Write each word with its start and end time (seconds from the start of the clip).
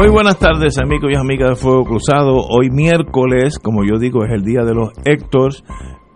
Muy 0.00 0.08
buenas 0.08 0.38
tardes 0.38 0.78
amigos 0.78 1.12
y 1.12 1.14
amigas 1.14 1.50
de 1.50 1.56
Fuego 1.56 1.84
Cruzado. 1.84 2.34
Hoy 2.48 2.70
miércoles, 2.70 3.58
como 3.58 3.84
yo 3.84 3.98
digo, 3.98 4.24
es 4.24 4.32
el 4.32 4.44
día 4.44 4.62
de 4.62 4.72
los 4.72 4.92
Héctors. 5.04 5.62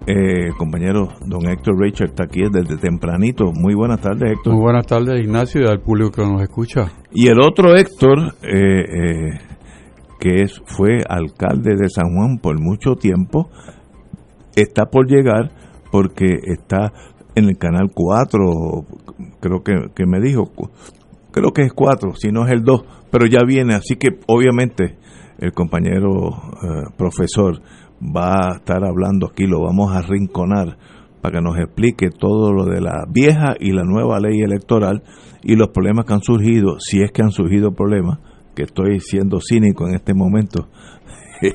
Eh, 0.07 0.49
compañero 0.57 1.09
don 1.27 1.47
Héctor 1.47 1.79
Richard 1.79 2.09
está 2.09 2.25
aquí 2.25 2.41
desde 2.51 2.79
tempranito. 2.79 3.53
Muy 3.53 3.75
buenas 3.75 4.01
tardes 4.01 4.33
Héctor. 4.33 4.55
Muy 4.55 4.63
buenas 4.63 4.87
tardes 4.87 5.23
Ignacio 5.23 5.61
y 5.61 5.69
al 5.69 5.83
público 5.83 6.13
que 6.13 6.23
nos 6.23 6.41
escucha. 6.41 6.93
Y 7.13 7.29
el 7.29 7.39
otro 7.39 7.77
Héctor, 7.77 8.37
eh, 8.43 8.55
eh, 8.55 9.41
que 10.19 10.41
es, 10.41 10.63
fue 10.65 11.01
alcalde 11.07 11.77
de 11.77 11.91
San 11.91 12.15
Juan 12.15 12.39
por 12.39 12.59
mucho 12.59 12.95
tiempo, 12.95 13.51
está 14.57 14.87
por 14.87 15.07
llegar 15.07 15.51
porque 15.93 16.39
está 16.43 16.91
en 17.35 17.51
el 17.51 17.59
canal 17.59 17.91
4, 17.93 18.49
creo 19.41 19.63
que, 19.63 19.75
que 19.95 20.07
me 20.07 20.23
dijo, 20.23 20.53
creo 21.35 21.53
que 21.53 21.63
es 21.63 21.73
4, 21.73 22.15
si 22.15 22.31
no 22.31 22.47
es 22.47 22.53
el 22.53 22.63
2, 22.63 22.85
pero 23.11 23.27
ya 23.27 23.41
viene, 23.45 23.75
así 23.75 23.97
que 23.97 24.21
obviamente 24.29 24.97
el 25.39 25.53
compañero 25.53 26.29
eh, 26.63 26.93
profesor 26.97 27.61
va 28.01 28.51
a 28.51 28.57
estar 28.59 28.85
hablando 28.85 29.27
aquí, 29.27 29.45
lo 29.45 29.61
vamos 29.61 29.93
a 29.93 30.01
rinconar 30.01 30.79
para 31.21 31.39
que 31.39 31.43
nos 31.43 31.59
explique 31.59 32.11
todo 32.11 32.53
lo 32.53 32.67
de 32.67 32.81
la 32.81 33.05
vieja 33.11 33.55
y 33.59 33.73
la 33.73 33.83
nueva 33.83 34.21
ley 34.21 34.43
electoral 34.43 35.03
y 35.43 35.57
los 35.57 35.71
problemas 35.71 36.05
que 36.05 36.13
han 36.13 36.23
surgido, 36.23 36.77
si 36.79 37.03
es 37.03 37.11
que 37.11 37.23
han 37.23 37.33
surgido 37.33 37.73
problemas, 37.73 38.21
que 38.55 38.63
estoy 38.63 39.01
siendo 39.01 39.41
cínico 39.41 39.89
en 39.89 39.97
este 39.97 40.15
momento. 40.15 40.69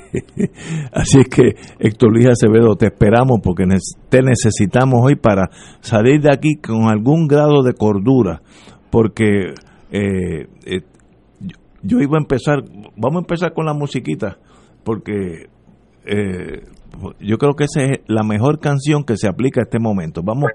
Así 0.92 1.24
que 1.24 1.54
Héctor 1.80 2.12
Luis 2.12 2.28
Acevedo, 2.28 2.76
te 2.76 2.88
esperamos 2.88 3.40
porque 3.42 3.64
te 4.10 4.22
necesitamos 4.22 5.00
hoy 5.04 5.16
para 5.16 5.50
salir 5.80 6.20
de 6.20 6.34
aquí 6.34 6.56
con 6.56 6.90
algún 6.90 7.28
grado 7.28 7.64
de 7.64 7.74
cordura, 7.74 8.42
porque 8.92 9.54
eh, 9.92 10.48
eh, 10.66 10.82
yo 11.82 12.00
iba 12.00 12.18
a 12.18 12.22
empezar, 12.22 12.60
vamos 12.96 13.18
a 13.18 13.20
empezar 13.20 13.54
con 13.54 13.66
la 13.66 13.74
musiquita, 13.74 14.38
porque 14.84 15.50
eh, 16.06 16.64
yo 17.20 17.38
creo 17.38 17.54
que 17.56 17.66
esa 17.66 17.82
es 17.84 18.00
la 18.08 18.24
mejor 18.24 18.60
canción 18.60 19.04
que 19.04 19.18
se 19.18 19.28
aplica 19.28 19.62
a 19.62 19.64
este 19.64 19.80
momento. 19.80 20.22
Vamos, 20.24 20.52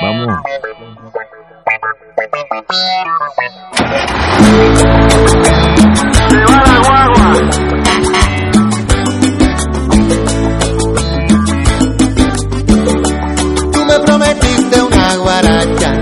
vamos. 0.00 0.42
Tú 13.72 13.84
me 13.84 13.98
prometiste 14.04 14.82
una 14.82 15.16
guaracha 15.16 15.94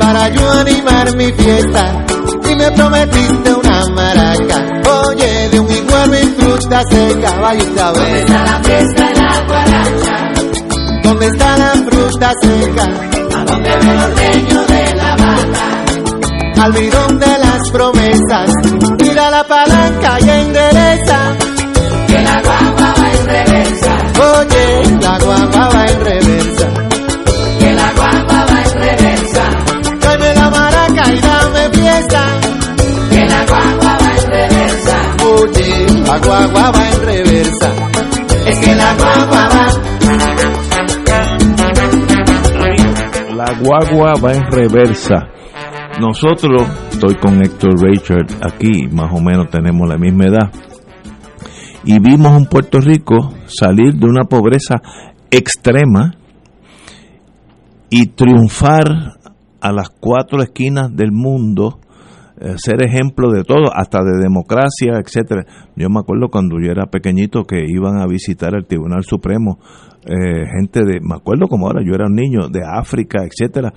para 0.00 0.28
yo 0.28 0.50
animar 0.52 0.87
mi 1.16 1.32
fiesta 1.32 2.04
y 2.50 2.56
me 2.56 2.70
prometiste 2.72 3.54
una 3.54 3.86
maraca. 3.90 4.80
Oye, 5.06 5.48
de 5.48 5.60
un 5.60 5.70
igual 5.70 6.10
mi 6.10 6.16
fruta 6.36 6.82
seca, 6.90 7.30
vaya 7.40 7.62
a 7.86 7.92
¿Dónde 7.92 8.20
está 8.20 8.44
la 8.44 8.62
fiesta 8.64 9.08
de 9.08 9.14
la 9.14 9.46
guaracha? 9.46 10.32
¿Dónde 11.04 11.26
está 11.26 11.56
la 11.56 11.72
fruta 11.88 12.32
seca? 12.42 12.82
¿A 12.82 13.44
dónde 13.44 13.70
ve 13.70 13.90
el 13.90 13.98
ordeño 13.98 14.66
de 14.66 14.94
la 14.96 15.16
vaca? 15.16 16.64
Al 16.64 16.72
bidón 16.72 17.18
de 17.20 17.38
las 17.38 17.70
promesas, 17.70 18.50
tira 18.98 19.30
la 19.30 19.44
palanca 19.46 20.18
y 20.20 20.30
endereza. 20.30 21.36
Que 22.08 22.22
la 22.22 22.42
guagua 22.42 22.94
va 22.98 23.12
en 23.12 23.26
reversa. 23.26 23.92
Oye, 24.36 24.98
la 25.00 25.18
guagua 25.18 25.68
va 25.74 25.86
en 25.86 26.00
reversa. 26.00 26.68
Que 27.60 27.72
la 27.72 27.92
guagua 27.92 28.37
la 36.08 36.18
guagua 36.20 36.70
va 36.70 36.88
en 36.88 37.00
reversa. 37.02 37.68
Es 38.46 38.58
que 38.60 38.74
la 38.74 38.94
guagua 38.94 39.48
va. 39.52 39.66
La 43.34 43.54
guagua 43.60 44.14
va 44.14 44.32
en 44.32 44.50
reversa. 44.50 45.28
Nosotros, 46.00 46.62
estoy 46.92 47.14
con 47.16 47.42
Héctor 47.42 47.78
Richard 47.82 48.26
aquí, 48.40 48.88
más 48.90 49.12
o 49.12 49.20
menos 49.20 49.50
tenemos 49.50 49.86
la 49.86 49.98
misma 49.98 50.24
edad, 50.26 50.50
y 51.84 51.98
vimos 51.98 52.38
en 52.38 52.46
Puerto 52.46 52.80
Rico 52.80 53.34
salir 53.46 53.94
de 53.94 54.06
una 54.06 54.24
pobreza 54.24 54.76
extrema 55.30 56.14
y 57.90 58.06
triunfar 58.06 59.18
a 59.60 59.72
las 59.72 59.90
cuatro 59.90 60.42
esquinas 60.42 60.94
del 60.94 61.12
mundo, 61.12 61.80
eh, 62.40 62.54
ser 62.56 62.84
ejemplo 62.84 63.30
de 63.30 63.44
todo, 63.44 63.72
hasta 63.74 64.02
de 64.02 64.18
democracia, 64.22 64.98
etcétera. 65.04 65.44
Yo 65.76 65.88
me 65.90 66.00
acuerdo 66.00 66.28
cuando 66.28 66.56
yo 66.60 66.70
era 66.70 66.86
pequeñito 66.86 67.44
que 67.44 67.64
iban 67.66 68.00
a 68.00 68.06
visitar 68.06 68.54
el 68.54 68.66
Tribunal 68.66 69.04
Supremo 69.04 69.58
eh, 70.06 70.46
gente 70.56 70.84
de, 70.84 71.00
me 71.00 71.16
acuerdo 71.16 71.48
como 71.48 71.66
ahora, 71.66 71.82
yo 71.84 71.92
era 71.92 72.06
un 72.06 72.14
niño 72.14 72.48
de 72.48 72.62
África, 72.64 73.24
etcétera, 73.24 73.74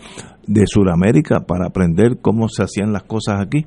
de 0.47 0.65
Sudamérica 0.65 1.41
para 1.41 1.67
aprender 1.67 2.19
cómo 2.21 2.47
se 2.47 2.63
hacían 2.63 2.93
las 2.93 3.03
cosas 3.03 3.41
aquí. 3.41 3.65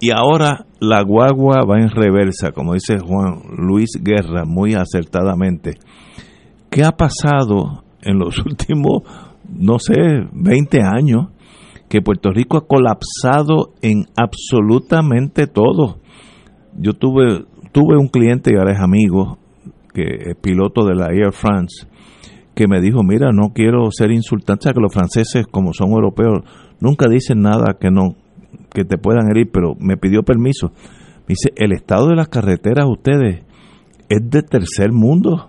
Y 0.00 0.10
ahora 0.10 0.66
la 0.80 1.02
guagua 1.02 1.64
va 1.64 1.78
en 1.78 1.90
reversa, 1.90 2.50
como 2.50 2.74
dice 2.74 2.98
Juan 2.98 3.42
Luis 3.56 3.90
Guerra 4.02 4.44
muy 4.44 4.74
acertadamente. 4.74 5.74
¿Qué 6.68 6.82
ha 6.82 6.92
pasado 6.92 7.84
en 8.02 8.18
los 8.18 8.38
últimos, 8.44 9.02
no 9.48 9.78
sé, 9.78 9.94
20 10.32 10.78
años? 10.82 11.28
Que 11.94 12.02
Puerto 12.02 12.32
Rico 12.32 12.56
ha 12.56 12.66
colapsado 12.66 13.74
en 13.80 14.06
absolutamente 14.16 15.46
todo. 15.46 16.00
Yo 16.76 16.94
tuve, 16.94 17.44
tuve 17.70 17.96
un 17.96 18.08
cliente 18.08 18.50
y 18.52 18.56
ahora 18.56 18.72
es 18.72 18.80
amigo, 18.80 19.38
que 19.92 20.02
es 20.02 20.36
piloto 20.42 20.84
de 20.84 20.96
la 20.96 21.12
Air 21.12 21.30
France, 21.30 21.86
que 22.56 22.66
me 22.66 22.80
dijo, 22.80 23.04
mira, 23.04 23.30
no 23.32 23.52
quiero 23.54 23.92
ser 23.92 24.10
insultante, 24.10 24.72
que 24.72 24.80
los 24.80 24.92
franceses, 24.92 25.46
como 25.46 25.72
son 25.72 25.90
europeos, 25.90 26.40
nunca 26.80 27.06
dicen 27.08 27.42
nada 27.42 27.76
que 27.80 27.92
no 27.92 28.16
que 28.72 28.84
te 28.84 28.98
puedan 28.98 29.30
herir, 29.30 29.50
pero 29.52 29.76
me 29.78 29.96
pidió 29.96 30.24
permiso. 30.24 30.72
Me 31.28 31.36
dice, 31.36 31.52
el 31.54 31.70
estado 31.70 32.08
de 32.08 32.16
las 32.16 32.26
carreteras 32.26 32.86
ustedes 32.88 33.44
es 34.08 34.30
de 34.30 34.42
tercer 34.42 34.90
mundo. 34.90 35.48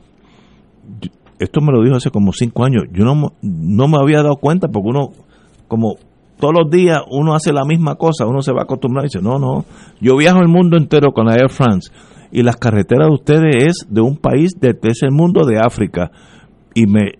Esto 1.39 1.59
me 1.61 1.72
lo 1.72 1.81
dijo 1.81 1.95
hace 1.95 2.11
como 2.11 2.34
cinco 2.34 2.66
años. 2.66 2.84
Yo 2.94 3.03
no, 3.03 3.34
no 3.41 3.88
me 3.88 3.97
había 4.00 4.22
dado 4.22 4.35
cuenta 4.35 4.67
porque 4.67 4.89
uno, 4.89 5.09
como 5.67 5.95
todos 6.40 6.53
los 6.53 6.69
días 6.69 7.01
uno 7.09 7.34
hace 7.34 7.53
la 7.53 7.66
misma 7.66 7.96
cosa, 7.96 8.25
uno 8.25 8.41
se 8.41 8.51
va 8.51 8.62
a 8.62 8.63
acostumbrar 8.63 9.06
y 9.06 9.07
dice, 9.07 9.22
no, 9.22 9.40
no, 9.40 9.66
yo 10.01 10.18
viajo 10.18 10.40
el 10.40 10.47
mundo 10.47 10.78
entero 10.78 11.12
con 11.12 11.28
la 11.28 11.35
Air 11.35 11.50
France 11.50 11.91
y 12.31 12.44
las 12.44 12.57
carreteras 12.57 13.07
de 13.07 13.13
ustedes 13.13 13.56
es 13.63 13.88
de 13.90 14.01
un 14.01 14.18
país 14.18 14.51
de 14.59 14.73
tercer 14.73 15.12
mundo 15.12 15.46
de 15.46 15.57
África. 15.59 16.12
Y 16.73 16.85
me 16.85 17.13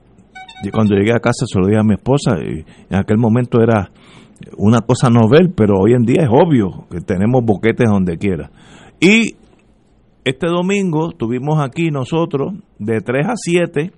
y 0.64 0.70
cuando 0.72 0.96
llegué 0.96 1.12
a 1.14 1.20
casa 1.20 1.46
se 1.46 1.60
lo 1.60 1.68
dije 1.68 1.80
a 1.80 1.84
mi 1.84 1.94
esposa 1.94 2.38
y 2.40 2.66
en 2.90 2.98
aquel 2.98 3.18
momento 3.18 3.62
era 3.62 3.92
una 4.58 4.82
cosa 4.82 5.10
novel, 5.10 5.54
pero 5.56 5.76
hoy 5.80 5.94
en 5.94 6.04
día 6.04 6.24
es 6.24 6.30
obvio 6.30 6.88
que 6.90 7.02
tenemos 7.02 7.44
boquetes 7.46 7.90
donde 7.90 8.18
quiera. 8.18 8.52
Y 9.00 9.36
este 10.24 10.48
domingo 10.48 11.12
tuvimos 11.12 11.64
aquí 11.64 11.92
nosotros 11.92 12.54
de 12.80 13.00
3 13.02 13.28
a 13.28 13.34
7 13.36 13.92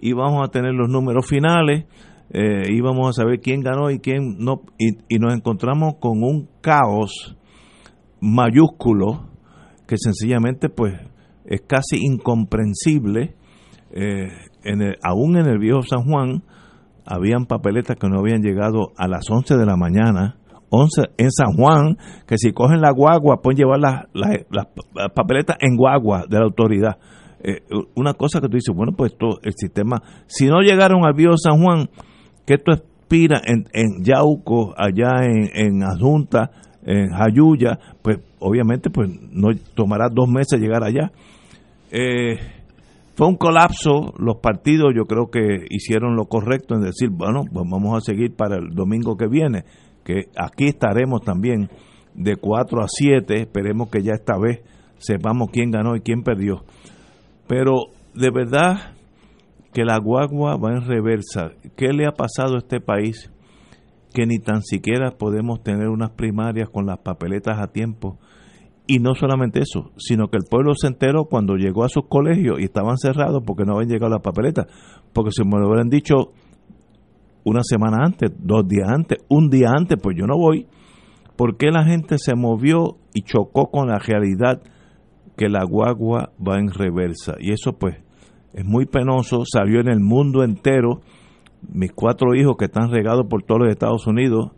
íbamos 0.00 0.46
a 0.46 0.50
tener 0.50 0.74
los 0.74 0.88
números 0.88 1.26
finales, 1.26 1.84
eh, 2.30 2.70
íbamos 2.70 3.08
a 3.08 3.12
saber 3.12 3.40
quién 3.40 3.60
ganó 3.62 3.90
y 3.90 4.00
quién 4.00 4.36
no, 4.38 4.62
y, 4.78 5.18
nos 5.18 5.34
encontramos 5.34 5.94
con 6.00 6.22
un 6.22 6.48
caos 6.60 7.36
mayúsculo 8.20 9.28
que 9.86 9.96
sencillamente 9.98 10.68
pues 10.68 10.94
es 11.46 11.62
casi 11.66 11.96
incomprensible. 12.04 13.34
Eh, 13.92 14.28
en 14.64 14.82
el- 14.82 14.96
aún 15.02 15.36
en 15.38 15.46
el 15.46 15.58
viejo 15.58 15.82
San 15.82 16.04
Juan 16.04 16.42
habían 17.06 17.46
papeletas 17.46 17.96
que 17.96 18.08
no 18.08 18.18
habían 18.20 18.42
llegado 18.42 18.92
a 18.98 19.08
las 19.08 19.30
11 19.30 19.56
de 19.56 19.64
la 19.64 19.76
mañana. 19.76 20.36
11 20.70 21.04
en 21.16 21.30
San 21.30 21.54
Juan, 21.54 21.96
que 22.26 22.36
si 22.36 22.52
cogen 22.52 22.82
la 22.82 22.90
guagua 22.92 23.40
pueden 23.40 23.56
llevar 23.56 23.78
las 23.80 24.66
papeletas 25.14 25.56
en 25.60 25.76
guagua 25.76 26.26
de 26.28 26.38
la 26.38 26.44
autoridad. 26.44 26.98
Eh, 27.42 27.62
una 27.94 28.12
cosa 28.12 28.40
que 28.40 28.48
tú 28.48 28.56
dices, 28.56 28.74
bueno, 28.74 28.92
pues 28.94 29.16
todo 29.16 29.38
el 29.42 29.54
sistema, 29.56 30.02
si 30.26 30.46
no 30.46 30.60
llegaron 30.60 31.06
al 31.06 31.14
viejo 31.14 31.38
San 31.38 31.62
Juan, 31.62 31.88
que 32.48 32.54
esto 32.54 32.72
expira 32.72 33.42
en, 33.44 33.66
en 33.74 34.02
Yauco, 34.02 34.72
allá 34.74 35.22
en, 35.22 35.50
en 35.52 35.82
Adjunta, 35.82 36.50
en 36.82 37.10
Jayuya, 37.10 37.78
pues 38.00 38.20
obviamente 38.38 38.88
pues 38.88 39.10
no 39.30 39.48
tomará 39.74 40.08
dos 40.10 40.30
meses 40.30 40.58
llegar 40.58 40.82
allá. 40.82 41.12
eh, 41.90 42.38
fue 43.14 43.26
un 43.26 43.36
colapso. 43.36 44.14
Los 44.18 44.38
partidos 44.38 44.94
yo 44.96 45.04
creo 45.04 45.28
que 45.30 45.66
hicieron 45.68 46.16
lo 46.16 46.24
correcto 46.24 46.74
en 46.74 46.80
decir, 46.80 47.10
bueno, 47.10 47.42
pues 47.52 47.66
vamos 47.68 47.98
a 47.98 48.00
seguir 48.00 48.34
para 48.34 48.56
el 48.56 48.70
domingo 48.74 49.16
que 49.18 49.26
viene, 49.26 49.64
que 50.02 50.28
aquí 50.34 50.64
estaremos 50.64 51.20
también 51.22 51.68
de 52.14 52.36
4 52.36 52.80
a 52.80 52.86
7. 52.88 53.42
Esperemos 53.42 53.90
que 53.90 54.02
ya 54.02 54.14
esta 54.14 54.38
vez 54.38 54.60
sepamos 54.96 55.50
quién 55.50 55.70
ganó 55.70 55.96
y 55.96 56.00
quién 56.00 56.22
perdió. 56.22 56.64
Pero 57.46 57.74
de 58.14 58.30
verdad 58.30 58.92
que 59.72 59.84
la 59.84 59.98
guagua 59.98 60.56
va 60.56 60.72
en 60.72 60.86
reversa. 60.86 61.52
¿Qué 61.76 61.92
le 61.92 62.06
ha 62.06 62.12
pasado 62.12 62.54
a 62.54 62.58
este 62.58 62.80
país? 62.80 63.30
Que 64.14 64.26
ni 64.26 64.38
tan 64.38 64.62
siquiera 64.62 65.10
podemos 65.10 65.62
tener 65.62 65.88
unas 65.88 66.10
primarias 66.10 66.68
con 66.70 66.86
las 66.86 66.98
papeletas 66.98 67.58
a 67.60 67.68
tiempo 67.68 68.18
y 68.90 69.00
no 69.00 69.14
solamente 69.14 69.60
eso, 69.60 69.92
sino 69.98 70.28
que 70.28 70.38
el 70.38 70.44
pueblo 70.50 70.72
se 70.74 70.86
enteró 70.86 71.26
cuando 71.26 71.56
llegó 71.56 71.84
a 71.84 71.90
sus 71.90 72.06
colegios 72.08 72.58
y 72.58 72.64
estaban 72.64 72.96
cerrados 72.96 73.42
porque 73.46 73.64
no 73.64 73.74
habían 73.74 73.90
llegado 73.90 74.10
las 74.10 74.22
papeletas. 74.22 74.66
Porque 75.12 75.30
si 75.30 75.44
me 75.44 75.60
lo 75.60 75.68
hubieran 75.68 75.90
dicho 75.90 76.32
una 77.44 77.60
semana 77.62 77.98
antes, 78.02 78.32
dos 78.38 78.66
días 78.66 78.88
antes, 78.88 79.18
un 79.28 79.50
día 79.50 79.68
antes, 79.76 79.98
pues 80.02 80.16
yo 80.18 80.26
no 80.26 80.38
voy. 80.38 80.66
¿Por 81.36 81.58
qué 81.58 81.70
la 81.70 81.84
gente 81.84 82.16
se 82.16 82.34
movió 82.34 82.96
y 83.12 83.22
chocó 83.22 83.70
con 83.70 83.88
la 83.88 83.98
realidad 83.98 84.62
que 85.36 85.50
la 85.50 85.64
guagua 85.64 86.32
va 86.40 86.58
en 86.58 86.70
reversa? 86.70 87.34
Y 87.40 87.52
eso 87.52 87.74
pues 87.74 87.98
es 88.52 88.64
muy 88.64 88.86
penoso, 88.86 89.44
salió 89.44 89.80
en 89.80 89.88
el 89.88 90.00
mundo 90.00 90.42
entero. 90.42 91.00
Mis 91.72 91.92
cuatro 91.92 92.34
hijos 92.34 92.56
que 92.56 92.66
están 92.66 92.90
regados 92.90 93.26
por 93.28 93.42
todos 93.42 93.62
los 93.62 93.70
Estados 93.70 94.06
Unidos 94.06 94.52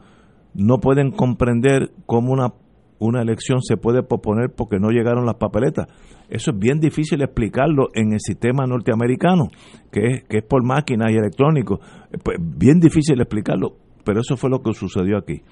no 0.55 0.79
pueden 0.79 1.11
comprender 1.13 1.93
cómo 2.07 2.33
una 2.33 2.53
una 3.01 3.23
elección 3.23 3.63
se 3.63 3.77
puede 3.77 4.03
posponer 4.03 4.51
porque 4.55 4.79
no 4.79 4.91
llegaron 4.91 5.25
las 5.25 5.37
papeletas. 5.37 5.89
Eso 6.29 6.53
es 6.53 6.59
bien 6.59 6.79
difícil 6.79 7.23
explicarlo 7.23 7.89
en 7.95 8.13
el 8.13 8.21
sistema 8.21 8.67
norteamericano, 8.67 9.49
que 9.91 10.01
es, 10.07 10.25
que 10.25 10.39
es 10.39 10.45
por 10.45 10.63
máquinas 10.63 11.11
y 11.11 11.17
electrónicos. 11.17 11.81
Pues 12.23 12.37
bien 12.39 12.79
difícil 12.79 13.19
explicarlo, 13.21 13.75
pero 14.05 14.21
eso 14.21 14.37
fue 14.37 14.51
lo 14.51 14.61
que 14.63 14.75
sucedió 14.75 15.17
aquí. 15.17 15.43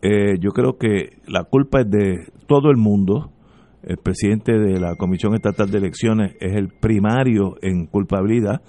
Eh, 0.00 0.38
yo 0.40 0.50
creo 0.50 0.78
que 0.78 1.18
la 1.26 1.44
culpa 1.44 1.80
es 1.80 1.90
de 1.90 2.18
todo 2.46 2.70
el 2.70 2.76
mundo. 2.76 3.31
El 3.82 3.96
presidente 3.98 4.52
de 4.52 4.78
la 4.78 4.94
Comisión 4.96 5.34
Estatal 5.34 5.70
de 5.70 5.78
Elecciones 5.78 6.36
es 6.40 6.54
el 6.54 6.68
primario 6.68 7.56
en 7.62 7.86
culpabilidad 7.86 8.62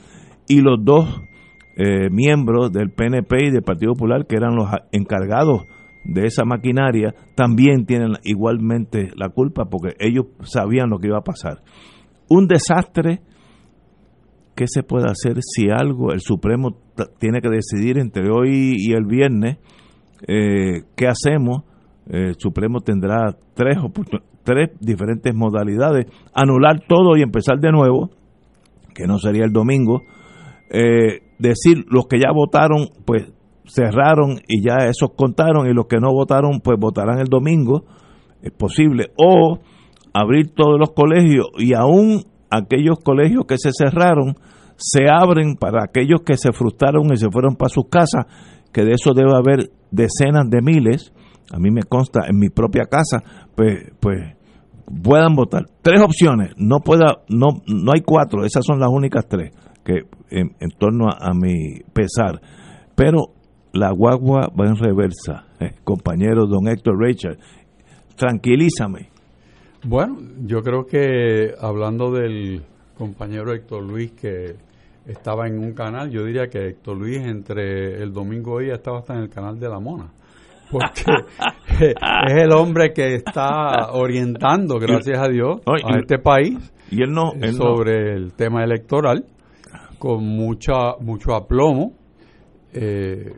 y 0.47 0.61
los 0.61 0.83
dos 0.83 1.21
eh, 1.75 2.09
miembros 2.09 2.71
del 2.71 2.91
PNP 2.91 3.47
y 3.47 3.51
del 3.51 3.63
Partido 3.63 3.93
Popular, 3.93 4.25
que 4.27 4.35
eran 4.35 4.55
los 4.55 4.69
encargados 4.91 5.63
de 6.03 6.25
esa 6.25 6.43
maquinaria 6.43 7.13
también 7.35 7.85
tienen 7.85 8.13
igualmente 8.23 9.11
la 9.15 9.29
culpa 9.29 9.65
porque 9.65 9.95
ellos 9.99 10.25
sabían 10.43 10.89
lo 10.89 10.99
que 10.99 11.07
iba 11.07 11.17
a 11.17 11.23
pasar. 11.23 11.61
Un 12.29 12.47
desastre, 12.47 13.21
¿qué 14.55 14.65
se 14.67 14.83
puede 14.83 15.09
hacer 15.09 15.37
si 15.41 15.69
algo 15.69 16.11
el 16.11 16.19
Supremo 16.19 16.77
tiene 17.19 17.41
que 17.41 17.49
decidir 17.49 17.97
entre 17.97 18.29
hoy 18.29 18.75
y 18.77 18.93
el 18.93 19.05
viernes? 19.05 19.57
Eh, 20.27 20.83
¿Qué 20.95 21.07
hacemos? 21.07 21.63
El 22.07 22.35
Supremo 22.37 22.81
tendrá 22.81 23.35
tres, 23.53 23.77
tres 24.43 24.71
diferentes 24.79 25.33
modalidades, 25.33 26.07
anular 26.33 26.81
todo 26.87 27.17
y 27.17 27.21
empezar 27.21 27.59
de 27.59 27.71
nuevo, 27.71 28.11
que 28.93 29.05
no 29.07 29.17
sería 29.17 29.45
el 29.45 29.51
domingo, 29.51 30.01
eh, 30.69 31.21
decir 31.39 31.85
los 31.89 32.07
que 32.07 32.19
ya 32.19 32.31
votaron, 32.33 32.89
pues 33.05 33.31
cerraron 33.65 34.39
y 34.47 34.61
ya 34.61 34.85
esos 34.87 35.11
contaron 35.15 35.67
y 35.67 35.73
los 35.73 35.87
que 35.87 35.99
no 35.99 36.11
votaron 36.11 36.59
pues 36.61 36.77
votarán 36.79 37.19
el 37.19 37.27
domingo, 37.27 37.85
es 38.41 38.51
posible, 38.51 39.11
o 39.17 39.59
abrir 40.13 40.53
todos 40.53 40.79
los 40.79 40.91
colegios 40.91 41.47
y 41.57 41.73
aún 41.73 42.25
aquellos 42.49 42.99
colegios 43.03 43.45
que 43.47 43.57
se 43.57 43.71
cerraron 43.71 44.35
se 44.75 45.07
abren 45.09 45.55
para 45.55 45.83
aquellos 45.83 46.21
que 46.25 46.37
se 46.37 46.51
frustraron 46.51 47.11
y 47.13 47.17
se 47.17 47.29
fueron 47.29 47.55
para 47.55 47.69
sus 47.69 47.85
casas, 47.89 48.25
que 48.71 48.83
de 48.83 48.93
eso 48.93 49.13
debe 49.13 49.31
haber 49.35 49.71
decenas 49.91 50.49
de 50.49 50.61
miles, 50.61 51.13
a 51.51 51.59
mí 51.59 51.69
me 51.71 51.83
consta 51.83 52.21
en 52.27 52.39
mi 52.39 52.49
propia 52.49 52.85
casa, 52.85 53.23
pues 53.55 53.91
pues 53.99 54.35
puedan 55.03 55.35
votar. 55.35 55.65
Tres 55.81 56.01
opciones, 56.01 56.53
no 56.57 56.79
pueda 56.79 57.23
no 57.29 57.61
no 57.67 57.91
hay 57.93 58.01
cuatro, 58.01 58.45
esas 58.45 58.65
son 58.65 58.79
las 58.79 58.89
únicas 58.89 59.27
tres 59.27 59.51
que 59.83 60.03
en, 60.29 60.69
torno 60.77 61.09
a, 61.09 61.33
mi 61.33 61.81
pesar. 61.93 62.41
Pero 62.95 63.33
la 63.73 63.91
guagua 63.91 64.49
va 64.57 64.67
en 64.67 64.75
reversa. 64.75 65.45
Eh, 65.59 65.73
compañero 65.83 66.47
don 66.47 66.67
Héctor 66.67 66.97
Richard, 66.99 67.37
tranquilízame. 68.15 69.09
Bueno, 69.83 70.17
yo 70.45 70.61
creo 70.61 70.85
que 70.85 71.53
hablando 71.59 72.11
del 72.11 72.63
compañero 72.97 73.53
Héctor 73.53 73.83
Luis 73.83 74.13
que 74.13 74.55
estaba 75.05 75.47
en 75.47 75.59
un 75.59 75.73
canal, 75.73 76.09
yo 76.09 76.23
diría 76.23 76.47
que 76.47 76.69
Héctor 76.69 76.97
Luis 76.97 77.19
entre 77.19 78.01
el 78.01 78.13
domingo 78.13 78.61
y 78.61 78.69
estaba 78.69 78.99
hasta 78.99 79.15
en 79.15 79.23
el 79.23 79.29
canal 79.29 79.59
de 79.59 79.67
la 79.67 79.79
Mona. 79.79 80.09
Porque 80.73 81.05
es 82.27 82.43
el 82.43 82.51
hombre 82.51 82.91
que 82.93 83.15
está 83.15 83.91
orientando, 83.93 84.79
gracias 84.79 85.19
a 85.19 85.29
Dios, 85.29 85.61
a 85.65 85.99
este 85.99 86.19
país 86.19 86.73
y 86.91 87.01
él 87.01 87.11
no, 87.11 87.31
sobre 87.53 88.13
el 88.13 88.33
tema 88.33 88.63
electoral 88.63 89.25
con 89.97 90.25
mucha 90.25 90.97
mucho 90.99 91.33
aplomo. 91.33 91.93
Eh, 92.73 93.31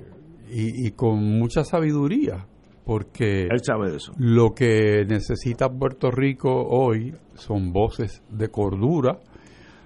y, 0.49 0.91
con 0.91 1.23
mucha 1.37 1.63
sabiduría, 1.63 2.45
porque 2.85 3.43
él 3.43 3.63
sabe 3.63 3.95
eso. 3.95 4.13
Lo 4.17 4.53
que 4.53 5.05
necesita 5.07 5.69
Puerto 5.69 6.11
Rico 6.11 6.49
hoy 6.49 7.13
son 7.33 7.73
voces 7.73 8.23
de 8.29 8.49
cordura, 8.49 9.19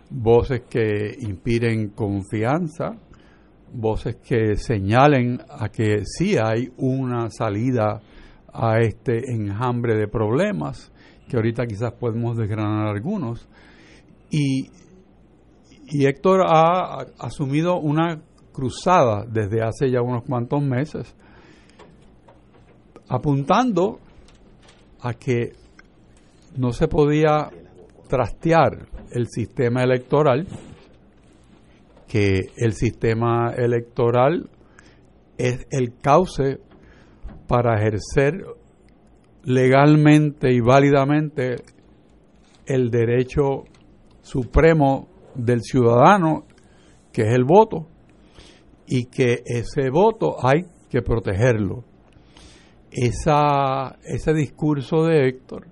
voces 0.09 0.63
que 0.69 1.15
inspiren 1.19 1.89
confianza, 1.89 2.97
voces 3.74 4.18
que 4.18 4.56
señalen 4.56 5.42
a 5.50 5.69
que 5.69 6.04
sí 6.06 6.38
hay 6.38 6.71
una 6.77 7.30
salida 7.30 8.01
a 8.54 8.80
este 8.80 9.31
enjambre 9.31 9.95
de 9.95 10.07
problemas, 10.07 10.92
que 11.27 11.38
ahorita 11.38 11.66
quizás 11.66 11.94
podemos 11.94 12.38
desgranar 12.38 12.88
algunos. 12.88 13.48
Y, 14.30 14.69
y 15.88 16.06
Héctor 16.06 16.42
ha 16.48 17.06
asumido 17.19 17.80
una 17.80 18.21
cruzada 18.51 19.25
desde 19.25 19.62
hace 19.62 19.89
ya 19.89 20.01
unos 20.01 20.24
cuantos 20.24 20.62
meses, 20.62 21.16
apuntando 23.07 24.00
a 25.01 25.13
que 25.13 25.54
no 26.57 26.71
se 26.71 26.88
podía 26.88 27.50
trastear 28.07 28.88
el 29.12 29.27
sistema 29.27 29.83
electoral, 29.83 30.47
que 32.09 32.49
el 32.57 32.73
sistema 32.73 33.54
electoral 33.56 34.49
es 35.37 35.68
el 35.69 35.95
cauce 36.01 36.59
para 37.47 37.80
ejercer 37.80 38.44
legalmente 39.44 40.51
y 40.51 40.59
válidamente 40.59 41.57
el 42.66 42.89
derecho 42.89 43.63
supremo 44.21 45.07
del 45.35 45.61
ciudadano, 45.61 46.45
que 47.13 47.21
es 47.28 47.33
el 47.33 47.44
voto, 47.44 47.87
y 48.87 49.06
que 49.06 49.44
ese 49.45 49.92
voto 49.92 50.35
hay 50.44 50.66
que 50.89 51.04
protegerlo. 51.04 51.83
Esa, 52.92 53.99
ese 54.04 54.33
discurso 54.33 55.04
de 55.04 55.28
Héctor, 55.28 55.68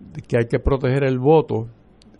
de 0.00 0.22
que 0.22 0.38
hay 0.38 0.46
que 0.46 0.60
proteger 0.60 1.04
el 1.04 1.18
voto, 1.18 1.68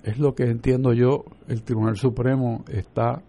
es 0.03 0.19
lo 0.19 0.35
que 0.35 0.45
entiendo 0.45 0.93
yo 0.93 1.25
el 1.49 1.63
Tribunal 1.63 1.97
Supremo 1.97 2.65
está 2.69 3.23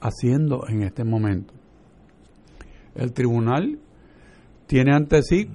haciendo 0.00 0.66
en 0.68 0.82
este 0.82 1.04
momento. 1.04 1.54
El 2.94 3.12
tribunal 3.12 3.78
tiene 4.66 4.94
ante 4.94 5.22
sí 5.22 5.48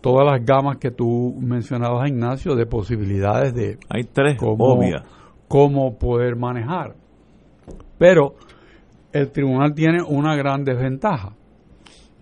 todas 0.00 0.26
las 0.26 0.44
gamas 0.44 0.78
que 0.78 0.90
tú 0.90 1.34
mencionabas, 1.40 2.08
Ignacio, 2.08 2.54
de 2.54 2.66
posibilidades 2.66 3.54
de 3.54 3.78
Hay 3.88 4.04
tres, 4.04 4.38
cómo, 4.38 4.80
cómo 5.48 5.98
poder 5.98 6.36
manejar. 6.36 6.94
Pero 7.98 8.36
el 9.12 9.30
tribunal 9.30 9.74
tiene 9.74 10.02
una 10.02 10.36
gran 10.36 10.64
desventaja 10.64 11.34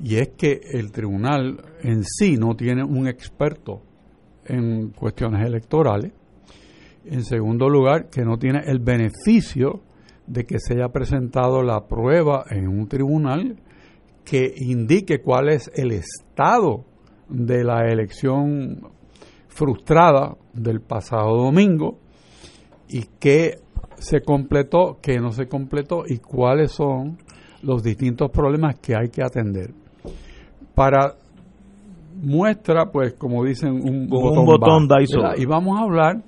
y 0.02 0.16
es 0.16 0.28
que 0.30 0.60
el 0.72 0.92
tribunal 0.92 1.62
en 1.82 2.04
sí 2.04 2.36
no 2.36 2.54
tiene 2.54 2.84
un 2.84 3.08
experto 3.08 3.82
en 4.44 4.90
cuestiones 4.90 5.46
electorales. 5.46 6.12
En 7.04 7.24
segundo 7.24 7.68
lugar, 7.68 8.08
que 8.10 8.24
no 8.24 8.36
tiene 8.36 8.62
el 8.66 8.80
beneficio 8.80 9.80
de 10.26 10.44
que 10.44 10.58
se 10.58 10.74
haya 10.74 10.88
presentado 10.88 11.62
la 11.62 11.86
prueba 11.86 12.44
en 12.50 12.68
un 12.68 12.88
tribunal 12.88 13.56
que 14.24 14.52
indique 14.56 15.20
cuál 15.20 15.48
es 15.48 15.70
el 15.74 15.92
estado 15.92 16.84
de 17.28 17.64
la 17.64 17.86
elección 17.86 18.88
frustrada 19.48 20.36
del 20.52 20.80
pasado 20.80 21.36
domingo 21.36 21.98
y 22.88 23.04
qué 23.18 23.58
se 23.98 24.20
completó, 24.20 24.98
qué 25.00 25.18
no 25.18 25.32
se 25.32 25.46
completó 25.46 26.04
y 26.06 26.18
cuáles 26.18 26.72
son 26.72 27.18
los 27.62 27.82
distintos 27.82 28.30
problemas 28.30 28.78
que 28.78 28.94
hay 28.94 29.08
que 29.08 29.22
atender. 29.22 29.72
Para 30.74 31.14
muestra, 32.22 32.90
pues 32.90 33.14
como 33.14 33.44
dicen, 33.44 33.72
un, 33.72 34.08
botón, 34.08 34.44
botón 34.44 34.88
Y 35.36 35.46
vamos 35.46 35.78
a 35.78 35.82
hablar 35.82 36.22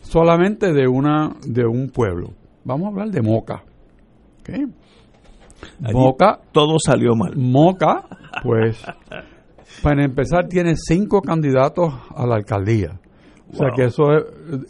solamente 0.00 0.72
de 0.72 0.86
una 0.88 1.36
de 1.46 1.66
un 1.66 1.88
pueblo. 1.90 2.30
Vamos 2.68 2.84
a 2.84 2.88
hablar 2.90 3.10
de 3.10 3.22
Moca. 3.22 3.64
¿ok? 4.40 4.50
Allí 5.82 5.94
Moca, 5.94 6.38
Todo 6.52 6.76
salió 6.78 7.16
mal. 7.16 7.34
Moca, 7.34 8.04
pues, 8.42 8.84
para 9.82 10.04
empezar, 10.04 10.48
tiene 10.48 10.74
cinco 10.76 11.22
candidatos 11.22 11.94
a 12.14 12.26
la 12.26 12.34
alcaldía. 12.34 13.00
O 13.50 13.56
sea 13.56 13.68
que 13.74 13.84
eso 13.84 14.12
es, 14.12 14.24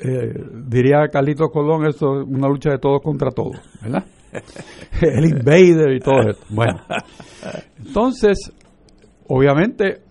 eh, 0.07 0.33
diría 0.69 1.09
Carlitos 1.09 1.49
Colón, 1.53 1.87
eso 1.87 2.21
es 2.21 2.29
una 2.29 2.47
lucha 2.47 2.71
de 2.71 2.79
todos 2.79 3.03
contra 3.03 3.33
todos, 3.33 3.57
¿verdad? 3.83 4.05
El 5.03 5.25
invader 5.25 5.97
y 5.97 5.99
todo 5.99 6.21
esto. 6.21 6.47
Bueno, 6.51 6.79
entonces, 7.85 8.53
obviamente, 9.27 10.03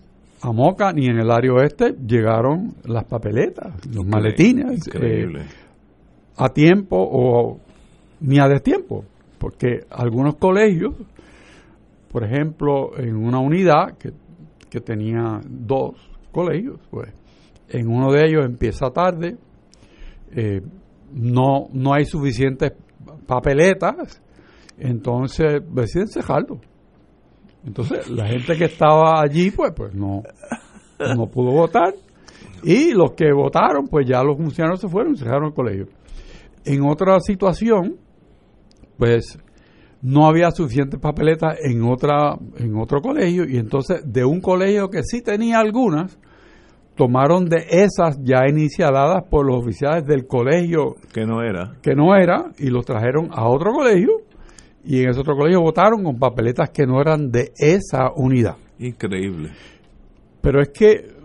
a 0.42 0.52
Moca 0.52 0.92
ni 0.92 1.06
en 1.06 1.18
el 1.18 1.30
área 1.30 1.54
oeste 1.54 1.94
llegaron 2.06 2.74
las 2.84 3.04
papeletas, 3.04 3.72
los 3.90 4.04
maletines, 4.04 4.86
eh, 4.88 4.90
Increíble. 4.94 5.46
a 6.36 6.50
tiempo 6.50 6.98
o 6.98 7.60
ni 8.20 8.38
a 8.38 8.48
destiempo, 8.48 9.04
porque 9.38 9.86
algunos 9.90 10.36
colegios, 10.36 10.94
por 12.10 12.24
ejemplo, 12.24 12.98
en 12.98 13.16
una 13.16 13.38
unidad 13.38 13.96
que, 13.98 14.12
que 14.70 14.80
tenía 14.80 15.40
dos 15.48 15.94
colegios, 16.32 16.80
pues 16.90 17.12
en 17.68 17.88
uno 17.88 18.12
de 18.12 18.26
ellos 18.26 18.44
empieza 18.44 18.90
tarde, 18.90 19.36
eh, 20.34 20.60
no, 21.12 21.68
no 21.72 21.94
hay 21.94 22.04
suficientes 22.04 22.72
papeletas, 23.26 24.22
entonces 24.78 25.62
deciden 25.72 26.08
cejarlo. 26.08 26.60
Entonces 27.64 28.08
la 28.08 28.26
gente 28.28 28.56
que 28.56 28.66
estaba 28.66 29.20
allí, 29.20 29.50
pues, 29.50 29.72
pues 29.74 29.94
no, 29.94 30.22
no 31.16 31.26
pudo 31.26 31.52
votar. 31.52 31.94
Y 32.62 32.92
los 32.92 33.12
que 33.12 33.32
votaron, 33.32 33.86
pues 33.88 34.06
ya 34.06 34.22
los 34.22 34.36
funcionarios 34.36 34.80
se 34.80 34.88
fueron 34.88 35.14
y 35.14 35.18
cerraron 35.18 35.48
el 35.48 35.54
colegio. 35.54 35.86
En 36.64 36.82
otra 36.82 37.20
situación, 37.20 37.96
pues 38.98 39.38
no 40.02 40.26
había 40.26 40.50
suficientes 40.50 41.00
papeletas 41.00 41.56
en 41.62 41.82
otra 41.82 42.36
en 42.58 42.76
otro 42.76 43.00
colegio 43.00 43.44
y 43.48 43.56
entonces 43.56 44.02
de 44.04 44.24
un 44.24 44.40
colegio 44.40 44.90
que 44.90 45.02
sí 45.02 45.22
tenía 45.22 45.58
algunas 45.58 46.18
tomaron 46.94 47.48
de 47.48 47.64
esas 47.70 48.18
ya 48.22 48.46
iniciadas 48.48 49.24
por 49.30 49.46
los 49.46 49.56
oficiales 49.62 50.04
del 50.04 50.26
colegio 50.26 50.96
Que 51.12 51.24
no 51.24 51.42
era. 51.42 51.76
que 51.80 51.94
no 51.94 52.14
era 52.14 52.50
y 52.58 52.70
los 52.70 52.84
trajeron 52.84 53.30
a 53.32 53.48
otro 53.48 53.72
colegio 53.72 54.22
y 54.84 55.02
en 55.02 55.10
ese 55.10 55.20
otro 55.20 55.36
colegio 55.36 55.60
votaron 55.60 56.02
con 56.02 56.18
papeletas 56.18 56.70
que 56.70 56.86
no 56.86 57.00
eran 57.00 57.30
de 57.30 57.52
esa 57.58 58.10
unidad. 58.14 58.56
Increíble. 58.78 59.50
Pero 60.40 60.62
es 60.62 60.70
que 60.70 61.18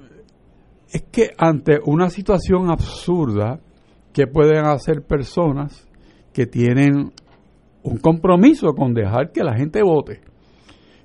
es 0.92 1.03
que 1.12 1.32
ante 1.38 1.80
una 1.86 2.10
situación 2.10 2.70
absurda 2.70 3.60
que 4.12 4.27
pueden 4.27 4.65
hacer 4.65 5.01
personas 5.01 5.88
que 6.34 6.46
tienen 6.46 7.13
un 7.84 7.98
compromiso 7.98 8.74
con 8.74 8.94
dejar 8.94 9.32
que 9.32 9.44
la 9.44 9.56
gente 9.56 9.82
vote 9.84 10.22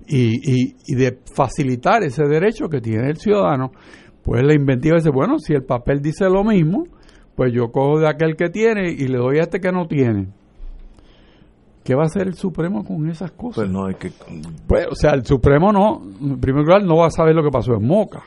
y, 0.06 0.36
y- 0.50 0.76
y 0.86 0.94
de 0.94 1.18
facilitar 1.34 2.02
ese 2.02 2.24
derecho 2.24 2.68
que 2.68 2.80
tiene 2.80 3.08
el 3.10 3.16
ciudadano, 3.16 3.72
pues 4.22 4.42
la 4.44 4.54
inventiva 4.54 4.96
dice, 4.96 5.10
bueno, 5.10 5.38
si 5.38 5.52
el 5.54 5.64
papel 5.64 6.00
dice 6.00 6.24
lo 6.28 6.44
mismo, 6.44 6.84
pues 7.34 7.52
yo 7.52 7.70
cojo 7.70 8.00
de 8.00 8.08
aquel 8.08 8.36
que 8.36 8.48
tiene 8.48 8.90
y 8.90 9.06
le 9.08 9.18
doy 9.18 9.38
a 9.38 9.42
este 9.42 9.60
que 9.60 9.70
no 9.72 9.86
tiene. 9.86 10.28
¿Qué 11.84 11.94
va 11.94 12.02
a 12.02 12.06
hacer 12.06 12.26
el 12.26 12.34
Supremo 12.34 12.84
con 12.84 13.08
esas 13.08 13.30
cosas? 13.30 13.56
Pues 13.64 13.70
no 13.70 13.86
hay 13.86 13.94
que. 13.94 14.10
Pues, 14.66 14.86
o 14.90 14.94
sea, 14.94 15.12
el 15.12 15.24
Supremo 15.24 15.72
no, 15.72 16.02
en 16.20 16.38
primer 16.38 16.62
lugar, 16.64 16.82
no 16.84 16.96
va 16.98 17.06
a 17.06 17.10
saber 17.10 17.34
lo 17.34 17.42
que 17.42 17.50
pasó 17.50 17.74
en 17.74 17.86
Moca. 17.86 18.24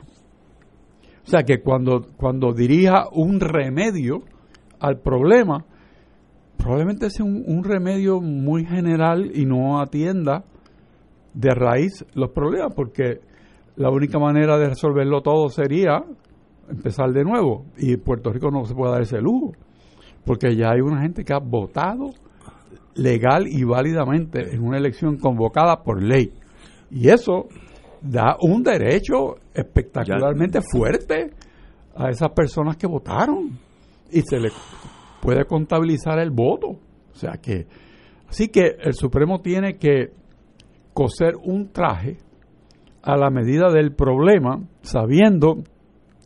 O 1.24 1.30
sea, 1.30 1.44
que 1.44 1.62
cuando, 1.62 2.08
cuando 2.18 2.54
dirija 2.54 3.06
un 3.12 3.40
remedio 3.40 4.24
al 4.80 5.00
problema, 5.00 5.64
probablemente 6.62 7.10
sea 7.10 7.26
un, 7.26 7.44
un 7.46 7.64
remedio 7.64 8.22
muy 8.22 8.66
general 8.66 9.32
y 9.34 9.46
no 9.46 9.80
atienda 9.80 10.44
de 11.34 11.50
raíz 11.54 12.06
los 12.14 12.32
problemas, 12.32 12.74
porque 12.76 13.20
la 13.76 13.90
única 13.90 14.20
manera 14.20 14.58
de 14.58 14.70
resolverlo 14.70 15.22
todo 15.22 15.50
sería 15.50 16.04
empezar 16.70 17.12
de 17.12 17.24
nuevo. 17.24 17.66
Y 17.78 17.98
Puerto 17.98 18.32
Rico 18.32 18.52
no 18.52 18.66
se 18.66 18.76
puede 18.76 18.94
dar 18.94 19.02
ese 19.02 19.22
lujo, 19.22 19.54
porque 20.26 20.56
ya 20.56 20.72
hay 20.72 20.82
una 20.82 21.02
gente 21.02 21.24
que 21.24 21.34
ha 21.34 21.40
votado 21.40 22.12
legal 22.96 23.48
y 23.48 23.64
válidamente 23.64 24.54
en 24.54 24.64
una 24.64 24.78
elección 24.78 25.18
convocada 25.18 25.84
por 25.84 26.02
ley. 26.02 26.32
Y 26.90 27.10
eso 27.10 27.48
da 28.02 28.36
un 28.42 28.64
derecho 28.64 29.36
espectacularmente 29.54 30.60
fuerte 30.62 31.32
a 31.96 32.10
esas 32.10 32.32
personas 32.32 32.78
que 32.78 32.88
votaron 32.88 33.58
y 34.12 34.22
se 34.22 34.40
le 34.40 34.50
puede 35.22 35.46
contabilizar 35.46 36.20
el 36.20 36.32
voto. 36.32 36.68
O 36.68 37.16
sea 37.16 37.34
que, 37.42 37.68
así 38.28 38.50
que 38.50 38.76
el 38.80 38.94
Supremo 38.94 39.42
tiene 39.42 39.78
que 39.78 40.12
coser 40.94 41.36
un 41.44 41.72
traje 41.72 42.18
a 43.04 43.18
la 43.18 43.30
medida 43.30 43.72
del 43.72 43.94
problema, 43.94 44.60
sabiendo 44.82 45.64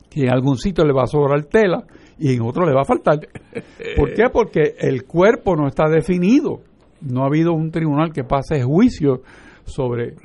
que 0.09 0.21
en 0.21 0.33
algún 0.33 0.57
sitio 0.57 0.85
le 0.85 0.93
va 0.93 1.03
a 1.03 1.07
sobrar 1.07 1.45
tela 1.45 1.85
y 2.17 2.33
en 2.33 2.41
otro 2.41 2.65
le 2.65 2.73
va 2.73 2.81
a 2.81 2.85
faltar. 2.85 3.19
¿Por 3.97 4.13
qué? 4.13 4.23
Porque 4.31 4.75
el 4.79 5.05
cuerpo 5.05 5.55
no 5.55 5.67
está 5.67 5.89
definido. 5.89 6.61
No 7.01 7.23
ha 7.23 7.27
habido 7.27 7.53
un 7.53 7.71
tribunal 7.71 8.11
que 8.13 8.23
pase 8.23 8.63
juicio 8.63 9.21
sobre 9.65 10.15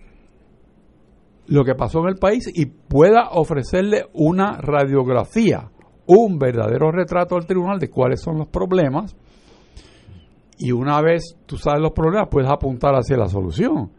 lo 1.46 1.64
que 1.64 1.74
pasó 1.74 2.00
en 2.00 2.08
el 2.10 2.16
país 2.16 2.50
y 2.54 2.66
pueda 2.66 3.30
ofrecerle 3.32 4.04
una 4.12 4.58
radiografía, 4.58 5.70
un 6.12 6.38
verdadero 6.38 6.90
retrato 6.90 7.36
al 7.36 7.46
tribunal 7.46 7.78
de 7.78 7.88
cuáles 7.88 8.20
son 8.20 8.38
los 8.38 8.48
problemas. 8.48 9.16
Y 10.58 10.72
una 10.72 11.00
vez 11.00 11.36
tú 11.46 11.56
sabes 11.56 11.80
los 11.80 11.92
problemas, 11.92 12.28
puedes 12.30 12.50
apuntar 12.50 12.94
hacia 12.94 13.16
la 13.16 13.28
solución. 13.28 13.90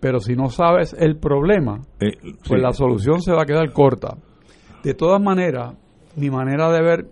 Pero 0.00 0.20
si 0.20 0.34
no 0.36 0.48
sabes 0.50 0.94
el 0.98 1.16
problema, 1.18 1.80
Eh, 2.00 2.12
pues 2.20 2.40
sí. 2.44 2.56
la 2.58 2.72
solución 2.72 3.20
se 3.20 3.32
va 3.32 3.42
a 3.42 3.46
quedar 3.46 3.72
corta. 3.72 4.16
De 4.84 4.94
todas 4.94 5.20
maneras, 5.20 5.74
mi 6.16 6.30
manera 6.30 6.70
de 6.70 6.82
ver 6.82 7.10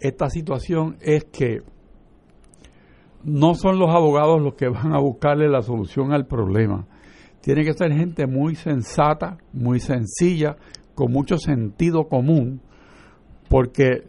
esta 0.00 0.28
situación 0.28 0.96
es 1.00 1.24
que 1.24 1.62
no 3.24 3.54
son 3.54 3.78
los 3.78 3.90
abogados 3.90 4.40
los 4.42 4.54
que 4.54 4.68
van 4.68 4.92
a 4.92 5.00
buscarle 5.00 5.48
la 5.48 5.62
solución 5.62 6.12
al 6.12 6.26
problema. 6.26 6.86
Tiene 7.40 7.64
que 7.64 7.72
ser 7.74 7.92
gente 7.92 8.26
muy 8.26 8.56
sensata, 8.56 9.38
muy 9.52 9.80
sencilla, 9.80 10.56
con 10.94 11.12
mucho 11.12 11.36
sentido 11.38 12.08
común, 12.08 12.60
porque 13.48 14.02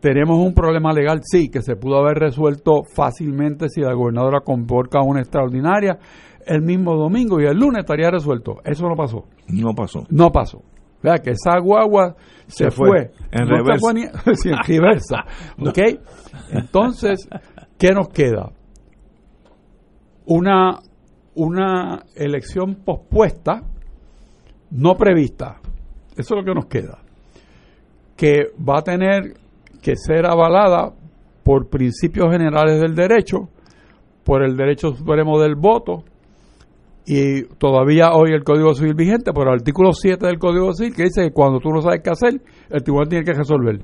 tenemos 0.00 0.38
un 0.38 0.54
problema 0.54 0.92
legal, 0.92 1.20
sí, 1.22 1.48
que 1.50 1.62
se 1.62 1.76
pudo 1.76 1.98
haber 1.98 2.18
resuelto 2.18 2.82
fácilmente 2.94 3.68
si 3.68 3.80
la 3.82 3.92
gobernadora 3.94 4.40
convoca 4.40 5.02
una 5.02 5.20
extraordinaria 5.20 5.98
el 6.46 6.62
mismo 6.62 6.96
domingo 6.96 7.38
y 7.40 7.44
el 7.44 7.58
lunes 7.58 7.80
estaría 7.80 8.10
resuelto. 8.10 8.56
Eso 8.64 8.88
no 8.88 8.94
pasó. 8.96 9.24
No 9.48 9.74
pasó. 9.74 10.04
No 10.10 10.30
pasó. 10.32 10.62
Vea 11.02 11.18
que 11.18 11.30
esa 11.30 11.58
guagua 11.60 12.16
se, 12.46 12.64
Se 12.64 12.70
fue. 12.70 12.88
fue. 12.88 13.10
En 13.30 13.46
No 13.48 13.56
reversa. 13.56 13.92
ni- 13.92 14.06
sí, 14.36 14.48
en 14.48 14.58
reversa. 14.66 15.24
¿Ok? 15.58 15.78
Entonces, 16.52 17.28
¿qué 17.78 17.92
nos 17.92 18.08
queda? 18.08 18.52
Una, 20.26 20.78
una 21.34 22.04
elección 22.14 22.76
pospuesta, 22.84 23.62
no 24.70 24.94
prevista. 24.96 25.60
Eso 26.16 26.34
es 26.34 26.40
lo 26.40 26.44
que 26.44 26.54
nos 26.54 26.66
queda. 26.66 26.98
Que 28.20 28.48
va 28.56 28.80
a 28.80 28.82
tener 28.82 29.32
que 29.80 29.96
ser 29.96 30.26
avalada 30.26 30.92
por 31.42 31.70
principios 31.70 32.30
generales 32.30 32.78
del 32.78 32.94
derecho, 32.94 33.48
por 34.24 34.42
el 34.42 34.58
derecho 34.58 34.92
supremo 34.92 35.40
del 35.40 35.54
voto, 35.54 36.04
y 37.06 37.44
todavía 37.56 38.12
hoy 38.12 38.32
el 38.32 38.44
Código 38.44 38.74
Civil 38.74 38.94
vigente, 38.94 39.32
por 39.32 39.48
el 39.48 39.54
artículo 39.54 39.94
7 39.94 40.26
del 40.26 40.38
Código 40.38 40.74
Civil, 40.74 40.94
que 40.94 41.04
dice 41.04 41.22
que 41.22 41.30
cuando 41.32 41.60
tú 41.60 41.70
no 41.70 41.80
sabes 41.80 42.02
qué 42.04 42.10
hacer, 42.10 42.42
el 42.68 42.82
tribunal 42.82 43.08
tiene 43.08 43.24
que 43.24 43.32
resolver, 43.32 43.80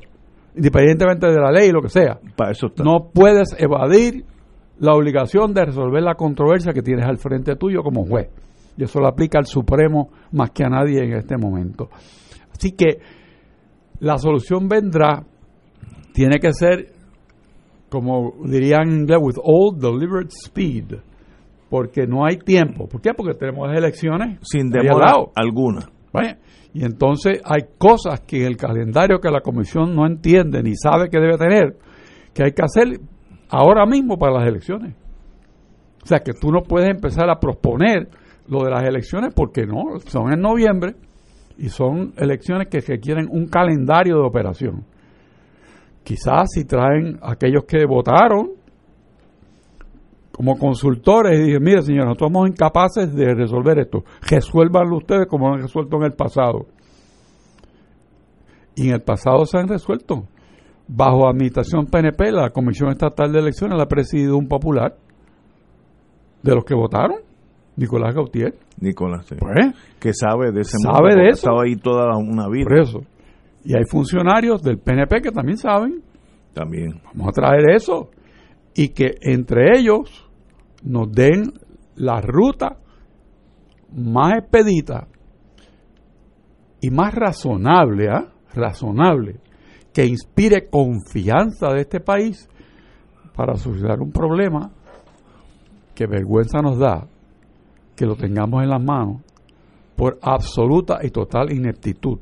independientemente 0.54 1.28
de 1.28 1.40
la 1.40 1.50
ley 1.50 1.70
y 1.70 1.72
lo 1.72 1.80
que 1.80 1.88
sea. 1.88 2.20
Para 2.36 2.50
eso 2.50 2.66
está. 2.66 2.84
No 2.84 3.10
puedes 3.12 3.56
evadir 3.58 4.26
la 4.78 4.92
obligación 4.92 5.54
de 5.54 5.64
resolver 5.64 6.02
la 6.02 6.14
controversia 6.14 6.74
que 6.74 6.82
tienes 6.82 7.06
al 7.06 7.16
frente 7.16 7.56
tuyo 7.56 7.82
como 7.82 8.04
juez. 8.04 8.28
Y 8.76 8.84
eso 8.84 9.00
lo 9.00 9.08
aplica 9.08 9.38
al 9.38 9.46
Supremo 9.46 10.10
más 10.32 10.50
que 10.50 10.62
a 10.62 10.68
nadie 10.68 11.02
en 11.02 11.14
este 11.14 11.38
momento. 11.38 11.88
Así 12.52 12.72
que 12.72 12.98
la 14.00 14.18
solución 14.18 14.68
vendrá, 14.68 15.24
tiene 16.12 16.38
que 16.38 16.52
ser, 16.52 16.92
como 17.88 18.34
dirían 18.44 18.88
en 18.88 19.00
inglés, 19.00 19.18
with 19.20 19.36
all 19.42 19.78
deliberate 19.78 20.30
speed, 20.30 20.98
porque 21.70 22.06
no 22.06 22.24
hay 22.24 22.38
tiempo. 22.38 22.88
¿Por 22.88 23.00
qué? 23.00 23.12
Porque 23.14 23.34
tenemos 23.34 23.68
las 23.68 23.78
elecciones 23.78 24.38
Sin 24.42 24.70
demora 24.70 25.14
alguna. 25.34 25.90
Y 26.72 26.84
entonces 26.84 27.40
hay 27.44 27.68
cosas 27.78 28.20
que 28.20 28.42
en 28.42 28.46
el 28.46 28.56
calendario 28.56 29.18
que 29.18 29.30
la 29.30 29.40
comisión 29.40 29.94
no 29.94 30.06
entiende 30.06 30.62
ni 30.62 30.74
sabe 30.74 31.08
que 31.08 31.18
debe 31.18 31.38
tener, 31.38 31.78
que 32.34 32.44
hay 32.44 32.52
que 32.52 32.62
hacer 32.62 33.00
ahora 33.48 33.86
mismo 33.86 34.18
para 34.18 34.40
las 34.40 34.48
elecciones. 34.48 34.94
O 36.02 36.06
sea 36.06 36.20
que 36.20 36.32
tú 36.34 36.50
no 36.52 36.62
puedes 36.62 36.88
empezar 36.90 37.30
a 37.30 37.40
proponer 37.40 38.08
lo 38.46 38.62
de 38.62 38.70
las 38.70 38.84
elecciones 38.84 39.32
porque 39.34 39.66
no, 39.66 39.98
son 40.06 40.32
en 40.32 40.40
noviembre 40.40 40.94
y 41.58 41.68
son 41.68 42.12
elecciones 42.16 42.68
que 42.68 42.80
requieren 42.80 43.28
un 43.30 43.46
calendario 43.46 44.16
de 44.16 44.26
operación. 44.26 44.84
quizás 46.02 46.50
si 46.52 46.64
traen 46.64 47.18
aquellos 47.20 47.64
que 47.64 47.84
votaron 47.84 48.50
como 50.30 50.56
consultores 50.56 51.38
y 51.40 51.44
dicen, 51.44 51.64
mire 51.64 51.82
señor, 51.82 52.04
nosotros 52.04 52.30
somos 52.30 52.48
incapaces 52.48 53.12
de 53.14 53.34
resolver 53.34 53.78
esto, 53.78 54.04
resuélvanlo 54.20 54.98
ustedes 54.98 55.26
como 55.26 55.48
lo 55.48 55.54
han 55.54 55.62
resuelto 55.62 55.96
en 55.96 56.02
el 56.04 56.12
pasado. 56.12 56.66
Y 58.76 58.88
en 58.88 58.94
el 58.94 59.02
pasado 59.02 59.46
se 59.46 59.58
han 59.58 59.66
resuelto. 59.66 60.28
Bajo 60.86 61.26
administración 61.26 61.86
PNP, 61.86 62.30
la 62.30 62.50
Comisión 62.50 62.90
Estatal 62.90 63.32
de 63.32 63.40
Elecciones 63.40 63.76
la 63.76 63.84
ha 63.84 63.88
presidido 63.88 64.36
un 64.36 64.46
popular 64.46 64.94
de 66.42 66.54
los 66.54 66.64
que 66.64 66.74
votaron, 66.74 67.25
Nicolás 67.76 68.14
Gautier. 68.14 68.54
Nicolás, 68.80 69.26
sí. 69.26 69.36
Pues, 69.38 69.74
que 70.00 70.12
sabe 70.12 70.52
de 70.52 70.60
ese 70.62 70.78
Sabe 70.78 71.10
mundo, 71.10 71.22
de 71.22 71.28
eso. 71.28 71.30
Ha 71.30 71.52
estado 71.52 71.60
ahí 71.60 71.76
toda 71.76 72.16
una 72.16 72.48
vida. 72.48 72.64
por 72.64 72.78
eso. 72.78 73.00
Y 73.64 73.76
hay 73.76 73.84
funcionarios 73.90 74.62
del 74.62 74.78
PNP 74.78 75.22
que 75.22 75.30
también 75.30 75.58
saben. 75.58 76.02
También. 76.54 77.00
Vamos 77.14 77.28
a 77.28 77.32
traer 77.32 77.70
eso. 77.74 78.10
Y 78.74 78.90
que 78.90 79.16
entre 79.20 79.78
ellos 79.78 80.28
nos 80.82 81.10
den 81.10 81.52
la 81.96 82.20
ruta 82.20 82.78
más 83.92 84.34
expedita 84.38 85.08
y 86.80 86.90
más 86.90 87.14
razonable, 87.14 88.08
¿ah? 88.10 88.32
razonable, 88.54 89.40
que 89.92 90.04
inspire 90.04 90.68
confianza 90.68 91.72
de 91.72 91.80
este 91.80 92.00
país 92.00 92.48
para 93.34 93.56
solucionar 93.56 94.00
un 94.00 94.12
problema 94.12 94.70
que 95.94 96.06
vergüenza 96.06 96.60
nos 96.60 96.78
da 96.78 97.08
que 97.96 98.06
lo 98.06 98.14
tengamos 98.14 98.62
en 98.62 98.70
las 98.70 98.82
manos 98.82 99.22
por 99.96 100.18
absoluta 100.22 100.98
y 101.02 101.10
total 101.10 101.52
ineptitud, 101.52 102.18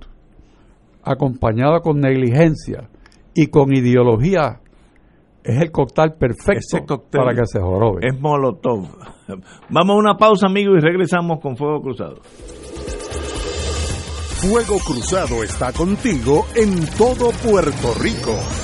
acompañada 1.03 1.81
con 1.81 1.99
negligencia 2.01 2.89
y 3.35 3.49
con 3.49 3.75
ideología, 3.75 4.61
es 5.43 5.61
el 5.61 5.71
cóctel 5.71 6.15
perfecto 6.15 6.87
cóctel 6.87 7.21
para 7.21 7.35
que 7.35 7.47
se 7.47 7.61
jorobe. 7.61 8.07
Es 8.07 8.19
Molotov. 8.19 8.89
Vamos 9.69 9.97
a 9.97 9.99
una 9.99 10.17
pausa, 10.17 10.47
amigos, 10.47 10.79
y 10.79 10.81
regresamos 10.81 11.41
con 11.41 11.57
Fuego 11.57 11.83
Cruzado. 11.83 12.21
Fuego 14.41 14.79
Cruzado 14.79 15.43
está 15.43 15.73
contigo 15.73 16.47
en 16.55 16.87
todo 16.97 17.31
Puerto 17.43 17.95
Rico. 18.01 18.64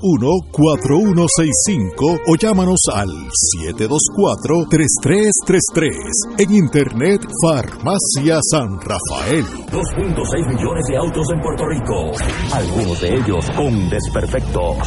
721-4165 0.00 2.20
o 2.26 2.36
llámanos 2.36 2.80
al 2.92 3.08
724-3333. 3.60 6.38
En 6.38 6.54
internet 6.54 7.20
Farmacia 7.42 8.38
San 8.50 8.80
Rafael. 8.80 9.44
2.6 9.70 10.48
millones 10.54 10.84
de 10.88 10.96
autos 10.96 11.26
en 11.32 11.40
Puerto 11.40 11.66
Rico, 11.66 12.12
algunos 12.52 13.00
de 13.00 13.14
ellos 13.14 13.50
con 13.56 13.90
desperfectos. 13.90 14.78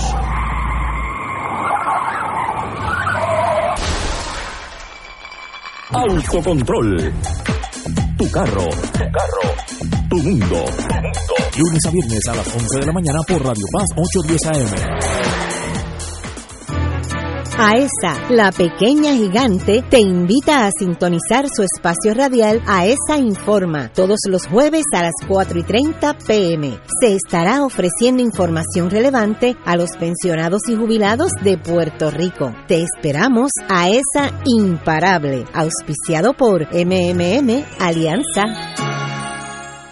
Autocontrol. 5.92 7.14
Tu 8.18 8.32
carro, 8.32 8.70
tu 8.94 9.04
carro, 9.12 9.42
mundo. 10.24 10.66
Lunes 11.58 11.86
a 11.86 11.92
viernes 11.92 12.28
a 12.30 12.36
las 12.36 12.48
11 12.48 12.80
de 12.80 12.86
la 12.86 12.94
mañana 12.94 13.20
por 13.28 13.44
Radio 13.44 13.66
Paz 13.72 13.86
810 13.96 14.46
AM. 14.46 15.36
AESA, 17.58 18.32
la 18.32 18.52
pequeña 18.52 19.14
gigante, 19.14 19.82
te 19.90 20.02
invita 20.02 20.68
a 20.68 20.72
sintonizar 20.78 21.48
su 21.48 21.64
espacio 21.64 22.14
radial 22.14 22.62
AESA 22.68 23.18
Informa 23.18 23.94
todos 23.94 24.20
los 24.28 24.46
jueves 24.46 24.84
a 24.94 25.04
las 25.04 25.14
4 25.26 25.60
y 25.60 25.64
30 25.64 26.18
pm. 26.18 26.80
Se 27.00 27.16
estará 27.16 27.64
ofreciendo 27.64 28.22
información 28.22 28.90
relevante 28.90 29.56
a 29.64 29.78
los 29.78 29.92
pensionados 29.98 30.64
y 30.68 30.76
jubilados 30.76 31.32
de 31.44 31.58
Puerto 31.58 32.12
Rico. 32.12 32.54
Te 32.68 32.84
esperamos 32.84 33.52
AESA 33.70 34.42
Imparable, 34.44 35.46
auspiciado 35.54 36.34
por 36.34 36.68
MMM 36.74 37.64
Alianza. 37.80 38.95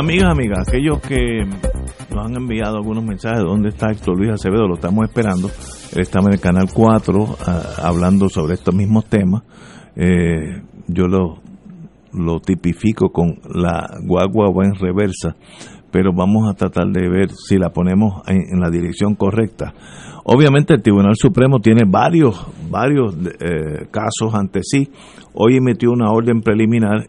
Amigas, 0.00 0.30
amigas, 0.30 0.66
aquellos 0.66 0.98
que 1.02 1.44
nos 2.10 2.24
han 2.26 2.34
enviado 2.34 2.78
algunos 2.78 3.04
mensajes 3.04 3.40
de 3.40 3.44
dónde 3.44 3.68
está 3.68 3.90
Héctor 3.90 4.16
Luis 4.16 4.30
Acevedo, 4.30 4.66
lo 4.66 4.76
estamos 4.76 5.04
esperando. 5.06 5.48
Él 5.92 6.00
está 6.00 6.20
en 6.20 6.32
el 6.32 6.40
canal 6.40 6.68
4 6.72 7.36
ah, 7.46 7.62
hablando 7.82 8.30
sobre 8.30 8.54
estos 8.54 8.74
mismos 8.74 9.04
temas. 9.10 9.42
Eh, 9.96 10.62
yo 10.86 11.04
lo, 11.06 11.42
lo 12.14 12.40
tipifico 12.40 13.10
con 13.10 13.40
la 13.54 13.90
guagua 14.02 14.64
en 14.64 14.74
reversa, 14.74 15.36
pero 15.90 16.14
vamos 16.14 16.48
a 16.48 16.54
tratar 16.54 16.86
de 16.86 17.06
ver 17.06 17.32
si 17.32 17.58
la 17.58 17.68
ponemos 17.68 18.22
en, 18.26 18.58
la 18.58 18.70
dirección 18.70 19.14
correcta. 19.14 19.74
Obviamente 20.24 20.72
el 20.72 20.82
Tribunal 20.82 21.16
Supremo 21.16 21.58
tiene 21.58 21.82
varios, 21.86 22.46
varios 22.70 23.14
eh, 23.38 23.86
casos 23.90 24.34
ante 24.34 24.60
sí. 24.62 24.88
Hoy 25.34 25.58
emitió 25.58 25.90
una 25.90 26.10
orden 26.10 26.40
preliminar. 26.40 27.06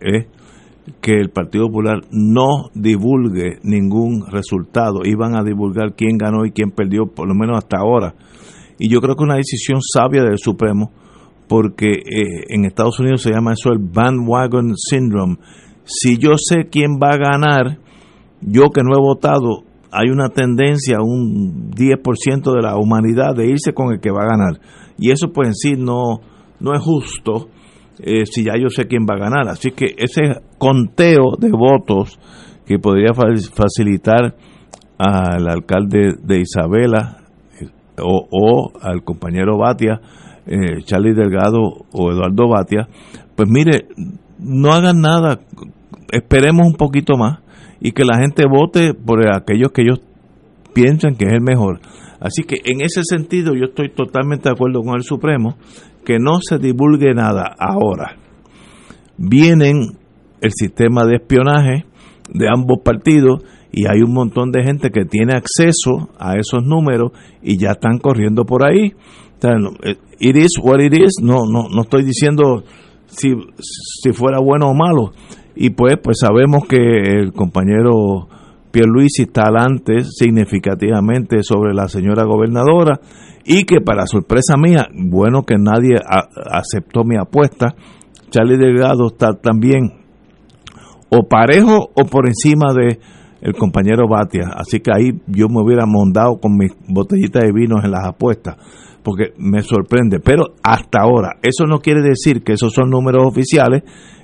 Que 0.99 1.13
el 1.13 1.29
Partido 1.29 1.67
Popular 1.67 2.01
no 2.11 2.69
divulgue 2.73 3.59
ningún 3.63 4.25
resultado. 4.29 5.01
Iban 5.05 5.35
a 5.35 5.43
divulgar 5.43 5.95
quién 5.95 6.17
ganó 6.17 6.45
y 6.45 6.51
quién 6.51 6.71
perdió, 6.71 7.05
por 7.05 7.27
lo 7.27 7.35
menos 7.35 7.57
hasta 7.57 7.77
ahora. 7.77 8.15
Y 8.77 8.89
yo 8.89 8.99
creo 8.99 9.15
que 9.15 9.23
una 9.23 9.35
decisión 9.35 9.79
sabia 9.81 10.23
del 10.23 10.37
Supremo, 10.37 10.91
porque 11.47 11.91
eh, 11.91 12.45
en 12.49 12.65
Estados 12.65 12.99
Unidos 12.99 13.21
se 13.21 13.31
llama 13.31 13.53
eso 13.53 13.69
el 13.71 13.79
bandwagon 13.79 14.75
syndrome. 14.75 15.37
Si 15.83 16.17
yo 16.17 16.31
sé 16.37 16.67
quién 16.71 16.99
va 17.01 17.11
a 17.11 17.17
ganar, 17.17 17.79
yo 18.41 18.69
que 18.69 18.81
no 18.83 18.93
he 18.93 19.01
votado, 19.01 19.63
hay 19.91 20.09
una 20.09 20.29
tendencia, 20.29 20.97
un 21.01 21.71
10% 21.71 22.55
de 22.55 22.61
la 22.61 22.77
humanidad 22.77 23.35
de 23.35 23.47
irse 23.47 23.73
con 23.73 23.93
el 23.93 23.99
que 23.99 24.11
va 24.11 24.23
a 24.23 24.37
ganar. 24.37 24.61
Y 24.97 25.11
eso 25.11 25.31
pues 25.33 25.49
en 25.49 25.55
sí 25.55 25.73
no, 25.77 26.21
no 26.59 26.73
es 26.73 26.81
justo 26.81 27.49
eh, 28.01 28.25
si 28.25 28.43
ya 28.43 28.53
yo 28.59 28.69
sé 28.69 28.85
quién 28.87 29.03
va 29.09 29.15
a 29.15 29.19
ganar. 29.29 29.47
Así 29.47 29.71
que 29.71 29.95
ese 29.97 30.41
conteo 30.57 31.35
de 31.39 31.49
votos 31.51 32.19
que 32.65 32.79
podría 32.79 33.13
fa- 33.13 33.27
facilitar 33.53 34.35
al 34.97 35.47
alcalde 35.47 36.15
de 36.23 36.39
Isabela 36.41 37.17
eh, 37.59 37.67
o, 38.01 38.27
o 38.31 38.71
al 38.81 39.03
compañero 39.03 39.57
Batia, 39.57 39.99
eh, 40.45 40.81
Charlie 40.83 41.13
Delgado 41.13 41.59
o 41.91 42.11
Eduardo 42.11 42.47
Batia, 42.49 42.87
pues 43.35 43.49
mire, 43.49 43.87
no 44.39 44.71
hagan 44.73 45.01
nada, 45.01 45.39
esperemos 46.11 46.67
un 46.67 46.73
poquito 46.75 47.15
más 47.17 47.39
y 47.79 47.91
que 47.93 48.03
la 48.05 48.17
gente 48.19 48.43
vote 48.47 48.93
por 48.93 49.19
aquellos 49.35 49.71
que 49.71 49.81
ellos 49.83 50.01
piensan 50.73 51.15
que 51.15 51.25
es 51.25 51.33
el 51.33 51.41
mejor. 51.41 51.79
Así 52.19 52.43
que 52.43 52.57
en 52.63 52.81
ese 52.81 53.01
sentido 53.03 53.53
yo 53.55 53.65
estoy 53.65 53.89
totalmente 53.89 54.49
de 54.49 54.53
acuerdo 54.53 54.81
con 54.83 54.93
el 54.95 55.01
Supremo 55.01 55.57
que 56.05 56.17
no 56.19 56.39
se 56.41 56.57
divulgue 56.57 57.13
nada 57.13 57.55
ahora. 57.57 58.17
Vienen 59.17 59.97
el 60.41 60.51
sistema 60.51 61.05
de 61.05 61.15
espionaje 61.15 61.85
de 62.33 62.47
ambos 62.47 62.79
partidos 62.83 63.43
y 63.71 63.85
hay 63.87 64.01
un 64.01 64.13
montón 64.13 64.51
de 64.51 64.63
gente 64.63 64.89
que 64.89 65.05
tiene 65.05 65.33
acceso 65.33 66.09
a 66.19 66.35
esos 66.35 66.63
números 66.65 67.11
y 67.41 67.57
ya 67.57 67.71
están 67.71 67.99
corriendo 67.99 68.45
por 68.45 68.65
ahí. 68.65 68.93
Eh, 69.43 69.95
it 70.19 70.35
is 70.35 70.59
what 70.61 70.79
it 70.79 70.93
is, 70.93 71.19
no, 71.21 71.45
no, 71.49 71.67
no 71.73 71.81
estoy 71.81 72.03
diciendo 72.03 72.63
si, 73.07 73.29
si 73.59 74.11
fuera 74.11 74.39
bueno 74.39 74.69
o 74.69 74.73
malo. 74.73 75.13
Y 75.55 75.71
pues, 75.71 75.97
pues 76.01 76.19
sabemos 76.19 76.65
que 76.67 76.77
el 76.77 77.33
compañero 77.33 78.27
Pierluisi 78.71 79.23
está 79.23 79.43
adelante 79.43 80.03
significativamente 80.03 81.43
sobre 81.43 81.73
la 81.73 81.87
señora 81.87 82.23
gobernadora 82.23 82.99
y 83.45 83.63
que 83.63 83.81
para 83.81 84.05
sorpresa 84.05 84.55
mía, 84.57 84.87
bueno 84.93 85.43
que 85.43 85.55
nadie 85.57 85.95
aceptó 86.51 87.03
mi 87.03 87.17
apuesta, 87.17 87.75
Charlie 88.29 88.57
Delgado 88.57 89.07
está 89.07 89.33
también 89.33 90.01
o 91.09 91.27
parejo 91.27 91.89
o 91.93 92.05
por 92.05 92.27
encima 92.27 92.73
de 92.73 92.99
el 93.41 93.53
compañero 93.53 94.07
Batia, 94.07 94.51
así 94.55 94.79
que 94.79 94.91
ahí 94.95 95.19
yo 95.25 95.47
me 95.49 95.61
hubiera 95.63 95.85
mondado 95.87 96.39
con 96.39 96.55
mis 96.57 96.71
botellitas 96.87 97.43
de 97.43 97.51
vinos 97.51 97.83
en 97.83 97.91
las 97.91 98.07
apuestas, 98.07 98.55
porque 99.03 99.33
me 99.37 99.63
sorprende, 99.63 100.19
pero 100.19 100.53
hasta 100.63 101.01
ahora, 101.01 101.37
eso 101.41 101.65
no 101.65 101.79
quiere 101.79 102.01
decir 102.03 102.43
que 102.43 102.53
esos 102.53 102.71
son 102.71 102.91
números 102.91 103.23
oficiales, 103.25 103.81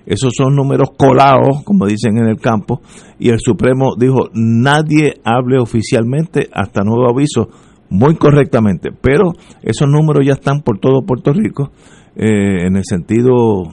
esos 0.08 0.34
son 0.36 0.56
números 0.56 0.91
colados, 0.98 1.63
como 1.65 1.86
dicen 1.86 2.17
en 2.17 2.28
el 2.28 2.38
campo, 2.38 2.82
y 3.20 3.30
el 3.30 3.39
Supremo 3.39 3.96
dijo, 4.00 4.30
nadie 4.34 5.15
hable 5.24 5.60
oficialmente 5.60 6.48
hasta 6.54 6.84
nuevo 6.84 7.10
aviso, 7.10 7.50
muy 7.89 8.15
correctamente, 8.15 8.89
pero 9.02 9.34
esos 9.62 9.88
números 9.88 10.26
ya 10.26 10.34
están 10.34 10.62
por 10.62 10.80
todo 10.80 11.06
Puerto 11.06 11.34
Rico, 11.34 11.72
eh, 12.15 12.65
en 12.65 12.78
el 12.78 12.84
sentido 12.86 13.63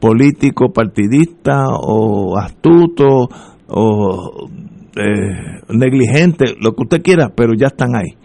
político, 0.00 0.72
partidista 0.72 1.66
o 1.68 2.36
astuto 2.38 3.28
o 3.68 4.48
eh, 4.96 5.60
negligente, 5.70 6.54
lo 6.60 6.72
que 6.72 6.82
usted 6.82 7.02
quiera, 7.02 7.30
pero 7.34 7.52
ya 7.54 7.68
están 7.68 7.96
ahí. 7.96 8.16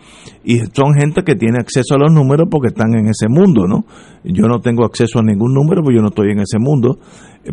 Y 0.44 0.60
son 0.74 0.94
gente 1.00 1.24
que 1.24 1.36
tiene 1.36 1.60
acceso 1.60 1.96
a 1.96 1.98
los 1.98 2.12
números 2.12 2.48
porque 2.50 2.68
están 2.68 2.94
en 2.94 3.08
ese 3.08 3.28
mundo, 3.30 3.68
¿no? 3.68 3.86
Yo 4.24 4.48
no 4.48 4.60
tengo 4.60 4.86
acceso 4.86 5.20
a 5.20 5.24
ningún 5.24 5.54
número 5.54 5.82
porque 5.82 5.98
yo 5.98 6.02
no 6.02 6.10
estoy 6.10 6.32
en 6.32 6.40
ese 6.40 6.58
mundo, 6.60 7.00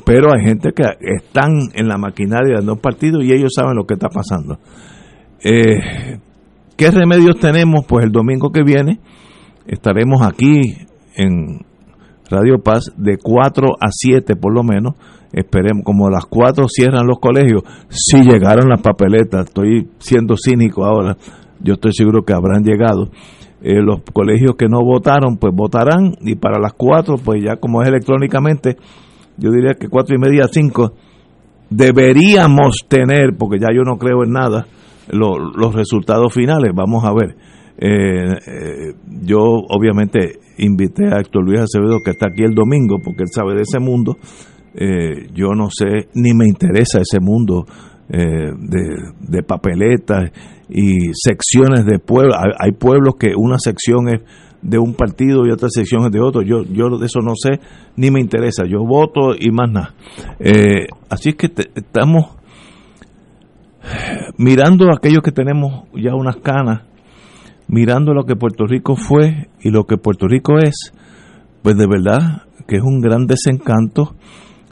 pero 0.05 0.33
hay 0.33 0.45
gente 0.45 0.73
que 0.73 0.85
están 1.01 1.53
en 1.75 1.89
la 1.89 1.97
maquinaria 1.97 2.61
de 2.61 2.67
los 2.67 2.79
partidos 2.79 3.25
y 3.25 3.33
ellos 3.33 3.53
saben 3.55 3.77
lo 3.77 3.85
que 3.85 3.95
está 3.95 4.09
pasando. 4.09 4.59
Eh, 5.43 6.19
¿Qué 6.77 6.91
remedios 6.91 7.39
tenemos? 7.39 7.85
Pues 7.87 8.05
el 8.05 8.11
domingo 8.11 8.51
que 8.51 8.63
viene 8.63 8.99
estaremos 9.67 10.23
aquí 10.23 10.61
en 11.17 11.61
Radio 12.31 12.59
Paz 12.63 12.93
de 12.97 13.17
4 13.23 13.69
a 13.81 13.87
7 13.91 14.35
por 14.37 14.53
lo 14.53 14.63
menos 14.63 14.95
esperemos, 15.35 15.83
como 15.85 16.07
a 16.07 16.11
las 16.11 16.25
4 16.27 16.67
cierran 16.69 17.07
los 17.07 17.19
colegios, 17.19 17.63
si 17.89 18.23
llegaron 18.23 18.69
las 18.69 18.81
papeletas, 18.81 19.47
estoy 19.47 19.89
siendo 19.99 20.37
cínico 20.37 20.85
ahora, 20.85 21.17
yo 21.61 21.75
estoy 21.75 21.93
seguro 21.93 22.23
que 22.23 22.33
habrán 22.33 22.63
llegado. 22.63 23.11
Eh, 23.63 23.81
los 23.83 24.03
colegios 24.13 24.57
que 24.57 24.69
no 24.69 24.85
votaron, 24.85 25.39
pues 25.39 25.55
votarán, 25.55 26.15
y 26.21 26.35
para 26.37 26.59
las 26.59 26.75
4, 26.75 27.17
pues 27.25 27.43
ya 27.43 27.57
como 27.57 27.83
es 27.83 27.89
electrónicamente, 27.89 28.77
yo 29.39 29.51
diría 29.51 29.75
que 29.75 29.89
4 29.89 30.17
y 30.17 30.19
media, 30.19 30.47
5, 30.51 30.93
deberíamos 31.71 32.85
tener, 32.89 33.37
porque 33.39 33.59
ya 33.59 33.69
yo 33.75 33.83
no 33.83 33.97
creo 33.97 34.23
en 34.23 34.33
nada, 34.33 34.67
los 35.09 35.75
resultados 35.75 36.33
finales, 36.33 36.73
vamos 36.75 37.05
a 37.05 37.13
ver. 37.13 37.37
Eh, 37.77 38.37
eh, 38.47 38.95
yo 39.23 39.43
obviamente 39.43 40.39
invité 40.59 41.07
a 41.13 41.19
Héctor 41.19 41.45
Luis 41.45 41.61
Acevedo 41.61 41.99
que 42.05 42.13
está 42.13 42.27
aquí 42.29 42.45
el 42.45 42.55
domingo 42.55 42.99
porque 43.03 43.25
él 43.25 43.31
sabe 43.33 43.55
de 43.57 43.63
ese 43.63 43.81
mundo 43.81 44.17
eh, 44.75 45.29
yo 45.33 45.55
no 45.55 45.69
sé, 45.71 46.09
ni 46.15 46.35
me 46.35 46.47
interesa 46.47 47.01
ese 47.01 47.21
mundo 47.21 47.65
eh, 48.09 48.51
de, 48.59 49.43
papeletas 49.45 50.31
y 50.69 51.13
secciones 51.15 51.85
de 51.87 51.99
pueblos. 51.99 52.37
Hay, 52.59 52.73
pueblos 52.73 53.15
que 53.19 53.35
una 53.37 53.59
sección 53.59 54.09
es 54.09 54.21
de 54.63 54.79
un 54.79 54.95
partido 54.95 55.47
y 55.47 55.53
otra 55.53 55.69
sección 55.71 56.05
es 56.07 56.11
de 56.11 56.21
otro. 56.21 56.43
Yo, 56.43 56.65
yo 56.65 56.99
de 56.99 57.07
eso 57.07 57.21
no 57.21 57.35
sé, 57.37 57.61
ni 57.97 58.11
me 58.11 58.21
interesa. 58.21 58.65
Yo 58.67 58.85
voto 58.85 59.35
y 59.39 59.51
más 59.53 59.71
nada. 59.71 59.95
Eh, 60.41 60.87
así 61.09 61.31
es 61.31 61.37
que 61.37 61.53
estamos 61.75 62.37
mirando 64.39 64.87
aquellos 64.93 65.23
que 65.23 65.33
tenemos 65.33 65.85
ya 65.95 66.15
unas 66.15 66.37
canas, 66.37 66.83
mirando 67.69 68.13
lo 68.13 68.25
que 68.25 68.35
Puerto 68.35 68.67
Rico 68.67 68.97
fue 68.97 69.49
y 69.61 69.71
lo 69.71 69.85
que 69.85 69.99
Puerto 69.99 70.27
Rico 70.27 70.59
es, 70.59 70.93
pues 71.63 71.77
de 71.77 71.87
verdad 71.87 72.43
que 72.67 72.77
es 72.77 72.83
un 72.83 73.01
gran 73.01 73.27
desencanto 73.27 74.15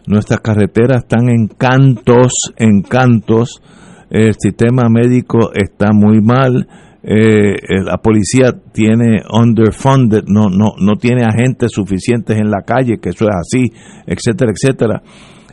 Nuestras 0.07 0.41
carreteras 0.41 1.05
están 1.05 1.29
en 1.29 1.47
cantos, 1.49 2.33
en 2.57 2.83
cantos. 2.83 3.63
El 4.11 4.35
sistema 4.39 4.89
médico 4.89 5.53
está 5.55 5.93
muy 5.93 6.21
mal. 6.21 6.69
Eh, 7.05 7.57
la 7.85 7.99
policía 7.99 8.53
tiene 8.73 9.23
underfunded, 9.33 10.25
no, 10.27 10.49
no, 10.49 10.75
no 10.79 10.97
tiene 10.97 11.25
agentes 11.25 11.73
suficientes 11.73 12.37
en 12.37 12.51
la 12.51 12.63
calle, 12.63 12.99
que 12.99 13.09
eso 13.09 13.25
es 13.25 13.35
así, 13.35 13.73
etcétera, 14.07 14.53
etcétera. 14.53 15.03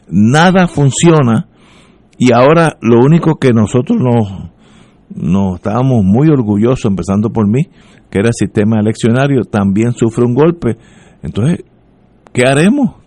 Nada 0.10 0.68
funciona 0.68 1.48
y 2.20 2.34
ahora 2.34 2.78
lo 2.82 3.00
único 3.00 3.36
que 3.36 3.54
nosotros 3.54 3.98
nos, 3.98 4.52
nos 5.16 5.56
estábamos 5.56 6.04
muy 6.04 6.28
orgullosos, 6.30 6.86
empezando 6.86 7.30
por 7.32 7.48
mí, 7.48 7.70
que 8.12 8.20
era 8.20 8.28
el 8.28 8.34
sistema 8.34 8.80
eleccionario, 8.80 9.44
también 9.44 9.94
sufre 9.94 10.26
un 10.26 10.36
golpe. 10.36 10.78
Entonces, 11.24 11.64
¿qué 12.34 12.44
haremos? 12.46 12.99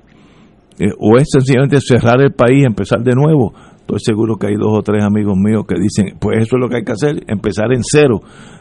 Eh, 0.79 0.91
o 0.99 1.17
es 1.17 1.29
sencillamente 1.31 1.79
cerrar 1.81 2.21
el 2.21 2.33
país 2.33 2.65
empezar 2.65 3.03
de 3.03 3.13
nuevo. 3.15 3.53
Estoy 3.77 3.99
seguro 4.01 4.37
que 4.37 4.49
hay 4.49 4.55
dos 4.55 4.79
o 4.79 4.83
tres 4.83 5.05
amigos 5.05 5.37
míos 5.37 5.65
que 5.69 5.75
dicen, 5.79 6.17
pues 6.19 6.39
eso 6.39 6.57
es 6.57 6.61
lo 6.61 6.69
que 6.69 6.77
hay 6.77 6.85
que 6.85 6.93
hacer, 6.93 7.25
empezar 7.27 7.73
en 7.73 7.83
cero. 7.83 8.21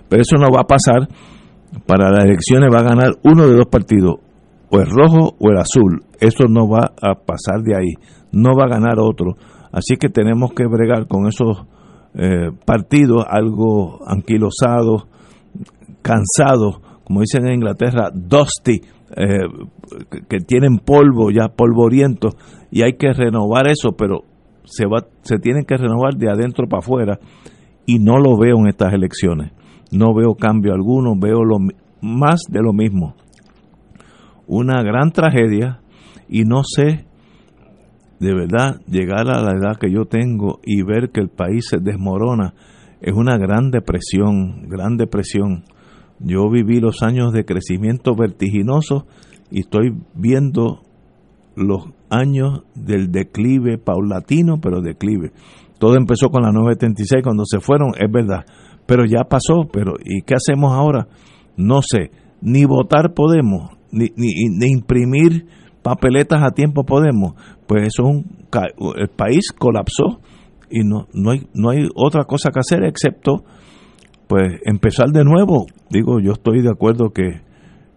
Pero 0.09 0.21
eso 0.21 0.35
no 0.37 0.51
va 0.51 0.61
a 0.61 0.67
pasar. 0.67 1.07
Para 1.85 2.11
las 2.11 2.25
elecciones 2.25 2.69
va 2.73 2.79
a 2.79 2.83
ganar 2.83 3.13
uno 3.23 3.47
de 3.47 3.55
dos 3.55 3.67
partidos, 3.67 4.15
o 4.69 4.79
el 4.79 4.87
rojo 4.87 5.35
o 5.39 5.51
el 5.51 5.57
azul. 5.57 6.03
Eso 6.19 6.45
no 6.49 6.67
va 6.67 6.91
a 7.01 7.15
pasar 7.15 7.61
de 7.63 7.75
ahí. 7.75 7.93
No 8.33 8.51
va 8.57 8.65
a 8.65 8.69
ganar 8.69 8.99
otro. 8.99 9.35
Así 9.71 9.95
que 9.95 10.09
tenemos 10.09 10.51
que 10.53 10.65
bregar 10.65 11.07
con 11.07 11.27
esos 11.27 11.65
eh, 12.13 12.49
partidos 12.65 13.23
algo 13.29 13.99
anquilosados, 14.05 15.07
cansados, 16.01 16.81
como 17.05 17.21
dicen 17.21 17.47
en 17.47 17.55
Inglaterra, 17.55 18.09
dusty, 18.13 18.81
eh, 19.15 19.47
que 20.29 20.39
tienen 20.39 20.79
polvo 20.79 21.31
ya, 21.31 21.49
polvoriento, 21.49 22.29
y 22.71 22.83
hay 22.83 22.93
que 22.93 23.13
renovar 23.13 23.67
eso, 23.67 23.93
pero 23.97 24.23
se, 24.63 24.85
va, 24.85 25.05
se 25.21 25.37
tienen 25.37 25.65
que 25.65 25.77
renovar 25.77 26.15
de 26.15 26.29
adentro 26.29 26.67
para 26.67 26.79
afuera, 26.79 27.19
y 27.85 27.99
no 27.99 28.17
lo 28.17 28.37
veo 28.37 28.57
en 28.59 28.67
estas 28.67 28.93
elecciones. 28.93 29.51
No 29.91 30.13
veo 30.13 30.35
cambio 30.35 30.73
alguno, 30.73 31.15
veo 31.19 31.43
lo, 31.43 31.57
más 32.01 32.41
de 32.49 32.61
lo 32.61 32.73
mismo. 32.73 33.15
Una 34.47 34.81
gran 34.83 35.11
tragedia, 35.11 35.81
y 36.29 36.43
no 36.43 36.61
sé 36.63 37.05
de 38.19 38.35
verdad 38.35 38.79
llegar 38.87 39.29
a 39.29 39.41
la 39.41 39.53
edad 39.53 39.77
que 39.79 39.91
yo 39.91 40.05
tengo 40.05 40.59
y 40.63 40.83
ver 40.83 41.09
que 41.09 41.21
el 41.21 41.29
país 41.29 41.65
se 41.67 41.79
desmorona 41.79 42.53
es 43.01 43.13
una 43.13 43.35
gran 43.37 43.71
depresión, 43.71 44.69
gran 44.69 44.95
depresión. 44.95 45.63
Yo 46.23 46.49
viví 46.49 46.79
los 46.79 47.01
años 47.01 47.33
de 47.33 47.45
crecimiento 47.45 48.15
vertiginoso 48.15 49.05
y 49.49 49.61
estoy 49.61 49.95
viendo 50.13 50.81
los 51.55 51.85
años 52.09 52.63
del 52.75 53.11
declive 53.11 53.77
paulatino, 53.77 54.59
pero 54.61 54.81
declive. 54.81 55.31
Todo 55.79 55.95
empezó 55.95 56.29
con 56.29 56.43
la 56.43 56.51
976 56.51 57.23
cuando 57.23 57.43
se 57.45 57.59
fueron, 57.59 57.93
es 57.99 58.11
verdad, 58.11 58.45
pero 58.85 59.03
ya 59.05 59.23
pasó, 59.23 59.67
pero 59.71 59.93
¿y 60.03 60.21
qué 60.21 60.35
hacemos 60.35 60.73
ahora? 60.73 61.07
No 61.57 61.81
sé, 61.81 62.11
ni 62.41 62.65
votar 62.65 63.13
podemos, 63.13 63.71
ni, 63.91 64.09
ni, 64.15 64.67
imprimir 64.67 65.47
papeletas 65.81 66.43
a 66.43 66.51
tiempo 66.51 66.83
podemos, 66.83 67.33
pues 67.67 67.87
eso 67.87 68.03
es 68.03 68.09
un, 68.09 68.25
el 68.97 69.09
país 69.09 69.51
colapsó 69.57 70.19
y 70.69 70.83
no, 70.83 71.07
no, 71.13 71.31
hay, 71.31 71.47
no 71.53 71.71
hay 71.71 71.87
otra 71.95 72.25
cosa 72.25 72.51
que 72.51 72.59
hacer 72.59 72.83
excepto 72.83 73.43
pues 74.31 74.61
empezar 74.63 75.09
de 75.09 75.25
nuevo. 75.25 75.65
Digo, 75.89 76.21
yo 76.21 76.31
estoy 76.31 76.61
de 76.61 76.69
acuerdo 76.69 77.09
que 77.09 77.41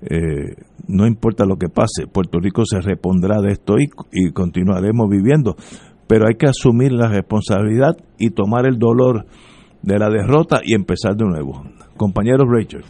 eh, 0.00 0.56
no 0.88 1.06
importa 1.06 1.46
lo 1.46 1.58
que 1.58 1.68
pase, 1.68 2.08
Puerto 2.12 2.40
Rico 2.40 2.64
se 2.66 2.80
repondrá 2.80 3.40
de 3.40 3.52
esto 3.52 3.74
y, 3.78 3.86
y, 4.10 4.32
continuaremos 4.32 5.08
viviendo, 5.08 5.54
pero 6.08 6.26
hay 6.26 6.34
que 6.34 6.46
asumir 6.46 6.90
la 6.90 7.06
responsabilidad 7.06 7.92
y 8.18 8.30
tomar 8.30 8.66
el 8.66 8.80
dolor 8.80 9.26
de 9.82 9.96
la 9.96 10.10
derrota 10.10 10.60
y 10.64 10.74
empezar 10.74 11.14
de 11.14 11.24
nuevo. 11.24 11.62
Compañero 11.96 12.44
Rachel. 12.50 12.82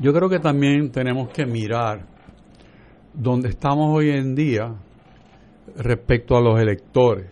Yo 0.00 0.14
creo 0.14 0.30
que 0.30 0.38
también 0.38 0.90
tenemos 0.90 1.28
que 1.28 1.44
mirar 1.44 2.06
dónde 3.12 3.50
estamos 3.50 3.94
hoy 3.94 4.08
en 4.08 4.34
día 4.34 4.74
respecto 5.76 6.38
a 6.38 6.40
los 6.40 6.58
electores. 6.58 7.26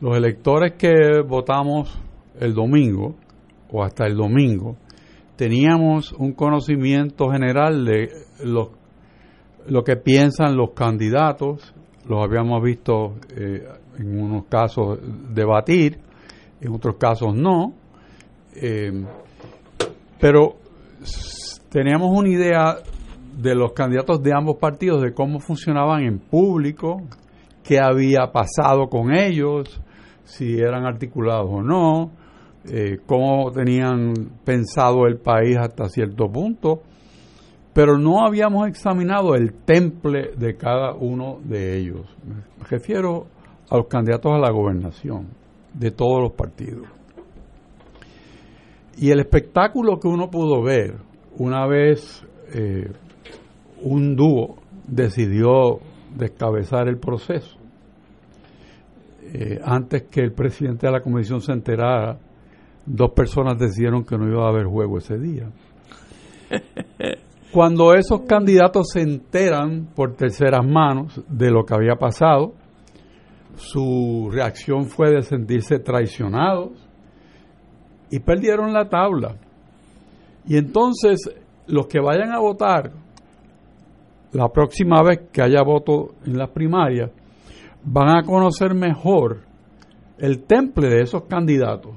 los 0.00 0.16
electores 0.16 0.72
que 0.78 1.20
votamos 1.20 2.00
el 2.40 2.54
domingo, 2.54 3.16
o 3.70 3.82
hasta 3.82 4.06
el 4.06 4.16
domingo, 4.16 4.76
teníamos 5.36 6.12
un 6.12 6.32
conocimiento 6.32 7.28
general 7.30 7.84
de 7.84 8.08
lo, 8.44 8.72
lo 9.68 9.84
que 9.84 9.96
piensan 9.96 10.56
los 10.56 10.70
candidatos, 10.70 11.74
los 12.08 12.24
habíamos 12.24 12.62
visto 12.62 13.14
eh, 13.36 13.66
en 13.98 14.20
unos 14.20 14.46
casos 14.46 14.98
debatir, 15.34 15.98
en 16.60 16.72
otros 16.72 16.96
casos 16.96 17.34
no, 17.34 17.74
eh, 18.54 19.04
pero 20.18 20.56
teníamos 21.68 22.10
una 22.10 22.28
idea 22.28 22.76
de 23.36 23.54
los 23.54 23.72
candidatos 23.72 24.22
de 24.22 24.32
ambos 24.34 24.56
partidos 24.56 25.02
de 25.02 25.12
cómo 25.12 25.40
funcionaban 25.40 26.02
en 26.02 26.18
público, 26.18 27.02
qué 27.62 27.78
había 27.78 28.32
pasado 28.32 28.88
con 28.88 29.12
ellos, 29.12 29.80
si 30.24 30.58
eran 30.58 30.86
articulados 30.86 31.48
o 31.50 31.62
no, 31.62 32.12
eh, 32.68 32.98
cómo 33.06 33.50
tenían 33.52 34.14
pensado 34.44 35.06
el 35.06 35.18
país 35.18 35.56
hasta 35.56 35.88
cierto 35.88 36.30
punto, 36.30 36.82
pero 37.72 37.98
no 37.98 38.24
habíamos 38.24 38.68
examinado 38.68 39.34
el 39.34 39.52
temple 39.52 40.30
de 40.36 40.56
cada 40.56 40.94
uno 40.94 41.38
de 41.44 41.76
ellos. 41.76 42.06
Me 42.26 42.64
refiero 42.68 43.26
a 43.70 43.76
los 43.76 43.86
candidatos 43.86 44.32
a 44.32 44.38
la 44.38 44.50
gobernación 44.50 45.28
de 45.74 45.90
todos 45.90 46.22
los 46.22 46.32
partidos. 46.32 46.86
Y 48.96 49.10
el 49.10 49.20
espectáculo 49.20 50.00
que 50.00 50.08
uno 50.08 50.30
pudo 50.30 50.62
ver 50.62 50.94
una 51.36 51.66
vez 51.66 52.24
eh, 52.54 52.90
un 53.82 54.16
dúo 54.16 54.56
decidió 54.88 55.80
descabezar 56.16 56.88
el 56.88 56.98
proceso, 56.98 57.58
eh, 59.22 59.60
antes 59.62 60.04
que 60.04 60.20
el 60.20 60.32
presidente 60.32 60.86
de 60.86 60.92
la 60.92 61.02
comisión 61.02 61.40
se 61.40 61.52
enterara, 61.52 62.18
dos 62.86 63.10
personas 63.12 63.58
decidieron 63.58 64.04
que 64.04 64.16
no 64.16 64.28
iba 64.28 64.46
a 64.46 64.50
haber 64.50 64.66
juego 64.66 64.98
ese 64.98 65.18
día. 65.18 65.50
Cuando 67.52 67.94
esos 67.94 68.22
candidatos 68.22 68.88
se 68.92 69.02
enteran 69.02 69.88
por 69.94 70.14
terceras 70.14 70.64
manos 70.66 71.20
de 71.28 71.50
lo 71.50 71.64
que 71.64 71.74
había 71.74 71.96
pasado, 71.96 72.54
su 73.56 74.28
reacción 74.30 74.86
fue 74.86 75.10
de 75.10 75.22
sentirse 75.22 75.78
traicionados 75.78 76.70
y 78.10 78.20
perdieron 78.20 78.72
la 78.72 78.88
tabla. 78.88 79.36
Y 80.46 80.56
entonces 80.56 81.30
los 81.66 81.86
que 81.86 82.00
vayan 82.00 82.32
a 82.32 82.38
votar 82.38 82.92
la 84.32 84.48
próxima 84.48 85.02
vez 85.02 85.30
que 85.32 85.42
haya 85.42 85.62
voto 85.62 86.14
en 86.24 86.36
las 86.36 86.50
primarias, 86.50 87.10
van 87.84 88.16
a 88.16 88.22
conocer 88.22 88.74
mejor 88.74 89.40
el 90.18 90.44
temple 90.44 90.88
de 90.88 91.02
esos 91.02 91.24
candidatos. 91.24 91.92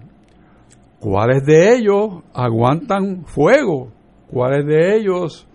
¿Cuáles 0.99 1.45
de 1.45 1.75
ellos 1.75 2.23
aguantan 2.33 3.25
fuego? 3.25 3.91
¿Cuáles 4.29 4.65
de 4.65 4.97
ellos 4.97 5.47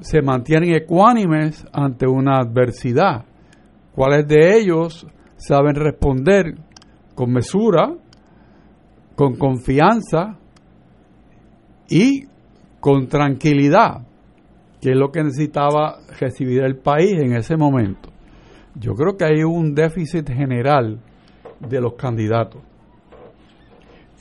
se 0.00 0.22
mantienen 0.22 0.72
ecuánimes 0.74 1.66
ante 1.72 2.06
una 2.06 2.38
adversidad? 2.38 3.24
¿Cuáles 3.92 4.28
de 4.28 4.56
ellos 4.56 5.06
saben 5.36 5.74
responder 5.74 6.54
con 7.16 7.32
mesura, 7.32 7.92
con 9.16 9.36
confianza 9.36 10.38
y 11.88 12.26
con 12.78 13.08
tranquilidad, 13.08 14.06
que 14.80 14.90
es 14.90 14.96
lo 14.96 15.10
que 15.10 15.24
necesitaba 15.24 15.98
recibir 16.20 16.62
el 16.62 16.76
país 16.76 17.14
en 17.20 17.34
ese 17.34 17.56
momento? 17.56 18.10
Yo 18.76 18.94
creo 18.94 19.16
que 19.16 19.24
hay 19.24 19.42
un 19.42 19.74
déficit 19.74 20.28
general 20.28 21.00
de 21.60 21.80
los 21.80 21.94
candidatos. 21.94 22.62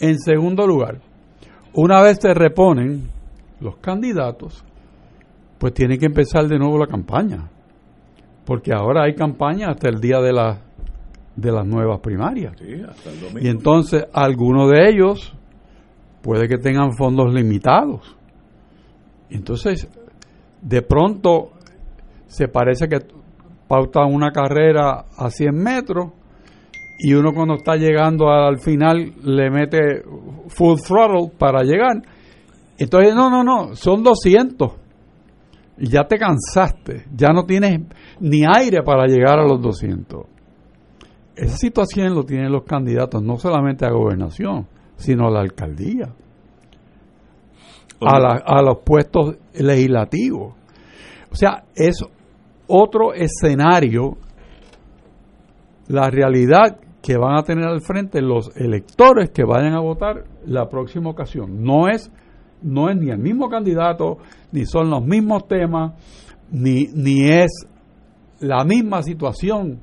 En 0.03 0.19
segundo 0.19 0.67
lugar, 0.67 0.99
una 1.75 2.01
vez 2.01 2.17
se 2.21 2.33
reponen 2.33 3.07
los 3.61 3.77
candidatos, 3.77 4.61
pues 5.57 5.73
tiene 5.73 5.97
que 5.97 6.07
empezar 6.07 6.45
de 6.49 6.59
nuevo 6.59 6.77
la 6.77 6.87
campaña. 6.87 7.49
Porque 8.43 8.73
ahora 8.73 9.05
hay 9.05 9.15
campaña 9.15 9.69
hasta 9.69 9.87
el 9.87 10.01
día 10.01 10.19
de, 10.19 10.33
la, 10.33 10.59
de 11.37 11.51
las 11.53 11.65
nuevas 11.65 12.01
primarias. 12.01 12.53
y 13.39 13.47
entonces 13.47 14.05
algunos 14.11 14.71
de 14.71 14.89
ellos 14.89 15.33
puede 16.21 16.49
que 16.49 16.57
tengan 16.57 16.97
fondos 16.97 17.33
limitados. 17.33 18.17
Entonces, 19.29 19.87
de 20.61 20.81
pronto 20.81 21.53
se 22.27 22.49
parece 22.49 22.89
que 22.89 22.97
pauta 23.69 24.03
una 24.03 24.31
carrera 24.31 25.05
a 25.15 25.29
100 25.29 25.55
metros 25.55 26.11
y 26.99 27.13
uno 27.13 27.33
cuando 27.33 27.55
está 27.55 27.75
llegando 27.75 28.29
al 28.29 28.59
final 28.59 29.13
le 29.23 29.49
mete 29.49 30.03
full 30.47 30.79
throttle 30.79 31.31
para 31.37 31.63
llegar. 31.63 32.01
Entonces, 32.77 33.15
no, 33.15 33.29
no, 33.29 33.43
no, 33.43 33.75
son 33.75 34.03
200. 34.03 34.71
Y 35.79 35.89
ya 35.89 36.03
te 36.07 36.17
cansaste, 36.17 37.05
ya 37.13 37.29
no 37.33 37.45
tienes 37.45 37.81
ni 38.19 38.43
aire 38.45 38.83
para 38.83 39.05
llegar 39.07 39.39
a 39.39 39.43
los 39.43 39.61
200. 39.61 40.25
Esa 41.35 41.57
situación 41.57 42.13
lo 42.13 42.23
tienen 42.23 42.51
los 42.51 42.63
candidatos, 42.63 43.23
no 43.23 43.37
solamente 43.37 43.85
a 43.85 43.91
gobernación, 43.91 44.67
sino 44.95 45.27
a 45.27 45.31
la 45.31 45.39
alcaldía, 45.41 46.13
a, 47.99 48.15
a 48.45 48.61
los 48.61 48.77
puestos 48.85 49.37
legislativos. 49.55 50.53
O 51.31 51.35
sea, 51.35 51.63
es 51.75 52.03
otro 52.67 53.13
escenario 53.13 54.17
la 55.87 56.09
realidad 56.09 56.79
que 57.01 57.17
van 57.17 57.35
a 57.35 57.43
tener 57.43 57.65
al 57.65 57.81
frente 57.81 58.21
los 58.21 58.55
electores 58.55 59.31
que 59.31 59.43
vayan 59.43 59.73
a 59.73 59.81
votar 59.81 60.23
la 60.45 60.69
próxima 60.69 61.09
ocasión. 61.09 61.61
No 61.61 61.89
es, 61.89 62.11
no 62.61 62.89
es 62.89 62.95
ni 62.95 63.09
el 63.09 63.17
mismo 63.17 63.49
candidato, 63.49 64.19
ni 64.51 64.65
son 64.65 64.89
los 64.89 65.03
mismos 65.03 65.47
temas, 65.47 65.93
ni, 66.49 66.87
ni 66.93 67.29
es 67.29 67.67
la 68.39 68.63
misma 68.63 69.03
situación 69.03 69.81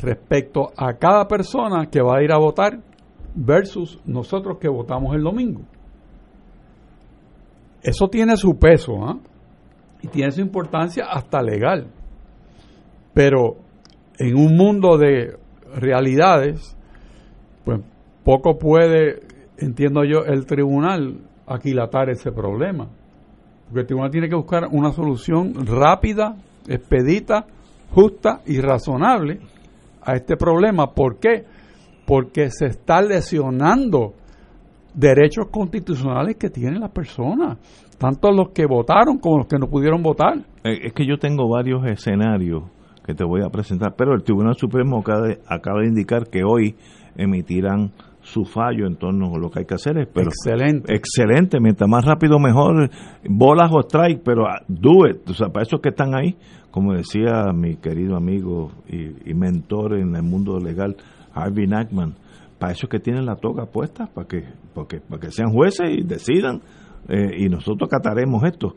respecto 0.00 0.70
a 0.76 0.94
cada 0.94 1.28
persona 1.28 1.86
que 1.90 2.00
va 2.00 2.18
a 2.18 2.22
ir 2.22 2.32
a 2.32 2.38
votar 2.38 2.80
versus 3.34 4.00
nosotros 4.06 4.58
que 4.58 4.68
votamos 4.68 5.14
el 5.14 5.22
domingo. 5.22 5.62
Eso 7.82 8.08
tiene 8.08 8.36
su 8.36 8.58
peso 8.58 9.04
¿ah? 9.04 9.18
y 10.02 10.08
tiene 10.08 10.30
su 10.32 10.40
importancia 10.40 11.04
hasta 11.10 11.42
legal. 11.42 11.88
Pero 13.14 13.56
en 14.20 14.36
un 14.36 14.54
mundo 14.54 14.98
de 14.98 15.34
realidades, 15.74 16.76
pues 17.64 17.80
poco 18.22 18.58
puede, 18.58 19.20
entiendo 19.56 20.04
yo, 20.04 20.24
el 20.26 20.44
tribunal 20.44 21.20
aquilatar 21.46 22.10
ese 22.10 22.30
problema. 22.30 22.86
Porque 23.64 23.80
el 23.80 23.86
tribunal 23.86 24.10
tiene 24.10 24.28
que 24.28 24.36
buscar 24.36 24.68
una 24.70 24.92
solución 24.92 25.66
rápida, 25.66 26.36
expedita, 26.68 27.46
justa 27.92 28.42
y 28.44 28.60
razonable 28.60 29.40
a 30.02 30.16
este 30.16 30.36
problema. 30.36 30.92
¿Por 30.92 31.18
qué? 31.18 31.46
Porque 32.04 32.50
se 32.50 32.66
está 32.66 33.00
lesionando 33.00 34.12
derechos 34.92 35.46
constitucionales 35.50 36.36
que 36.36 36.50
tienen 36.50 36.80
las 36.80 36.90
personas, 36.90 37.56
tanto 37.96 38.30
los 38.32 38.50
que 38.50 38.66
votaron 38.66 39.18
como 39.18 39.38
los 39.38 39.46
que 39.46 39.58
no 39.58 39.66
pudieron 39.66 40.02
votar. 40.02 40.36
Eh, 40.62 40.88
es 40.88 40.92
que 40.92 41.06
yo 41.06 41.16
tengo 41.16 41.48
varios 41.48 41.86
escenarios 41.86 42.64
que 43.10 43.14
te 43.16 43.24
voy 43.24 43.42
a 43.42 43.48
presentar, 43.48 43.94
pero 43.96 44.14
el 44.14 44.22
Tribunal 44.22 44.54
Supremo 44.54 45.00
acaba 45.00 45.80
de, 45.80 45.86
indicar 45.86 46.28
que 46.28 46.42
hoy 46.44 46.76
emitirán 47.16 47.90
su 48.22 48.44
fallo 48.44 48.86
en 48.86 48.96
torno 48.96 49.34
a 49.34 49.38
lo 49.38 49.50
que 49.50 49.60
hay 49.60 49.64
que 49.64 49.74
hacer. 49.74 50.08
Pero 50.14 50.28
excelente. 50.28 50.94
Excelente, 50.94 51.58
mientras 51.60 51.90
más 51.90 52.04
rápido 52.04 52.38
mejor, 52.38 52.88
bolas 53.28 53.70
o 53.72 53.80
strike, 53.80 54.22
pero 54.24 54.46
ah, 54.46 54.62
do 54.68 55.08
it. 55.08 55.28
O 55.28 55.34
sea, 55.34 55.48
para 55.48 55.64
esos 55.64 55.80
que 55.80 55.88
están 55.88 56.14
ahí, 56.14 56.36
como 56.70 56.92
decía 56.92 57.52
mi 57.52 57.76
querido 57.76 58.16
amigo 58.16 58.70
y, 58.88 59.34
mentor 59.34 59.98
en 59.98 60.14
el 60.14 60.22
mundo 60.22 60.60
legal, 60.60 60.96
Harvey 61.34 61.66
Nackman, 61.66 62.14
para 62.60 62.72
esos 62.72 62.88
que 62.88 63.00
tienen 63.00 63.26
la 63.26 63.36
toga 63.36 63.66
puesta, 63.66 64.06
para 64.06 64.28
que, 64.28 64.44
para 64.72 64.86
para 64.86 65.20
que 65.20 65.32
sean 65.32 65.50
jueces 65.50 65.90
y 65.90 66.02
decidan, 66.02 66.60
eh, 67.08 67.38
y 67.38 67.48
nosotros 67.48 67.88
acataremos 67.90 68.44
esto. 68.44 68.74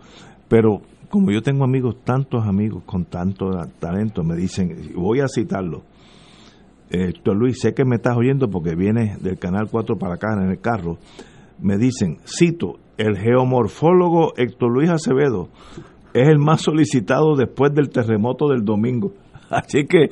Pero 0.47 0.81
como 1.13 1.29
yo 1.29 1.43
tengo 1.43 1.63
amigos, 1.63 1.97
tantos 2.03 2.43
amigos 2.43 2.81
con 2.87 3.05
tanto 3.05 3.51
talento, 3.77 4.23
me 4.23 4.35
dicen, 4.35 4.93
voy 4.95 5.19
a 5.19 5.27
citarlo. 5.27 5.83
Héctor 6.89 7.37
Luis, 7.37 7.59
sé 7.61 7.75
que 7.75 7.85
me 7.85 7.97
estás 7.97 8.17
oyendo 8.17 8.49
porque 8.49 8.73
vienes 8.73 9.21
del 9.21 9.37
Canal 9.37 9.67
4 9.69 9.95
para 9.99 10.15
acá 10.15 10.29
en 10.33 10.49
el 10.49 10.59
carro. 10.59 10.97
Me 11.59 11.77
dicen, 11.77 12.17
cito, 12.25 12.79
el 12.97 13.15
geomorfólogo 13.15 14.33
Héctor 14.35 14.71
Luis 14.71 14.89
Acevedo 14.89 15.49
es 16.15 16.27
el 16.27 16.39
más 16.39 16.61
solicitado 16.61 17.35
después 17.35 17.71
del 17.75 17.91
terremoto 17.91 18.47
del 18.47 18.65
domingo. 18.65 19.13
Así 19.51 19.85
que 19.85 20.09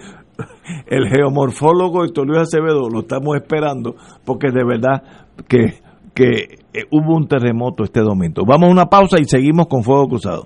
el 0.85 1.09
geomorfólogo 1.09 2.05
Héctor 2.05 2.27
Luis 2.27 2.41
Acevedo 2.41 2.89
lo 2.93 2.99
estamos 2.99 3.37
esperando 3.37 3.95
porque 4.23 4.51
de 4.51 4.63
verdad 4.63 5.01
que, 5.47 5.81
que 6.13 6.59
eh, 6.73 6.85
hubo 6.91 7.15
un 7.17 7.27
terremoto 7.27 7.85
este 7.85 8.01
domingo. 8.01 8.43
Vamos 8.45 8.69
a 8.69 8.71
una 8.71 8.85
pausa 8.85 9.17
y 9.19 9.25
seguimos 9.25 9.65
con 9.65 9.81
Fuego 9.81 10.07
Cruzado. 10.07 10.45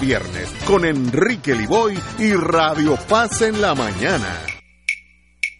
viernes 0.00 0.50
con 0.66 0.84
Enrique 0.84 1.54
Liboy 1.54 1.98
y 2.18 2.32
Radio 2.32 2.96
Paz 3.08 3.42
en 3.42 3.60
la 3.60 3.74
mañana. 3.74 4.59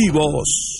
vivos! 0.00 0.79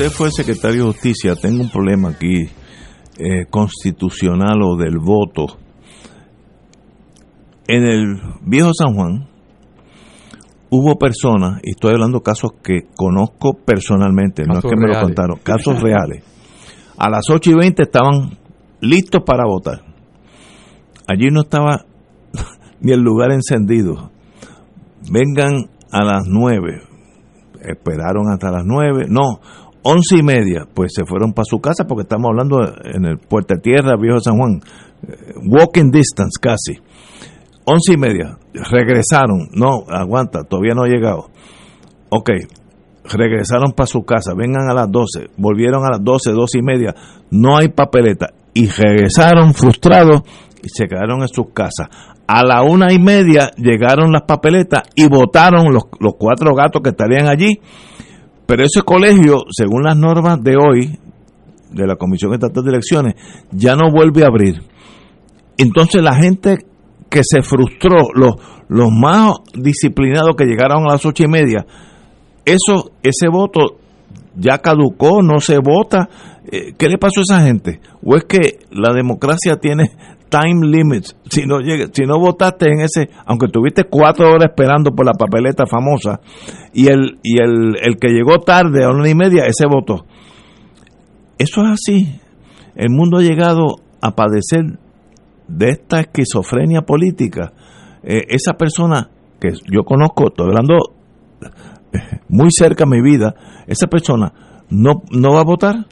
Usted 0.00 0.16
fue 0.16 0.30
secretario 0.30 0.86
de 0.86 0.92
Justicia, 0.92 1.34
tengo 1.34 1.62
un 1.62 1.68
problema 1.68 2.08
aquí 2.08 2.48
eh, 3.18 3.44
constitucional 3.50 4.62
o 4.62 4.74
del 4.78 4.96
voto. 4.98 5.58
En 7.68 7.84
el 7.84 8.18
viejo 8.40 8.70
San 8.72 8.94
Juan 8.94 9.28
hubo 10.70 10.98
personas, 10.98 11.60
y 11.62 11.72
estoy 11.72 11.90
hablando 11.90 12.20
de 12.20 12.22
casos 12.22 12.52
que 12.62 12.86
conozco 12.96 13.52
personalmente, 13.62 14.44
no 14.46 14.60
es 14.60 14.64
que 14.64 14.74
me 14.74 14.88
lo 14.88 15.02
contaron, 15.02 15.38
casos 15.42 15.78
reales. 15.82 16.24
A 16.96 17.10
las 17.10 17.28
8 17.30 17.50
y 17.50 17.54
20 17.56 17.82
estaban 17.82 18.38
listos 18.80 19.22
para 19.26 19.44
votar. 19.44 19.82
Allí 21.08 21.28
no 21.30 21.42
estaba 21.42 21.84
ni 22.80 22.92
el 22.92 23.00
lugar 23.00 23.32
encendido. 23.32 24.10
Vengan 25.12 25.68
a 25.92 26.04
las 26.04 26.22
9. 26.26 26.84
Esperaron 27.60 28.32
hasta 28.32 28.50
las 28.50 28.64
9. 28.64 29.04
No, 29.10 29.40
once 29.82 30.16
y 30.16 30.22
media. 30.22 30.66
Pues 30.72 30.92
se 30.94 31.04
fueron 31.04 31.32
para 31.32 31.44
su 31.44 31.60
casa 31.60 31.84
porque 31.86 32.02
estamos 32.02 32.28
hablando 32.28 32.58
en 32.84 33.04
el 33.04 33.18
Puerta 33.18 33.56
Tierra, 33.56 33.96
Viejo 34.00 34.20
San 34.20 34.36
Juan. 34.36 34.60
Eh, 35.06 35.34
Walking 35.46 35.90
distance 35.90 36.38
casi. 36.40 36.78
Once 37.64 37.92
y 37.92 37.96
media. 37.96 38.38
Regresaron. 38.52 39.48
No, 39.52 39.84
aguanta, 39.88 40.44
todavía 40.44 40.74
no 40.74 40.84
ha 40.84 40.88
llegado. 40.88 41.30
Ok, 42.10 42.30
regresaron 43.04 43.72
para 43.72 43.86
su 43.86 44.02
casa, 44.02 44.34
vengan 44.36 44.68
a 44.68 44.74
las 44.74 44.90
12, 44.90 45.30
volvieron 45.36 45.84
a 45.84 45.90
las 45.90 46.04
12, 46.04 46.32
12 46.32 46.58
y 46.58 46.62
media, 46.62 46.94
no 47.30 47.56
hay 47.56 47.68
papeleta, 47.68 48.30
y 48.54 48.66
regresaron 48.66 49.54
frustrados 49.54 50.22
y 50.62 50.68
se 50.68 50.86
quedaron 50.86 51.22
en 51.22 51.28
sus 51.28 51.52
casas. 51.52 51.88
A 52.26 52.44
la 52.44 52.62
una 52.62 52.92
y 52.92 52.98
media 52.98 53.50
llegaron 53.56 54.12
las 54.12 54.22
papeletas 54.22 54.82
y 54.94 55.08
votaron 55.08 55.72
los, 55.72 55.84
los 55.98 56.14
cuatro 56.16 56.54
gatos 56.54 56.80
que 56.82 56.90
estarían 56.90 57.28
allí, 57.28 57.60
pero 58.50 58.64
ese 58.64 58.82
colegio, 58.82 59.44
según 59.48 59.84
las 59.84 59.96
normas 59.96 60.42
de 60.42 60.56
hoy, 60.56 60.98
de 61.70 61.86
la 61.86 61.94
Comisión 61.94 62.34
Estatal 62.34 62.64
de 62.64 62.70
Elecciones, 62.70 63.14
ya 63.52 63.76
no 63.76 63.92
vuelve 63.92 64.24
a 64.24 64.26
abrir. 64.26 64.60
Entonces 65.56 66.02
la 66.02 66.16
gente 66.16 66.58
que 67.08 67.20
se 67.22 67.42
frustró, 67.42 68.08
los, 68.12 68.32
los 68.66 68.88
más 68.90 69.34
disciplinados 69.54 70.34
que 70.36 70.46
llegaron 70.46 70.82
a 70.82 70.94
las 70.94 71.06
ocho 71.06 71.22
y 71.22 71.28
media, 71.28 71.64
eso, 72.44 72.90
ese 73.04 73.28
voto 73.28 73.78
ya 74.34 74.58
caducó, 74.58 75.22
no 75.22 75.38
se 75.38 75.58
vota. 75.58 76.08
Eh, 76.50 76.72
¿Qué 76.76 76.88
le 76.88 76.98
pasó 76.98 77.20
a 77.20 77.22
esa 77.22 77.42
gente? 77.42 77.78
¿O 78.02 78.16
es 78.16 78.24
que 78.24 78.58
la 78.72 78.92
democracia 78.92 79.58
tiene 79.58 79.92
time 80.30 80.66
limits? 80.66 81.14
Si 81.28 81.42
no, 81.44 81.58
si 81.60 82.02
no 82.06 82.18
votaste 82.18 82.72
en 82.72 82.80
ese, 82.80 83.10
aunque 83.26 83.48
tuviste 83.48 83.84
cuatro 83.84 84.30
horas 84.30 84.50
esperando 84.50 84.92
por 84.92 85.04
la 85.04 85.12
papeleta 85.12 85.66
famosa, 85.66 86.20
y 86.72 86.86
el, 86.86 87.18
y 87.22 87.42
el, 87.42 87.76
el 87.82 87.96
que 87.96 88.08
llegó 88.08 88.38
tarde 88.38 88.84
a 88.84 88.90
una 88.90 89.08
y 89.08 89.14
media, 89.14 89.44
ese 89.44 89.66
votó. 89.66 90.06
Eso 91.38 91.62
es 91.62 91.70
así. 91.70 92.20
El 92.74 92.90
mundo 92.90 93.18
ha 93.18 93.22
llegado 93.22 93.76
a 94.00 94.14
padecer 94.14 94.78
de 95.48 95.70
esta 95.70 96.00
esquizofrenia 96.00 96.82
política. 96.82 97.52
Eh, 98.02 98.24
esa 98.28 98.54
persona 98.54 99.10
que 99.38 99.48
yo 99.70 99.82
conozco, 99.84 100.28
estoy 100.28 100.46
hablando 100.46 100.76
muy 102.28 102.48
cerca 102.50 102.84
a 102.84 102.86
mi 102.86 103.02
vida, 103.02 103.34
esa 103.66 103.88
persona 103.88 104.32
no, 104.70 105.02
no 105.10 105.34
va 105.34 105.40
a 105.40 105.44
votar 105.44 105.86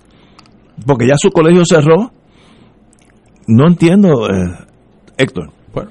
porque 0.86 1.07
ya 1.07 1.16
su 1.16 1.30
colegio 1.30 1.64
cerró. 1.64 2.12
No 3.49 3.66
entiendo, 3.66 4.28
eh, 4.28 4.59
Héctor. 5.16 5.51
Bueno, 5.72 5.90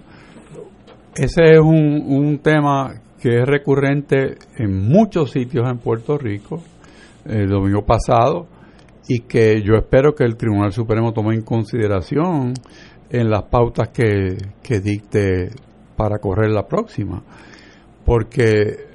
ese 1.15 1.53
es 1.53 1.59
un, 1.59 2.03
un 2.07 2.37
tema 2.37 3.01
que 3.19 3.39
es 3.39 3.47
recurrente 3.47 4.37
en 4.57 4.87
muchos 4.87 5.31
sitios 5.31 5.67
en 5.67 5.79
Puerto 5.79 6.19
Rico 6.19 6.61
el 7.25 7.49
domingo 7.49 7.83
pasado 7.83 8.45
y 9.07 9.21
que 9.21 9.63
yo 9.63 9.73
espero 9.73 10.13
que 10.13 10.23
el 10.23 10.37
Tribunal 10.37 10.71
Supremo 10.71 11.13
tome 11.13 11.33
en 11.33 11.41
consideración 11.41 12.53
en 13.09 13.29
las 13.31 13.45
pautas 13.45 13.89
que, 13.89 14.37
que 14.61 14.79
dicte 14.79 15.49
para 15.95 16.19
correr 16.19 16.51
la 16.51 16.67
próxima. 16.67 17.23
Porque 18.05 18.85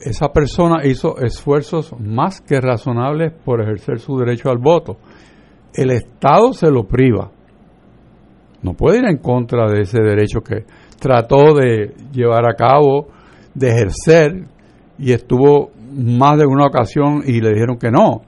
esa 0.00 0.32
persona 0.32 0.86
hizo 0.86 1.18
esfuerzos 1.18 1.92
más 2.00 2.40
que 2.40 2.58
razonables 2.58 3.34
por 3.44 3.60
ejercer 3.60 3.98
su 3.98 4.16
derecho 4.16 4.48
al 4.48 4.58
voto. 4.58 4.96
El 5.74 5.90
Estado 5.90 6.54
se 6.54 6.70
lo 6.70 6.84
priva. 6.84 7.32
No 8.62 8.74
puede 8.74 8.98
ir 8.98 9.04
en 9.04 9.18
contra 9.18 9.70
de 9.70 9.82
ese 9.82 10.00
derecho 10.02 10.40
que 10.40 10.64
trató 10.98 11.54
de 11.54 11.94
llevar 12.12 12.44
a 12.46 12.54
cabo 12.54 13.08
de 13.54 13.68
ejercer 13.68 14.44
y 14.98 15.12
estuvo 15.12 15.70
más 15.92 16.38
de 16.38 16.46
una 16.46 16.66
ocasión 16.66 17.22
y 17.24 17.40
le 17.40 17.50
dijeron 17.50 17.78
que 17.78 17.90
no. 17.90 18.22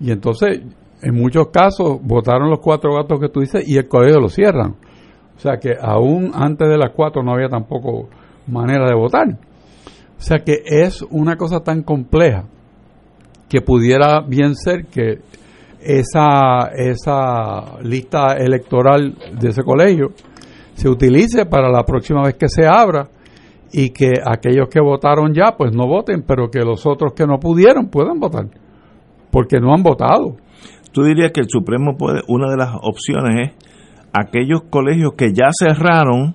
Y 0.00 0.12
entonces, 0.12 0.60
en 1.02 1.14
muchos 1.14 1.48
casos, 1.48 1.98
votaron 2.02 2.50
los 2.50 2.60
cuatro 2.60 2.94
gatos 2.94 3.18
que 3.20 3.28
tú 3.28 3.40
dices 3.40 3.66
y 3.66 3.76
el 3.76 3.88
colegio 3.88 4.20
lo 4.20 4.28
cierran. 4.28 4.76
O 5.36 5.40
sea 5.40 5.58
que 5.58 5.74
aún 5.80 6.32
antes 6.34 6.68
de 6.68 6.76
las 6.76 6.92
cuatro 6.94 7.22
no 7.22 7.32
había 7.32 7.48
tampoco 7.48 8.08
manera 8.46 8.86
de 8.88 8.94
votar. 8.94 9.28
O 10.18 10.20
sea 10.20 10.38
que 10.38 10.62
es 10.64 11.02
una 11.10 11.36
cosa 11.36 11.60
tan 11.60 11.82
compleja 11.82 12.44
que 13.48 13.60
pudiera 13.60 14.20
bien 14.20 14.54
ser 14.56 14.86
que 14.86 15.20
esa, 15.80 16.70
esa 16.74 17.78
lista 17.82 18.36
electoral 18.36 19.16
de 19.38 19.48
ese 19.48 19.62
colegio 19.62 20.12
se 20.74 20.88
utilice 20.88 21.46
para 21.46 21.70
la 21.70 21.84
próxima 21.84 22.22
vez 22.22 22.34
que 22.34 22.48
se 22.48 22.66
abra 22.66 23.08
y 23.72 23.90
que 23.90 24.12
aquellos 24.24 24.68
que 24.68 24.80
votaron 24.80 25.34
ya 25.34 25.56
pues 25.56 25.72
no 25.74 25.86
voten, 25.86 26.22
pero 26.26 26.50
que 26.50 26.60
los 26.60 26.86
otros 26.86 27.12
que 27.14 27.26
no 27.26 27.38
pudieron 27.38 27.88
puedan 27.88 28.18
votar, 28.18 28.46
porque 29.30 29.58
no 29.60 29.74
han 29.74 29.82
votado. 29.82 30.36
Tú 30.92 31.02
dirías 31.02 31.32
que 31.32 31.40
el 31.40 31.48
Supremo 31.48 31.96
puede, 31.96 32.22
una 32.28 32.50
de 32.50 32.56
las 32.56 32.74
opciones 32.80 33.50
es 33.50 33.68
aquellos 34.12 34.62
colegios 34.70 35.12
que 35.16 35.32
ya 35.32 35.50
cerraron, 35.52 36.34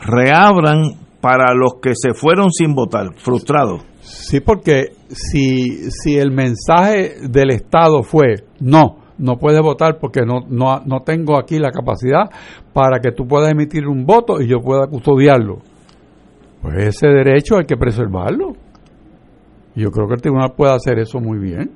reabran 0.00 0.96
para 1.20 1.54
los 1.54 1.76
que 1.80 1.92
se 1.94 2.12
fueron 2.12 2.50
sin 2.50 2.74
votar, 2.74 3.14
frustrados. 3.16 3.82
Sí, 4.00 4.40
porque 4.40 4.92
si, 5.14 5.90
si 5.90 6.16
el 6.18 6.30
mensaje 6.30 7.14
del 7.28 7.50
Estado 7.50 8.02
fue 8.02 8.44
no, 8.60 8.98
no 9.18 9.36
puedes 9.36 9.60
votar 9.62 9.98
porque 9.98 10.22
no, 10.26 10.40
no, 10.48 10.80
no 10.84 11.00
tengo 11.00 11.38
aquí 11.38 11.58
la 11.58 11.70
capacidad 11.70 12.30
para 12.72 12.98
que 13.00 13.12
tú 13.12 13.26
puedas 13.26 13.50
emitir 13.50 13.86
un 13.86 14.04
voto 14.04 14.40
y 14.40 14.48
yo 14.48 14.58
pueda 14.60 14.86
custodiarlo. 14.86 15.58
Pues 16.62 16.86
ese 16.86 17.08
derecho 17.08 17.58
hay 17.58 17.64
que 17.66 17.76
preservarlo. 17.76 18.52
Yo 19.76 19.90
creo 19.90 20.06
que 20.08 20.14
el 20.14 20.22
tribunal 20.22 20.52
puede 20.56 20.72
hacer 20.72 20.98
eso 20.98 21.20
muy 21.20 21.38
bien. 21.38 21.72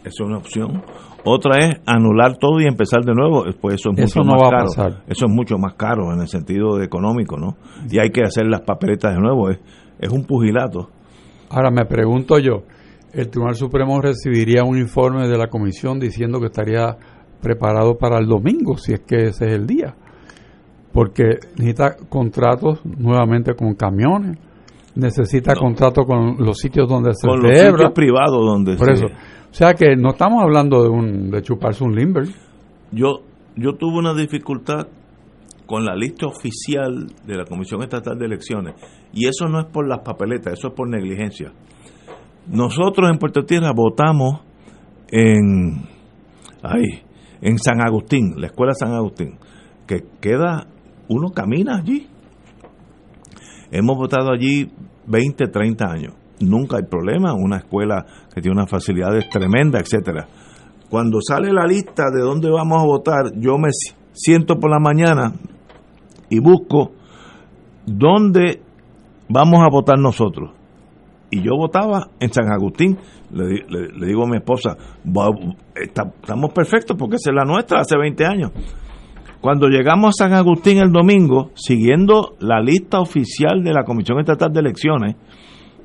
Esa 0.00 0.08
es 0.08 0.20
una 0.20 0.38
opción. 0.38 0.82
Otra 1.24 1.58
es 1.58 1.76
anular 1.86 2.36
todo 2.38 2.60
y 2.60 2.64
empezar 2.66 3.04
de 3.04 3.12
nuevo. 3.14 3.44
Pues 3.60 3.74
eso 3.74 3.90
es 3.96 4.10
Eso 4.10 4.20
mucho 4.20 4.30
no 4.30 4.32
más 4.32 4.42
va 4.42 4.46
a 4.46 4.50
caro. 4.50 4.64
pasar. 4.64 5.02
Eso 5.06 5.26
es 5.26 5.30
mucho 5.32 5.58
más 5.58 5.74
caro 5.74 6.12
en 6.14 6.20
el 6.20 6.28
sentido 6.28 6.82
económico, 6.82 7.36
¿no? 7.36 7.56
Y 7.90 7.98
hay 7.98 8.10
que 8.10 8.22
hacer 8.22 8.46
las 8.46 8.62
papeletas 8.62 9.14
de 9.14 9.20
nuevo. 9.20 9.50
Es, 9.50 9.58
es 9.98 10.10
un 10.10 10.24
pugilato. 10.24 10.88
Ahora 11.50 11.70
me 11.70 11.84
pregunto 11.84 12.38
yo, 12.38 12.62
¿el 13.12 13.28
Tribunal 13.28 13.56
Supremo 13.56 14.00
recibiría 14.00 14.62
un 14.64 14.78
informe 14.78 15.26
de 15.28 15.36
la 15.36 15.48
comisión 15.48 15.98
diciendo 15.98 16.38
que 16.40 16.46
estaría 16.46 16.96
preparado 17.42 17.96
para 17.98 18.18
el 18.18 18.26
domingo, 18.26 18.76
si 18.76 18.92
es 18.92 19.00
que 19.00 19.16
ese 19.26 19.46
es 19.46 19.52
el 19.54 19.66
día? 19.66 19.94
Porque 20.92 21.38
necesita 21.56 21.96
contratos 22.08 22.80
nuevamente 22.84 23.54
con 23.54 23.74
camiones, 23.74 24.38
necesita 24.96 25.54
contratos 25.54 26.04
con 26.06 26.36
los 26.38 26.58
sitios 26.58 26.88
donde 26.88 27.14
se 27.14 27.26
Con 27.28 27.40
los 27.42 27.58
sitios 27.58 27.92
privados 27.92 28.44
donde 28.44 28.76
Por 28.76 28.86
se- 28.86 28.92
eso. 28.92 29.06
O 29.06 29.52
sea 29.54 29.74
que 29.74 29.96
no 29.96 30.10
estamos 30.10 30.42
hablando 30.42 30.82
de, 30.82 30.88
un, 30.88 31.30
de 31.30 31.42
chuparse 31.42 31.82
un 31.84 31.94
limber. 31.94 32.24
Yo, 32.92 33.22
yo 33.56 33.74
tuve 33.74 33.98
una 33.98 34.14
dificultad 34.14 34.86
con 35.70 35.84
la 35.84 35.94
lista 35.94 36.26
oficial 36.26 37.06
de 37.24 37.36
la 37.36 37.44
Comisión 37.44 37.80
Estatal 37.84 38.18
de 38.18 38.26
Elecciones. 38.26 38.74
Y 39.12 39.28
eso 39.28 39.46
no 39.48 39.60
es 39.60 39.66
por 39.66 39.86
las 39.86 40.00
papeletas, 40.00 40.54
eso 40.58 40.66
es 40.66 40.74
por 40.74 40.88
negligencia. 40.88 41.52
Nosotros 42.48 43.08
en 43.08 43.18
Puerto 43.18 43.44
Tierra 43.44 43.70
votamos 43.72 44.40
en, 45.12 45.86
ay, 46.60 47.04
en 47.40 47.56
San 47.60 47.80
Agustín, 47.86 48.34
la 48.36 48.48
escuela 48.48 48.74
San 48.74 48.92
Agustín, 48.94 49.38
que 49.86 50.02
queda, 50.20 50.66
uno 51.08 51.28
camina 51.32 51.76
allí. 51.76 52.08
Hemos 53.70 53.96
votado 53.96 54.32
allí 54.32 54.72
20, 55.06 55.46
30 55.46 55.84
años. 55.86 56.14
Nunca 56.40 56.78
hay 56.78 56.84
problema, 56.90 57.32
una 57.32 57.58
escuela 57.58 58.04
que 58.34 58.40
tiene 58.40 58.56
unas 58.56 58.68
facilidades 58.70 59.28
tremendas, 59.30 59.82
etcétera. 59.82 60.26
Cuando 60.88 61.20
sale 61.20 61.52
la 61.52 61.64
lista 61.64 62.06
de 62.12 62.22
dónde 62.22 62.50
vamos 62.50 62.82
a 62.82 62.84
votar, 62.86 63.30
yo 63.38 63.56
me 63.56 63.68
si- 63.70 63.94
siento 64.12 64.56
por 64.58 64.70
la 64.72 64.80
mañana 64.80 65.32
y 66.30 66.38
busco 66.40 66.92
dónde 67.86 68.60
vamos 69.28 69.60
a 69.62 69.68
votar 69.70 69.98
nosotros. 69.98 70.50
Y 71.30 71.42
yo 71.42 71.52
votaba 71.56 72.08
en 72.18 72.32
San 72.32 72.50
Agustín. 72.52 72.98
Le, 73.32 73.46
di- 73.46 73.62
le- 73.68 73.88
le 73.96 74.06
digo 74.06 74.24
a 74.24 74.28
mi 74.28 74.36
esposa, 74.38 74.76
"Va- 75.06 75.30
está- 75.76 76.12
estamos 76.20 76.52
perfectos 76.52 76.96
porque 76.98 77.16
esa 77.16 77.30
es 77.30 77.36
la 77.36 77.44
nuestra 77.44 77.80
hace 77.80 77.96
20 77.96 78.24
años. 78.26 78.50
Cuando 79.40 79.68
llegamos 79.68 80.08
a 80.20 80.24
San 80.24 80.34
Agustín 80.34 80.78
el 80.78 80.90
domingo, 80.90 81.50
siguiendo 81.54 82.34
la 82.40 82.60
lista 82.60 82.98
oficial 83.00 83.62
de 83.62 83.72
la 83.72 83.84
Comisión 83.84 84.18
Estatal 84.18 84.52
de 84.52 84.60
Elecciones, 84.60 85.16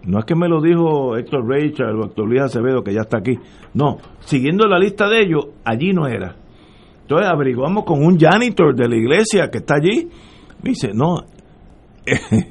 no 0.04 0.20
es 0.20 0.26
que 0.26 0.36
me 0.36 0.50
lo 0.50 0.62
dijo 0.62 1.16
Héctor 1.16 1.48
Rachel 1.48 1.96
o 2.02 2.06
Héctor 2.06 2.28
Luis 2.28 2.41
Acevedo, 2.41 2.84
que 2.84 2.93
ya 2.93 3.02
está 3.02 3.20
aquí. 3.20 3.38
No, 3.76 3.98
siguiendo 4.22 4.68
la 4.68 4.78
lista 4.80 5.08
de 5.08 5.22
ellos, 5.22 5.46
allí 5.64 5.93
no 5.93 6.08
era. 6.08 6.36
Entonces 7.02 7.28
averiguamos 7.32 7.86
con 7.86 8.04
un 8.04 8.18
janitor 8.20 8.76
de 8.76 8.89
la 8.89 8.96
iglesia 8.96 9.50
que 9.52 9.60
está 9.60 9.76
allí. 9.76 10.10
Dice, 10.66 10.91
no, 10.93 11.18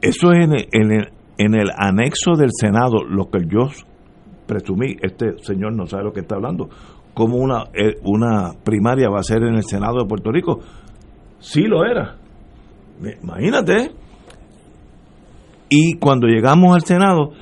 eso 0.00 0.32
es 0.32 0.44
en 0.44 0.52
el, 0.54 0.68
en 0.72 0.92
el- 0.92 1.08
en 1.36 1.54
el 1.54 1.68
anexo 1.76 2.36
del 2.36 2.50
Senado, 2.52 3.02
lo 3.02 3.28
que 3.28 3.40
yo 3.48 3.68
presumí, 4.46 4.94
este 5.02 5.36
señor 5.42 5.74
no 5.74 5.84
sabe 5.86 6.04
lo 6.04 6.12
que 6.12 6.20
está 6.20 6.36
hablando, 6.36 6.68
como 7.12 7.38
una, 7.38 7.64
eh, 7.74 7.96
una 8.04 8.52
primaria 8.62 9.08
va 9.08 9.18
a 9.18 9.22
ser 9.24 9.42
en 9.42 9.56
el 9.56 9.64
Senado 9.64 9.98
de 9.98 10.06
Puerto 10.06 10.30
Rico. 10.30 10.60
Sí 11.40 11.62
lo 11.62 11.84
era. 11.84 12.16
Imagínate. 13.22 13.90
Y 15.68 15.94
cuando 15.98 16.28
llegamos 16.28 16.72
al 16.76 16.82
Senado, 16.82 17.32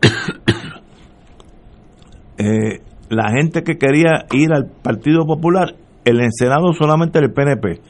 eh, 2.38 2.80
la 3.08 3.30
gente 3.30 3.62
que 3.62 3.78
quería 3.78 4.26
ir 4.32 4.52
al 4.52 4.66
Partido 4.82 5.24
Popular, 5.26 5.76
el 6.04 6.20
en 6.20 6.32
Senado 6.32 6.72
solamente 6.72 7.20
el 7.20 7.32
PNP. 7.32 7.80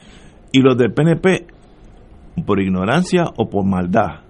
Y 0.53 0.61
los 0.61 0.77
del 0.77 0.93
PNP, 0.93 1.47
por 2.45 2.61
ignorancia 2.61 3.25
o 3.37 3.49
por 3.49 3.65
maldad, 3.65 4.21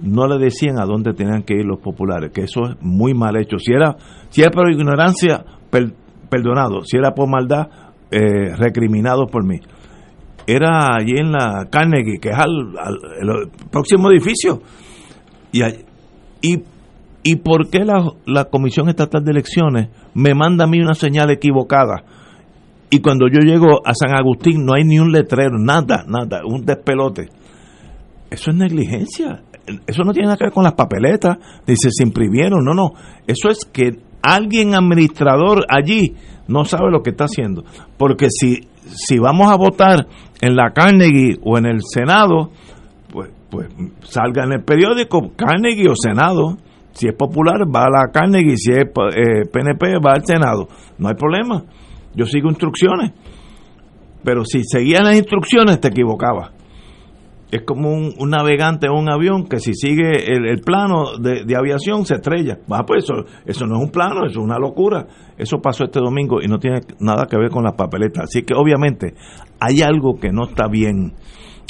no 0.00 0.26
le 0.26 0.42
decían 0.42 0.80
a 0.80 0.86
dónde 0.86 1.12
tenían 1.12 1.42
que 1.42 1.54
ir 1.54 1.64
los 1.66 1.78
populares, 1.78 2.32
que 2.32 2.42
eso 2.42 2.64
es 2.70 2.76
muy 2.80 3.12
mal 3.14 3.36
hecho. 3.36 3.58
Si 3.58 3.72
era, 3.72 3.94
si 4.30 4.40
era 4.40 4.50
por 4.50 4.72
ignorancia, 4.72 5.44
per- 5.70 5.92
perdonado. 6.28 6.82
Si 6.84 6.96
era 6.96 7.12
por 7.12 7.28
maldad, 7.28 7.68
eh, 8.10 8.56
recriminado 8.56 9.26
por 9.26 9.44
mí. 9.46 9.58
Era 10.46 10.96
allí 10.96 11.12
en 11.18 11.30
la 11.32 11.66
Carnegie, 11.70 12.18
que 12.18 12.30
es 12.30 12.36
al, 12.36 12.74
al- 12.78 12.98
el 13.20 13.50
próximo 13.70 14.10
edificio. 14.10 14.62
Y, 15.52 15.60
y, 16.42 16.62
¿Y 17.22 17.36
por 17.36 17.68
qué 17.68 17.84
la, 17.84 18.02
la 18.24 18.46
Comisión 18.46 18.88
Estatal 18.88 19.22
de 19.22 19.32
Elecciones 19.32 19.90
me 20.14 20.32
manda 20.34 20.64
a 20.64 20.66
mí 20.66 20.80
una 20.80 20.94
señal 20.94 21.30
equivocada? 21.30 22.02
Y 22.90 23.00
cuando 23.00 23.26
yo 23.28 23.40
llego 23.40 23.86
a 23.86 23.94
San 23.94 24.14
Agustín 24.14 24.66
no 24.66 24.74
hay 24.74 24.84
ni 24.84 24.98
un 24.98 25.12
letrero, 25.12 25.58
nada, 25.58 26.04
nada, 26.08 26.42
un 26.44 26.64
despelote. 26.64 27.28
Eso 28.28 28.50
es 28.50 28.56
negligencia. 28.56 29.42
Eso 29.86 30.02
no 30.02 30.12
tiene 30.12 30.26
nada 30.26 30.36
que 30.36 30.44
ver 30.44 30.52
con 30.52 30.64
las 30.64 30.74
papeletas, 30.74 31.38
ni 31.66 31.76
se 31.76 31.90
se 31.92 32.02
imprimieron, 32.02 32.64
no, 32.64 32.74
no. 32.74 32.92
Eso 33.26 33.48
es 33.48 33.64
que 33.64 33.98
alguien 34.22 34.74
administrador 34.74 35.64
allí 35.68 36.16
no 36.48 36.64
sabe 36.64 36.90
lo 36.90 37.02
que 37.02 37.10
está 37.10 37.24
haciendo. 37.24 37.64
Porque 37.96 38.26
si, 38.28 38.68
si 38.84 39.18
vamos 39.18 39.52
a 39.52 39.56
votar 39.56 40.06
en 40.40 40.56
la 40.56 40.70
Carnegie 40.72 41.38
o 41.44 41.58
en 41.58 41.66
el 41.66 41.80
Senado, 41.82 42.50
pues, 43.12 43.30
pues 43.50 43.68
salga 44.02 44.44
en 44.44 44.52
el 44.54 44.64
periódico 44.64 45.30
Carnegie 45.36 45.88
o 45.88 45.94
Senado. 45.94 46.56
Si 46.92 47.06
es 47.06 47.14
popular, 47.14 47.60
va 47.72 47.84
a 47.84 47.90
la 47.90 48.10
Carnegie, 48.12 48.56
si 48.56 48.72
es 48.72 48.80
eh, 48.80 49.46
PNP, 49.50 50.00
va 50.04 50.14
al 50.14 50.26
Senado. 50.26 50.68
No 50.98 51.08
hay 51.08 51.14
problema. 51.14 51.64
Yo 52.14 52.26
sigo 52.26 52.48
instrucciones. 52.48 53.12
Pero 54.22 54.44
si 54.44 54.62
seguías 54.64 55.02
las 55.02 55.16
instrucciones, 55.16 55.80
te 55.80 55.88
equivocabas. 55.88 56.52
Es 57.50 57.62
como 57.62 57.90
un, 57.90 58.14
navegante 58.30 58.86
en 58.86 58.92
un 58.92 59.10
avión 59.10 59.48
que 59.48 59.58
si 59.58 59.74
sigue 59.74 60.32
el, 60.32 60.46
el 60.46 60.60
plano 60.60 61.18
de, 61.18 61.44
de 61.44 61.56
aviación 61.56 62.06
se 62.06 62.14
estrella. 62.14 62.58
Ah, 62.70 62.84
pues 62.86 63.04
eso, 63.04 63.24
eso 63.44 63.66
no 63.66 63.76
es 63.78 63.82
un 63.82 63.90
plano, 63.90 64.24
eso 64.24 64.38
es 64.38 64.44
una 64.44 64.58
locura. 64.58 65.06
Eso 65.36 65.60
pasó 65.60 65.84
este 65.84 65.98
domingo 65.98 66.40
y 66.40 66.46
no 66.46 66.58
tiene 66.58 66.80
nada 67.00 67.26
que 67.26 67.36
ver 67.36 67.50
con 67.50 67.64
las 67.64 67.74
papeletas. 67.74 68.24
Así 68.24 68.42
que 68.42 68.54
obviamente 68.54 69.14
hay 69.58 69.82
algo 69.82 70.14
que 70.20 70.30
no 70.30 70.44
está 70.44 70.68
bien. 70.68 71.14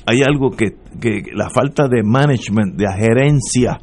Hay 0.06 0.22
algo 0.22 0.50
que, 0.50 0.76
que 1.00 1.22
la 1.32 1.48
falta 1.48 1.88
de 1.88 2.02
management, 2.02 2.76
de 2.76 2.86
gerencia 2.98 3.78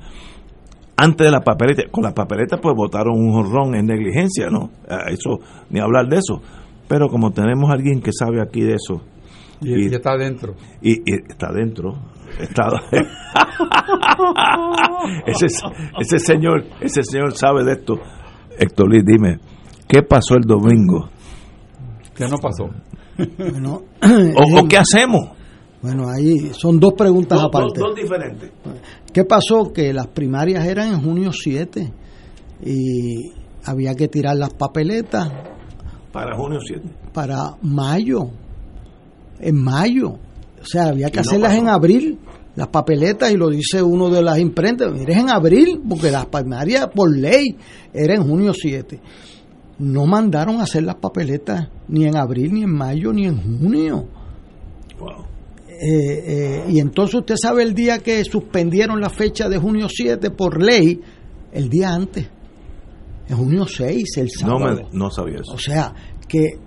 antes 0.98 1.26
de 1.28 1.32
la 1.32 1.41
papeleta. 1.41 1.84
Con 1.91 2.04
las 2.04 2.14
papeletas 2.14 2.60
pues 2.62 2.76
votaron 2.76 3.14
un 3.18 3.32
jorrón 3.32 3.76
en 3.76 3.86
negligencia, 3.86 4.50
¿no? 4.50 4.72
Eso, 5.10 5.39
ni 5.70 5.80
hablar 5.80 6.08
de 6.08 6.18
eso. 6.18 6.41
Pero 6.88 7.08
como 7.10 7.32
tenemos 7.32 7.70
a 7.70 7.74
alguien 7.74 8.02
que 8.02 8.12
sabe 8.12 8.41
aquí 8.41 8.62
de 8.62 8.76
eso, 8.76 9.02
Y, 9.62 9.86
y 9.89 9.93
está 9.93 10.12
adentro. 10.12 10.54
y, 10.82 10.93
y 10.93 11.16
está 11.30 11.52
dentro. 11.54 11.93
Está, 12.39 12.68
ese, 15.26 15.48
ese 16.00 16.20
señor, 16.20 16.64
ese 16.82 17.02
señor 17.04 17.34
sabe 17.36 17.64
de 17.64 17.74
esto. 17.74 17.95
Héctor 18.60 18.89
Luis, 18.89 19.04
dime, 19.06 19.39
¿qué 19.88 20.02
pasó 20.04 20.36
el 20.36 20.43
domingo? 20.43 21.10
¿Qué 22.16 22.28
no 22.28 22.38
pasó? 22.38 22.70
Bueno, 23.38 23.82
¿O, 24.02 24.60
o 24.62 24.68
qué 24.68 24.78
hacemos? 24.78 25.30
Bueno, 25.82 26.10
ahí 26.10 26.52
son 26.54 26.80
dos 26.80 26.93
preguntas 26.98 27.38
Dos, 27.39 27.48
aparte. 27.50 27.80
dos- 27.80 27.89
dos 27.89 27.95
diferentes. 27.95 28.52
¿Qué 29.18 29.26
pasó? 29.26 29.74
Que 29.74 29.93
las 29.93 30.05
primarias 30.05 30.63
eran 30.68 30.93
en 30.93 31.01
junio 31.01 31.32
7 31.34 31.91
y 32.63 33.32
había 33.63 33.95
que 33.95 34.07
tirar 34.07 34.38
las 34.38 34.53
papeletas 34.53 35.32
Para 36.13 36.38
junio 36.38 36.59
7. 36.61 36.88
para 37.13 37.55
mayo. 37.63 38.30
En 39.39 39.55
mayo. 39.55 40.20
O 40.61 40.65
sea, 40.65 40.89
había 40.89 41.09
que 41.09 41.15
no 41.15 41.22
hacerlas 41.22 41.49
pasó. 41.49 41.61
en 41.63 41.68
abril, 41.68 42.20
las 42.55 42.68
papeletas, 42.68 43.32
y 43.32 43.38
lo 43.38 43.49
dice 43.49 43.82
uno 43.82 44.11
de 44.11 44.22
las 44.22 44.38
imprentas, 44.38 44.93
mire, 44.93 45.13
es 45.13 45.20
en 45.20 45.32
abril, 45.32 45.82
porque 45.89 46.11
las 46.11 46.28
primarias 46.28 46.88
por 46.93 47.09
ley 47.09 47.57
era 47.91 48.13
en 48.13 48.22
junio 48.22 48.53
7. 48.53 48.99
No 49.80 50.05
mandaron 50.05 50.59
a 50.59 50.65
hacer 50.65 50.84
las 50.84 50.97
papeletas 50.97 51.70
ni 51.88 52.05
en 52.05 52.18
abril, 52.18 52.53
ni 52.53 52.61
en 52.61 52.72
mayo, 52.72 53.11
ni 53.11 53.26
en 53.26 53.41
junio. 53.41 54.05
Eh, 55.68 55.76
eh, 55.80 56.63
y 56.70 56.80
entonces 56.80 57.15
usted 57.15 57.36
sabe 57.41 57.63
el 57.63 57.74
día 57.74 57.99
que 57.99 58.24
suspendieron 58.24 58.99
la 59.01 59.09
fecha 59.09 59.47
de 59.49 59.57
junio 59.57 59.88
7 59.89 60.32
por 60.32 60.61
ley, 60.63 60.99
el 61.51 61.70
día 61.70 61.93
antes, 61.93 62.28
en 63.30 63.38
junio 63.38 63.65
6, 63.68 64.18
el 64.18 64.28
No, 64.45 64.57
sábado. 64.59 64.82
me, 64.91 64.97
no 64.97 65.11
sabía 65.11 65.39
eso. 65.41 65.53
O 65.53 65.57
sea, 65.59 65.93
que 66.28 66.57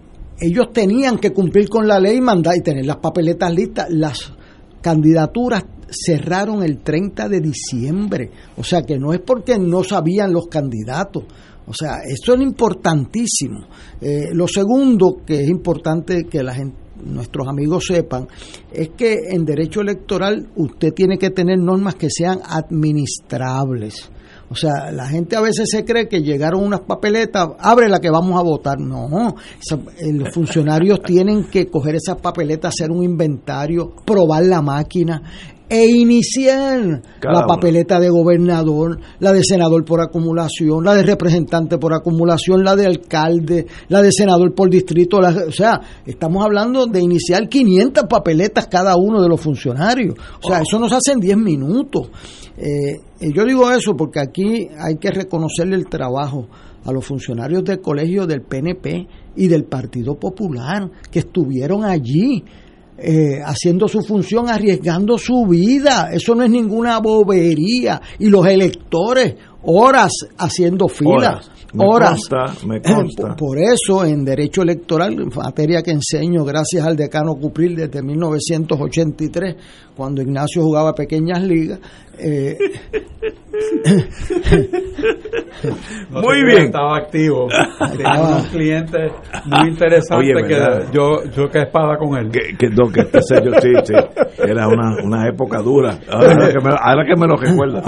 ellos 0.40 0.66
tenían 0.72 1.18
que 1.18 1.32
cumplir 1.32 1.68
con 1.68 1.86
la 1.88 1.98
ley 1.98 2.18
y 2.18 2.20
mandar 2.20 2.54
y 2.56 2.62
tener 2.62 2.86
las 2.86 2.96
papeletas 2.98 3.52
listas. 3.52 3.86
Las 3.90 4.32
candidaturas 4.80 5.64
cerraron 5.90 6.62
el 6.62 6.78
30 6.78 7.28
de 7.28 7.40
diciembre. 7.40 8.30
O 8.56 8.64
sea, 8.64 8.82
que 8.82 8.98
no 8.98 9.12
es 9.12 9.20
porque 9.20 9.58
no 9.58 9.82
sabían 9.84 10.32
los 10.32 10.46
candidatos. 10.46 11.24
O 11.66 11.74
sea, 11.74 11.96
eso 12.06 12.34
es 12.34 12.40
importantísimo. 12.40 13.66
Eh, 14.00 14.30
lo 14.32 14.46
segundo 14.48 15.20
que 15.26 15.42
es 15.42 15.48
importante 15.48 16.24
que 16.24 16.42
la 16.42 16.54
gente 16.54 16.76
nuestros 17.04 17.48
amigos 17.48 17.84
sepan, 17.86 18.28
es 18.72 18.90
que 18.90 19.18
en 19.30 19.44
derecho 19.44 19.80
electoral 19.80 20.48
usted 20.56 20.92
tiene 20.92 21.18
que 21.18 21.30
tener 21.30 21.58
normas 21.58 21.94
que 21.94 22.08
sean 22.10 22.40
administrables. 22.44 24.10
O 24.52 24.56
sea, 24.56 24.90
la 24.90 25.06
gente 25.06 25.36
a 25.36 25.40
veces 25.40 25.68
se 25.70 25.84
cree 25.84 26.08
que 26.08 26.22
llegaron 26.22 26.64
unas 26.64 26.80
papeletas, 26.80 27.50
abre 27.60 27.88
la 27.88 28.00
que 28.00 28.10
vamos 28.10 28.38
a 28.38 28.42
votar. 28.42 28.80
No, 28.80 29.36
eh, 29.98 30.12
los 30.12 30.28
funcionarios 30.34 31.02
tienen 31.02 31.44
que 31.44 31.68
coger 31.68 31.94
esas 31.94 32.20
papeletas, 32.20 32.74
hacer 32.74 32.90
un 32.90 33.04
inventario, 33.04 33.94
probar 34.04 34.44
la 34.44 34.60
máquina 34.60 35.22
e 35.70 35.86
iniciar 35.86 37.00
Cada 37.20 37.32
la 37.34 37.38
uno. 37.44 37.46
papeleta 37.46 38.00
de 38.00 38.10
gobernador, 38.10 38.98
la 39.20 39.32
de 39.32 39.44
senador 39.44 39.84
por 39.84 40.00
acumulación, 40.00 40.84
la 40.84 40.94
de 40.94 41.04
representante 41.04 41.78
por 41.78 41.94
acumulación, 41.94 42.64
la 42.64 42.74
de 42.76 42.86
alcalde, 42.86 43.66
la 43.88 44.02
de 44.02 44.10
senador 44.12 44.52
por 44.54 44.68
distrito. 44.68 45.20
la- 45.20 45.44
o 45.48 45.52
sea, 45.52 45.80
estamos 46.04 46.44
hablando 46.44 46.86
de 46.86 47.00
iniciar 47.00 47.48
500 47.48 48.04
papeletas 48.08 48.66
cada 48.66 48.96
uno 48.96 49.22
de 49.22 49.28
los 49.28 49.40
funcionarios. 49.40 50.14
O 50.42 50.48
sea, 50.48 50.60
eso 50.60 50.78
nos 50.78 50.92
hace 50.92 51.12
en 51.12 51.20
10 51.20 51.36
minutos. 51.36 52.10
Eh, 52.58 52.98
y 53.20 53.32
yo 53.32 53.44
digo 53.44 53.70
eso 53.70 53.94
porque 53.96 54.18
aquí 54.20 54.68
hay 54.78 54.96
que 54.96 55.10
reconocerle 55.10 55.76
el 55.76 55.86
trabajo 55.86 56.46
a 56.84 56.92
los 56.92 57.04
funcionarios 57.04 57.62
del 57.64 57.80
colegio 57.80 58.26
del 58.26 58.42
PNP 58.42 59.06
y 59.36 59.48
del 59.48 59.64
Partido 59.64 60.14
Popular 60.18 60.90
que 61.10 61.20
estuvieron 61.20 61.84
allí 61.84 62.42
eh, 63.02 63.40
haciendo 63.44 63.88
su 63.88 64.02
función, 64.02 64.48
arriesgando 64.48 65.16
su 65.16 65.46
vida. 65.46 66.10
Eso 66.12 66.34
no 66.34 66.44
es 66.44 66.50
ninguna 66.50 66.98
bobería. 66.98 68.00
Y 68.18 68.28
los 68.28 68.46
electores, 68.46 69.34
horas 69.62 70.12
haciendo 70.38 70.88
filas. 70.88 71.16
Horas. 71.16 71.50
Me 71.72 71.84
Horas. 71.86 72.10
consta, 72.28 72.66
me 72.66 72.82
consta. 72.82 73.36
Por, 73.38 73.56
eso, 73.58 74.04
en 74.04 74.24
Derecho 74.24 74.62
Electoral, 74.62 75.16
materia 75.36 75.82
que 75.82 75.92
enseño 75.92 76.44
gracias 76.44 76.84
al 76.84 76.96
decano 76.96 77.36
Cupril 77.36 77.76
desde 77.76 78.02
1983, 78.02 79.54
cuando 79.94 80.20
Ignacio 80.20 80.62
jugaba 80.62 80.92
pequeñas 80.94 81.40
ligas, 81.44 81.78
eh, 82.18 82.58
No 86.10 86.20
Muy 86.22 86.44
bien. 86.44 86.66
Estaba 86.66 86.98
activo. 86.98 87.48
Tenía 87.96 88.20
unos 88.20 88.46
clientes 88.48 89.12
muy 89.44 89.68
interesantes 89.68 90.42
que 90.46 90.56
yo, 90.92 91.24
yo 91.36 91.48
que 91.48 91.62
espada 91.62 91.96
con 91.96 92.16
él. 92.18 92.30
Que, 92.30 92.56
que, 92.58 92.68
no, 92.68 92.90
que 92.90 93.00
este 93.00 93.20
sello, 93.22 93.52
sí, 93.60 93.70
sí. 93.84 93.94
Era 94.38 94.68
una, 94.68 95.02
una 95.02 95.28
época 95.28 95.58
dura. 95.60 95.98
Ahora 96.10 96.52
que 96.52 96.60
me, 96.60 96.70
ahora 96.70 97.04
que 97.06 97.16
me 97.16 97.26
lo 97.26 97.36
recuerda. 97.36 97.82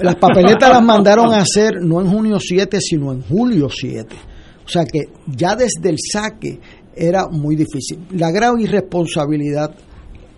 Las 0.00 0.16
papeletas 0.16 0.70
las 0.70 0.82
mandaron 0.82 1.17
a 1.24 1.40
hacer 1.40 1.82
no 1.82 2.00
en 2.00 2.10
junio 2.10 2.38
7, 2.40 2.80
sino 2.80 3.12
en 3.12 3.22
julio 3.22 3.68
7. 3.70 4.16
O 4.64 4.68
sea 4.68 4.84
que 4.84 5.08
ya 5.26 5.56
desde 5.56 5.88
el 5.88 5.96
saque 5.98 6.60
era 6.94 7.28
muy 7.28 7.56
difícil. 7.56 8.06
La 8.10 8.30
grave 8.30 8.62
irresponsabilidad 8.62 9.74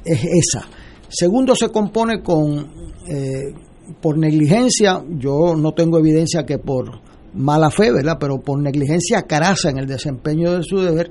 es 0.05 0.24
esa. 0.24 0.66
Segundo, 1.09 1.57
se 1.57 1.70
compone 1.70 2.22
con, 2.22 2.59
eh, 3.09 3.53
por 4.01 4.16
negligencia, 4.18 5.03
yo 5.18 5.57
no 5.57 5.72
tengo 5.72 5.99
evidencia 5.99 6.45
que 6.45 6.59
por 6.59 7.01
mala 7.35 7.70
fe, 7.70 7.91
¿verdad? 7.91 8.16
Pero 8.20 8.41
por 8.41 8.61
negligencia 8.61 9.22
carasa 9.22 9.70
en 9.70 9.78
el 9.78 9.87
desempeño 9.87 10.53
de 10.53 10.62
su 10.62 10.78
deber, 10.78 11.11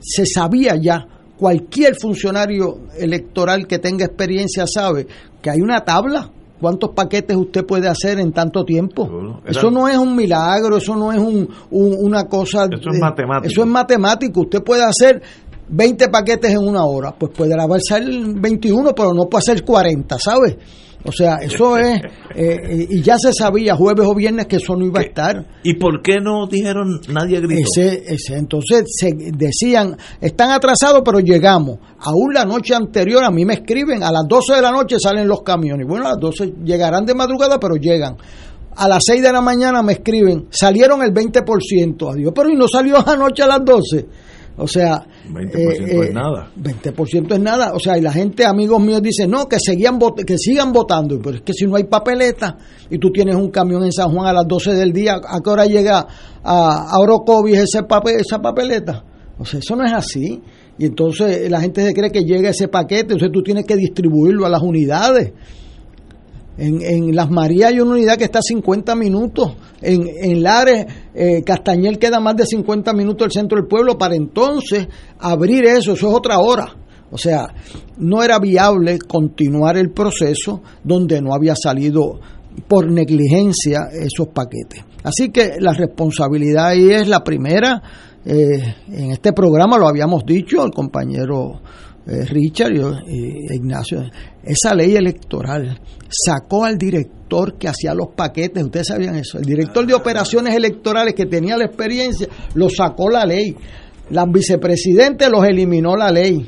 se 0.00 0.26
sabía 0.26 0.76
ya, 0.76 1.06
cualquier 1.38 1.96
funcionario 1.98 2.88
electoral 2.98 3.66
que 3.66 3.78
tenga 3.78 4.04
experiencia 4.04 4.64
sabe 4.66 5.06
que 5.40 5.50
hay 5.50 5.60
una 5.60 5.84
tabla. 5.84 6.30
¿Cuántos 6.62 6.90
paquetes 6.90 7.36
usted 7.36 7.66
puede 7.66 7.88
hacer 7.88 8.18
en 8.20 8.32
tanto 8.32 8.64
tiempo? 8.64 9.06
Era- 9.44 9.50
Eso 9.50 9.70
no 9.70 9.86
es 9.88 9.98
un 9.98 10.16
milagro, 10.16 10.78
eso 10.78 10.96
no 10.96 11.12
es 11.12 11.18
un, 11.18 11.46
un- 11.70 11.96
una 12.00 12.24
cosa... 12.24 12.64
Eso 12.70 12.90
es 12.90 12.98
matemático. 13.00 13.46
Eso 13.52 13.60
es 13.62 13.66
matemático. 13.68 14.40
Usted 14.42 14.62
puede 14.62 14.84
hacer 14.84 15.20
20 15.68 16.08
paquetes 16.08 16.52
en 16.52 16.58
una 16.66 16.84
hora. 16.84 17.12
Pues 17.18 17.32
puede 17.36 17.54
hacer 17.54 18.04
21, 18.06 18.94
pero 18.94 19.12
no 19.12 19.24
puede 19.24 19.40
hacer 19.40 19.64
40, 19.64 20.18
¿sabe? 20.18 20.58
O 21.04 21.12
sea, 21.12 21.36
eso 21.36 21.76
es... 21.78 22.00
eh, 22.34 22.86
y 22.90 23.02
ya 23.02 23.16
se 23.18 23.32
sabía 23.32 23.74
jueves 23.74 24.06
o 24.06 24.14
viernes 24.14 24.46
que 24.46 24.56
eso 24.56 24.76
no 24.76 24.84
iba 24.86 25.00
a 25.00 25.04
estar. 25.04 25.46
¿Y 25.62 25.74
por 25.74 26.02
qué 26.02 26.20
no 26.20 26.46
dijeron 26.46 27.00
nadie 27.08 27.40
gritó? 27.40 27.68
Ese, 27.74 28.02
ese, 28.06 28.36
entonces 28.36 28.84
se 28.86 29.10
decían, 29.32 29.96
están 30.20 30.50
atrasados, 30.50 31.02
pero 31.04 31.20
llegamos. 31.20 31.78
Aún 31.98 32.34
la 32.34 32.44
noche 32.44 32.74
anterior 32.74 33.24
a 33.24 33.30
mí 33.30 33.44
me 33.44 33.54
escriben, 33.54 34.02
a 34.02 34.12
las 34.12 34.26
12 34.28 34.54
de 34.54 34.62
la 34.62 34.70
noche 34.70 34.96
salen 34.98 35.28
los 35.28 35.42
camiones. 35.42 35.86
Bueno, 35.86 36.06
a 36.06 36.10
las 36.10 36.20
12 36.20 36.54
llegarán 36.64 37.04
de 37.04 37.14
madrugada, 37.14 37.58
pero 37.58 37.76
llegan. 37.76 38.16
A 38.74 38.88
las 38.88 39.04
6 39.04 39.22
de 39.22 39.32
la 39.32 39.42
mañana 39.42 39.82
me 39.82 39.92
escriben, 39.92 40.46
salieron 40.50 41.02
el 41.02 41.12
20%. 41.12 42.12
Adiós, 42.12 42.32
pero 42.34 42.48
y 42.48 42.54
no 42.56 42.66
salió 42.66 42.96
anoche 43.08 43.42
a 43.42 43.46
las 43.46 43.64
12. 43.64 44.06
O 44.56 44.68
sea, 44.68 45.02
20% 45.30 45.54
eh, 45.54 45.68
es 45.80 46.08
eh, 46.08 46.12
nada. 46.12 46.50
20% 46.60 47.32
es 47.34 47.40
nada. 47.40 47.72
O 47.74 47.80
sea, 47.80 47.96
y 47.96 48.02
la 48.02 48.12
gente, 48.12 48.44
amigos 48.44 48.80
míos, 48.82 49.00
dicen, 49.02 49.30
no, 49.30 49.48
que, 49.48 49.56
seguían 49.58 49.98
vot- 49.98 50.24
que 50.24 50.36
sigan 50.36 50.72
votando. 50.72 51.18
Pero 51.22 51.36
es 51.36 51.42
que 51.42 51.52
si 51.54 51.66
no 51.66 51.76
hay 51.76 51.84
papeleta 51.84 52.58
y 52.90 52.98
tú 52.98 53.10
tienes 53.10 53.34
un 53.36 53.50
camión 53.50 53.82
en 53.84 53.92
San 53.92 54.10
Juan 54.12 54.26
a 54.26 54.32
las 54.32 54.46
12 54.46 54.74
del 54.74 54.92
día, 54.92 55.14
¿a 55.26 55.40
qué 55.40 55.50
hora 55.50 55.64
llega 55.66 56.06
a, 56.44 56.86
a 56.90 56.98
Orocovis 56.98 57.58
ese 57.58 57.82
papel, 57.84 58.16
esa 58.20 58.40
papeleta? 58.40 59.04
O 59.38 59.44
sea, 59.44 59.58
eso 59.60 59.74
no 59.74 59.84
es 59.84 59.92
así. 59.92 60.40
Y 60.78 60.84
entonces 60.86 61.50
la 61.50 61.60
gente 61.60 61.84
se 61.84 61.94
cree 61.94 62.10
que 62.10 62.24
llega 62.24 62.50
ese 62.50 62.68
paquete, 62.68 63.14
entonces 63.14 63.30
tú 63.32 63.42
tienes 63.42 63.64
que 63.64 63.76
distribuirlo 63.76 64.44
a 64.46 64.48
las 64.50 64.62
unidades. 64.62 65.32
En, 66.58 66.82
en 66.82 67.16
Las 67.16 67.30
Marías 67.30 67.70
hay 67.70 67.80
una 67.80 67.92
unidad 67.92 68.16
que 68.16 68.24
está 68.24 68.40
a 68.40 68.42
50 68.42 68.94
minutos. 68.94 69.56
En, 69.80 70.06
en 70.06 70.42
Lares, 70.42 70.86
eh, 71.14 71.42
Castañel 71.44 71.98
queda 71.98 72.20
más 72.20 72.36
de 72.36 72.46
50 72.46 72.92
minutos 72.92 73.26
del 73.26 73.32
centro 73.32 73.58
del 73.58 73.66
pueblo. 73.66 73.96
Para 73.96 74.14
entonces 74.14 74.86
abrir 75.18 75.64
eso, 75.64 75.92
eso 75.92 76.08
es 76.08 76.14
otra 76.14 76.38
hora. 76.38 76.76
O 77.10 77.18
sea, 77.18 77.46
no 77.98 78.22
era 78.22 78.38
viable 78.38 78.98
continuar 78.98 79.76
el 79.76 79.90
proceso 79.90 80.62
donde 80.82 81.20
no 81.20 81.34
había 81.34 81.54
salido 81.54 82.20
por 82.68 82.90
negligencia 82.90 83.88
esos 83.92 84.28
paquetes. 84.28 84.84
Así 85.04 85.30
que 85.30 85.52
la 85.58 85.72
responsabilidad 85.72 86.68
ahí 86.68 86.90
es 86.90 87.08
la 87.08 87.22
primera. 87.24 87.82
eh, 88.24 88.76
en 88.88 89.10
este 89.10 89.32
programa 89.32 89.76
lo 89.78 89.88
habíamos 89.88 90.24
dicho, 90.24 90.64
el 90.64 90.70
compañero 90.70 91.60
eh, 92.06 92.24
Richard 92.26 92.72
y, 92.72 92.80
y 93.10 93.54
Ignacio, 93.54 94.02
esa 94.42 94.74
ley 94.74 94.96
electoral 94.96 95.78
sacó 96.08 96.64
al 96.64 96.76
director 96.76 97.56
que 97.58 97.68
hacía 97.68 97.94
los 97.94 98.08
paquetes, 98.14 98.62
ustedes 98.64 98.88
sabían 98.88 99.16
eso, 99.16 99.38
el 99.38 99.44
director 99.44 99.86
de 99.86 99.94
operaciones 99.94 100.54
electorales 100.54 101.14
que 101.14 101.26
tenía 101.26 101.56
la 101.56 101.64
experiencia, 101.66 102.26
lo 102.54 102.68
sacó 102.68 103.08
la 103.08 103.24
ley. 103.24 103.56
La 104.10 104.26
vicepresidente 104.26 105.30
los 105.30 105.44
eliminó 105.46 105.96
la 105.96 106.10
ley. 106.10 106.46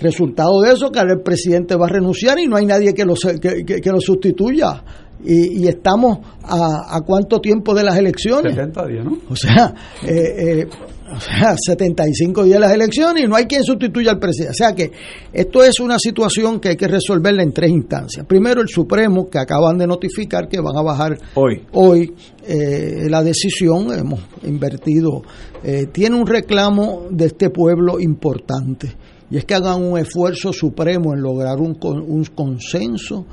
Resultado 0.00 0.60
de 0.62 0.72
eso, 0.72 0.90
que 0.90 1.00
ahora 1.00 1.14
el 1.14 1.22
presidente 1.22 1.74
va 1.74 1.86
a 1.86 1.90
renunciar 1.90 2.38
y 2.38 2.46
no 2.46 2.56
hay 2.56 2.64
nadie 2.66 2.94
que 2.94 3.04
lo, 3.04 3.14
que- 3.14 3.64
que 3.82 3.90
lo 3.90 4.00
sustituya. 4.00 4.82
Y, 5.24 5.64
y 5.64 5.68
estamos 5.68 6.18
a, 6.44 6.96
a 6.96 7.00
cuánto 7.00 7.40
tiempo 7.40 7.74
de 7.74 7.82
las 7.82 7.96
elecciones. 7.96 8.54
70 8.54 8.86
días, 8.86 9.04
¿no? 9.04 9.18
O 9.28 9.34
sea, 9.34 9.74
eh, 10.04 10.60
eh, 10.60 10.68
o 11.10 11.20
sea, 11.20 11.56
75 11.56 12.44
días 12.44 12.56
de 12.56 12.60
las 12.60 12.72
elecciones 12.72 13.24
y 13.24 13.26
no 13.26 13.36
hay 13.36 13.46
quien 13.46 13.64
sustituya 13.64 14.12
al 14.12 14.18
presidente. 14.18 14.52
O 14.52 14.54
sea 14.54 14.74
que 14.74 14.92
esto 15.32 15.64
es 15.64 15.80
una 15.80 15.98
situación 15.98 16.60
que 16.60 16.70
hay 16.70 16.76
que 16.76 16.88
resolverla 16.88 17.42
en 17.42 17.52
tres 17.52 17.70
instancias. 17.70 18.26
Primero, 18.26 18.60
el 18.60 18.68
Supremo, 18.68 19.28
que 19.28 19.38
acaban 19.38 19.78
de 19.78 19.86
notificar 19.86 20.48
que 20.48 20.60
van 20.60 20.76
a 20.76 20.82
bajar 20.82 21.18
Hoy. 21.34 21.62
hoy 21.72 22.14
eh, 22.46 23.06
la 23.08 23.22
decisión, 23.22 23.92
hemos 23.92 24.20
invertido, 24.44 25.22
eh, 25.62 25.86
tiene 25.92 26.16
un 26.16 26.26
reclamo 26.26 27.06
de 27.10 27.26
este 27.26 27.50
pueblo 27.50 27.98
importante, 28.00 28.94
y 29.30 29.36
es 29.36 29.44
que 29.44 29.54
hagan 29.54 29.82
un 29.82 29.98
esfuerzo 29.98 30.52
supremo 30.52 31.12
en 31.14 31.20
lograr 31.20 31.58
un, 31.58 31.76
un 31.82 32.24
consenso 32.34 33.26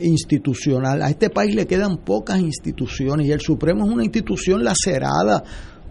institucional. 0.00 1.02
A 1.02 1.10
este 1.10 1.30
país 1.30 1.54
le 1.54 1.66
quedan 1.66 1.98
pocas 1.98 2.40
instituciones 2.40 3.26
y 3.26 3.32
el 3.32 3.40
Supremo 3.40 3.84
es 3.84 3.92
una 3.92 4.04
institución 4.04 4.64
lacerada 4.64 5.42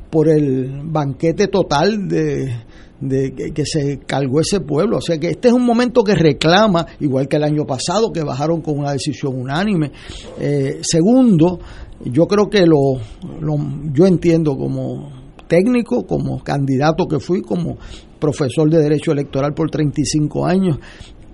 por 0.09 0.29
el 0.29 0.81
banquete 0.83 1.47
total 1.47 2.07
de, 2.07 2.53
que, 3.53 3.65
se 3.65 3.99
cargó 3.99 4.39
ese 4.39 4.61
pueblo. 4.61 4.97
O 4.97 5.01
sea 5.01 5.17
que 5.17 5.29
este 5.31 5.49
es 5.49 5.53
un 5.53 5.65
momento 5.65 6.03
que 6.03 6.15
reclama, 6.15 6.85
igual 6.99 7.27
que 7.27 7.37
el 7.37 7.43
año 7.43 7.65
pasado, 7.65 8.11
que 8.13 8.23
bajaron 8.23 8.61
con 8.61 8.79
una 8.79 8.93
decisión 8.93 9.39
unánime. 9.39 9.91
Eh, 10.39 10.79
segundo, 10.81 11.59
yo 12.03 12.27
creo 12.27 12.49
que 12.49 12.65
lo, 12.65 12.99
yo 13.93 14.05
entiendo 14.05 14.55
como 14.55 15.11
técnico, 15.47 16.05
como 16.05 16.43
candidato 16.43 17.07
que 17.07 17.19
fui, 17.19 17.41
como 17.41 17.77
profesor 18.19 18.69
de 18.69 18.79
Derecho 18.79 19.11
Electoral 19.11 19.53
por 19.53 19.69
35 19.69 20.45
años, 20.45 20.79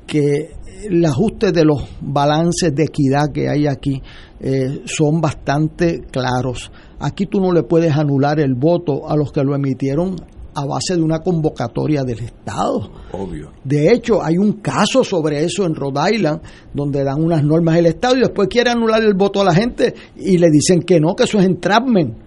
que 0.06 0.52
el 0.84 1.06
ajuste 1.06 1.52
de 1.52 1.66
los 1.66 1.84
balances 2.02 2.74
de 2.74 2.84
equidad 2.84 3.32
que 3.34 3.50
hay 3.50 3.68
aquí 3.68 4.02
eh, 4.40 4.82
son 4.86 5.22
bastante 5.22 6.02
claros. 6.12 6.72
Aquí 7.00 7.26
tú 7.26 7.40
no 7.40 7.52
le 7.52 7.64
puedes 7.64 7.96
anular 7.96 8.40
el 8.40 8.56
voto 8.56 9.10
a 9.10 9.16
los 9.16 9.32
que 9.32 9.44
lo 9.44 9.56
emitieron 9.56 10.16
a 10.54 10.66
base 10.66 10.96
de 10.96 11.02
una 11.02 11.20
convocatoria 11.20 12.04
del 12.04 12.20
Estado. 12.20 12.92
Obvio. 13.14 13.52
De 13.64 13.92
hecho, 13.92 14.22
hay 14.22 14.38
un 14.38 14.54
caso 14.54 15.04
sobre 15.04 15.44
eso 15.44 15.66
en 15.66 15.76
Rhode 15.76 16.16
Island, 16.16 16.42
donde 16.74 17.04
dan 17.04 17.24
unas 17.24 17.44
normas 17.44 17.76
del 17.76 17.86
Estado 17.86 18.18
y 18.18 18.22
después 18.22 18.48
quiere 18.50 18.70
anular 18.70 19.02
el 19.02 19.14
voto 19.14 19.42
a 19.42 19.46
la 19.46 19.54
gente 19.54 19.94
y 20.18 20.38
le 20.38 20.50
dicen 20.50 20.82
que 20.82 21.00
no, 21.00 21.16
que 21.16 21.24
eso 21.24 21.40
es 21.40 21.46
entrapment, 21.46 22.18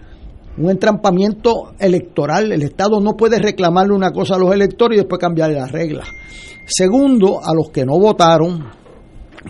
un 0.56 0.70
entrampamiento 0.70 1.74
electoral. 1.78 2.52
El 2.52 2.62
Estado 2.62 3.00
no 3.00 3.16
puede 3.16 3.38
reclamarle 3.38 3.92
una 3.92 4.10
cosa 4.10 4.36
a 4.36 4.38
los 4.38 4.52
electores 4.54 4.96
y 4.96 5.00
después 5.00 5.20
cambiarle 5.20 5.56
las 5.56 5.70
reglas. 5.70 6.08
Segundo, 6.66 7.40
a 7.42 7.54
los 7.54 7.70
que 7.70 7.84
no 7.84 7.98
votaron, 7.98 8.64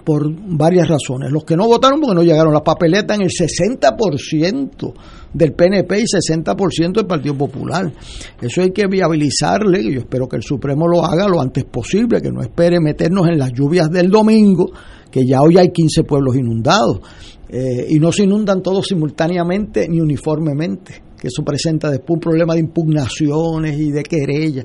por 0.03 0.29
varias 0.57 0.89
razones. 0.89 1.31
Los 1.31 1.45
que 1.45 1.57
no 1.57 1.67
votaron 1.67 2.01
porque 2.01 2.15
no 2.15 2.23
llegaron 2.23 2.53
las 2.53 2.63
papeletas 2.63 3.17
en 3.17 3.25
el 3.25 3.31
60% 3.31 4.93
del 5.33 5.53
PNP 5.53 6.01
y 6.01 6.05
60% 6.05 6.93
del 6.93 7.07
Partido 7.07 7.37
Popular. 7.37 7.93
Eso 8.41 8.63
hay 8.63 8.71
que 8.71 8.87
viabilizarle 8.87 9.83
y 9.83 9.95
yo 9.95 10.01
espero 10.01 10.29
que 10.29 10.37
el 10.37 10.43
Supremo 10.43 10.89
lo 10.89 11.05
haga 11.05 11.29
lo 11.29 11.41
antes 11.41 11.65
posible, 11.65 12.21
que 12.21 12.31
no 12.31 12.43
espere 12.43 12.81
meternos 12.81 13.29
en 13.29 13.39
las 13.39 13.53
lluvias 13.53 13.91
del 13.91 14.11
domingo, 14.11 14.73
que 15.11 15.25
ya 15.27 15.43
hoy 15.43 15.59
hay 15.59 15.71
15 15.71 16.03
pueblos 16.05 16.37
inundados 16.37 17.01
eh, 17.49 17.87
y 17.89 17.99
no 17.99 18.11
se 18.11 18.25
inundan 18.25 18.63
todos 18.63 18.87
simultáneamente 18.87 19.89
ni 19.89 20.01
uniformemente 20.01 21.03
que 21.25 21.29
eso 21.29 21.43
presenta 21.43 21.91
después 21.91 22.17
un 22.17 22.21
problema 22.21 22.53
de 22.53 22.61
impugnaciones 22.61 23.79
y 23.79 23.91
de 23.91 24.03
querella 24.03 24.65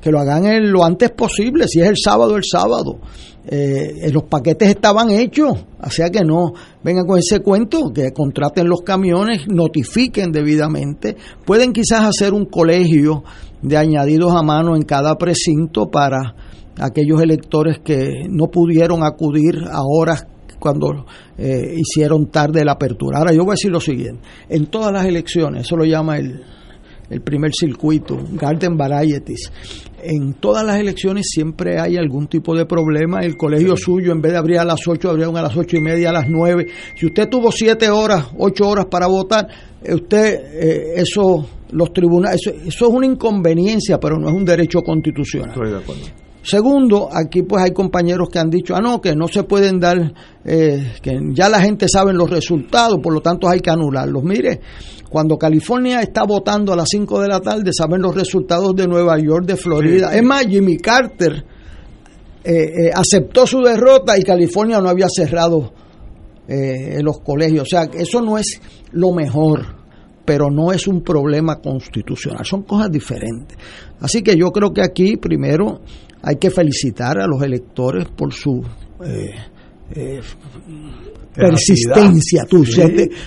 que 0.00 0.10
lo 0.10 0.20
hagan 0.20 0.70
lo 0.70 0.84
antes 0.84 1.10
posible, 1.10 1.66
si 1.68 1.80
es 1.80 1.88
el 1.88 1.96
sábado, 1.96 2.36
el 2.36 2.44
sábado. 2.44 2.98
Eh, 3.50 4.10
los 4.12 4.24
paquetes 4.24 4.68
estaban 4.68 5.10
hechos, 5.10 5.52
o 5.52 6.10
que 6.12 6.20
no 6.22 6.52
vengan 6.84 7.06
con 7.06 7.18
ese 7.18 7.40
cuento, 7.40 7.90
que 7.94 8.12
contraten 8.12 8.68
los 8.68 8.82
camiones, 8.82 9.48
notifiquen 9.48 10.30
debidamente, 10.30 11.16
pueden 11.46 11.72
quizás 11.72 12.04
hacer 12.04 12.34
un 12.34 12.44
colegio 12.44 13.24
de 13.62 13.76
añadidos 13.76 14.34
a 14.34 14.42
mano 14.42 14.76
en 14.76 14.82
cada 14.82 15.16
precinto 15.16 15.90
para 15.90 16.34
aquellos 16.78 17.22
electores 17.22 17.78
que 17.78 18.26
no 18.28 18.48
pudieron 18.48 19.02
acudir 19.02 19.64
a 19.70 19.80
horas 19.82 20.26
cuando 20.58 21.06
eh, 21.38 21.74
hicieron 21.76 22.26
tarde 22.26 22.64
la 22.64 22.72
apertura. 22.72 23.18
Ahora 23.18 23.32
yo 23.32 23.44
voy 23.44 23.52
a 23.52 23.54
decir 23.54 23.70
lo 23.70 23.80
siguiente, 23.80 24.20
en 24.48 24.66
todas 24.66 24.92
las 24.92 25.06
elecciones, 25.06 25.62
eso 25.62 25.76
lo 25.76 25.84
llama 25.84 26.18
el, 26.18 26.42
el 27.10 27.20
primer 27.22 27.52
circuito, 27.54 28.18
Garden 28.32 28.76
Varieties. 28.76 29.50
En 30.02 30.34
todas 30.34 30.64
las 30.64 30.78
elecciones 30.78 31.26
siempre 31.28 31.80
hay 31.80 31.96
algún 31.96 32.28
tipo 32.28 32.56
de 32.56 32.66
problema. 32.66 33.20
El 33.20 33.36
colegio 33.36 33.76
suyo, 33.76 34.12
en 34.12 34.20
vez 34.20 34.32
de 34.32 34.38
abrir 34.38 34.58
a 34.58 34.64
las 34.64 34.86
8, 34.86 35.10
abrieron 35.10 35.36
a 35.36 35.42
las 35.42 35.56
ocho 35.56 35.76
y 35.76 35.80
media, 35.80 36.10
a 36.10 36.12
las 36.12 36.28
9. 36.28 36.66
Si 36.94 37.06
usted 37.06 37.28
tuvo 37.28 37.50
7 37.50 37.90
horas, 37.90 38.26
8 38.36 38.68
horas 38.68 38.86
para 38.86 39.06
votar, 39.06 39.48
eh, 39.82 39.94
usted, 39.94 40.34
eh, 40.34 40.92
eso, 40.96 41.48
los 41.70 41.92
tribunales, 41.92 42.40
eso, 42.44 42.56
eso, 42.64 42.88
es 42.88 42.94
una 42.94 43.06
inconveniencia, 43.06 43.98
pero 43.98 44.18
no 44.18 44.28
es 44.28 44.34
un 44.34 44.44
derecho 44.44 44.82
constitucional. 44.82 45.50
Estoy 45.50 45.70
de 45.70 45.78
acuerdo. 45.78 46.27
Segundo, 46.42 47.08
aquí 47.12 47.42
pues 47.42 47.64
hay 47.64 47.72
compañeros 47.72 48.28
que 48.30 48.38
han 48.38 48.48
dicho, 48.48 48.74
ah, 48.74 48.80
no, 48.80 49.00
que 49.00 49.14
no 49.14 49.28
se 49.28 49.42
pueden 49.42 49.80
dar, 49.80 50.12
eh, 50.44 50.92
que 51.02 51.18
ya 51.32 51.48
la 51.48 51.60
gente 51.60 51.88
sabe 51.88 52.12
los 52.12 52.30
resultados, 52.30 52.98
por 53.02 53.12
lo 53.12 53.20
tanto 53.20 53.48
hay 53.48 53.60
que 53.60 53.70
anularlos. 53.70 54.22
Mire, 54.22 54.60
cuando 55.10 55.36
California 55.36 56.00
está 56.00 56.24
votando 56.24 56.72
a 56.72 56.76
las 56.76 56.88
5 56.90 57.20
de 57.20 57.28
la 57.28 57.40
tarde, 57.40 57.70
saben 57.72 58.02
los 58.02 58.14
resultados 58.14 58.74
de 58.76 58.86
Nueva 58.86 59.18
York, 59.18 59.46
de 59.46 59.56
Florida. 59.56 60.14
Es 60.14 60.22
más, 60.22 60.46
Jimmy 60.46 60.78
Carter 60.78 61.44
eh, 62.44 62.52
eh, 62.52 62.90
aceptó 62.94 63.46
su 63.46 63.60
derrota 63.60 64.18
y 64.18 64.22
California 64.22 64.80
no 64.80 64.88
había 64.88 65.08
cerrado 65.08 65.72
los 67.02 67.20
colegios. 67.20 67.64
O 67.64 67.66
sea, 67.66 67.82
eso 67.92 68.22
no 68.22 68.38
es 68.38 68.58
lo 68.92 69.12
mejor 69.12 69.78
pero 70.28 70.50
no 70.50 70.72
es 70.72 70.86
un 70.86 71.00
problema 71.00 71.56
constitucional, 71.56 72.44
son 72.44 72.64
cosas 72.64 72.90
diferentes. 72.90 73.56
Así 73.98 74.20
que 74.20 74.36
yo 74.36 74.50
creo 74.50 74.74
que 74.74 74.82
aquí 74.82 75.16
primero 75.16 75.80
hay 76.22 76.36
que 76.36 76.50
felicitar 76.50 77.18
a 77.18 77.26
los 77.26 77.42
electores 77.42 78.06
por 78.08 78.32
su 78.32 78.62
eh, 79.04 79.34
eh, 79.94 80.20
persistencia, 81.38 82.44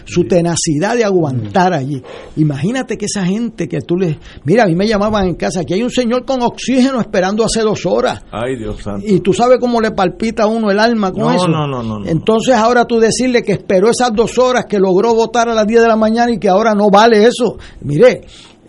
su 0.05 0.25
tenacidad 0.25 0.95
de 0.95 1.03
aguantar 1.03 1.73
allí. 1.73 2.01
Imagínate 2.35 2.97
que 2.97 3.05
esa 3.05 3.25
gente 3.25 3.67
que 3.67 3.81
tú 3.81 3.95
le... 3.95 4.19
Mira, 4.43 4.63
a 4.63 4.67
mí 4.67 4.75
me 4.75 4.85
llamaban 4.87 5.27
en 5.27 5.35
casa, 5.35 5.63
que 5.63 5.75
hay 5.75 5.83
un 5.83 5.89
señor 5.89 6.25
con 6.25 6.41
oxígeno 6.41 6.99
esperando 6.99 7.45
hace 7.45 7.61
dos 7.61 7.85
horas. 7.85 8.23
Ay, 8.31 8.57
Dios 8.57 8.81
santo. 8.81 9.05
Y 9.07 9.21
tú 9.21 9.33
sabes 9.33 9.59
cómo 9.59 9.79
le 9.79 9.91
palpita 9.91 10.43
a 10.43 10.47
uno 10.47 10.69
el 10.69 10.79
alma 10.79 11.11
con 11.11 11.33
eso. 11.33 11.47
No, 11.47 11.67
no, 11.67 11.81
no, 11.81 12.05
Entonces 12.05 12.55
ahora 12.55 12.85
tú 12.85 12.99
decirle 12.99 13.43
que 13.43 13.53
esperó 13.53 13.89
esas 13.89 14.13
dos 14.13 14.37
horas, 14.37 14.65
que 14.65 14.79
logró 14.79 15.13
votar 15.15 15.47
a 15.47 15.55
las 15.55 15.65
10 15.65 15.81
de 15.81 15.87
la 15.87 15.95
mañana 15.95 16.31
y 16.33 16.37
que 16.37 16.49
ahora 16.49 16.75
no 16.75 16.89
vale 16.89 17.25
eso. 17.25 17.57
Mire, 17.81 18.21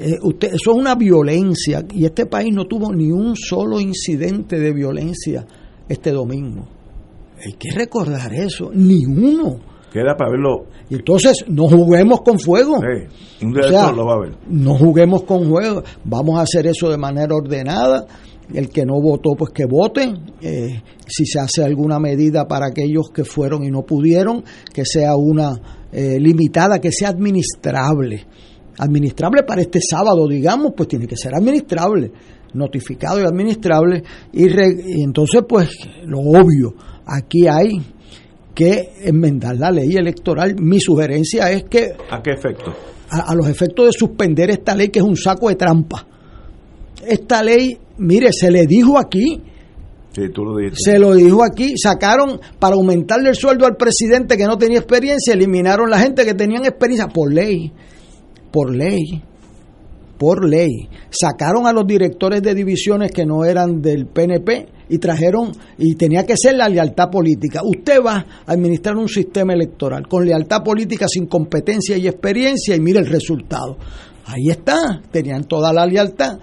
eh, 0.02 0.18
usted, 0.20 0.48
eso 0.48 0.72
es 0.72 0.76
una 0.76 0.96
violencia 0.96 1.84
y 1.92 2.04
este 2.04 2.26
país 2.26 2.52
no 2.52 2.66
tuvo 2.66 2.92
ni 2.92 3.12
un 3.12 3.36
solo 3.36 3.80
incidente 3.80 4.58
de 4.58 4.72
violencia 4.72 5.46
este 5.88 6.10
domingo. 6.10 6.66
Hay 7.44 7.52
que 7.52 7.70
recordar 7.70 8.32
eso, 8.34 8.70
ni 8.74 9.04
uno. 9.06 9.60
Queda 9.92 10.16
para 10.16 10.30
verlo. 10.30 10.66
Y 10.90 10.94
entonces 10.94 11.44
no 11.48 11.68
juguemos 11.68 12.22
con 12.22 12.38
fuego. 12.38 12.78
un 13.42 13.52
lo 13.52 14.06
va 14.06 14.14
a 14.14 14.20
ver. 14.20 14.34
No 14.48 14.74
juguemos 14.74 15.22
con 15.24 15.48
fuego. 15.48 15.82
Vamos 16.04 16.38
a 16.38 16.42
hacer 16.42 16.66
eso 16.66 16.90
de 16.90 16.96
manera 16.96 17.34
ordenada. 17.34 18.06
El 18.52 18.70
que 18.70 18.84
no 18.84 19.00
votó, 19.00 19.30
pues 19.36 19.52
que 19.52 19.66
vote. 19.66 20.12
Eh, 20.40 20.82
si 21.06 21.26
se 21.26 21.38
hace 21.38 21.62
alguna 21.62 21.98
medida 21.98 22.48
para 22.48 22.66
aquellos 22.66 23.10
que 23.10 23.24
fueron 23.24 23.64
y 23.64 23.70
no 23.70 23.82
pudieron, 23.82 24.42
que 24.72 24.84
sea 24.84 25.14
una 25.16 25.52
eh, 25.92 26.18
limitada, 26.18 26.80
que 26.80 26.90
sea 26.90 27.10
administrable 27.10 28.26
administrable 28.78 29.42
para 29.42 29.62
este 29.62 29.80
sábado, 29.80 30.26
digamos, 30.28 30.72
pues 30.76 30.88
tiene 30.88 31.06
que 31.06 31.16
ser 31.16 31.34
administrable, 31.34 32.10
notificado 32.54 33.20
y 33.20 33.24
administrable. 33.24 34.02
Y, 34.32 34.46
entonces, 35.02 35.42
pues, 35.48 35.70
lo 36.04 36.18
obvio, 36.20 36.74
aquí 37.06 37.46
hay 37.46 37.80
que 38.54 38.92
enmendar 39.04 39.56
la 39.56 39.70
ley 39.70 39.94
electoral. 39.96 40.56
Mi 40.60 40.80
sugerencia 40.80 41.50
es 41.50 41.64
que... 41.64 41.92
¿A 42.10 42.22
qué 42.22 42.32
efecto? 42.32 42.74
A, 43.10 43.34
los 43.34 43.46
efectos 43.48 43.86
de 43.86 43.92
suspender 43.92 44.50
esta 44.50 44.74
ley, 44.74 44.88
que 44.88 45.00
es 45.00 45.04
un 45.04 45.16
saco 45.16 45.48
de 45.48 45.56
trampa. 45.56 46.06
Esta 47.06 47.42
ley, 47.42 47.76
mire, 47.98 48.32
se 48.32 48.50
le 48.50 48.66
dijo 48.66 48.98
aquí, 48.98 49.42
Sí, 50.14 50.28
tú 50.28 50.44
lo 50.44 50.56
Se 50.74 50.98
lo 50.98 51.14
dijo 51.14 51.42
aquí, 51.42 51.72
sacaron 51.78 52.38
para 52.58 52.74
aumentarle 52.74 53.30
el 53.30 53.34
sueldo 53.34 53.64
al 53.64 53.76
presidente 53.76 54.36
que 54.36 54.44
no 54.44 54.58
tenía 54.58 54.78
experiencia, 54.78 55.32
eliminaron 55.32 55.88
la 55.88 55.98
gente 55.98 56.26
que 56.26 56.34
tenían 56.34 56.66
experiencia 56.66 57.08
por 57.08 57.32
ley 57.32 57.72
por 58.52 58.74
ley, 58.74 59.22
por 60.18 60.48
ley, 60.48 60.88
sacaron 61.10 61.66
a 61.66 61.72
los 61.72 61.84
directores 61.86 62.42
de 62.42 62.54
divisiones 62.54 63.10
que 63.10 63.26
no 63.26 63.44
eran 63.44 63.82
del 63.82 64.06
PNP 64.06 64.68
y 64.88 64.98
trajeron, 64.98 65.50
y 65.78 65.94
tenía 65.94 66.24
que 66.24 66.36
ser 66.36 66.54
la 66.54 66.68
lealtad 66.68 67.10
política. 67.10 67.60
Usted 67.64 68.00
va 68.04 68.18
a 68.46 68.52
administrar 68.52 68.96
un 68.96 69.08
sistema 69.08 69.54
electoral 69.54 70.06
con 70.06 70.24
lealtad 70.24 70.62
política 70.62 71.06
sin 71.08 71.26
competencia 71.26 71.96
y 71.96 72.06
experiencia 72.06 72.76
y 72.76 72.80
mire 72.80 73.00
el 73.00 73.06
resultado. 73.06 73.78
Ahí 74.26 74.50
está, 74.50 75.02
tenían 75.10 75.44
toda 75.44 75.72
la 75.72 75.86
lealtad. 75.86 76.38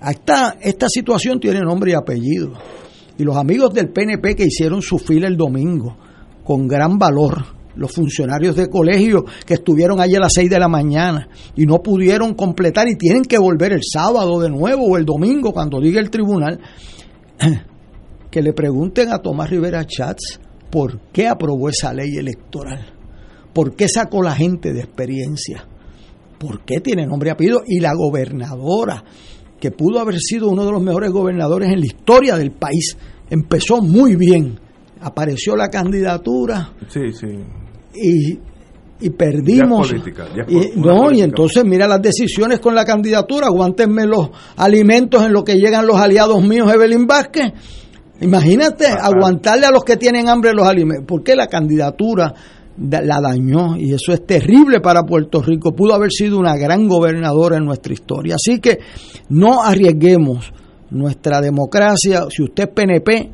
Está, 0.00 0.56
esta 0.60 0.88
situación 0.88 1.40
tiene 1.40 1.60
nombre 1.60 1.90
y 1.90 1.94
apellido. 1.94 2.52
Y 3.18 3.24
los 3.24 3.36
amigos 3.36 3.74
del 3.74 3.88
PNP 3.88 4.36
que 4.36 4.44
hicieron 4.44 4.80
su 4.80 4.98
fila 4.98 5.26
el 5.26 5.36
domingo, 5.36 5.96
con 6.44 6.68
gran 6.68 6.98
valor, 6.98 7.57
los 7.78 7.92
funcionarios 7.92 8.56
de 8.56 8.68
colegio 8.68 9.24
que 9.46 9.54
estuvieron 9.54 10.00
allí 10.00 10.16
a 10.16 10.20
las 10.20 10.32
6 10.34 10.50
de 10.50 10.58
la 10.58 10.68
mañana 10.68 11.28
y 11.56 11.64
no 11.64 11.82
pudieron 11.82 12.34
completar 12.34 12.88
y 12.88 12.96
tienen 12.96 13.22
que 13.22 13.38
volver 13.38 13.72
el 13.72 13.82
sábado 13.82 14.40
de 14.40 14.50
nuevo 14.50 14.84
o 14.86 14.96
el 14.96 15.04
domingo 15.04 15.52
cuando 15.52 15.80
diga 15.80 16.00
el 16.00 16.10
tribunal, 16.10 16.60
que 18.30 18.42
le 18.42 18.52
pregunten 18.52 19.12
a 19.12 19.18
Tomás 19.18 19.48
Rivera 19.48 19.86
Chats 19.86 20.40
por 20.70 21.00
qué 21.12 21.28
aprobó 21.28 21.68
esa 21.68 21.94
ley 21.94 22.16
electoral, 22.16 22.92
por 23.52 23.74
qué 23.74 23.88
sacó 23.88 24.22
la 24.22 24.34
gente 24.34 24.72
de 24.72 24.80
experiencia, 24.80 25.64
por 26.38 26.64
qué 26.64 26.80
tiene 26.80 27.06
nombre 27.06 27.30
y 27.30 27.32
apellido 27.32 27.62
y 27.66 27.80
la 27.80 27.94
gobernadora 27.94 29.04
que 29.60 29.70
pudo 29.70 30.00
haber 30.00 30.18
sido 30.18 30.48
uno 30.48 30.64
de 30.64 30.72
los 30.72 30.82
mejores 30.82 31.10
gobernadores 31.10 31.70
en 31.70 31.80
la 31.80 31.86
historia 31.86 32.36
del 32.36 32.52
país. 32.52 32.96
Empezó 33.30 33.82
muy 33.82 34.16
bien. 34.16 34.58
Apareció 35.00 35.56
la 35.56 35.68
candidatura. 35.68 36.72
Sí, 36.88 37.12
sí. 37.12 37.26
Y, 38.00 38.38
y 39.00 39.10
perdimos. 39.10 39.90
Ya 39.90 39.96
es 39.96 40.02
política, 40.02 40.26
ya 40.36 40.42
es 40.42 40.48
y, 40.48 40.68
po- 40.80 40.80
una 40.88 40.94
no, 40.94 41.12
y 41.12 41.20
entonces 41.22 41.64
mira 41.64 41.86
las 41.88 42.02
decisiones 42.02 42.58
con 42.60 42.74
la 42.74 42.84
candidatura. 42.84 43.46
Aguántenme 43.46 44.06
los 44.06 44.30
alimentos 44.56 45.22
en 45.24 45.32
lo 45.32 45.44
que 45.44 45.56
llegan 45.56 45.86
los 45.86 45.96
aliados 45.96 46.42
míos, 46.42 46.72
Evelyn 46.72 47.06
Vázquez. 47.06 47.52
Imagínate, 48.20 48.86
aguantarle 48.86 49.66
a 49.66 49.70
los 49.70 49.84
que 49.84 49.96
tienen 49.96 50.28
hambre 50.28 50.52
los 50.52 50.66
alimentos. 50.66 51.06
¿Por 51.06 51.22
qué 51.22 51.36
la 51.36 51.46
candidatura 51.46 52.34
da- 52.76 53.00
la 53.00 53.20
dañó? 53.20 53.76
Y 53.76 53.92
eso 53.94 54.12
es 54.12 54.26
terrible 54.26 54.80
para 54.80 55.04
Puerto 55.04 55.40
Rico. 55.40 55.72
Pudo 55.72 55.94
haber 55.94 56.10
sido 56.10 56.36
una 56.38 56.56
gran 56.56 56.88
gobernadora 56.88 57.58
en 57.58 57.64
nuestra 57.64 57.92
historia. 57.92 58.34
Así 58.34 58.58
que 58.58 58.78
no 59.28 59.62
arriesguemos 59.62 60.52
nuestra 60.90 61.40
democracia. 61.40 62.22
Si 62.28 62.42
usted 62.42 62.64
es 62.64 62.70
PNP, 62.74 63.30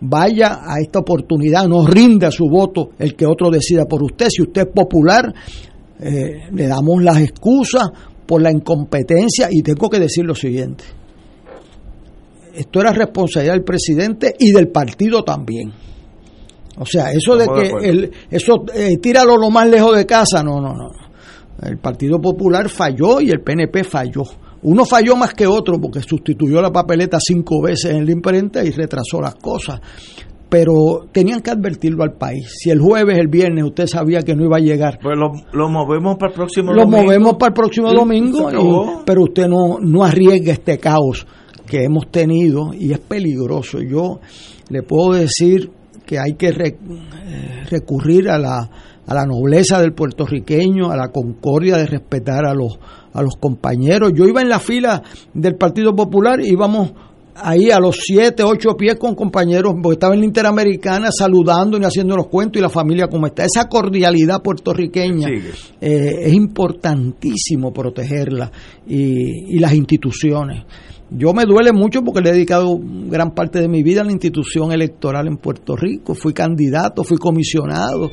vaya 0.00 0.60
a 0.62 0.80
esta 0.80 1.00
oportunidad, 1.00 1.66
no 1.66 1.86
rinda 1.86 2.30
su 2.30 2.44
voto 2.48 2.90
el 2.98 3.14
que 3.14 3.26
otro 3.26 3.50
decida 3.50 3.84
por 3.86 4.02
usted. 4.02 4.28
Si 4.28 4.42
usted 4.42 4.62
es 4.62 4.72
popular, 4.74 5.32
eh, 6.00 6.48
le 6.52 6.66
damos 6.66 7.02
las 7.02 7.18
excusas 7.18 7.88
por 8.26 8.42
la 8.42 8.50
incompetencia 8.50 9.48
y 9.50 9.62
tengo 9.62 9.88
que 9.88 9.98
decir 9.98 10.24
lo 10.24 10.34
siguiente. 10.34 10.84
Esto 12.54 12.80
era 12.80 12.92
responsabilidad 12.92 13.54
del 13.54 13.64
presidente 13.64 14.34
y 14.38 14.52
del 14.52 14.68
partido 14.68 15.22
también. 15.22 15.72
O 16.78 16.84
sea, 16.84 17.12
eso 17.12 17.36
de 17.36 17.44
Estamos 17.44 17.62
de 17.62 17.78
que 17.78 17.88
el, 17.88 18.12
eso 18.30 18.64
eh, 18.74 18.98
tíralo 18.98 19.36
lo 19.36 19.50
más 19.50 19.68
lejos 19.68 19.96
de 19.96 20.04
casa, 20.04 20.42
no, 20.42 20.60
no, 20.60 20.74
no. 20.74 20.90
El 21.62 21.78
Partido 21.78 22.20
Popular 22.20 22.68
falló 22.68 23.20
y 23.20 23.30
el 23.30 23.40
PNP 23.40 23.82
falló. 23.84 24.24
Uno 24.62 24.84
falló 24.84 25.16
más 25.16 25.34
que 25.34 25.46
otro 25.46 25.78
porque 25.80 26.00
sustituyó 26.00 26.60
la 26.60 26.72
papeleta 26.72 27.18
cinco 27.20 27.62
veces 27.62 27.92
en 27.92 28.04
la 28.06 28.12
imprenta 28.12 28.64
y 28.64 28.70
retrasó 28.70 29.20
las 29.20 29.34
cosas. 29.36 29.80
Pero 30.48 31.08
tenían 31.12 31.40
que 31.40 31.50
advertirlo 31.50 32.04
al 32.04 32.12
país. 32.14 32.48
Si 32.62 32.70
el 32.70 32.80
jueves, 32.80 33.18
el 33.18 33.26
viernes, 33.28 33.64
usted 33.64 33.86
sabía 33.88 34.22
que 34.22 34.34
no 34.36 34.44
iba 34.44 34.56
a 34.58 34.60
llegar, 34.60 34.98
Pues 35.02 35.16
lo, 35.18 35.32
lo 35.52 35.68
movemos 35.68 36.16
para 36.16 36.30
el 36.30 36.36
próximo 36.36 36.72
lo 36.72 36.82
domingo. 36.82 37.02
movemos 37.02 37.34
para 37.34 37.48
el 37.48 37.54
próximo 37.54 37.92
domingo, 37.92 38.48
y- 38.50 39.02
pero 39.04 39.22
usted 39.24 39.48
no, 39.48 39.78
no 39.80 40.04
arriesga 40.04 40.52
este 40.52 40.78
caos 40.78 41.26
que 41.66 41.82
hemos 41.82 42.10
tenido 42.12 42.72
y 42.72 42.92
es 42.92 43.00
peligroso. 43.00 43.80
Yo 43.80 44.20
le 44.68 44.82
puedo 44.84 45.14
decir 45.14 45.68
que 46.06 46.20
hay 46.20 46.34
que 46.38 46.48
eh, 46.50 47.64
recurrir 47.68 48.30
a 48.30 48.38
la, 48.38 48.70
a 49.06 49.14
la 49.14 49.24
nobleza 49.24 49.80
del 49.80 49.92
puertorriqueño, 49.92 50.90
a 50.90 50.96
la 50.96 51.08
concordia 51.08 51.76
de 51.76 51.86
respetar 51.86 52.44
a 52.44 52.54
los, 52.54 52.78
a 53.12 53.22
los 53.22 53.36
compañeros. 53.36 54.12
Yo 54.14 54.26
iba 54.26 54.42
en 54.42 54.48
la 54.48 54.58
fila 54.58 55.02
del 55.32 55.54
Partido 55.54 55.94
Popular, 55.94 56.40
íbamos 56.40 56.92
ahí 57.36 57.70
a 57.70 57.78
los 57.78 57.96
siete, 58.00 58.42
ocho 58.42 58.76
pies 58.76 58.96
con 58.96 59.14
compañeros, 59.14 59.74
porque 59.82 59.94
estaba 59.94 60.14
en 60.14 60.20
la 60.20 60.26
Interamericana 60.26 61.08
saludando 61.16 61.78
y 61.78 61.84
haciendo 61.84 62.16
los 62.16 62.28
cuentos 62.28 62.58
y 62.58 62.62
la 62.62 62.68
familia 62.68 63.08
como 63.08 63.26
está. 63.26 63.44
Esa 63.44 63.68
cordialidad 63.68 64.42
puertorriqueña 64.42 65.28
eh, 65.28 66.14
es 66.22 66.32
importantísimo 66.32 67.72
protegerla 67.72 68.50
y, 68.86 69.54
y 69.54 69.58
las 69.58 69.74
instituciones. 69.74 70.64
Yo 71.08 71.32
me 71.32 71.44
duele 71.44 71.72
mucho 71.72 72.02
porque 72.02 72.20
le 72.20 72.30
he 72.30 72.32
dedicado 72.32 72.80
gran 72.80 73.30
parte 73.32 73.60
de 73.60 73.68
mi 73.68 73.84
vida 73.84 74.00
a 74.00 74.04
la 74.04 74.10
institución 74.10 74.72
electoral 74.72 75.28
en 75.28 75.36
Puerto 75.36 75.76
Rico. 75.76 76.14
Fui 76.14 76.32
candidato, 76.32 77.04
fui 77.04 77.16
comisionado, 77.16 78.10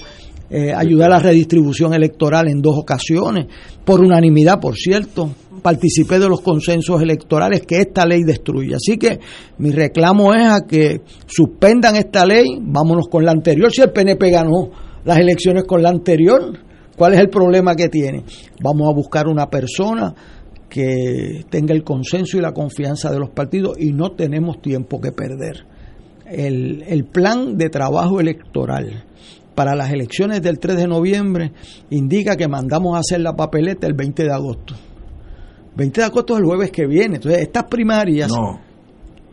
eh, 0.56 0.72
ayudé 0.72 1.06
a 1.06 1.10
la 1.10 1.18
redistribución 1.18 1.96
electoral 1.96 2.48
en 2.48 2.62
dos 2.62 2.78
ocasiones, 2.78 3.48
por 3.84 4.00
unanimidad, 4.02 4.60
por 4.60 4.76
cierto. 4.76 5.32
Participé 5.64 6.20
de 6.20 6.30
los 6.30 6.42
consensos 6.42 7.02
electorales 7.02 7.62
que 7.66 7.82
esta 7.82 8.06
ley 8.06 8.22
destruye. 8.24 8.76
Así 8.76 9.00
que 9.00 9.20
mi 9.58 9.72
reclamo 9.72 10.32
es 10.36 10.46
a 10.46 10.68
que 10.68 11.02
suspendan 11.26 11.96
esta 11.96 12.24
ley, 12.24 12.60
vámonos 12.62 13.08
con 13.08 13.26
la 13.26 13.32
anterior. 13.32 13.72
Si 13.72 13.82
el 13.82 13.92
PNP 13.92 14.30
ganó 14.30 14.70
las 15.04 15.18
elecciones 15.18 15.64
con 15.64 15.82
la 15.82 15.90
anterior, 15.90 16.60
¿cuál 16.96 17.16
es 17.16 17.20
el 17.20 17.30
problema 17.30 17.76
que 17.76 17.90
tiene? 17.90 18.24
Vamos 18.62 18.88
a 18.88 18.94
buscar 18.94 19.28
una 19.28 19.50
persona 19.50 20.14
que 20.70 21.46
tenga 21.50 21.74
el 21.74 21.84
consenso 21.84 22.38
y 22.38 22.42
la 22.42 22.54
confianza 22.54 23.10
de 23.10 23.18
los 23.18 23.32
partidos 23.32 23.80
y 23.80 23.92
no 23.92 24.12
tenemos 24.12 24.62
tiempo 24.62 25.02
que 25.02 25.12
perder. 25.12 25.66
El, 26.28 26.84
el 26.88 27.06
plan 27.06 27.58
de 27.58 27.70
trabajo 27.70 28.20
electoral 28.20 29.06
para 29.56 29.76
las 29.76 29.92
elecciones 29.92 30.42
del 30.42 30.60
3 30.60 30.78
de 30.78 30.88
noviembre 30.88 31.52
indica 31.90 32.36
que 32.36 32.48
mandamos 32.48 32.96
a 32.96 33.00
hacer 33.00 33.22
la 33.22 33.36
papeleta 33.36 33.88
el 33.88 33.94
20 33.94 34.24
de 34.24 34.32
agosto. 34.32 34.76
20 35.76 36.02
de 36.02 36.06
agosto 36.06 36.34
es 36.34 36.40
el 36.40 36.46
jueves 36.46 36.72
que 36.72 36.86
viene. 36.86 37.16
Entonces, 37.16 37.42
estas 37.42 37.66
primarias... 37.66 38.30
No. 38.30 38.60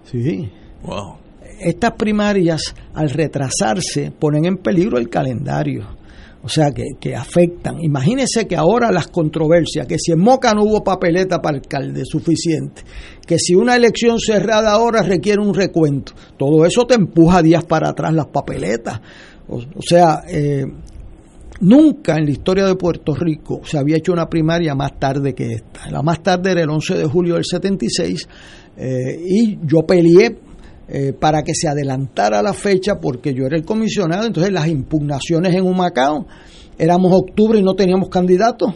Sí. 0.04 0.50
Wow. 0.82 1.16
Estas 1.60 1.92
primarias, 1.92 2.74
al 2.94 3.10
retrasarse, 3.10 4.12
ponen 4.18 4.46
en 4.46 4.56
peligro 4.56 4.98
el 4.98 5.10
calendario. 5.10 6.00
O 6.42 6.48
sea, 6.48 6.70
que, 6.70 6.84
que 6.98 7.14
afectan. 7.14 7.82
Imagínense 7.82 8.46
que 8.48 8.56
ahora 8.56 8.90
las 8.90 9.08
controversias, 9.08 9.86
que 9.86 9.98
si 9.98 10.12
en 10.12 10.20
Moca 10.20 10.54
no 10.54 10.62
hubo 10.62 10.82
papeleta 10.82 11.42
para 11.42 11.58
alcalde 11.58 12.04
suficiente, 12.06 12.82
que 13.26 13.38
si 13.38 13.54
una 13.54 13.76
elección 13.76 14.18
cerrada 14.18 14.72
ahora 14.72 15.02
requiere 15.02 15.42
un 15.42 15.52
recuento, 15.52 16.14
todo 16.38 16.64
eso 16.64 16.86
te 16.86 16.94
empuja 16.94 17.42
días 17.42 17.64
para 17.64 17.90
atrás 17.90 18.14
las 18.14 18.28
papeletas. 18.28 19.02
O, 19.50 19.56
o 19.56 19.82
sea, 19.82 20.22
eh, 20.28 20.64
nunca 21.60 22.16
en 22.16 22.24
la 22.24 22.30
historia 22.30 22.66
de 22.66 22.74
Puerto 22.76 23.14
Rico 23.14 23.60
se 23.64 23.78
había 23.78 23.96
hecho 23.96 24.12
una 24.12 24.28
primaria 24.28 24.74
más 24.74 24.98
tarde 24.98 25.34
que 25.34 25.52
esta. 25.52 25.90
La 25.90 26.02
más 26.02 26.22
tarde 26.22 26.52
era 26.52 26.62
el 26.62 26.70
11 26.70 26.96
de 26.96 27.04
julio 27.04 27.34
del 27.34 27.44
76 27.44 28.28
eh, 28.76 29.20
y 29.26 29.58
yo 29.62 29.82
peleé 29.86 30.38
eh, 30.88 31.12
para 31.12 31.42
que 31.42 31.54
se 31.54 31.68
adelantara 31.68 32.42
la 32.42 32.52
fecha 32.52 32.98
porque 33.00 33.34
yo 33.34 33.46
era 33.46 33.56
el 33.56 33.64
comisionado, 33.64 34.26
entonces 34.26 34.52
las 34.52 34.66
impugnaciones 34.66 35.54
en 35.54 35.64
Humacao 35.64 36.26
éramos 36.78 37.12
octubre 37.12 37.58
y 37.58 37.62
no 37.62 37.74
teníamos 37.74 38.08
candidatos. 38.08 38.74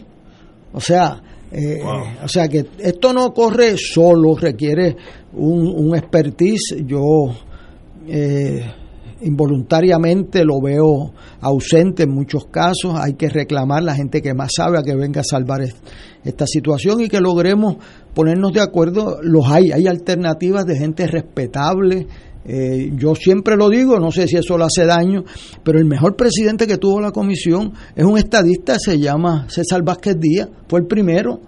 O 0.72 0.80
sea, 0.80 1.22
eh, 1.50 1.80
o 2.22 2.28
sea 2.28 2.48
que 2.48 2.66
esto 2.78 3.12
no 3.12 3.32
corre 3.32 3.76
solo, 3.76 4.34
requiere 4.36 4.96
un, 5.32 5.66
un 5.66 5.96
expertise. 5.96 6.84
Yo 6.84 7.32
eh, 8.06 8.64
involuntariamente 9.24 10.44
lo 10.44 10.60
veo 10.60 11.12
ausente 11.40 12.04
en 12.04 12.10
muchos 12.10 12.46
casos. 12.46 12.94
Hay 12.96 13.14
que 13.14 13.28
reclamar 13.28 13.82
la 13.82 13.94
gente 13.94 14.20
que 14.22 14.34
más 14.34 14.52
sabe 14.56 14.78
a 14.78 14.82
que 14.82 14.94
venga 14.94 15.20
a 15.20 15.24
salvar 15.24 15.62
est- 15.62 15.76
esta 16.24 16.46
situación 16.46 17.00
y 17.00 17.08
que 17.08 17.20
logremos 17.20 17.76
ponernos 18.14 18.52
de 18.52 18.60
acuerdo. 18.60 19.18
Los 19.22 19.46
hay, 19.50 19.72
hay 19.72 19.86
alternativas 19.86 20.64
de 20.66 20.76
gente 20.76 21.06
respetable. 21.06 22.06
Eh, 22.46 22.90
yo 22.96 23.14
siempre 23.14 23.56
lo 23.56 23.70
digo, 23.70 23.98
no 23.98 24.10
sé 24.10 24.28
si 24.28 24.36
eso 24.36 24.58
le 24.58 24.64
hace 24.64 24.84
daño, 24.84 25.24
pero 25.62 25.78
el 25.78 25.86
mejor 25.86 26.14
presidente 26.14 26.66
que 26.66 26.76
tuvo 26.76 27.00
la 27.00 27.10
comisión 27.10 27.72
es 27.96 28.04
un 28.04 28.18
estadista, 28.18 28.78
se 28.78 28.98
llama 28.98 29.46
César 29.48 29.82
Vázquez 29.82 30.16
Díaz, 30.20 30.48
fue 30.68 30.80
el 30.80 30.86
primero. 30.86 31.40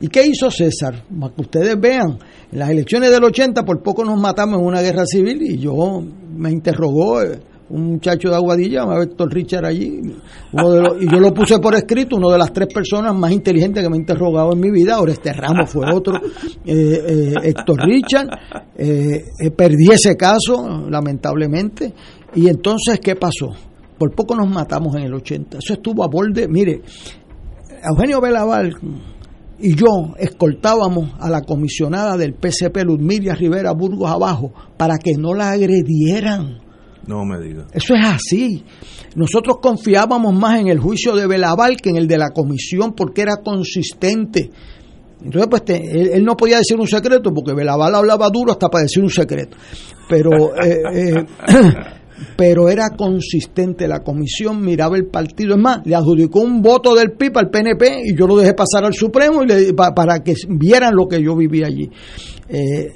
¿Y 0.00 0.08
qué 0.08 0.26
hizo 0.26 0.50
César? 0.50 1.04
Ustedes 1.36 1.78
vean, 1.78 2.18
en 2.50 2.58
las 2.58 2.70
elecciones 2.70 3.10
del 3.10 3.22
80 3.22 3.64
por 3.64 3.82
poco 3.82 4.04
nos 4.04 4.18
matamos 4.18 4.58
en 4.60 4.66
una 4.66 4.80
guerra 4.80 5.04
civil 5.04 5.42
y 5.42 5.58
yo 5.58 6.02
me 6.34 6.50
interrogó 6.50 7.22
eh, 7.22 7.40
un 7.70 7.92
muchacho 7.92 8.28
de 8.28 8.34
Aguadilla, 8.34 8.82
Héctor 9.00 9.32
Richard 9.32 9.64
allí, 9.64 10.00
y 10.02 11.12
yo 11.12 11.20
lo 11.20 11.32
puse 11.32 11.58
por 11.60 11.74
escrito, 11.74 12.16
uno 12.16 12.30
de 12.30 12.38
las 12.38 12.52
tres 12.52 12.72
personas 12.72 13.14
más 13.14 13.30
inteligentes 13.30 13.82
que 13.82 13.88
me 13.88 13.96
ha 13.96 14.00
interrogado 14.00 14.52
en 14.52 14.60
mi 14.60 14.70
vida, 14.70 14.96
ahora 14.96 15.12
este 15.12 15.32
Ramos 15.32 15.70
fue 15.70 15.86
otro, 15.92 16.16
eh, 16.16 16.22
eh, 16.64 17.34
Héctor 17.44 17.80
Richard, 17.86 18.28
eh, 18.76 19.24
eh, 19.38 19.50
perdí 19.52 19.92
ese 19.92 20.16
caso, 20.16 20.86
lamentablemente, 20.88 21.94
y 22.34 22.48
entonces, 22.48 22.98
¿qué 22.98 23.14
pasó? 23.14 23.50
Por 23.96 24.14
poco 24.14 24.34
nos 24.34 24.50
matamos 24.50 24.96
en 24.96 25.02
el 25.02 25.14
80, 25.14 25.58
eso 25.58 25.74
estuvo 25.74 26.02
a 26.02 26.08
borde, 26.08 26.48
mire, 26.48 26.82
Eugenio 27.88 28.20
Belaval 28.20 28.74
y 29.60 29.74
yo 29.76 30.14
escoltábamos 30.18 31.12
a 31.20 31.28
la 31.30 31.42
comisionada 31.42 32.16
del 32.16 32.34
PCP, 32.34 32.84
Ludmilla 32.84 33.34
Rivera 33.34 33.72
Burgos 33.72 34.10
abajo, 34.10 34.52
para 34.76 34.98
que 34.98 35.12
no 35.18 35.34
la 35.34 35.50
agredieran. 35.52 36.58
No 37.06 37.24
me 37.24 37.40
diga. 37.40 37.66
Eso 37.72 37.94
es 37.94 38.04
así. 38.06 38.64
Nosotros 39.16 39.56
confiábamos 39.60 40.34
más 40.34 40.60
en 40.60 40.68
el 40.68 40.78
juicio 40.78 41.16
de 41.16 41.26
Belaval 41.26 41.76
que 41.78 41.90
en 41.90 41.96
el 41.96 42.06
de 42.06 42.18
la 42.18 42.30
comisión 42.30 42.92
porque 42.94 43.22
era 43.22 43.36
consistente. 43.42 44.50
Entonces, 45.22 45.48
pues 45.50 45.64
te- 45.64 46.00
él, 46.00 46.10
él 46.14 46.24
no 46.24 46.36
podía 46.36 46.58
decir 46.58 46.78
un 46.78 46.86
secreto 46.86 47.32
porque 47.34 47.52
Belaval 47.52 47.94
hablaba 47.94 48.28
duro 48.30 48.52
hasta 48.52 48.68
para 48.68 48.82
decir 48.84 49.02
un 49.02 49.10
secreto. 49.10 49.56
Pero, 50.08 50.54
eh, 50.64 50.82
eh, 50.94 51.24
pero 52.36 52.68
era 52.68 52.90
consistente. 52.96 53.86
La 53.88 54.00
comisión 54.00 54.60
miraba 54.62 54.96
el 54.96 55.06
partido. 55.06 55.54
Es 55.54 55.60
más, 55.60 55.80
le 55.84 55.94
adjudicó 55.94 56.40
un 56.40 56.62
voto 56.62 56.94
del 56.94 57.12
PIB 57.12 57.38
al 57.38 57.50
PNP 57.50 58.02
y 58.06 58.16
yo 58.16 58.26
lo 58.26 58.36
dejé 58.36 58.54
pasar 58.54 58.84
al 58.84 58.94
Supremo 58.94 59.42
y 59.42 59.46
le- 59.46 59.74
pa- 59.74 59.94
para 59.94 60.20
que 60.20 60.34
vieran 60.48 60.94
lo 60.94 61.06
que 61.08 61.22
yo 61.22 61.36
viví 61.36 61.62
allí. 61.64 61.88
Eh, 62.48 62.86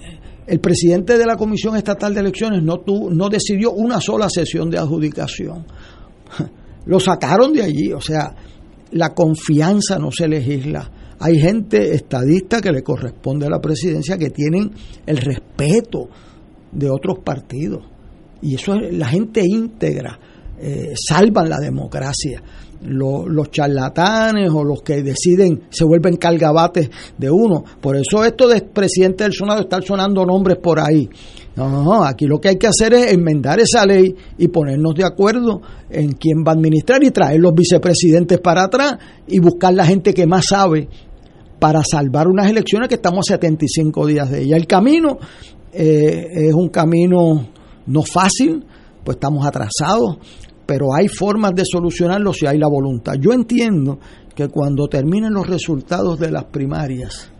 el 0.46 0.60
presidente 0.60 1.16
de 1.16 1.24
la 1.26 1.36
Comisión 1.36 1.76
Estatal 1.76 2.12
de 2.14 2.20
Elecciones 2.20 2.62
no, 2.62 2.78
tuvo, 2.80 3.10
no 3.10 3.28
decidió 3.28 3.72
una 3.72 4.00
sola 4.00 4.28
sesión 4.28 4.68
de 4.70 4.78
adjudicación. 4.78 5.64
Lo 6.86 7.00
sacaron 7.00 7.52
de 7.54 7.62
allí, 7.62 7.92
o 7.92 8.00
sea, 8.00 8.34
la 8.90 9.14
confianza 9.14 9.98
no 9.98 10.10
se 10.10 10.28
legisla 10.28 10.90
hay 11.20 11.38
gente 11.38 11.94
estadista 11.94 12.60
que 12.60 12.70
le 12.72 12.82
corresponde 12.82 13.46
a 13.46 13.48
la 13.48 13.60
presidencia 13.60 14.18
que 14.18 14.28
tienen 14.30 14.72
el 15.06 15.16
respeto 15.16 16.08
de 16.72 16.90
otros 16.90 17.20
partidos. 17.24 17.82
Y 18.44 18.56
eso 18.56 18.74
es 18.74 18.94
la 18.94 19.06
gente 19.06 19.42
íntegra, 19.42 20.18
eh, 20.60 20.92
salvan 20.94 21.48
la 21.48 21.58
democracia. 21.58 22.42
los 22.86 23.50
charlatanes 23.50 24.50
o 24.52 24.62
los 24.62 24.82
que 24.82 25.02
deciden 25.02 25.62
se 25.70 25.84
vuelven 25.86 26.16
cargabates 26.16 26.90
de 27.16 27.30
uno. 27.30 27.64
Por 27.80 27.96
eso 27.96 28.22
esto 28.22 28.46
de 28.46 28.60
presidente 28.60 29.24
del 29.24 29.32
Senado 29.32 29.62
está 29.62 29.80
sonando 29.80 30.26
nombres 30.26 30.58
por 30.62 30.78
ahí. 30.78 31.08
No, 31.56 31.70
no, 31.70 31.82
no, 31.82 32.04
aquí 32.04 32.26
lo 32.26 32.38
que 32.38 32.50
hay 32.50 32.56
que 32.56 32.66
hacer 32.66 32.92
es 32.92 33.12
enmendar 33.12 33.58
esa 33.58 33.86
ley 33.86 34.14
y 34.36 34.48
ponernos 34.48 34.94
de 34.94 35.04
acuerdo 35.04 35.62
en 35.88 36.12
quién 36.12 36.44
va 36.46 36.52
a 36.52 36.56
administrar 36.56 37.02
y 37.02 37.10
traer 37.10 37.40
los 37.40 37.54
vicepresidentes 37.54 38.38
para 38.40 38.64
atrás 38.64 38.98
y 39.26 39.38
buscar 39.38 39.72
la 39.72 39.86
gente 39.86 40.12
que 40.12 40.26
más 40.26 40.46
sabe 40.48 40.88
para 41.58 41.82
salvar 41.82 42.28
unas 42.28 42.50
elecciones 42.50 42.90
que 42.90 42.96
estamos 42.96 43.30
a 43.30 43.34
75 43.36 44.06
días 44.06 44.30
de 44.30 44.42
ella. 44.42 44.56
El 44.58 44.66
camino 44.66 45.16
eh, 45.72 46.48
es 46.48 46.52
un 46.52 46.68
camino 46.68 47.46
no 47.86 48.02
fácil, 48.02 48.64
pues 49.04 49.16
estamos 49.16 49.46
atrasados, 49.46 50.18
pero 50.66 50.94
hay 50.94 51.08
formas 51.08 51.54
de 51.54 51.64
solucionarlo 51.64 52.32
si 52.32 52.46
hay 52.46 52.58
la 52.58 52.68
voluntad. 52.68 53.14
Yo 53.20 53.32
entiendo 53.32 53.98
que 54.34 54.48
cuando 54.48 54.88
terminen 54.88 55.32
los 55.32 55.46
resultados 55.46 56.18
de 56.18 56.30
las 56.30 56.44
primarias, 56.44 57.30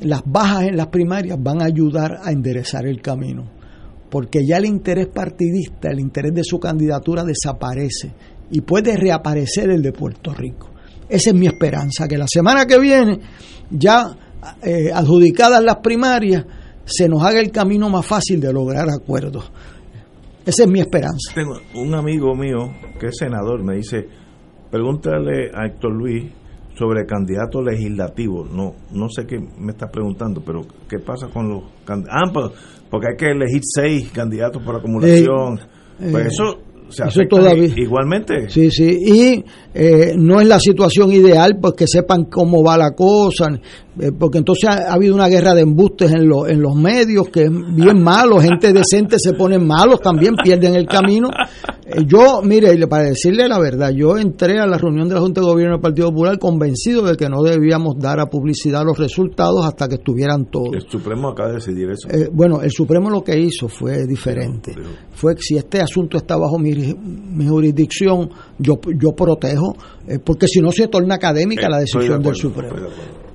las 0.00 0.22
bajas 0.24 0.64
en 0.64 0.76
las 0.76 0.88
primarias 0.88 1.38
van 1.40 1.62
a 1.62 1.66
ayudar 1.66 2.18
a 2.22 2.32
enderezar 2.32 2.86
el 2.86 3.00
camino, 3.00 3.44
porque 4.10 4.40
ya 4.46 4.56
el 4.56 4.66
interés 4.66 5.08
partidista, 5.08 5.90
el 5.90 6.00
interés 6.00 6.34
de 6.34 6.44
su 6.44 6.58
candidatura 6.58 7.24
desaparece 7.24 8.12
y 8.50 8.60
puede 8.60 8.96
reaparecer 8.96 9.70
el 9.70 9.82
de 9.82 9.92
Puerto 9.92 10.32
Rico. 10.34 10.70
Esa 11.08 11.30
es 11.30 11.36
mi 11.36 11.46
esperanza, 11.46 12.08
que 12.08 12.18
la 12.18 12.26
semana 12.26 12.66
que 12.66 12.78
viene, 12.78 13.20
ya 13.70 14.04
eh, 14.62 14.90
adjudicadas 14.92 15.62
las 15.62 15.76
primarias, 15.76 16.44
se 16.84 17.08
nos 17.08 17.22
haga 17.22 17.40
el 17.40 17.50
camino 17.50 17.88
más 17.88 18.06
fácil 18.06 18.40
de 18.40 18.52
lograr 18.52 18.88
acuerdos. 18.90 19.50
Esa 20.44 20.64
es 20.64 20.68
mi 20.68 20.80
esperanza. 20.80 21.32
Tengo 21.34 21.58
un 21.74 21.94
amigo 21.94 22.34
mío 22.34 22.70
que 23.00 23.06
es 23.06 23.16
senador, 23.16 23.62
me 23.64 23.76
dice, 23.76 24.06
pregúntale 24.70 25.50
a 25.54 25.66
Héctor 25.66 25.92
Luis 25.92 26.24
sobre 26.76 27.06
candidatos 27.06 27.64
legislativos. 27.64 28.50
No, 28.50 28.74
no 28.92 29.08
sé 29.08 29.26
qué 29.26 29.38
me 29.38 29.72
está 29.72 29.88
preguntando, 29.88 30.42
pero 30.44 30.66
¿qué 30.88 30.98
pasa 30.98 31.28
con 31.28 31.48
los 31.48 31.62
candidatos? 31.84 32.22
Ah, 32.22 32.30
pues, 32.32 32.50
porque 32.90 33.06
hay 33.08 33.16
que 33.16 33.30
elegir 33.30 33.62
seis 33.62 34.10
candidatos 34.12 34.62
por 34.62 34.76
acumulación. 34.76 35.60
pues 35.98 36.26
eso 36.26 36.58
eso 36.88 37.20
todavía. 37.28 37.72
Igualmente. 37.76 38.48
Sí, 38.48 38.70
sí. 38.70 38.84
Y 38.84 39.44
eh, 39.74 40.14
no 40.16 40.40
es 40.40 40.46
la 40.46 40.58
situación 40.58 41.12
ideal, 41.12 41.58
pues 41.60 41.74
que 41.74 41.86
sepan 41.86 42.24
cómo 42.24 42.62
va 42.62 42.76
la 42.76 42.92
cosa, 42.92 43.48
eh, 44.00 44.12
porque 44.18 44.38
entonces 44.38 44.68
ha, 44.68 44.92
habido 44.92 45.14
una 45.14 45.28
guerra 45.28 45.54
de 45.54 45.62
embustes 45.62 46.12
en, 46.12 46.22
en 46.22 46.62
los 46.62 46.74
medios, 46.76 47.28
que 47.28 47.44
es 47.44 47.50
bien 47.50 48.02
malo, 48.04 48.40
gente 48.40 48.72
decente 48.72 49.16
se 49.18 49.32
ponen 49.32 49.66
malos, 49.66 50.00
también 50.00 50.34
pierden 50.42 50.76
el 50.76 50.86
camino. 50.86 51.28
Eh, 51.86 52.04
yo, 52.06 52.40
mire, 52.42 52.74
para 52.86 53.04
decirle 53.04 53.46
la 53.48 53.58
verdad, 53.58 53.90
yo 53.90 54.16
entré 54.16 54.58
a 54.58 54.66
la 54.66 54.78
reunión 54.78 55.08
de 55.08 55.14
la 55.14 55.20
Junta 55.20 55.40
de 55.40 55.46
Gobierno 55.46 55.74
del 55.74 55.82
Partido 55.82 56.08
Popular 56.08 56.38
convencido 56.38 57.02
de 57.02 57.16
que 57.16 57.28
no 57.28 57.42
debíamos 57.42 57.98
dar 57.98 58.20
a 58.20 58.26
publicidad 58.26 58.84
los 58.84 58.98
resultados 58.98 59.66
hasta 59.66 59.88
que 59.88 59.96
estuvieran 59.96 60.46
todos. 60.46 60.72
El 60.72 60.88
Supremo 60.88 61.28
acaba 61.28 61.50
de 61.50 61.54
decidir 61.56 61.90
eso. 61.90 62.08
bueno, 62.32 62.62
el 62.62 62.70
Supremo 62.70 63.10
lo 63.10 63.22
que 63.22 63.38
hizo 63.38 63.68
fue 63.68 64.06
diferente. 64.06 64.74
Fue 65.12 65.34
que 65.34 65.42
si 65.42 65.56
este 65.56 65.80
asunto 65.80 66.16
está 66.16 66.36
bajo 66.36 66.58
mi, 66.58 66.72
mi 66.72 67.46
jurisdicción, 67.46 68.30
yo, 68.58 68.80
yo 68.98 69.12
protejo, 69.12 69.76
porque 70.24 70.48
si 70.48 70.60
no 70.60 70.72
se 70.72 70.88
torna 70.88 71.16
académica 71.16 71.68
la 71.68 71.80
decisión 71.80 72.22
del 72.22 72.34
Supremo. 72.34 72.74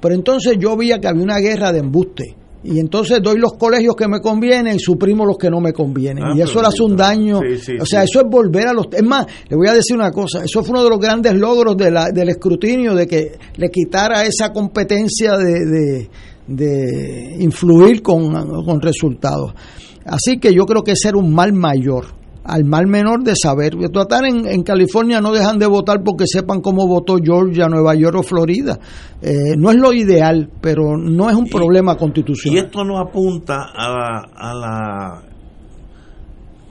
Pero 0.02 0.16
entonces 0.16 0.58
yo 0.60 0.76
veía 0.78 1.00
que 1.00 1.08
había 1.08 1.24
una 1.24 1.39
guerra 1.39 1.72
de 1.72 1.80
embuste. 1.80 2.36
Y 2.64 2.80
entonces 2.80 3.20
doy 3.22 3.38
los 3.39 3.53
colegios 3.53 3.95
que 3.95 4.07
me 4.07 4.20
convienen 4.20 4.76
y 4.76 4.80
suprimo 4.80 5.26
los 5.26 5.38
que 5.38 5.49
no 5.49 5.62
me 5.62 5.72
convienen. 5.72 6.24
Ah, 6.26 6.34
y 6.36 6.41
eso 6.41 6.62
le 6.62 6.68
hace 6.68 6.84
un 6.84 6.95
daño. 6.95 7.39
o 7.39 7.86
sea, 7.86 8.03
eso 8.03 8.20
es 8.20 8.26
volver 8.30 8.68
a 8.68 8.74
los... 8.74 8.88
Es 8.91 9.03
más, 9.03 9.26
le 9.47 9.55
voy 9.55 9.68
a 9.68 9.74
decir 9.74 9.95
una 9.95 10.12
cosa. 10.12 10.43
Eso 10.43 10.62
fue 10.62 10.72
uno 10.72 10.84
de 10.84 10.89
los 10.89 10.99
grandes 10.99 11.34
logros 11.36 11.78
de 11.78 11.89
la, 11.89 12.10
del 12.12 12.30
escrutinio, 12.30 12.95
de 12.95 13.07
que 13.07 13.32
le 13.55 13.70
quitara 13.70 14.24
esa 14.24 14.51
competencia 14.51 15.38
de, 15.38 16.10
de, 16.47 17.36
influir 17.39 18.01
con, 18.01 18.34
con 18.66 18.82
resultados. 18.82 19.53
Así 20.05 20.38
que 20.38 20.53
yo 20.53 20.66
creo 20.66 20.84
que 20.84 20.91
ese 20.91 21.10
era 21.10 21.18
un 21.18 21.34
mal 21.34 21.53
mayor 21.53 22.18
al 22.44 22.64
mal 22.66 22.88
menor 22.88 23.24
de 23.24 23.34
saber. 23.36 23.76
Tratar 23.92 24.26
en, 24.26 24.46
en, 24.48 24.64
California 24.64 25.22
no 25.22 25.32
dejan 25.32 25.60
de 25.60 25.68
votar 25.68 26.04
porque 26.04 26.26
sepan 26.28 26.62
cómo 26.62 26.88
votó 26.88 27.18
Georgia, 27.22 27.68
Nueva 27.68 27.96
York 27.96 28.18
o 28.18 28.24
Florida. 28.24 28.80
Eh, 29.22 29.56
no 29.58 29.72
es 29.72 29.78
lo 29.78 29.94
ideal, 29.94 30.50
pero 30.62 30.98
no 30.98 31.30
es 31.30 31.36
un 31.36 31.48
problema 31.48 31.96
constitucional. 31.96 32.64
Y 32.64 32.66
esto 32.66 32.84
nos 32.84 33.00
apunta 33.00 33.72
a 33.76 33.90
la, 33.90 34.26
a 34.36 34.54
la, 34.54 35.22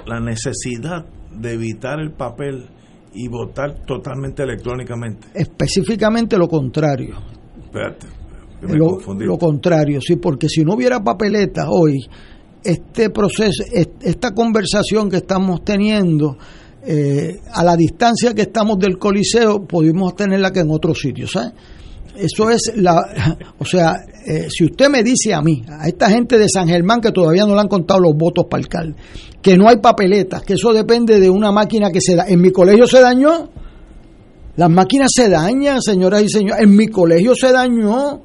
la 0.07 0.21
necesidad 0.21 1.05
de 1.39 1.53
evitar 1.53 2.01
el 2.01 2.13
papel 2.13 2.67
y 3.15 3.29
votar 3.29 3.85
totalmente 3.87 4.43
electrónicamente. 4.43 5.29
Específicamente 5.35 6.37
lo 6.37 6.49
contrario. 6.49 7.17
Espérate. 7.65 8.07
Lo, 8.61 8.99
lo 9.19 9.39
contrario, 9.39 10.01
sí, 10.01 10.17
porque 10.17 10.49
si 10.49 10.65
no 10.65 10.75
hubiera 10.75 11.01
papeleta 11.01 11.69
hoy, 11.71 12.01
este 12.69 13.11
proceso, 13.11 13.65
esta 13.73 14.35
conversación 14.35 15.09
que 15.09 15.17
estamos 15.17 15.65
teniendo, 15.65 16.37
eh, 16.83 17.41
a 17.53 17.65
la 17.65 17.77
distancia 17.77 18.35
que 18.35 18.43
estamos 18.43 18.79
del 18.79 18.99
Coliseo, 18.99 19.65
pudimos 19.65 20.15
tenerla 20.15 20.53
que 20.53 20.61
en 20.61 20.71
otros 20.71 20.99
sitios, 20.99 21.33
Eso 22.17 22.51
es 22.51 22.73
la, 22.77 23.37
o 23.59 23.65
sea, 23.65 23.95
eh, 24.27 24.49
si 24.51 24.65
usted 24.65 24.89
me 24.89 25.03
dice 25.03 25.33
a 25.33 25.41
mí, 25.41 25.65
a 25.67 25.89
esta 25.89 26.11
gente 26.11 26.39
de 26.39 26.49
San 26.49 26.69
Germán 26.69 27.01
que 27.01 27.11
todavía 27.11 27.47
no 27.47 27.55
le 27.55 27.61
han 27.61 27.69
contado 27.69 28.01
los 28.01 28.15
votos 28.15 28.47
para 28.51 28.63
alcalde, 28.63 28.97
que 29.41 29.57
no 29.57 29.69
hay 29.69 29.79
papeletas, 29.79 30.43
que 30.43 30.55
eso 30.55 30.73
depende 30.73 31.19
de 31.19 31.31
una 31.31 31.51
máquina 31.51 31.91
que 31.91 32.01
se 32.01 32.15
da, 32.15 32.27
en 32.29 32.41
mi 32.41 32.51
colegio 32.51 32.87
se 32.87 33.01
dañó, 33.01 33.51
las 34.57 34.71
máquinas 34.71 35.11
se 35.15 35.29
dañan, 35.29 35.81
señoras 35.81 36.23
y 36.23 36.29
señores, 36.29 36.63
en 36.63 36.77
mi 36.77 36.89
colegio 36.89 37.35
se 37.35 37.53
dañó, 37.53 38.23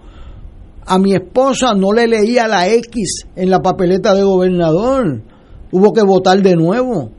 a 0.86 1.00
mi 1.00 1.14
esposa 1.14 1.74
no 1.74 1.92
le 1.92 2.08
leía 2.08 2.48
la 2.48 2.68
X 2.68 3.28
en 3.36 3.50
la 3.50 3.62
papeleta 3.62 4.14
de 4.14 4.24
gobernador. 4.24 5.22
Hubo 5.72 5.94
que 5.94 6.04
votar 6.04 6.42
de 6.42 6.56
nuevo. 6.56 7.12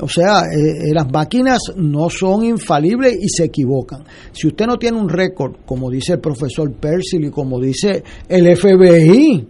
O 0.00 0.08
sea, 0.08 0.40
eh, 0.40 0.88
eh, 0.88 0.92
las 0.92 1.10
máquinas 1.10 1.58
no 1.76 2.10
son 2.10 2.44
infalibles 2.44 3.16
y 3.20 3.28
se 3.28 3.44
equivocan. 3.44 4.02
Si 4.32 4.48
usted 4.48 4.66
no 4.66 4.76
tiene 4.76 4.98
un 4.98 5.08
récord, 5.08 5.56
como 5.64 5.88
dice 5.88 6.14
el 6.14 6.20
profesor 6.20 6.72
Percy 6.72 7.18
y 7.18 7.30
como 7.30 7.60
dice 7.60 8.02
el 8.28 8.56
FBI, 8.56 9.46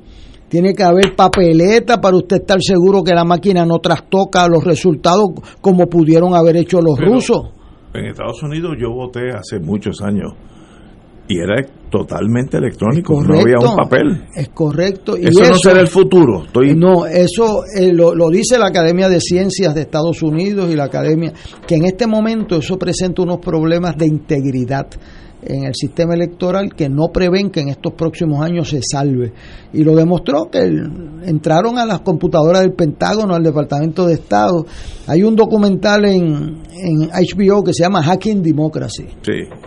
tiene 0.49 0.75
que 0.75 0.83
haber 0.83 1.17
papeleta 1.17 1.99
para 2.01 2.17
usted 2.17 2.37
estar 2.37 2.59
seguro 2.61 3.03
que 3.03 3.15
la 3.15 3.25
máquina 3.25 3.65
no 3.65 3.79
trastoca 3.79 4.47
los 4.47 4.63
resultados 4.63 5.31
como 5.63 5.87
pudieron 5.87 6.35
haber 6.35 6.59
hecho 6.59 6.81
los 6.83 6.99
rusos. 7.01 7.49
En 7.95 8.05
Estados 8.07 8.43
Unidos 8.43 8.77
yo 8.79 8.93
voté 8.93 9.31
hace 9.31 9.59
muchos 9.59 10.03
años 10.03 10.35
y 11.27 11.39
era 11.39 11.65
totalmente 11.91 12.57
electrónico, 12.57 13.23
no 13.23 13.39
había 13.39 13.57
un 13.59 13.77
papel. 13.77 14.25
Es 14.35 14.49
correcto. 14.49 15.17
Y 15.17 15.27
eso, 15.27 15.45
no 15.45 15.57
será 15.57 15.81
el 15.81 15.89
futuro. 15.89 16.45
No, 16.75 17.07
eso 17.07 17.65
eh, 17.75 17.93
lo, 17.93 18.15
lo, 18.15 18.29
dice 18.31 18.59
la 18.59 18.67
Academia 18.67 19.09
de 19.09 19.21
Ciencias 19.21 19.75
de 19.75 19.83
Estados 19.83 20.23
Unidos 20.23 20.71
y 20.73 20.77
la 20.77 20.85
Academia, 20.85 21.33
que 21.67 21.77
en 21.77 21.85
este 21.87 22.07
momento 22.07 22.57
eso 22.57 22.77
presenta 22.79 23.23
unos 23.23 23.39
problemas 23.39 23.97
de 23.97 24.07
integridad 24.07 24.89
en 25.47 25.65
el 25.65 25.75
sistema 25.75 26.15
electoral 26.15 26.75
que 26.75 26.89
no 26.89 27.09
prevén 27.13 27.51
que 27.51 27.61
en 27.61 27.69
estos 27.69 27.95
próximos 27.95 28.43
años 28.43 28.69
se 28.71 28.81
salve. 28.83 29.33
Y 29.73 29.85
lo 29.85 29.95
demostró 29.95 30.51
que 30.51 30.61
entraron 30.61 31.79
a 31.79 31.87
las 31.87 32.01
computadoras 32.01 32.63
del 32.63 32.73
Pentágono, 32.73 33.35
al 33.35 33.43
Departamento 33.43 34.07
de 34.07 34.15
Estado. 34.15 34.67
Hay 35.07 35.23
un 35.23 35.37
documental 35.37 36.05
en, 36.05 36.63
en 36.73 37.11
HBO 37.11 37.63
que 37.63 37.75
se 37.75 37.83
llama 37.83 38.03
Hacking 38.03 38.43
Democracy. 38.43 39.07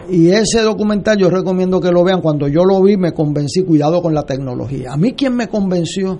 Y 0.09 0.29
ese 0.29 0.61
documental 0.61 1.17
yo 1.17 1.29
recomiendo 1.29 1.79
que 1.79 1.91
lo 1.91 2.03
vean. 2.03 2.21
Cuando 2.21 2.47
yo 2.47 2.63
lo 2.63 2.81
vi 2.81 2.97
me 2.97 3.11
convencí, 3.11 3.63
cuidado 3.63 4.01
con 4.01 4.13
la 4.13 4.23
tecnología. 4.23 4.93
A 4.93 4.97
mí 4.97 5.13
quien 5.13 5.35
me 5.35 5.47
convenció 5.47 6.19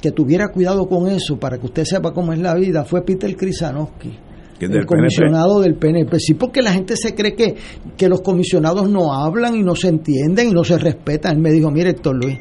que 0.00 0.12
tuviera 0.12 0.48
cuidado 0.48 0.88
con 0.88 1.08
eso, 1.08 1.38
para 1.38 1.58
que 1.58 1.66
usted 1.66 1.84
sepa 1.84 2.12
cómo 2.12 2.32
es 2.32 2.38
la 2.38 2.54
vida, 2.54 2.84
fue 2.84 3.02
Peter 3.02 3.34
Krisanowski 3.36 4.27
el 4.60 4.86
comisionado 4.86 5.60
del 5.60 5.76
PNP. 5.76 6.18
Sí, 6.18 6.34
porque 6.34 6.62
la 6.62 6.72
gente 6.72 6.96
se 6.96 7.14
cree 7.14 7.34
que, 7.34 7.54
que 7.96 8.08
los 8.08 8.20
comisionados 8.20 8.88
no 8.90 9.12
hablan 9.12 9.54
y 9.54 9.62
no 9.62 9.74
se 9.74 9.88
entienden 9.88 10.48
y 10.48 10.52
no 10.52 10.64
se 10.64 10.78
respetan. 10.78 11.36
Él 11.36 11.42
me 11.42 11.52
dijo, 11.52 11.70
mire 11.70 11.90
Héctor 11.90 12.16
Luis, 12.16 12.38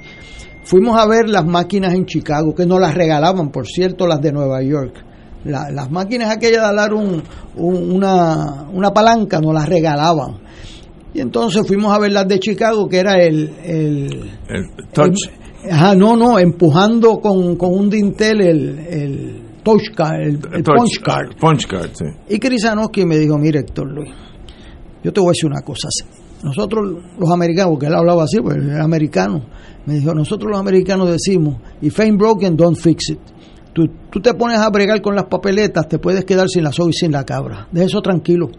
fuimos 0.64 0.98
a 0.98 1.08
ver 1.08 1.30
las 1.30 1.46
máquinas 1.46 1.94
en 1.94 2.06
Chicago, 2.06 2.54
que 2.56 2.66
nos 2.66 2.80
las 2.80 2.94
regalaban, 2.94 3.50
por 3.50 3.68
cierto, 3.68 4.08
las 4.08 4.22
de 4.22 4.32
Nueva 4.32 4.62
York. 4.62 5.04
las 5.46 5.92
máquinas 5.92 6.36
aquellas 6.36 6.70
de 6.70 6.76
dar 6.76 6.94
un, 6.94 7.24
una, 7.56 8.68
una 8.74 8.92
palanca 8.92 9.40
nos 9.40 9.54
las 9.54 9.70
regalaban. 9.70 10.40
Y 11.14 11.22
entonces 11.22 11.66
fuimos 11.66 11.96
a 11.96 12.00
ver 12.00 12.12
las 12.12 12.28
de 12.28 12.40
Chicago, 12.40 12.88
que 12.88 12.98
era 12.98 13.22
el... 13.22 13.50
El, 13.64 14.32
touch. 14.92 15.18
ajá, 15.70 15.96
no, 15.96 16.16
no, 16.16 16.38
empujando 16.38 17.20
con, 17.20 17.56
con 17.56 17.74
un 17.74 17.90
dintel 17.90 18.42
el 18.42 18.80
el, 18.80 19.47
punch 19.68 21.02
card. 21.02 21.36
Punch 21.40 21.68
card, 21.68 21.90
sí. 21.94 22.06
Y 22.30 22.40
Krisanowski 22.40 23.06
me 23.06 23.18
dijo, 23.18 23.38
mire 23.38 23.60
Héctor 23.60 23.92
Luis, 23.92 24.10
yo 25.04 25.12
te 25.12 25.20
voy 25.20 25.30
a 25.30 25.32
decir 25.32 25.50
una 25.50 25.62
cosa. 25.62 25.90
nosotros 26.42 27.04
los 27.20 27.30
americanos, 27.30 27.72
porque 27.72 27.88
él 27.88 27.96
hablaba 27.96 28.24
así, 28.24 28.40
pues 28.40 28.56
era 28.58 28.84
americano, 28.84 29.46
me 29.86 29.96
dijo, 29.96 30.14
nosotros 30.14 30.52
los 30.52 30.60
americanos 30.60 31.10
decimos, 31.10 31.58
if 31.82 32.00
ain't 32.00 32.18
broken, 32.18 32.56
don't 32.56 32.78
fix 32.78 33.10
it. 33.10 33.20
Tú, 33.74 33.88
tú, 34.10 34.20
te 34.20 34.34
pones 34.34 34.58
a 34.58 34.70
bregar 34.72 35.02
con 35.02 35.16
las 35.16 35.26
papeletas, 35.26 35.88
te 35.88 36.00
puedes 36.00 36.26
quedar 36.26 36.50
sin 36.50 36.64
la 36.64 36.72
soga 36.72 36.90
y 36.90 36.94
sin 36.94 37.12
la 37.12 37.24
cabra. 37.24 37.68
De 37.72 37.84
eso 37.84 38.02
tranquilo. 38.02 38.50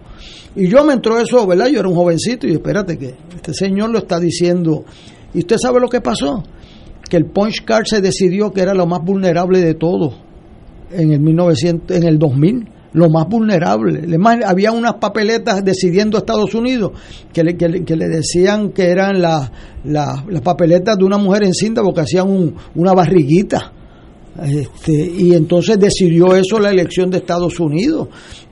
Y 0.55 0.69
yo 0.69 0.85
me 0.85 0.93
entró 0.93 1.19
eso, 1.19 1.45
¿verdad? 1.45 1.67
Yo 1.67 1.81
era 1.81 1.89
un 1.89 1.97
jovencito 1.97 2.47
y 2.47 2.53
espérate 2.53 2.97
que 2.97 3.17
este 3.35 3.53
señor 3.53 3.91
lo 3.91 3.99
está 3.99 4.21
diciendo. 4.21 4.85
¿Y 5.35 5.39
usted 5.39 5.57
sabe 5.59 5.81
lo 5.81 5.89
que 5.89 6.01
pasó? 6.01 6.45
Que 7.11 7.17
el 7.17 7.27
punch 7.27 7.65
card 7.65 7.87
se 7.87 8.01
decidió 8.01 8.53
que 8.53 8.61
era 8.61 8.75
lo 8.75 8.87
más 8.87 9.01
vulnerable 9.03 9.61
de 9.61 9.75
todo 9.75 10.28
en 10.91 11.13
el 11.13 11.21
1900, 11.21 11.97
en 11.97 12.05
el 12.05 12.19
2000 12.19 12.69
lo 12.93 13.11
más 13.11 13.29
vulnerable. 13.29 14.01
Además, 14.07 14.39
había 14.47 14.73
unas 14.73 14.95
papeletas 14.95 15.65
decidiendo 15.65 16.19
Estados 16.19 16.55
Unidos 16.55 16.93
que 17.33 17.45
le, 17.45 17.57
que 17.57 17.85
que 17.85 17.97
le 17.97 18.09
decían 18.09 18.71
que 18.71 18.87
eran 18.87 19.21
las 19.21 19.51
la, 19.85 20.25
las 20.29 20.41
papeletas 20.43 20.97
de 20.97 21.05
una 21.05 21.19
mujer 21.19 21.45
encinta 21.45 21.83
porque 21.83 22.01
hacían 22.01 22.29
un, 22.29 22.55
una 22.75 22.93
barriguita. 22.93 23.73
Este, 24.43 24.93
y 24.93 25.35
entonces 25.35 25.79
decidió 25.79 26.35
eso 26.35 26.61
la 26.61 26.71
elección 26.71 27.11
de 27.11 27.19
Estados 27.19 27.59
Unidos. 27.59 28.09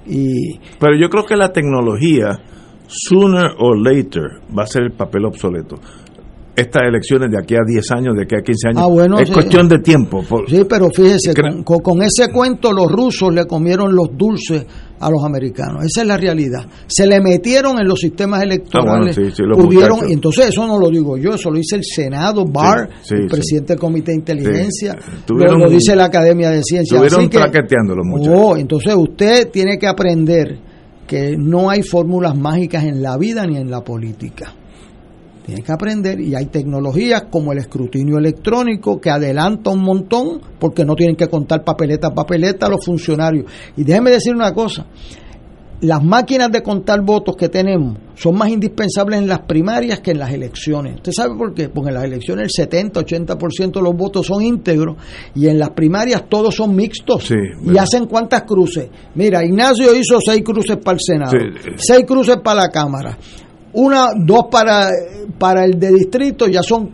Y, 0.07 0.59
Pero 0.79 0.99
yo 1.01 1.09
creo 1.09 1.25
que 1.25 1.37
la 1.37 1.53
tecnología, 1.53 2.41
sooner 2.87 3.53
or 3.59 3.79
later, 3.81 4.41
va 4.57 4.65
a 4.65 4.67
ser 4.67 4.83
el 4.83 4.93
papel 4.93 5.25
obsoleto 5.25 5.77
estas 6.57 6.85
elecciones 6.89 7.31
de 7.31 7.39
aquí 7.39 7.55
a 7.55 7.61
10 7.67 7.91
años, 7.91 8.17
de 8.17 8.23
aquí 8.23 8.35
a 8.35 8.43
15 8.43 8.69
años. 8.69 8.83
Ah, 8.83 8.87
bueno, 8.87 9.19
es 9.19 9.29
sí. 9.29 9.35
cuestión 9.35 9.69
de 9.69 9.79
tiempo. 9.81 10.25
Sí, 10.49 10.63
pero 10.69 10.89
fíjese, 10.89 11.35
con, 11.65 12.03
ese 12.03 12.33
cuento 12.33 12.73
los 12.73 12.91
rusos 12.91 13.33
le 13.33 13.45
comieron 13.45 13.95
los 13.95 14.09
dulces 14.17 14.65
a 14.99 15.11
los 15.11 15.23
americanos. 15.23 15.85
Esa 15.85 16.01
es 16.01 16.07
la 16.07 16.17
realidad. 16.17 16.65
Se 16.87 17.07
le 17.07 17.21
metieron 17.21 17.79
en 17.79 17.87
los 17.87 18.01
sistemas 18.01 18.43
electorales. 18.43 19.19
Ah, 19.19 19.21
bueno, 19.21 19.35
sí, 19.37 19.43
pudieron, 19.63 20.09
y 20.09 20.15
entonces 20.15 20.49
eso 20.49 20.67
no 20.67 20.79
lo 20.79 20.89
digo 20.89 21.19
yo, 21.19 21.35
eso 21.35 21.51
lo 21.51 21.59
dice 21.59 21.77
el 21.77 21.85
Senado, 21.85 22.47
Barr, 22.47 22.89
el 23.11 23.27
presidente 23.27 23.75
del 23.75 23.81
Comité 23.81 24.13
de 24.13 24.19
Inteligencia, 24.19 24.97
lo, 25.29 25.59
lo, 25.59 25.69
dice 25.69 25.95
la 25.95 26.07
Academia 26.07 26.49
de 26.49 26.63
Ciencias. 26.63 27.03
Estuvieron 27.03 27.29
traqueteando 27.29 27.95
los 27.95 28.07
muchachos. 28.07 28.41
Oh, 28.43 28.57
entonces 28.57 28.95
usted 28.97 29.51
tiene 29.51 29.79
que 29.79 29.87
aprender 29.87 30.59
que 31.07 31.37
no 31.37 31.69
hay 31.69 31.83
fórmulas 31.83 32.35
mágicas 32.35 32.85
en 32.85 33.03
la 33.03 33.19
vida 33.19 33.47
ni 33.47 33.59
en 33.59 33.71
la 33.71 33.85
política. 33.85 34.55
Tienes 35.47 35.65
que 35.65 35.71
aprender 35.71 36.21
y 36.21 36.35
hay 36.35 36.47
tecnologías 36.47 37.27
como 37.31 37.53
el 37.53 37.59
escrutinio 37.59 38.19
electrónico 38.19 39.01
que 39.01 39.11
adelanta 39.11 39.71
un 39.71 39.81
montón 39.81 40.41
porque 40.59 40.85
no 40.85 40.97
tienen 40.97 41.15
que 41.15 41.29
contar 41.29 41.63
papeleta 41.63 42.09
a 42.09 42.15
papeleta 42.15 42.67
a 42.67 42.71
los 42.71 42.85
funcionarios. 42.85 43.47
Y 43.77 43.85
déjeme 43.85 44.11
decir 44.11 44.35
una 44.35 44.53
cosa, 44.53 44.87
las 45.83 46.03
máquinas 46.03 46.51
de 46.51 46.65
contar 46.65 47.01
votos 47.03 47.37
que 47.37 47.49
tenemos 47.49 47.97
son 48.17 48.37
más 48.37 48.49
indispensables 48.49 49.21
en 49.21 49.29
las 49.29 49.41
primarias 49.41 50.01
que 50.01 50.11
en 50.11 50.19
las 50.19 50.33
elecciones. 50.33 50.97
¿Usted 50.97 51.13
sabe 51.13 51.37
por 51.37 51.55
qué? 51.55 51.69
Porque 51.69 51.91
en 51.91 51.95
las 51.95 52.05
elecciones 52.05 52.47
el 52.47 52.51
70, 52.51 53.03
80% 53.03 53.73
de 53.73 53.83
los 53.83 53.95
votos 53.95 54.27
son 54.27 54.43
íntegros 54.43 54.97
y 55.37 55.47
en 55.47 55.61
las 55.61 55.71
primarias 55.71 56.25
todos 56.29 56.57
son 56.57 56.75
mixtos. 56.75 57.25
Sí, 57.25 57.37
y 57.73 57.79
hacen 57.79 58.07
cuántas 58.07 58.43
cruces. 58.43 58.89
Mira, 59.15 59.45
Ignacio 59.45 59.95
hizo 59.95 60.19
seis 60.21 60.43
cruces 60.43 60.79
para 60.79 60.97
el 60.97 61.01
Senado, 61.01 61.31
sí. 61.31 61.71
seis 61.77 62.05
cruces 62.05 62.39
para 62.43 62.63
la 62.63 62.69
Cámara 62.69 63.17
una, 63.77 64.09
dos 64.17 64.47
para, 64.51 64.89
para 65.39 65.65
el 65.65 65.79
de 65.79 65.91
distrito, 65.93 66.47
ya 66.47 66.63
son 66.63 66.91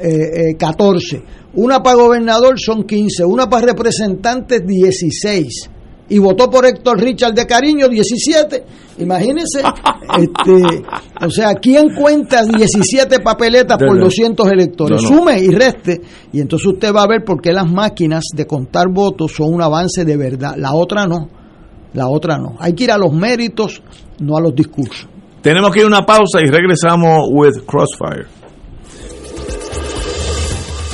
eh, 0.00 0.50
eh, 0.50 0.56
14. 0.58 1.22
Una 1.54 1.82
para 1.82 1.96
gobernador 1.96 2.60
son 2.60 2.84
15. 2.84 3.24
Una 3.24 3.48
para 3.48 3.66
representantes, 3.66 4.64
16. 4.66 5.70
Y 6.10 6.18
votó 6.18 6.50
por 6.50 6.66
Héctor 6.66 7.00
Richard 7.00 7.34
de 7.34 7.46
Cariño, 7.46 7.88
17. 7.88 8.64
Imagínense. 8.98 9.60
este, 10.18 10.84
o 11.24 11.30
sea, 11.30 11.54
¿quién 11.54 11.94
cuenta 11.94 12.44
17 12.44 13.20
papeletas 13.20 13.78
por 13.78 13.98
200 13.98 14.50
electores? 14.50 15.02
No, 15.02 15.10
no. 15.10 15.16
Sume 15.16 15.40
y 15.40 15.48
reste. 15.48 16.00
Y 16.32 16.40
entonces 16.40 16.66
usted 16.66 16.94
va 16.94 17.02
a 17.02 17.08
ver 17.08 17.24
por 17.24 17.40
qué 17.40 17.52
las 17.52 17.70
máquinas 17.70 18.24
de 18.34 18.46
contar 18.46 18.88
votos 18.92 19.32
son 19.32 19.54
un 19.54 19.62
avance 19.62 20.04
de 20.04 20.16
verdad. 20.16 20.54
La 20.56 20.74
otra 20.74 21.06
no. 21.06 21.28
La 21.94 22.08
otra 22.08 22.38
no. 22.38 22.56
Hay 22.58 22.74
que 22.74 22.84
ir 22.84 22.92
a 22.92 22.98
los 22.98 23.12
méritos, 23.14 23.82
no 24.20 24.36
a 24.36 24.40
los 24.42 24.54
discursos. 24.54 25.08
Tenemos 25.48 25.72
que 25.72 25.78
ir 25.78 25.84
a 25.86 25.88
una 25.88 26.04
pausa 26.04 26.42
y 26.42 26.46
regresamos 26.46 27.26
with 27.30 27.64
Crossfire. 27.64 28.26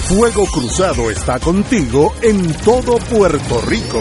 Fuego 0.07 0.46
Cruzado 0.46 1.11
está 1.11 1.40
contigo 1.40 2.14
en 2.22 2.55
todo 2.59 2.98
Puerto 2.98 3.61
Rico. 3.66 4.00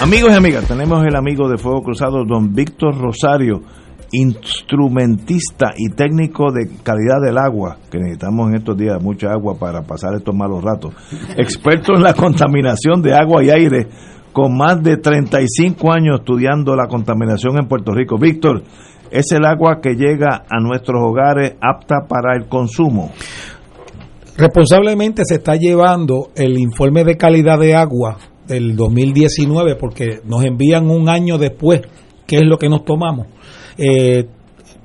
Amigos 0.00 0.30
y 0.30 0.36
amigas, 0.36 0.68
tenemos 0.68 1.04
el 1.04 1.16
amigo 1.16 1.48
de 1.48 1.58
Fuego 1.58 1.82
Cruzado, 1.82 2.24
don 2.24 2.54
Víctor 2.54 2.96
Rosario, 2.96 3.62
instrumentista 4.12 5.72
y 5.76 5.90
técnico 5.90 6.52
de 6.52 6.70
calidad 6.84 7.20
del 7.20 7.36
agua, 7.36 7.78
que 7.90 7.98
necesitamos 7.98 8.48
en 8.48 8.58
estos 8.58 8.76
días 8.76 9.02
mucha 9.02 9.32
agua 9.32 9.58
para 9.58 9.82
pasar 9.82 10.14
estos 10.14 10.32
malos 10.36 10.62
ratos. 10.62 10.94
Experto 11.36 11.94
en 11.96 12.04
la 12.04 12.14
contaminación 12.14 13.02
de 13.02 13.12
agua 13.12 13.42
y 13.42 13.50
aire, 13.50 13.88
con 14.32 14.56
más 14.56 14.80
de 14.84 14.98
35 14.98 15.92
años 15.92 16.20
estudiando 16.20 16.76
la 16.76 16.86
contaminación 16.86 17.58
en 17.58 17.66
Puerto 17.66 17.92
Rico. 17.92 18.18
Víctor, 18.18 18.62
¿es 19.10 19.32
el 19.32 19.44
agua 19.44 19.80
que 19.82 19.96
llega 19.96 20.44
a 20.48 20.60
nuestros 20.60 21.02
hogares 21.02 21.56
apta 21.60 22.06
para 22.08 22.36
el 22.36 22.46
consumo? 22.48 23.10
Responsablemente 24.36 25.22
se 25.24 25.34
está 25.34 25.56
llevando 25.56 26.28
el 26.36 26.56
informe 26.56 27.02
de 27.02 27.16
calidad 27.16 27.58
de 27.58 27.74
agua 27.74 28.16
del 28.48 28.74
2019 28.74 29.76
porque 29.76 30.20
nos 30.24 30.44
envían 30.44 30.90
un 30.90 31.08
año 31.08 31.38
después 31.38 31.82
qué 32.26 32.36
es 32.36 32.44
lo 32.44 32.58
que 32.58 32.68
nos 32.68 32.84
tomamos. 32.84 33.26
Eh, 33.76 34.26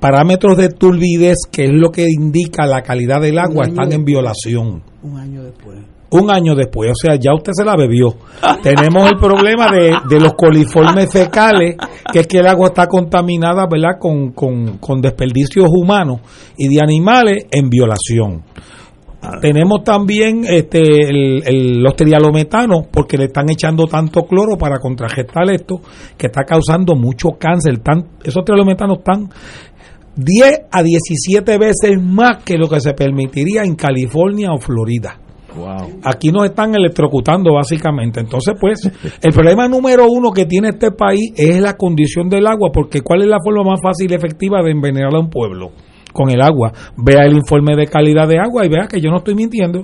parámetros 0.00 0.56
de 0.56 0.68
turbidez, 0.68 1.38
que 1.50 1.64
es 1.64 1.70
lo 1.72 1.90
que 1.90 2.06
indica 2.08 2.66
la 2.66 2.82
calidad 2.82 3.20
del 3.20 3.38
agua, 3.38 3.64
están 3.66 3.92
en 3.92 4.04
violación. 4.04 4.82
Un 5.02 5.18
año 5.18 5.44
después. 5.44 5.78
Un 6.10 6.30
año 6.30 6.54
después, 6.54 6.90
o 6.90 6.94
sea, 6.94 7.16
ya 7.16 7.34
usted 7.34 7.52
se 7.54 7.64
la 7.64 7.74
bebió. 7.74 8.14
Tenemos 8.62 9.10
el 9.10 9.18
problema 9.18 9.70
de, 9.70 9.96
de, 10.08 10.20
los 10.20 10.34
coliformes 10.34 11.10
fecales, 11.10 11.76
que 12.12 12.20
es 12.20 12.26
que 12.26 12.38
el 12.38 12.46
agua 12.46 12.68
está 12.68 12.86
contaminada, 12.86 13.66
¿verdad?, 13.68 13.98
con, 13.98 14.30
con, 14.32 14.78
con 14.78 15.00
desperdicios 15.00 15.66
humanos 15.68 16.20
y 16.56 16.68
de 16.68 16.80
animales 16.80 17.46
en 17.50 17.68
violación. 17.68 18.44
Tenemos 19.40 19.84
también 19.84 20.44
este, 20.44 20.80
el, 20.80 21.42
el, 21.46 21.82
los 21.82 21.96
trialometanos, 21.96 22.86
porque 22.90 23.16
le 23.16 23.24
están 23.24 23.50
echando 23.50 23.86
tanto 23.86 24.22
cloro 24.22 24.56
para 24.56 24.78
contrarrestar 24.78 25.50
esto, 25.50 25.80
que 26.16 26.26
está 26.26 26.44
causando 26.44 26.94
mucho 26.94 27.30
cáncer. 27.38 27.78
Tan, 27.78 28.04
esos 28.22 28.44
trialometanos 28.44 28.98
están 28.98 29.28
10 30.16 30.60
a 30.70 30.82
17 30.82 31.58
veces 31.58 32.02
más 32.02 32.44
que 32.44 32.56
lo 32.56 32.68
que 32.68 32.80
se 32.80 32.94
permitiría 32.94 33.62
en 33.64 33.74
California 33.74 34.50
o 34.52 34.58
Florida. 34.58 35.18
Wow. 35.56 36.00
Aquí 36.02 36.30
nos 36.30 36.46
están 36.46 36.74
electrocutando 36.74 37.54
básicamente. 37.54 38.20
Entonces, 38.20 38.54
pues, 38.60 38.90
el 39.22 39.32
problema 39.32 39.68
número 39.68 40.06
uno 40.08 40.32
que 40.32 40.46
tiene 40.46 40.70
este 40.70 40.90
país 40.90 41.32
es 41.36 41.60
la 41.60 41.76
condición 41.76 42.28
del 42.28 42.46
agua, 42.46 42.70
porque 42.72 43.02
¿cuál 43.02 43.22
es 43.22 43.28
la 43.28 43.38
forma 43.42 43.62
más 43.70 43.80
fácil 43.82 44.10
y 44.10 44.14
efectiva 44.14 44.62
de 44.62 44.72
envenenar 44.72 45.14
a 45.14 45.20
un 45.20 45.30
pueblo? 45.30 45.70
Con 46.14 46.30
el 46.30 46.40
agua. 46.40 46.72
Vea 46.96 47.24
el 47.26 47.34
informe 47.34 47.76
de 47.76 47.86
calidad 47.86 48.26
de 48.26 48.38
agua 48.38 48.64
y 48.64 48.70
vea 48.70 48.86
que 48.88 49.00
yo 49.00 49.10
no 49.10 49.18
estoy 49.18 49.34
mintiendo. 49.34 49.82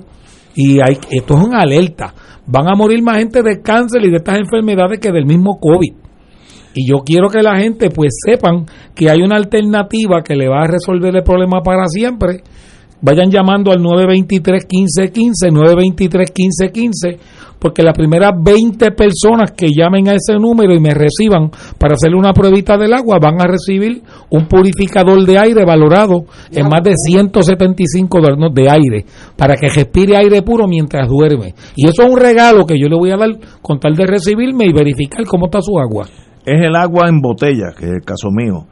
Y 0.55 0.79
hay, 0.79 0.97
esto 1.11 1.35
es 1.35 1.43
una 1.43 1.59
alerta. 1.59 2.13
Van 2.47 2.67
a 2.67 2.75
morir 2.75 3.03
más 3.03 3.19
gente 3.19 3.43
de 3.43 3.61
cáncer 3.61 4.03
y 4.03 4.09
de 4.09 4.17
estas 4.17 4.39
enfermedades 4.39 4.99
que 4.99 5.11
del 5.11 5.25
mismo 5.25 5.59
COVID. 5.59 5.93
Y 6.73 6.89
yo 6.89 6.99
quiero 7.05 7.29
que 7.29 7.43
la 7.43 7.59
gente 7.59 7.89
pues 7.89 8.13
sepan 8.25 8.65
que 8.95 9.11
hay 9.11 9.21
una 9.21 9.35
alternativa 9.35 10.23
que 10.23 10.35
le 10.35 10.47
va 10.47 10.63
a 10.63 10.67
resolver 10.67 11.15
el 11.15 11.23
problema 11.23 11.61
para 11.61 11.85
siempre. 11.87 12.41
Vayan 13.01 13.31
llamando 13.31 13.71
al 13.71 13.79
923-1515, 13.79 15.49
923-1515, 15.49 17.17
porque 17.57 17.81
las 17.81 17.97
primeras 17.97 18.31
20 18.39 18.91
personas 18.91 19.53
que 19.57 19.69
llamen 19.75 20.07
a 20.07 20.13
ese 20.13 20.35
número 20.35 20.75
y 20.75 20.79
me 20.79 20.93
reciban 20.93 21.49
para 21.79 21.95
hacerle 21.95 22.17
una 22.17 22.31
pruebita 22.31 22.77
del 22.77 22.93
agua 22.93 23.17
van 23.19 23.41
a 23.41 23.47
recibir 23.47 24.03
un 24.29 24.47
purificador 24.47 25.25
de 25.25 25.39
aire 25.39 25.65
valorado 25.65 26.25
en 26.51 26.69
más 26.69 26.83
de 26.83 26.93
175 26.95 28.19
dólares 28.19 28.53
de 28.53 28.69
aire 28.69 29.05
para 29.35 29.55
que 29.55 29.69
respire 29.69 30.15
aire 30.15 30.43
puro 30.43 30.67
mientras 30.67 31.07
duerme. 31.07 31.55
Y 31.75 31.87
eso 31.87 32.03
es 32.03 32.09
un 32.09 32.19
regalo 32.19 32.67
que 32.67 32.79
yo 32.79 32.87
le 32.87 32.97
voy 32.97 33.09
a 33.09 33.17
dar 33.17 33.31
con 33.63 33.79
tal 33.79 33.95
de 33.95 34.05
recibirme 34.05 34.65
y 34.65 34.73
verificar 34.73 35.25
cómo 35.25 35.47
está 35.47 35.59
su 35.61 35.79
agua. 35.79 36.05
Es 36.45 36.61
el 36.63 36.75
agua 36.75 37.09
en 37.09 37.19
botella, 37.19 37.73
que 37.75 37.85
es 37.85 37.91
el 37.91 38.01
caso 38.01 38.29
mío 38.29 38.67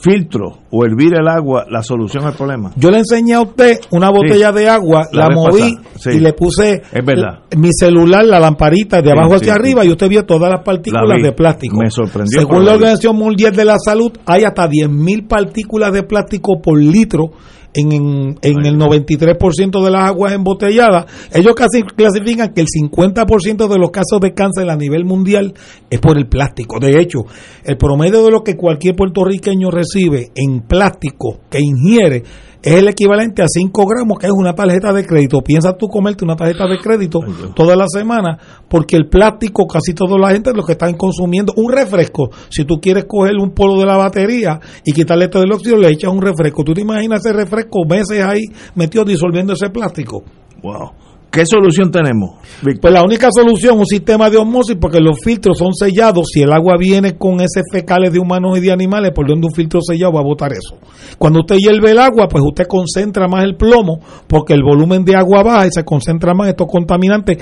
filtro 0.00 0.58
o 0.70 0.84
hervir 0.84 1.14
el 1.14 1.26
agua 1.28 1.64
la 1.68 1.82
solución 1.82 2.24
al 2.24 2.34
problema. 2.34 2.72
Yo 2.76 2.90
le 2.90 2.98
enseñé 2.98 3.34
a 3.34 3.40
usted 3.40 3.80
una 3.90 4.10
botella 4.10 4.50
sí, 4.50 4.58
de 4.58 4.68
agua, 4.68 5.06
la, 5.12 5.28
la 5.28 5.34
moví 5.34 5.78
sí. 5.96 6.10
y 6.10 6.20
le 6.20 6.32
puse 6.32 6.82
es 6.92 7.04
verdad. 7.04 7.40
mi 7.56 7.70
celular, 7.72 8.24
la 8.24 8.38
lamparita 8.38 9.00
de 9.00 9.10
abajo 9.10 9.30
sí, 9.30 9.36
hacia 9.36 9.54
arriba 9.54 9.84
y 9.84 9.90
usted 9.90 10.08
vio 10.08 10.24
todas 10.24 10.50
las 10.50 10.62
partículas 10.62 11.22
de 11.22 11.32
plástico. 11.32 11.76
Me 11.76 11.90
sorprendió. 11.90 12.40
Según 12.40 12.64
la 12.64 12.74
Organización 12.74 13.16
Mundial 13.16 13.54
de 13.54 13.64
la 13.64 13.76
Salud, 13.78 14.12
hay 14.26 14.44
hasta 14.44 14.68
10.000 14.68 15.26
partículas 15.26 15.92
de 15.92 16.02
plástico 16.02 16.60
por 16.62 16.78
litro 16.78 17.30
en, 17.76 17.92
en, 17.92 18.38
en 18.42 18.66
el 18.66 18.78
93% 18.78 19.84
de 19.84 19.90
las 19.90 20.02
aguas 20.02 20.32
embotelladas, 20.32 21.06
ellos 21.32 21.54
casi 21.54 21.82
clasifican 21.82 22.52
que 22.54 22.62
el 22.62 22.66
50% 22.66 23.68
de 23.68 23.78
los 23.78 23.90
casos 23.90 24.20
de 24.20 24.32
cáncer 24.32 24.70
a 24.70 24.76
nivel 24.76 25.04
mundial 25.04 25.54
es 25.90 26.00
por 26.00 26.16
el 26.16 26.26
plástico. 26.26 26.80
De 26.80 26.98
hecho, 27.00 27.20
el 27.64 27.76
promedio 27.76 28.24
de 28.24 28.30
lo 28.30 28.42
que 28.42 28.56
cualquier 28.56 28.96
puertorriqueño 28.96 29.70
recibe 29.70 30.30
en 30.34 30.62
plástico 30.62 31.40
que 31.50 31.58
ingiere 31.60 32.22
es 32.66 32.74
el 32.74 32.88
equivalente 32.88 33.42
a 33.42 33.46
5 33.46 33.86
gramos, 33.86 34.18
que 34.18 34.26
es 34.26 34.32
una 34.32 34.52
tarjeta 34.52 34.92
de 34.92 35.06
crédito. 35.06 35.40
Piensa 35.40 35.74
tú 35.74 35.86
comerte 35.86 36.24
una 36.24 36.34
tarjeta 36.34 36.66
de 36.66 36.78
crédito 36.78 37.20
toda 37.54 37.76
la 37.76 37.86
semana, 37.86 38.36
porque 38.68 38.96
el 38.96 39.08
plástico, 39.08 39.68
casi 39.68 39.94
toda 39.94 40.18
la 40.18 40.32
gente 40.32 40.50
lo 40.52 40.64
que 40.64 40.72
están 40.72 40.94
consumiendo, 40.94 41.52
un 41.56 41.70
refresco. 41.70 42.28
Si 42.48 42.64
tú 42.64 42.80
quieres 42.80 43.04
coger 43.06 43.36
un 43.40 43.52
polo 43.52 43.78
de 43.78 43.86
la 43.86 43.96
batería 43.96 44.58
y 44.84 44.92
quitarle 44.92 45.28
todo 45.28 45.44
el 45.44 45.52
óxido, 45.52 45.76
le 45.76 45.90
echas 45.90 46.10
un 46.10 46.20
refresco. 46.20 46.64
¿Tú 46.64 46.74
te 46.74 46.80
imaginas 46.80 47.24
ese 47.24 47.32
refresco 47.32 47.84
meses 47.88 48.20
ahí 48.24 48.42
metido 48.74 49.04
disolviendo 49.04 49.52
ese 49.52 49.70
plástico? 49.70 50.24
Wow. 50.60 51.05
¿Qué 51.30 51.44
solución 51.44 51.90
tenemos? 51.90 52.30
Pues 52.62 52.94
la 52.94 53.02
única 53.02 53.28
solución, 53.30 53.78
un 53.78 53.84
sistema 53.84 54.30
de 54.30 54.38
osmosis, 54.38 54.76
porque 54.80 55.00
los 55.00 55.18
filtros 55.22 55.58
son 55.58 55.74
sellados. 55.74 56.28
Si 56.32 56.40
el 56.40 56.50
agua 56.50 56.76
viene 56.78 57.18
con 57.18 57.40
ese 57.40 57.60
fecales 57.70 58.12
de 58.12 58.18
humanos 58.18 58.56
y 58.56 58.62
de 58.62 58.72
animales, 58.72 59.12
por 59.14 59.28
donde 59.28 59.46
un 59.46 59.52
filtro 59.52 59.80
sellado 59.82 60.14
va 60.14 60.20
a 60.20 60.24
botar 60.24 60.52
eso. 60.52 60.78
Cuando 61.18 61.40
usted 61.40 61.56
hierve 61.56 61.90
el 61.90 61.98
agua, 61.98 62.26
pues 62.28 62.42
usted 62.42 62.64
concentra 62.66 63.28
más 63.28 63.44
el 63.44 63.56
plomo, 63.56 63.98
porque 64.26 64.54
el 64.54 64.62
volumen 64.62 65.04
de 65.04 65.14
agua 65.14 65.42
baja 65.42 65.66
y 65.66 65.70
se 65.72 65.84
concentra 65.84 66.32
más 66.32 66.48
estos 66.48 66.68
contaminantes. 66.68 67.36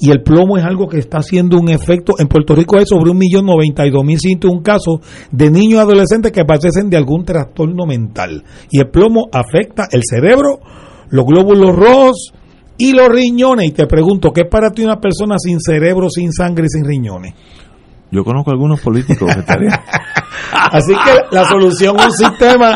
Y 0.00 0.10
el 0.10 0.22
plomo 0.22 0.58
es 0.58 0.64
algo 0.64 0.86
que 0.86 0.98
está 0.98 1.18
haciendo 1.18 1.58
un 1.58 1.70
efecto. 1.70 2.14
En 2.18 2.28
Puerto 2.28 2.54
Rico 2.54 2.76
hay 2.76 2.84
sobre 2.84 3.10
un 3.10 3.18
millón 3.18 3.46
noventa 3.46 3.86
y 3.86 3.90
dos 3.90 4.04
mil 4.04 4.18
un 4.44 4.62
casos 4.62 5.00
de 5.30 5.50
niños 5.50 5.78
y 5.78 5.82
adolescentes 5.82 6.32
que 6.32 6.44
padecen 6.44 6.90
de 6.90 6.98
algún 6.98 7.24
trastorno 7.24 7.86
mental. 7.86 8.44
Y 8.70 8.80
el 8.80 8.90
plomo 8.90 9.28
afecta 9.32 9.84
el 9.90 10.02
cerebro, 10.04 10.58
los 11.08 11.24
glóbulos 11.24 11.74
rojos, 11.74 12.32
y 12.78 12.92
los 12.92 13.08
riñones. 13.08 13.68
Y 13.68 13.72
te 13.72 13.86
pregunto, 13.86 14.30
¿qué 14.32 14.42
es 14.42 14.48
para 14.48 14.70
ti 14.70 14.84
una 14.84 14.98
persona 14.98 15.36
sin 15.38 15.60
cerebro, 15.60 16.08
sin 16.08 16.32
sangre 16.32 16.66
y 16.66 16.68
sin 16.70 16.84
riñones? 16.84 17.34
Yo 18.10 18.24
conozco 18.24 18.50
algunos 18.50 18.80
políticos 18.80 19.28
vegetarianos. 19.28 19.80
Así 20.52 20.92
que 20.92 21.34
la 21.36 21.44
solución 21.44 21.96
es 21.98 22.06
un 22.06 22.12
sistema 22.12 22.72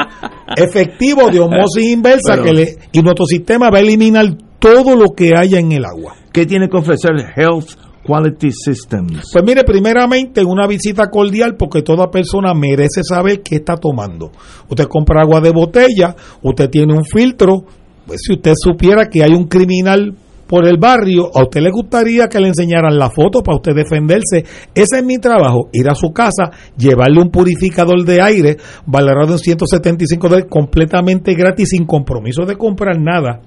efectivo 0.56 1.30
de 1.30 1.40
osmosis 1.40 1.90
inversa 1.90 2.34
Pero, 2.34 2.44
que 2.44 2.52
le, 2.52 2.76
y 2.92 3.00
nuestro 3.00 3.24
sistema 3.24 3.70
va 3.70 3.78
a 3.78 3.80
eliminar 3.80 4.26
todo 4.58 4.94
lo 4.94 5.14
que 5.16 5.32
haya 5.34 5.58
en 5.58 5.72
el 5.72 5.84
agua. 5.84 6.14
¿Qué 6.32 6.44
tiene 6.44 6.68
que 6.68 6.76
ofrecer 6.76 7.12
Health 7.34 7.70
Quality 8.04 8.50
Systems? 8.52 9.30
Pues 9.32 9.44
mire, 9.44 9.64
primeramente 9.64 10.44
una 10.44 10.66
visita 10.66 11.08
cordial 11.08 11.56
porque 11.56 11.82
toda 11.82 12.10
persona 12.10 12.52
merece 12.52 13.02
saber 13.02 13.42
qué 13.42 13.56
está 13.56 13.76
tomando. 13.76 14.32
Usted 14.68 14.86
compra 14.86 15.22
agua 15.22 15.40
de 15.40 15.50
botella, 15.50 16.14
usted 16.42 16.68
tiene 16.68 16.94
un 16.94 17.04
filtro, 17.04 17.64
pues 18.12 18.20
si 18.26 18.34
usted 18.34 18.52
supiera 18.54 19.06
que 19.08 19.22
hay 19.22 19.30
un 19.30 19.46
criminal 19.48 20.14
por 20.46 20.66
el 20.66 20.76
barrio, 20.76 21.30
a 21.34 21.44
usted 21.44 21.62
le 21.62 21.70
gustaría 21.70 22.28
que 22.28 22.38
le 22.40 22.48
enseñaran 22.48 22.98
la 22.98 23.08
foto 23.08 23.42
para 23.42 23.56
usted 23.56 23.74
defenderse. 23.74 24.44
Ese 24.74 24.98
es 24.98 25.02
mi 25.02 25.16
trabajo, 25.16 25.70
ir 25.72 25.88
a 25.88 25.94
su 25.94 26.12
casa, 26.12 26.50
llevarle 26.76 27.22
un 27.22 27.30
purificador 27.30 28.04
de 28.04 28.20
aire 28.20 28.58
valorado 28.84 29.32
en 29.32 29.38
175 29.38 30.28
dólares 30.28 30.50
completamente 30.50 31.32
gratis, 31.32 31.70
sin 31.70 31.86
compromiso 31.86 32.44
de 32.44 32.58
comprar 32.58 33.00
nada. 33.00 33.40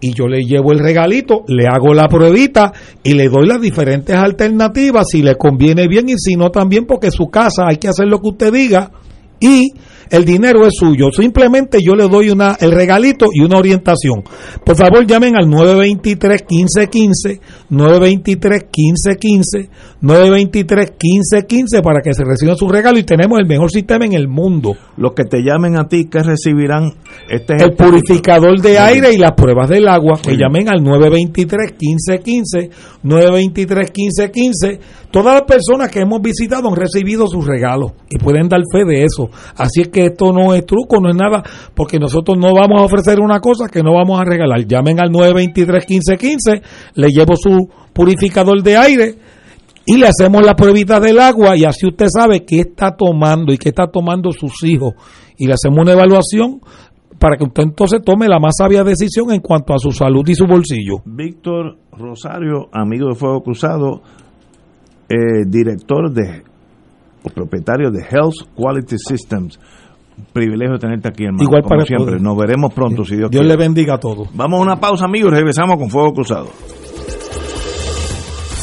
Y 0.00 0.14
yo 0.14 0.28
le 0.28 0.44
llevo 0.44 0.70
el 0.70 0.78
regalito, 0.78 1.42
le 1.48 1.66
hago 1.66 1.92
la 1.92 2.06
pruebita 2.06 2.72
y 3.02 3.14
le 3.14 3.28
doy 3.28 3.48
las 3.48 3.60
diferentes 3.60 4.14
alternativas, 4.14 5.06
si 5.10 5.22
le 5.22 5.34
conviene 5.34 5.88
bien 5.88 6.08
y 6.08 6.14
si 6.18 6.36
no 6.36 6.50
también, 6.50 6.86
porque 6.86 7.10
su 7.10 7.26
casa 7.30 7.64
hay 7.66 7.78
que 7.78 7.88
hacer 7.88 8.06
lo 8.06 8.20
que 8.20 8.28
usted 8.28 8.52
diga. 8.52 8.92
Y 9.40 9.72
El 10.10 10.24
dinero 10.24 10.66
es 10.66 10.74
suyo. 10.78 11.10
Simplemente 11.10 11.78
yo 11.82 11.94
le 11.94 12.08
doy 12.08 12.30
una, 12.30 12.56
el 12.60 12.72
regalito 12.72 13.26
y 13.32 13.42
una 13.42 13.58
orientación. 13.58 14.22
Por 14.64 14.76
favor, 14.76 15.06
llamen 15.06 15.36
al 15.36 15.46
923-1515, 15.46 17.40
923-1515, 17.70 19.68
923-1515 20.02 21.82
para 21.82 22.00
que 22.00 22.14
se 22.14 22.24
reciban 22.24 22.56
su 22.56 22.68
regalo 22.68 22.98
y 22.98 23.04
tenemos 23.04 23.38
el 23.38 23.46
mejor 23.46 23.70
sistema 23.70 24.04
en 24.04 24.12
el 24.12 24.28
mundo. 24.28 24.76
Los 24.96 25.12
que 25.14 25.24
te 25.24 25.42
llamen 25.42 25.76
a 25.76 25.88
ti, 25.88 26.06
que 26.06 26.22
recibirán? 26.22 26.92
Este 27.28 27.56
es 27.56 27.62
el 27.62 27.74
purificador 27.74 28.60
de 28.60 28.78
aire 28.78 29.12
y 29.12 29.18
las 29.18 29.32
pruebas 29.32 29.68
del 29.68 29.88
agua. 29.88 30.20
Que 30.22 30.36
llamen 30.36 30.68
al 30.68 30.80
923-1515, 30.82 32.70
923-1515. 33.02 34.78
Todas 35.10 35.34
las 35.34 35.44
personas 35.44 35.90
que 35.90 36.00
hemos 36.00 36.20
visitado 36.20 36.68
han 36.68 36.76
recibido 36.76 37.26
sus 37.26 37.46
regalos 37.46 37.92
y 38.10 38.18
pueden 38.18 38.48
dar 38.48 38.60
fe 38.70 38.84
de 38.84 39.04
eso. 39.04 39.30
Así 39.56 39.80
es 39.82 39.88
que 39.88 40.06
esto 40.06 40.32
no 40.32 40.54
es 40.54 40.66
truco, 40.66 41.00
no 41.00 41.08
es 41.08 41.16
nada, 41.16 41.42
porque 41.74 41.98
nosotros 41.98 42.36
no 42.38 42.52
vamos 42.54 42.80
a 42.80 42.84
ofrecer 42.84 43.20
una 43.20 43.40
cosa 43.40 43.68
que 43.68 43.82
no 43.82 43.94
vamos 43.94 44.20
a 44.20 44.24
regalar. 44.24 44.66
Llamen 44.66 45.00
al 45.00 45.10
923-1515, 45.10 46.62
le 46.94 47.08
llevo 47.08 47.34
su 47.36 47.55
purificador 47.92 48.62
de 48.62 48.76
aire 48.76 49.14
y 49.86 49.96
le 49.98 50.08
hacemos 50.08 50.44
la 50.44 50.54
pruebita 50.54 50.98
del 51.00 51.20
agua 51.20 51.56
y 51.56 51.64
así 51.64 51.86
usted 51.86 52.06
sabe 52.08 52.44
qué 52.44 52.60
está 52.60 52.96
tomando 52.96 53.52
y 53.52 53.58
qué 53.58 53.68
está 53.68 53.86
tomando 53.86 54.32
sus 54.32 54.62
hijos 54.64 54.94
y 55.38 55.46
le 55.46 55.54
hacemos 55.54 55.78
una 55.80 55.92
evaluación 55.92 56.60
para 57.18 57.36
que 57.36 57.44
usted 57.44 57.62
entonces 57.62 58.00
tome 58.04 58.28
la 58.28 58.38
más 58.38 58.54
sabia 58.58 58.84
decisión 58.84 59.32
en 59.32 59.40
cuanto 59.40 59.72
a 59.72 59.78
su 59.78 59.90
salud 59.90 60.26
y 60.28 60.34
su 60.34 60.46
bolsillo. 60.46 60.96
Víctor 61.06 61.78
Rosario, 61.92 62.68
amigo 62.72 63.08
de 63.08 63.14
Fuego 63.14 63.40
Cruzado, 63.42 64.02
eh, 65.08 65.44
director 65.46 66.12
de 66.12 66.42
o 67.22 67.30
propietario 67.30 67.90
de 67.90 68.02
Health 68.02 68.54
Quality 68.54 68.96
Systems. 68.98 69.58
privilegio 70.32 70.78
tenerte 70.78 71.08
aquí, 71.08 71.24
hermano. 71.24 71.42
Igual 71.42 71.62
como 71.62 71.68
para 71.70 71.84
siempre. 71.84 72.16
todos. 72.16 72.22
Nos 72.22 72.36
veremos 72.36 72.72
pronto, 72.72 73.04
si 73.04 73.16
Dios, 73.16 73.30
Dios 73.30 73.42
quiere. 73.42 73.48
le 73.48 73.56
bendiga 73.56 73.94
a 73.94 73.98
todos. 73.98 74.28
Vamos 74.34 74.60
a 74.60 74.62
una 74.62 74.76
pausa, 74.76 75.04
amigos, 75.06 75.32
y 75.32 75.34
regresamos 75.34 75.76
con 75.76 75.90
Fuego 75.90 76.12
Cruzado. 76.12 76.48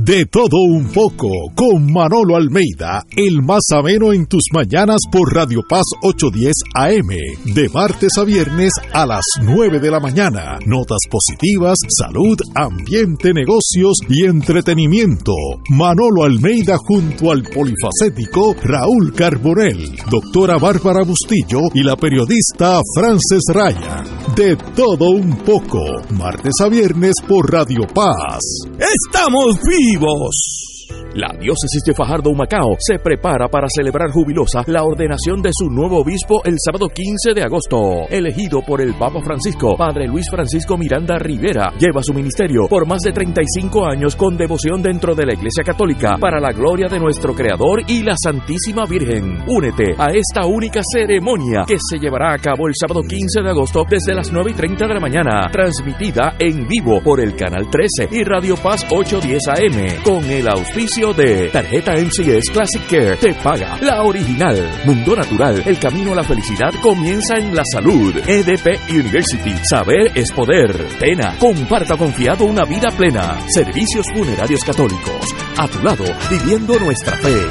De 0.00 0.26
todo 0.26 0.62
un 0.62 0.92
poco, 0.92 1.28
con 1.56 1.92
Manolo 1.92 2.36
Almeida, 2.36 3.04
el 3.16 3.42
más 3.42 3.64
ameno 3.72 4.12
en 4.12 4.26
tus 4.26 4.44
mañanas 4.52 5.00
por 5.10 5.34
Radio 5.34 5.60
Paz 5.68 5.82
810 6.04 6.54
AM, 6.72 7.52
de 7.52 7.68
martes 7.68 8.12
a 8.16 8.22
viernes 8.22 8.74
a 8.92 9.04
las 9.04 9.24
9 9.42 9.80
de 9.80 9.90
la 9.90 9.98
mañana. 9.98 10.60
Notas 10.66 11.00
positivas, 11.10 11.78
salud, 11.88 12.36
ambiente, 12.54 13.34
negocios 13.34 13.98
y 14.08 14.24
entretenimiento. 14.24 15.32
Manolo 15.68 16.22
Almeida 16.22 16.76
junto 16.78 17.32
al 17.32 17.42
polifacético 17.42 18.54
Raúl 18.62 19.12
Carbonell, 19.12 19.98
doctora 20.08 20.58
Bárbara 20.58 21.02
Bustillo 21.02 21.62
y 21.74 21.82
la 21.82 21.96
periodista 21.96 22.80
Frances 22.94 23.42
Raya. 23.52 24.04
De 24.38 24.54
todo 24.76 25.10
un 25.10 25.36
poco, 25.38 25.80
martes 26.10 26.52
a 26.62 26.68
viernes 26.68 27.14
por 27.26 27.52
Radio 27.52 27.84
Paz. 27.92 28.38
¡Estamos 28.78 29.56
vivos! 29.68 30.77
La 31.14 31.34
diócesis 31.36 31.82
de 31.84 31.94
Fajardo 31.94 32.30
Humacao 32.30 32.76
se 32.78 32.98
prepara 32.98 33.48
para 33.48 33.66
celebrar 33.68 34.10
jubilosa 34.10 34.62
la 34.66 34.84
ordenación 34.84 35.42
de 35.42 35.50
su 35.52 35.68
nuevo 35.68 36.00
obispo 36.00 36.42
el 36.44 36.56
sábado 36.64 36.88
15 36.88 37.34
de 37.34 37.42
agosto. 37.42 38.06
Elegido 38.08 38.62
por 38.64 38.80
el 38.80 38.94
Papa 38.94 39.20
Francisco, 39.24 39.76
Padre 39.76 40.06
Luis 40.06 40.26
Francisco 40.30 40.78
Miranda 40.78 41.18
Rivera, 41.18 41.72
lleva 41.76 42.02
su 42.04 42.14
ministerio 42.14 42.68
por 42.68 42.86
más 42.86 43.00
de 43.00 43.12
35 43.12 43.86
años 43.86 44.14
con 44.16 44.36
devoción 44.36 44.80
dentro 44.80 45.14
de 45.14 45.26
la 45.26 45.34
Iglesia 45.34 45.64
Católica 45.64 46.16
para 46.20 46.40
la 46.40 46.52
gloria 46.52 46.88
de 46.88 47.00
nuestro 47.00 47.34
Creador 47.34 47.82
y 47.88 48.04
la 48.04 48.14
Santísima 48.16 48.86
Virgen. 48.86 49.42
Únete 49.48 49.94
a 49.98 50.12
esta 50.12 50.46
única 50.46 50.82
ceremonia 50.84 51.64
que 51.66 51.78
se 51.78 51.98
llevará 51.98 52.32
a 52.34 52.38
cabo 52.38 52.68
el 52.68 52.74
sábado 52.78 53.02
15 53.02 53.42
de 53.42 53.50
agosto 53.50 53.84
desde 53.88 54.14
las 54.14 54.32
9 54.32 54.52
y 54.52 54.54
30 54.54 54.86
de 54.86 54.94
la 54.94 55.00
mañana, 55.00 55.48
transmitida 55.50 56.36
en 56.38 56.68
vivo 56.68 57.00
por 57.02 57.20
el 57.20 57.34
Canal 57.34 57.68
13 57.68 58.08
y 58.12 58.22
Radio 58.22 58.56
Paz 58.56 58.86
810 58.88 59.48
AM, 59.48 60.02
con 60.04 60.24
el 60.30 60.46
auspicio 60.48 60.77
de 60.78 61.50
Tarjeta 61.50 61.92
MCS 61.92 62.50
Classic 62.52 62.86
Care. 62.88 63.16
Te 63.16 63.34
paga 63.34 63.76
la 63.80 64.04
original. 64.04 64.56
Mundo 64.84 65.16
Natural, 65.16 65.60
el 65.66 65.76
camino 65.76 66.12
a 66.12 66.16
la 66.16 66.22
felicidad 66.22 66.72
comienza 66.80 67.36
en 67.36 67.52
la 67.52 67.64
salud. 67.64 68.14
EDP 68.24 68.78
University, 68.88 69.56
saber 69.68 70.12
es 70.14 70.30
poder. 70.30 70.72
Pena, 71.00 71.36
comparta 71.40 71.96
confiado 71.96 72.44
una 72.44 72.64
vida 72.64 72.90
plena. 72.96 73.40
Servicios 73.48 74.06
funerarios 74.14 74.62
católicos, 74.62 75.34
a 75.56 75.66
tu 75.66 75.82
lado, 75.82 76.04
viviendo 76.30 76.78
nuestra 76.78 77.16
fe. 77.16 77.42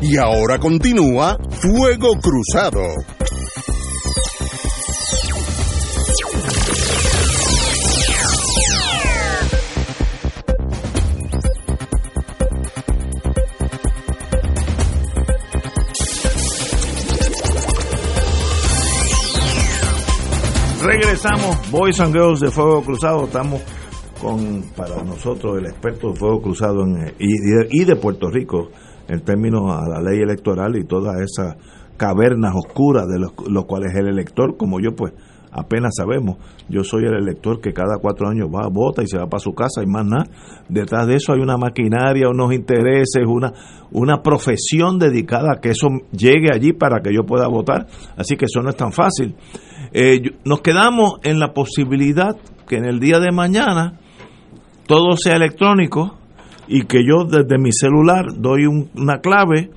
Y 0.00 0.16
ahora 0.16 0.58
continúa 0.58 1.36
Fuego 1.50 2.18
Cruzado. 2.22 2.82
Regresamos, 20.84 21.70
Boys 21.70 22.00
and 22.00 22.12
Girls 22.12 22.40
de 22.40 22.50
Fuego 22.50 22.82
Cruzado. 22.82 23.24
Estamos 23.24 23.62
con, 24.20 24.62
para 24.76 25.02
nosotros, 25.04 25.58
el 25.58 25.66
experto 25.66 26.10
de 26.10 26.16
Fuego 26.16 26.42
Cruzado 26.42 26.82
en- 26.84 27.14
y, 27.18 27.34
y 27.70 27.84
de, 27.84 27.96
Puerto 27.96 28.28
Rico, 28.30 28.68
en 29.08 29.20
términos 29.24 29.70
a 29.70 29.88
la 29.88 30.00
ley 30.02 30.20
electoral 30.20 30.76
y 30.76 30.84
todas 30.84 31.16
esas 31.20 31.56
cavernas 31.96 32.52
oscuras 32.56 33.06
de 33.06 33.18
los, 33.20 33.32
los 33.48 33.64
cuales 33.66 33.94
el 33.94 34.08
elector, 34.08 34.56
como 34.56 34.80
yo, 34.80 34.94
pues 34.96 35.12
apenas 35.52 35.92
sabemos. 35.96 36.36
Yo 36.68 36.82
soy 36.82 37.04
el 37.04 37.14
elector 37.14 37.60
que 37.60 37.72
cada 37.72 37.98
cuatro 38.00 38.28
años 38.28 38.48
va, 38.48 38.68
vota 38.68 39.02
y 39.02 39.06
se 39.06 39.18
va 39.18 39.26
para 39.26 39.40
su 39.40 39.52
casa 39.54 39.82
y 39.82 39.86
más 39.86 40.04
nada. 40.06 40.24
Detrás 40.68 41.06
de 41.06 41.16
eso 41.16 41.32
hay 41.34 41.40
una 41.40 41.56
maquinaria, 41.56 42.28
unos 42.28 42.52
intereses, 42.54 43.24
una, 43.26 43.52
una 43.92 44.22
profesión 44.22 44.98
dedicada 44.98 45.52
a 45.56 45.60
que 45.60 45.70
eso 45.70 45.88
llegue 46.12 46.48
allí 46.52 46.72
para 46.72 47.00
que 47.02 47.14
yo 47.14 47.24
pueda 47.24 47.46
votar. 47.48 47.86
Así 48.16 48.36
que 48.36 48.46
eso 48.46 48.60
no 48.62 48.70
es 48.70 48.76
tan 48.76 48.92
fácil. 48.92 49.34
Eh, 49.92 50.22
nos 50.44 50.62
quedamos 50.62 51.16
en 51.22 51.38
la 51.38 51.52
posibilidad 51.52 52.34
que 52.66 52.76
en 52.76 52.86
el 52.86 52.98
día 52.98 53.18
de 53.20 53.30
mañana 53.30 53.98
todo 54.86 55.16
sea 55.16 55.36
electrónico 55.36 56.16
y 56.68 56.84
que 56.84 57.04
yo 57.06 57.24
desde 57.24 57.58
mi 57.58 57.72
celular 57.72 58.26
doy 58.38 58.66
un- 58.66 58.88
una 58.96 59.18
clave 59.20 59.70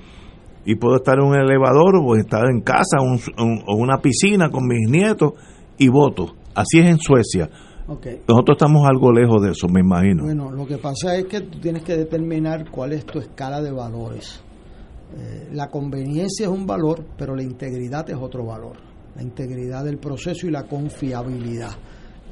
y 0.64 0.76
puedo 0.76 0.96
estar 0.96 1.18
en 1.18 1.24
un 1.26 1.34
elevador 1.36 1.96
o 2.02 2.16
estar 2.16 2.46
en 2.50 2.60
casa 2.60 2.98
un- 3.00 3.20
un- 3.38 3.62
o 3.66 3.76
una 3.76 3.98
piscina 3.98 4.48
con 4.50 4.66
mis 4.66 4.88
nietos 4.90 5.32
y 5.78 5.88
voto. 5.88 6.34
Así 6.54 6.78
es 6.78 6.88
en 6.88 6.98
Suecia. 6.98 7.50
Nosotros 7.86 8.56
estamos 8.56 8.86
algo 8.86 9.12
lejos 9.12 9.42
de 9.42 9.52
eso, 9.52 9.68
me 9.68 9.80
imagino. 9.80 10.24
Bueno, 10.24 10.50
lo 10.50 10.66
que 10.66 10.78
pasa 10.78 11.16
es 11.16 11.26
que 11.26 11.42
tú 11.42 11.60
tienes 11.60 11.84
que 11.84 11.96
determinar 11.96 12.68
cuál 12.70 12.92
es 12.92 13.04
tu 13.06 13.20
escala 13.20 13.62
de 13.62 13.70
valores. 13.70 14.40
Eh, 15.16 15.50
la 15.52 15.68
conveniencia 15.68 16.46
es 16.46 16.52
un 16.52 16.66
valor, 16.66 17.04
pero 17.16 17.36
la 17.36 17.44
integridad 17.44 18.08
es 18.10 18.16
otro 18.16 18.44
valor. 18.44 18.76
La 19.14 19.22
integridad 19.22 19.84
del 19.84 19.98
proceso 19.98 20.48
y 20.48 20.50
la 20.50 20.64
confiabilidad. 20.64 21.70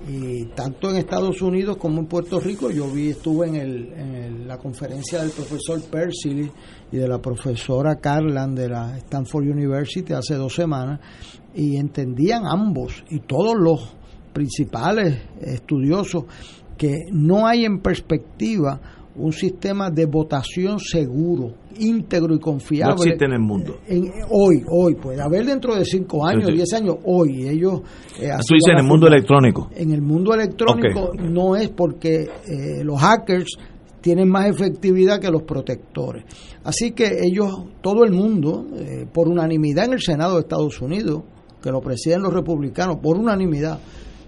Y 0.08 0.46
tanto 0.46 0.90
en 0.90 0.96
Estados 0.96 1.40
Unidos 1.40 1.76
como 1.76 2.00
en 2.00 2.06
Puerto 2.06 2.40
Rico, 2.40 2.70
yo 2.70 2.90
vi, 2.90 3.10
estuve 3.10 3.46
en, 3.46 3.54
el, 3.54 3.92
en 3.92 4.48
la 4.48 4.58
conferencia 4.58 5.20
del 5.20 5.30
profesor 5.30 5.80
Percy 5.82 6.50
y 6.92 6.96
de 6.96 7.08
la 7.08 7.18
profesora 7.18 7.96
Carlan 7.96 8.54
de 8.54 8.68
la 8.68 8.98
Stanford 8.98 9.44
University 9.44 10.12
hace 10.12 10.34
dos 10.34 10.54
semanas, 10.54 11.00
y 11.54 11.76
entendían 11.76 12.46
ambos 12.46 13.04
y 13.10 13.20
todos 13.20 13.54
los 13.56 13.96
principales 14.32 15.16
estudiosos 15.40 16.24
que 16.76 17.06
no 17.12 17.46
hay 17.46 17.64
en 17.64 17.80
perspectiva 17.80 18.80
un 19.16 19.32
sistema 19.32 19.90
de 19.90 20.06
votación 20.06 20.80
seguro, 20.80 21.52
íntegro 21.78 22.34
y 22.34 22.40
confiable. 22.40 22.96
No 22.96 23.02
existe 23.02 23.24
en 23.24 23.32
el 23.32 23.40
mundo. 23.40 23.76
hoy, 24.30 24.62
hoy, 24.68 24.94
puede 24.96 25.22
haber 25.22 25.46
dentro 25.46 25.74
de 25.76 25.84
cinco 25.84 26.26
años, 26.26 26.48
diez 26.52 26.72
años, 26.72 26.96
hoy. 27.04 27.46
Ellos. 27.46 27.80
Eh, 28.20 28.30
Tú 28.46 28.54
dices 28.54 28.72
en 28.72 28.78
el 28.78 28.84
mundo 28.84 29.06
electrónico. 29.06 29.70
En 29.74 29.92
el 29.92 30.02
mundo 30.02 30.34
electrónico 30.34 31.12
no 31.14 31.54
es 31.56 31.70
porque 31.70 32.22
eh, 32.22 32.82
los 32.82 33.00
hackers 33.00 33.56
tienen 34.00 34.28
más 34.28 34.46
efectividad 34.46 35.20
que 35.20 35.30
los 35.30 35.42
protectores. 35.42 36.24
Así 36.64 36.90
que 36.90 37.20
ellos, 37.22 37.50
todo 37.80 38.04
el 38.04 38.12
mundo, 38.12 38.66
eh, 38.76 39.06
por 39.10 39.28
unanimidad 39.28 39.86
en 39.86 39.94
el 39.94 40.00
Senado 40.00 40.34
de 40.34 40.40
Estados 40.40 40.80
Unidos, 40.82 41.22
que 41.64 41.70
lo 41.70 41.80
presiden 41.80 42.20
los 42.20 42.34
republicanos, 42.34 42.98
por 42.98 43.16
unanimidad, 43.16 43.78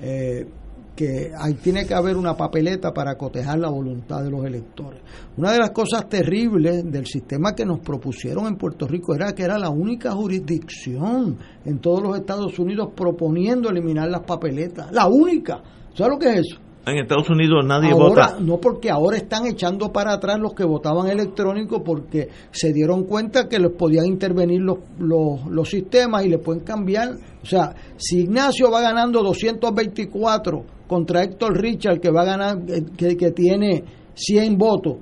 eh, 0.00 0.48
que 0.96 1.30
ahí 1.38 1.52
tiene 1.62 1.84
que 1.84 1.92
haber 1.92 2.16
una 2.16 2.34
papeleta 2.34 2.94
para 2.94 3.18
cotejar 3.18 3.58
la 3.58 3.68
voluntad 3.68 4.22
de 4.22 4.30
los 4.30 4.42
electores. 4.46 5.02
Una 5.36 5.52
de 5.52 5.58
las 5.58 5.72
cosas 5.72 6.08
terribles 6.08 6.90
del 6.90 7.04
sistema 7.04 7.54
que 7.54 7.66
nos 7.66 7.80
propusieron 7.80 8.46
en 8.46 8.56
Puerto 8.56 8.88
Rico 8.88 9.14
era 9.14 9.34
que 9.34 9.42
era 9.42 9.58
la 9.58 9.68
única 9.68 10.12
jurisdicción 10.12 11.36
en 11.66 11.78
todos 11.78 12.02
los 12.02 12.16
Estados 12.16 12.58
Unidos 12.58 12.88
proponiendo 12.96 13.68
eliminar 13.68 14.08
las 14.08 14.22
papeletas. 14.22 14.90
La 14.90 15.06
única. 15.06 15.60
¿Sabes 15.94 16.14
lo 16.14 16.18
que 16.18 16.30
es 16.30 16.38
eso? 16.38 16.65
En 16.86 16.98
Estados 16.98 17.28
Unidos 17.28 17.64
nadie 17.66 17.90
ahora, 17.90 18.28
vota. 18.28 18.36
No, 18.38 18.58
porque 18.58 18.90
ahora 18.90 19.16
están 19.16 19.44
echando 19.44 19.92
para 19.92 20.12
atrás 20.12 20.38
los 20.38 20.54
que 20.54 20.62
votaban 20.62 21.08
electrónico 21.08 21.82
porque 21.82 22.28
se 22.52 22.72
dieron 22.72 23.02
cuenta 23.04 23.48
que 23.48 23.58
les 23.58 23.72
podían 23.72 24.06
intervenir 24.06 24.60
los, 24.60 24.78
los, 25.00 25.44
los 25.50 25.68
sistemas 25.68 26.24
y 26.24 26.28
le 26.28 26.38
pueden 26.38 26.62
cambiar. 26.62 27.16
O 27.42 27.44
sea, 27.44 27.74
si 27.96 28.20
Ignacio 28.20 28.70
va 28.70 28.82
ganando 28.82 29.20
224 29.24 30.64
contra 30.86 31.24
Héctor 31.24 31.60
Richard, 31.60 31.98
que 31.98 32.10
va 32.12 32.22
a 32.22 32.24
ganar, 32.24 32.58
que, 32.96 33.16
que 33.16 33.32
tiene 33.32 33.82
100 34.14 34.56
votos, 34.56 34.98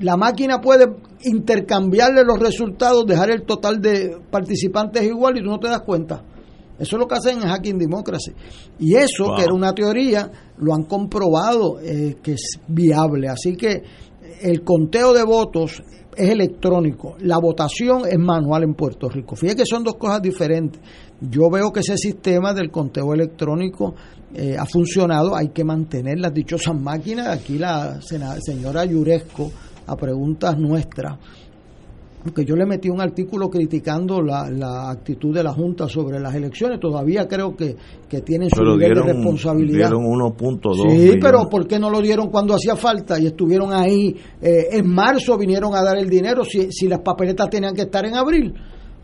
la 0.00 0.16
máquina 0.16 0.60
puede 0.60 0.86
intercambiarle 1.24 2.22
los 2.24 2.38
resultados, 2.38 3.04
dejar 3.06 3.32
el 3.32 3.42
total 3.42 3.80
de 3.80 4.18
participantes 4.30 5.02
igual 5.02 5.36
y 5.36 5.42
tú 5.42 5.50
no 5.50 5.58
te 5.58 5.68
das 5.68 5.82
cuenta. 5.82 6.22
Eso 6.82 6.96
es 6.96 7.00
lo 7.00 7.06
que 7.06 7.14
hacen 7.14 7.40
en 7.40 7.48
Hacking 7.48 7.78
Democracy. 7.78 8.32
Y 8.80 8.96
eso, 8.96 9.34
que 9.36 9.44
era 9.44 9.54
una 9.54 9.72
teoría, 9.72 10.28
lo 10.58 10.74
han 10.74 10.82
comprobado 10.82 11.78
eh, 11.80 12.16
que 12.20 12.32
es 12.32 12.58
viable. 12.66 13.28
Así 13.28 13.54
que 13.54 13.84
el 14.40 14.64
conteo 14.64 15.12
de 15.12 15.22
votos 15.22 15.80
es 16.16 16.28
electrónico, 16.28 17.14
la 17.20 17.38
votación 17.38 18.02
es 18.10 18.18
manual 18.18 18.64
en 18.64 18.74
Puerto 18.74 19.08
Rico. 19.08 19.36
Fíjate 19.36 19.62
que 19.62 19.66
son 19.66 19.84
dos 19.84 19.94
cosas 19.94 20.20
diferentes. 20.20 20.82
Yo 21.20 21.48
veo 21.48 21.72
que 21.72 21.80
ese 21.80 21.96
sistema 21.96 22.52
del 22.52 22.72
conteo 22.72 23.14
electrónico 23.14 23.94
eh, 24.34 24.56
ha 24.58 24.66
funcionado, 24.66 25.36
hay 25.36 25.50
que 25.50 25.62
mantener 25.62 26.18
las 26.18 26.34
dichosas 26.34 26.74
máquinas. 26.74 27.28
Aquí 27.28 27.58
la 27.58 28.00
señora 28.02 28.84
Yuresco, 28.84 29.52
a 29.86 29.96
preguntas 29.96 30.58
nuestras, 30.58 31.16
porque 32.22 32.44
yo 32.44 32.54
le 32.54 32.64
metí 32.64 32.88
un 32.88 33.00
artículo 33.00 33.50
criticando 33.50 34.22
la, 34.22 34.90
actitud 34.90 35.34
de 35.34 35.42
la 35.42 35.52
Junta 35.52 35.88
sobre 35.88 36.20
las 36.20 36.34
elecciones, 36.34 36.78
todavía 36.78 37.26
creo 37.26 37.56
que, 37.56 37.76
que 38.08 38.20
tienen 38.20 38.48
su 38.48 38.62
nivel 38.62 38.94
de 38.94 39.02
responsabilidad. 39.02 39.88
Dieron 39.88 40.04
1.2 40.04 40.90
Sí, 40.90 41.18
pero 41.20 41.48
¿por 41.48 41.66
qué 41.66 41.78
no 41.78 41.90
lo 41.90 42.00
dieron 42.00 42.28
cuando 42.28 42.54
hacía 42.54 42.76
falta? 42.76 43.18
Y 43.18 43.26
estuvieron 43.26 43.72
ahí, 43.72 44.14
eh, 44.40 44.68
en 44.70 44.88
marzo 44.88 45.36
vinieron 45.36 45.74
a 45.74 45.82
dar 45.82 45.98
el 45.98 46.08
dinero 46.08 46.44
si, 46.44 46.70
si 46.70 46.86
las 46.86 47.00
papeletas 47.00 47.50
tenían 47.50 47.74
que 47.74 47.82
estar 47.82 48.04
en 48.06 48.14
abril. 48.14 48.54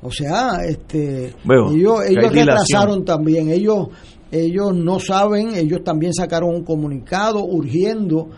O 0.00 0.12
sea, 0.12 0.58
este 0.64 1.34
ellos, 1.72 2.00
ellos 2.06 2.32
retrasaron 2.32 3.04
también, 3.04 3.50
ellos, 3.50 3.88
ellos 4.30 4.72
no 4.72 5.00
saben, 5.00 5.56
ellos 5.56 5.82
también 5.82 6.12
sacaron 6.14 6.50
un 6.54 6.62
comunicado 6.62 7.44
urgiendo 7.44 8.28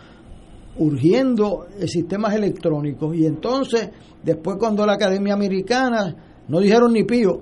urgiendo 0.77 1.67
sistemas 1.85 2.33
electrónicos 2.35 3.15
y 3.15 3.25
entonces 3.25 3.89
Después 4.23 4.57
cuando 4.59 4.85
la 4.85 4.93
Academia 4.93 5.33
Americana 5.33 6.15
no 6.47 6.59
dijeron 6.59 6.93
ni 6.93 7.03
pío, 7.03 7.41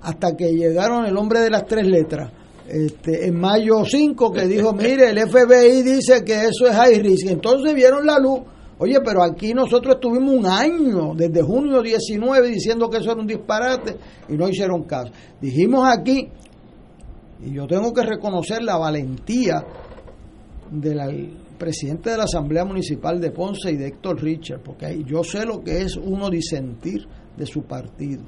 hasta 0.00 0.34
que 0.36 0.52
llegaron 0.52 1.04
el 1.04 1.16
hombre 1.16 1.40
de 1.40 1.50
las 1.50 1.66
tres 1.66 1.86
letras, 1.86 2.30
este, 2.68 3.26
en 3.26 3.38
mayo 3.38 3.84
5, 3.84 4.32
que 4.32 4.46
dijo, 4.46 4.72
mire, 4.74 5.10
el 5.10 5.28
FBI 5.28 5.82
dice 5.82 6.24
que 6.24 6.46
eso 6.46 6.66
es 6.66 6.74
high 6.74 6.98
risk. 7.00 7.28
Entonces 7.28 7.74
vieron 7.74 8.06
la 8.06 8.18
luz. 8.18 8.40
Oye, 8.78 8.98
pero 9.02 9.22
aquí 9.22 9.54
nosotros 9.54 9.94
estuvimos 9.94 10.34
un 10.34 10.46
año, 10.46 11.14
desde 11.14 11.42
junio 11.42 11.80
19, 11.80 12.48
diciendo 12.48 12.90
que 12.90 12.98
eso 12.98 13.12
era 13.12 13.20
un 13.20 13.26
disparate 13.26 13.96
y 14.28 14.34
no 14.34 14.48
hicieron 14.48 14.84
caso. 14.84 15.10
Dijimos 15.40 15.88
aquí, 15.88 16.28
y 17.42 17.54
yo 17.54 17.66
tengo 17.66 17.92
que 17.92 18.02
reconocer 18.02 18.62
la 18.62 18.76
valentía 18.76 19.64
de 20.70 20.94
la 20.94 21.06
presidente 21.56 22.10
de 22.10 22.16
la 22.16 22.24
Asamblea 22.24 22.64
Municipal 22.64 23.20
de 23.20 23.30
Ponce 23.30 23.70
y 23.72 23.76
de 23.76 23.88
Héctor 23.88 24.22
Richard, 24.22 24.60
porque 24.62 25.02
yo 25.04 25.22
sé 25.24 25.44
lo 25.44 25.62
que 25.62 25.82
es 25.82 25.96
uno 25.96 26.30
disentir 26.30 27.06
de 27.36 27.46
su 27.46 27.62
partido. 27.62 28.22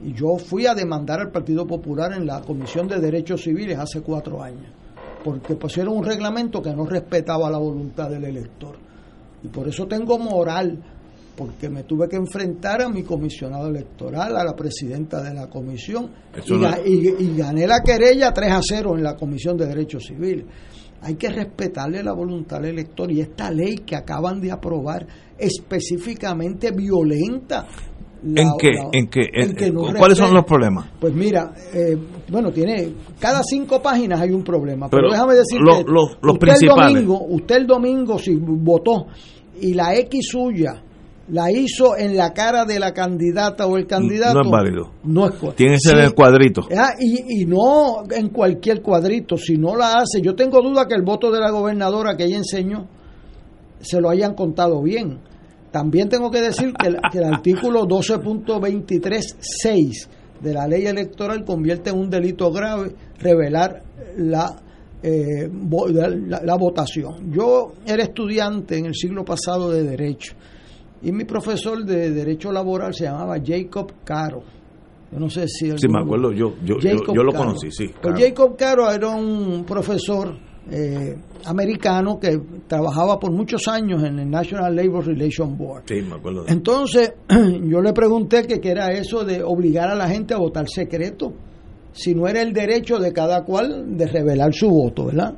Y 0.00 0.12
yo 0.12 0.36
fui 0.36 0.66
a 0.66 0.74
demandar 0.74 1.20
al 1.20 1.30
Partido 1.30 1.66
Popular 1.66 2.12
en 2.12 2.26
la 2.26 2.42
Comisión 2.42 2.86
de 2.86 3.00
Derechos 3.00 3.42
Civiles 3.42 3.78
hace 3.78 4.02
cuatro 4.02 4.42
años, 4.42 4.70
porque 5.24 5.54
pusieron 5.54 5.96
un 5.96 6.04
reglamento 6.04 6.60
que 6.60 6.74
no 6.74 6.84
respetaba 6.84 7.50
la 7.50 7.58
voluntad 7.58 8.10
del 8.10 8.24
elector. 8.24 8.76
Y 9.42 9.48
por 9.48 9.68
eso 9.68 9.86
tengo 9.86 10.18
moral, 10.18 10.78
porque 11.34 11.70
me 11.70 11.84
tuve 11.84 12.08
que 12.08 12.16
enfrentar 12.16 12.82
a 12.82 12.88
mi 12.88 13.02
comisionado 13.02 13.68
electoral, 13.68 14.36
a 14.36 14.44
la 14.44 14.54
presidenta 14.54 15.22
de 15.22 15.32
la 15.32 15.48
comisión, 15.48 16.10
y, 16.84 17.24
y, 17.24 17.36
gané 17.36 17.66
la 17.66 17.80
querella 17.80 18.32
3 18.32 18.52
a 18.52 18.60
0 18.62 18.96
en 18.96 19.02
la 19.02 19.16
Comisión 19.16 19.56
de 19.56 19.66
Derechos 19.66 20.04
Civiles 20.04 20.44
hay 21.06 21.14
que 21.14 21.28
respetarle 21.28 22.02
la 22.02 22.12
voluntad 22.12 22.60
del 22.60 22.72
elector 22.72 23.12
y 23.12 23.20
esta 23.20 23.48
ley 23.48 23.76
que 23.86 23.94
acaban 23.94 24.40
de 24.40 24.50
aprobar 24.50 25.06
específicamente 25.38 26.72
violenta 26.72 27.68
¿En 28.24 28.48
qué? 28.58 28.70
¿En 28.92 29.08
qué? 29.54 29.72
¿Cuáles 29.72 30.18
son 30.18 30.34
los 30.34 30.44
problemas? 30.44 30.86
Pues 30.98 31.14
mira, 31.14 31.52
eh, 31.72 31.96
bueno, 32.28 32.50
tiene 32.50 32.92
cada 33.20 33.40
cinco 33.44 33.80
páginas 33.80 34.20
hay 34.20 34.30
un 34.30 34.42
problema, 34.42 34.88
pero, 34.88 35.10
déjame 35.10 35.34
decirte, 35.34 35.64
los, 35.64 35.84
los, 36.20 36.34
usted 36.34 36.48
El 36.60 36.68
domingo, 36.68 37.24
usted 37.28 37.56
el 37.56 37.66
domingo 37.66 38.18
si 38.18 38.34
votó 38.34 39.06
y 39.60 39.74
la 39.74 39.94
X 39.94 40.28
suya 40.32 40.82
la 41.28 41.50
hizo 41.50 41.96
en 41.96 42.16
la 42.16 42.32
cara 42.32 42.64
de 42.64 42.78
la 42.78 42.92
candidata 42.92 43.66
o 43.66 43.76
el 43.76 43.84
candidato. 43.86 44.34
No 44.34 44.42
es 44.42 44.50
válido. 44.50 44.92
No 45.04 45.28
es 45.28 45.34
Tiene 45.56 45.74
que 45.74 45.80
ser 45.80 45.98
en 45.98 46.04
el 46.04 46.14
cuadrito. 46.14 46.62
Ah, 46.76 46.92
y, 46.98 47.44
no 47.44 48.04
en 48.10 48.28
cualquier 48.28 48.80
cuadrito. 48.82 49.36
Si 49.36 49.58
no 49.58 49.74
la 49.76 49.98
hace, 49.98 50.22
yo 50.22 50.34
tengo 50.34 50.62
duda 50.62 50.86
que 50.86 50.94
el 50.94 51.02
voto 51.02 51.32
de 51.32 51.40
la 51.40 51.50
gobernadora 51.50 52.16
que 52.16 52.24
ella 52.24 52.36
enseñó 52.36 52.86
se 53.80 54.00
lo 54.00 54.08
hayan 54.08 54.34
contado 54.34 54.80
bien. 54.82 55.18
También 55.70 56.08
tengo 56.08 56.30
que 56.30 56.40
decir 56.40 56.72
que 56.74 56.86
el, 56.88 56.96
que 57.10 57.18
el 57.18 57.24
artículo 57.34 57.86
12.23.6 57.86 60.08
de 60.40 60.54
la 60.54 60.68
ley 60.68 60.86
electoral 60.86 61.44
convierte 61.44 61.90
en 61.90 61.98
un 61.98 62.08
delito 62.10 62.52
grave 62.52 62.94
revelar 63.18 63.82
la 64.16 64.56
eh, 65.02 65.48
la, 65.48 66.56
votación. 66.56 67.30
Yo 67.30 67.74
era 67.86 68.02
estudiante 68.02 68.78
en 68.78 68.86
el 68.86 68.94
siglo 68.94 69.24
pasado 69.24 69.70
de 69.70 69.84
Derecho 69.84 70.34
y 71.02 71.12
mi 71.12 71.24
profesor 71.24 71.84
de 71.84 72.10
Derecho 72.10 72.50
Laboral 72.52 72.94
se 72.94 73.04
llamaba 73.04 73.36
Jacob 73.44 73.92
Caro. 74.04 74.42
Yo 75.12 75.20
no 75.20 75.30
sé 75.30 75.46
si... 75.46 75.70
Sí, 75.78 75.88
me 75.88 76.00
acuerdo, 76.00 76.32
yo, 76.32 76.54
yo, 76.64 76.78
yo, 76.78 77.22
lo 77.22 77.32
conocí, 77.32 77.70
sí. 77.70 77.86
Pues 78.00 78.20
Jacob 78.20 78.56
Caro 78.56 78.90
era 78.90 79.08
un 79.08 79.64
profesor 79.64 80.34
eh, 80.68 81.16
americano 81.44 82.18
que 82.18 82.40
trabajaba 82.66 83.20
por 83.20 83.30
muchos 83.30 83.68
años 83.68 84.02
en 84.02 84.18
el 84.18 84.28
National 84.28 84.74
Labor 84.74 85.06
Relations 85.06 85.56
Board. 85.56 85.84
Sí, 85.86 86.02
me 86.02 86.16
acuerdo. 86.16 86.44
Entonces, 86.48 87.14
yo 87.28 87.80
le 87.80 87.92
pregunté 87.92 88.46
que 88.46 88.60
qué 88.60 88.70
era 88.70 88.90
eso 88.90 89.24
de 89.24 89.44
obligar 89.44 89.88
a 89.90 89.94
la 89.94 90.08
gente 90.08 90.34
a 90.34 90.38
votar 90.38 90.68
secreto, 90.68 91.32
si 91.92 92.14
no 92.14 92.26
era 92.26 92.42
el 92.42 92.52
derecho 92.52 92.98
de 92.98 93.12
cada 93.12 93.44
cual 93.44 93.96
de 93.96 94.06
revelar 94.06 94.52
su 94.52 94.68
voto, 94.68 95.06
¿verdad? 95.06 95.34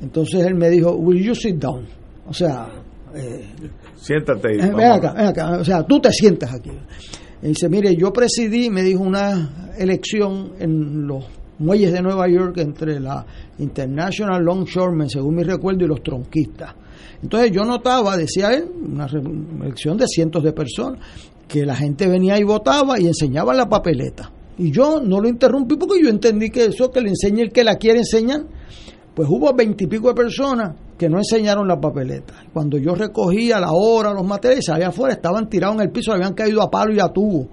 Entonces 0.00 0.44
él 0.44 0.54
me 0.54 0.70
dijo, 0.70 0.92
will 0.96 1.22
you 1.22 1.34
sit 1.34 1.56
down? 1.56 1.86
O 2.26 2.32
sea, 2.32 2.68
eh, 3.14 3.44
Siéntate. 4.02 4.54
Eh, 4.54 4.72
ven 4.74 4.92
acá, 4.92 5.12
ven 5.12 5.26
acá. 5.26 5.58
O 5.60 5.64
sea, 5.64 5.84
tú 5.84 6.00
te 6.00 6.10
sientas 6.10 6.52
aquí. 6.52 6.72
Y 7.42 7.48
dice, 7.48 7.68
mire, 7.68 7.94
yo 7.96 8.12
presidí, 8.12 8.68
me 8.68 8.82
dijo, 8.82 9.02
una 9.02 9.72
elección 9.78 10.52
en 10.58 11.06
los 11.06 11.24
muelles 11.58 11.92
de 11.92 12.02
Nueva 12.02 12.28
York 12.28 12.58
entre 12.58 12.98
la 12.98 13.24
International 13.58 14.42
Longshoremen, 14.42 15.08
según 15.08 15.36
mi 15.36 15.44
recuerdo, 15.44 15.84
y 15.84 15.88
los 15.88 16.02
tronquistas. 16.02 16.74
Entonces 17.22 17.52
yo 17.52 17.64
notaba, 17.64 18.16
decía 18.16 18.52
él, 18.52 18.64
una 18.84 19.06
elección 19.06 19.96
de 19.96 20.06
cientos 20.08 20.42
de 20.42 20.52
personas, 20.52 21.00
que 21.46 21.64
la 21.64 21.76
gente 21.76 22.08
venía 22.08 22.38
y 22.38 22.42
votaba 22.42 22.98
y 22.98 23.06
enseñaba 23.06 23.54
la 23.54 23.68
papeleta. 23.68 24.32
Y 24.58 24.70
yo 24.70 25.00
no 25.00 25.20
lo 25.20 25.28
interrumpí 25.28 25.76
porque 25.76 26.02
yo 26.02 26.08
entendí 26.08 26.50
que 26.50 26.66
eso 26.66 26.90
que 26.90 27.00
le 27.00 27.10
enseñe 27.10 27.42
el 27.42 27.52
que 27.52 27.64
la 27.64 27.76
quiere 27.76 28.00
enseñar. 28.00 28.42
Pues 29.14 29.28
hubo 29.28 29.52
veintipico 29.54 30.08
de 30.08 30.14
personas 30.14 30.74
que 30.96 31.08
no 31.08 31.18
enseñaron 31.18 31.68
la 31.68 31.78
papeleta. 31.78 32.34
Cuando 32.52 32.78
yo 32.78 32.94
recogía 32.94 33.60
la 33.60 33.72
hora, 33.72 34.12
los 34.12 34.26
materiales, 34.26 34.68
allá 34.70 34.88
afuera 34.88 35.14
estaban 35.14 35.48
tirados 35.48 35.76
en 35.76 35.82
el 35.82 35.90
piso, 35.90 36.12
habían 36.12 36.34
caído 36.34 36.62
a 36.62 36.70
palo 36.70 36.94
y 36.94 37.00
a 37.00 37.08
tubo 37.08 37.48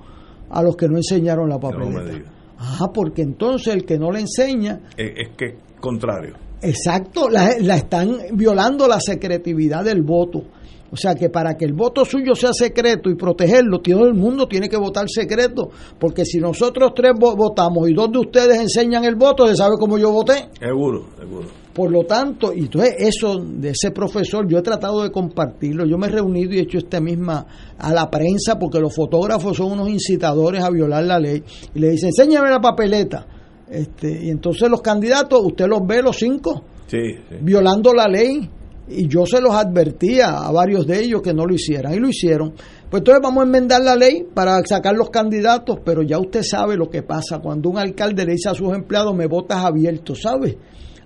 a 0.50 0.64
los 0.64 0.76
que 0.76 0.88
no 0.88 0.98
enseñaron 0.98 1.50
la 1.50 1.60
papeleta. 1.60 2.32
Ajá, 2.58 2.88
porque 2.94 3.22
entonces 3.22 3.74
el 3.74 3.86
que 3.86 3.98
no 3.98 4.12
le 4.12 4.22
enseña... 4.22 4.82
Es, 4.96 5.12
es 5.16 5.30
que 5.38 5.58
contrario. 5.80 6.36
Exacto, 6.62 7.30
la, 7.30 7.52
la 7.60 7.78
están 7.78 8.18
violando 8.34 8.88
la 8.88 9.00
secretividad 9.00 9.84
del 9.84 10.02
voto. 10.02 10.44
O 10.92 10.96
sea 10.96 11.16
que 11.16 11.30
para 11.30 11.56
que 11.56 11.66
el 11.66 11.74
voto 11.74 12.04
suyo 12.04 12.34
sea 12.36 12.52
secreto 12.54 13.10
y 13.10 13.16
protegerlo, 13.16 13.80
todo 13.80 14.06
el 14.06 14.16
mundo 14.16 14.48
tiene 14.48 14.68
que 14.68 14.78
votar 14.78 15.06
secreto, 15.08 15.70
porque 16.00 16.26
si 16.26 16.40
nosotros 16.40 16.92
tres 16.96 17.14
votamos 17.18 17.90
y 17.90 17.94
dos 17.94 18.12
de 18.12 18.20
ustedes 18.20 18.60
enseñan 18.60 19.04
el 19.06 19.16
voto, 19.16 19.48
se 19.48 19.56
sabe 19.56 19.76
cómo 19.80 19.98
yo 19.98 20.12
voté. 20.12 20.50
Seguro, 20.60 21.06
seguro. 21.18 21.48
Por 21.74 21.92
lo 21.92 22.04
tanto, 22.04 22.52
y 22.54 22.62
entonces 22.62 22.96
eso 22.98 23.38
de 23.40 23.70
ese 23.70 23.92
profesor, 23.92 24.48
yo 24.50 24.58
he 24.58 24.62
tratado 24.62 25.04
de 25.04 25.12
compartirlo, 25.12 25.86
yo 25.86 25.98
me 25.98 26.08
he 26.08 26.10
reunido 26.10 26.54
y 26.54 26.58
he 26.58 26.62
hecho 26.64 26.80
esta 26.80 27.00
misma 27.00 27.46
a 27.78 27.94
la 27.94 28.10
prensa, 28.10 28.58
porque 28.58 28.80
los 28.80 28.94
fotógrafos 28.94 29.56
son 29.56 29.74
unos 29.74 29.90
incitadores 29.90 30.64
a 30.64 30.70
violar 30.72 31.04
la 31.04 31.20
ley, 31.20 31.44
y 31.74 31.80
le 31.80 31.92
dicen, 31.92 32.10
enséñame 32.10 32.50
la 32.50 32.60
papeleta. 32.60 33.26
Este, 33.70 34.26
y 34.26 34.30
entonces 34.30 34.68
los 34.70 34.82
candidatos, 34.82 35.40
usted 35.44 35.68
los 35.68 35.86
ve 35.86 36.02
los 36.02 36.18
cinco, 36.18 36.64
sí, 36.88 36.98
sí. 37.30 37.36
violando 37.42 37.94
la 37.94 38.08
ley 38.08 38.50
y 38.90 39.08
yo 39.08 39.26
se 39.26 39.40
los 39.40 39.54
advertía 39.54 40.40
a 40.40 40.52
varios 40.52 40.86
de 40.88 41.00
ellos 41.00 41.22
que 41.22 41.34
no 41.34 41.46
lo 41.46 41.54
hicieran 41.54 41.94
y 41.94 42.00
lo 42.00 42.10
hicieron. 42.10 42.54
Pues 42.90 43.02
entonces 43.02 43.22
vamos 43.22 43.44
a 43.44 43.46
enmendar 43.46 43.82
la 43.82 43.96
ley 43.96 44.26
para 44.34 44.60
sacar 44.66 44.96
los 44.96 45.10
candidatos, 45.10 45.80
pero 45.86 46.02
ya 46.02 46.18
usted 46.18 46.42
sabe 46.42 46.76
lo 46.76 46.90
que 46.90 47.04
pasa 47.04 47.40
cuando 47.40 47.70
un 47.70 47.78
alcalde 47.78 48.26
le 48.26 48.34
dice 48.34 48.50
a 48.50 48.56
sus 48.56 48.74
empleados 48.74 49.16
me 49.16 49.28
votas 49.28 49.64
abierto, 49.64 50.16
¿sabe? 50.16 50.58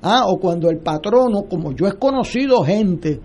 Ah, 0.01 0.23
o 0.27 0.39
cuando 0.39 0.69
el 0.69 0.79
patrono, 0.79 1.43
como 1.49 1.73
yo 1.73 1.87
he 1.87 1.93
conocido 1.93 2.63
gente, 2.63 3.19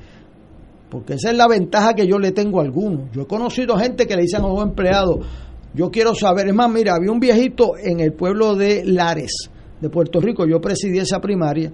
porque 0.90 1.14
esa 1.14 1.30
es 1.30 1.36
la 1.36 1.46
ventaja 1.46 1.94
que 1.94 2.06
yo 2.06 2.18
le 2.18 2.32
tengo 2.32 2.60
a 2.60 2.64
algunos, 2.64 3.10
yo 3.12 3.22
he 3.22 3.26
conocido 3.26 3.76
gente 3.76 4.06
que 4.06 4.16
le 4.16 4.22
dicen 4.22 4.44
a 4.44 4.48
los 4.48 4.62
empleados, 4.62 5.26
yo 5.74 5.90
quiero 5.90 6.14
saber, 6.14 6.48
es 6.48 6.54
más, 6.54 6.70
mira, 6.70 6.94
había 6.94 7.12
un 7.12 7.20
viejito 7.20 7.72
en 7.76 8.00
el 8.00 8.12
pueblo 8.12 8.54
de 8.54 8.84
Lares, 8.84 9.50
de 9.80 9.90
Puerto 9.90 10.20
Rico, 10.20 10.46
yo 10.46 10.60
presidí 10.60 10.98
esa 10.98 11.20
primaria, 11.20 11.72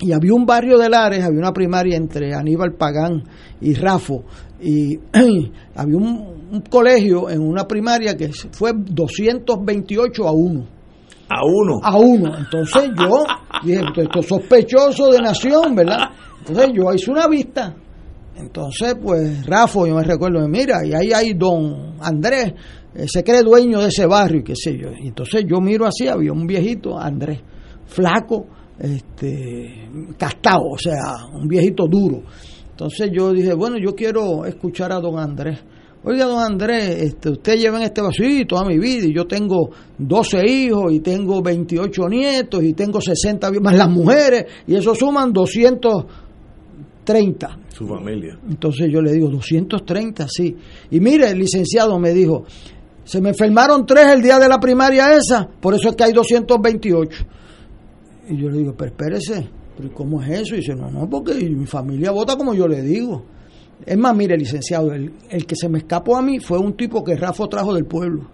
y 0.00 0.12
había 0.12 0.32
un 0.32 0.46
barrio 0.46 0.78
de 0.78 0.88
Lares, 0.88 1.22
había 1.22 1.38
una 1.38 1.52
primaria 1.52 1.96
entre 1.96 2.34
Aníbal 2.34 2.74
Pagán 2.74 3.22
y 3.60 3.74
Rafo, 3.74 4.24
y 4.60 4.96
había 5.74 5.96
un, 5.96 6.48
un, 6.50 6.60
colegio 6.62 7.28
en 7.28 7.40
una 7.40 7.66
primaria 7.66 8.16
que 8.16 8.30
fue 8.32 8.72
228 8.74 10.26
a 10.26 10.32
1. 10.32 10.66
A 11.28 11.44
uno. 11.44 11.80
A 11.82 11.96
uno. 11.96 12.36
Entonces 12.36 12.90
yo 12.98 13.24
dije, 13.62 13.82
esto 13.96 14.20
es 14.20 14.26
sospechoso 14.26 15.10
de 15.10 15.18
nación, 15.18 15.74
¿verdad? 15.76 16.10
Entonces 16.40 16.70
yo 16.74 16.92
hice 16.92 17.10
una 17.10 17.28
vista. 17.28 17.76
Entonces, 18.36 18.96
pues, 19.00 19.46
Rafo, 19.46 19.86
yo 19.86 19.94
me 19.94 20.02
recuerdo, 20.02 20.46
mira, 20.48 20.84
y 20.84 20.94
ahí 20.94 21.12
hay 21.12 21.34
don 21.34 21.96
Andrés, 22.00 22.54
se 23.06 23.22
cree 23.22 23.42
dueño 23.42 23.80
de 23.80 23.88
ese 23.88 24.06
barrio 24.06 24.40
y 24.40 24.44
qué 24.44 24.56
sé 24.56 24.76
yo. 24.76 24.88
Y 24.98 25.08
entonces 25.08 25.44
yo 25.46 25.60
miro 25.60 25.86
así, 25.86 26.08
había 26.08 26.32
un 26.32 26.46
viejito, 26.46 26.98
Andrés, 26.98 27.40
flaco, 27.86 28.46
este, 28.80 29.88
castado, 30.16 30.70
o 30.72 30.78
sea, 30.78 31.26
un 31.32 31.46
viejito 31.46 31.86
duro. 31.86 32.22
Entonces 32.70 33.10
yo 33.12 33.32
dije, 33.32 33.52
bueno, 33.52 33.76
yo 33.78 33.94
quiero 33.94 34.46
escuchar 34.46 34.90
a 34.92 35.00
don 35.00 35.18
Andrés. 35.18 35.58
Oiga, 36.02 36.24
don 36.24 36.38
Andrés, 36.38 37.02
este, 37.02 37.28
usted 37.28 37.58
lleva 37.58 37.76
en 37.76 37.82
este 37.84 38.00
vasito 38.00 38.56
toda 38.56 38.64
mi 38.64 38.78
vida 38.78 39.06
y 39.06 39.14
yo 39.14 39.26
tengo 39.26 39.68
12 39.98 40.50
hijos 40.50 40.90
y 40.94 41.00
tengo 41.00 41.42
28 41.42 42.08
nietos 42.08 42.64
y 42.64 42.72
tengo 42.72 43.02
60 43.02 43.50
más 43.60 43.76
las 43.76 43.90
mujeres 43.90 44.46
y 44.66 44.76
eso 44.76 44.94
suman 44.94 45.30
230. 45.30 47.58
Su 47.68 47.86
familia. 47.86 48.38
Entonces 48.48 48.88
yo 48.90 49.02
le 49.02 49.12
digo, 49.12 49.28
230, 49.28 50.26
sí. 50.26 50.56
Y 50.90 51.00
mire, 51.00 51.28
el 51.28 51.38
licenciado 51.38 51.98
me 51.98 52.14
dijo, 52.14 52.46
se 53.04 53.20
me 53.20 53.28
enfermaron 53.28 53.84
tres 53.84 54.06
el 54.06 54.22
día 54.22 54.38
de 54.38 54.48
la 54.48 54.58
primaria 54.58 55.12
esa, 55.12 55.46
por 55.60 55.74
eso 55.74 55.90
es 55.90 55.96
que 55.96 56.04
hay 56.04 56.14
228. 56.14 57.26
Y 58.30 58.36
yo 58.36 58.48
le 58.48 58.58
digo, 58.58 58.74
pero 58.76 58.92
espérese, 58.92 59.50
¿pero 59.76 59.92
cómo 59.92 60.22
es 60.22 60.42
eso? 60.42 60.54
Y 60.54 60.58
dice, 60.58 60.76
no, 60.76 60.88
no, 60.88 61.10
porque 61.10 61.34
mi 61.34 61.66
familia 61.66 62.12
vota 62.12 62.36
como 62.36 62.54
yo 62.54 62.68
le 62.68 62.80
digo. 62.80 63.24
Es 63.84 63.98
más, 63.98 64.16
mire, 64.16 64.36
licenciado, 64.36 64.92
el, 64.92 65.12
el 65.28 65.46
que 65.46 65.56
se 65.56 65.68
me 65.68 65.78
escapó 65.78 66.16
a 66.16 66.22
mí 66.22 66.38
fue 66.38 66.58
un 66.58 66.76
tipo 66.76 67.02
que 67.02 67.16
Rafa 67.16 67.48
trajo 67.48 67.74
del 67.74 67.86
pueblo. 67.86 68.30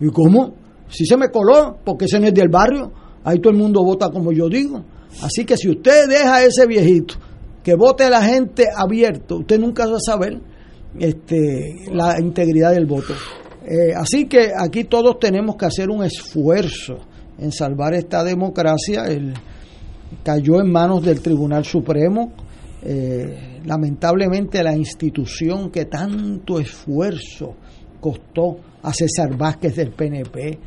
¿Y 0.00 0.08
cómo? 0.08 0.54
Si 0.88 1.06
se 1.06 1.16
me 1.16 1.30
coló, 1.30 1.78
porque 1.84 2.06
ese 2.06 2.18
no 2.18 2.26
es 2.26 2.34
del 2.34 2.48
barrio, 2.48 2.92
ahí 3.22 3.38
todo 3.38 3.52
el 3.52 3.58
mundo 3.58 3.84
vota 3.84 4.10
como 4.10 4.32
yo 4.32 4.48
digo. 4.48 4.84
Así 5.22 5.44
que 5.44 5.56
si 5.56 5.70
usted 5.70 6.08
deja 6.08 6.36
a 6.36 6.42
ese 6.42 6.66
viejito 6.66 7.14
que 7.62 7.76
vote 7.76 8.10
la 8.10 8.22
gente 8.22 8.66
abierto, 8.74 9.38
usted 9.38 9.60
nunca 9.60 9.86
va 9.86 9.96
a 9.96 10.00
saber 10.00 10.40
este, 10.98 11.84
la 11.92 12.18
integridad 12.20 12.72
del 12.72 12.86
voto. 12.86 13.14
Eh, 13.62 13.94
así 13.94 14.26
que 14.26 14.50
aquí 14.58 14.84
todos 14.84 15.20
tenemos 15.20 15.54
que 15.54 15.66
hacer 15.66 15.90
un 15.90 16.02
esfuerzo 16.02 16.98
en 17.38 17.52
salvar 17.52 17.94
esta 17.94 18.22
democracia. 18.24 19.04
Cayó 20.22 20.60
en 20.60 20.70
manos 20.70 21.04
del 21.04 21.20
Tribunal 21.20 21.64
Supremo. 21.64 22.32
Eh, 22.84 23.60
lamentablemente 23.64 24.62
la 24.62 24.76
institución 24.76 25.70
que 25.70 25.84
tanto 25.84 26.58
esfuerzo 26.58 27.54
costó 28.00 28.58
a 28.82 28.92
César 28.92 29.36
Vázquez 29.36 29.76
del 29.76 29.92
PNP, 29.92 30.58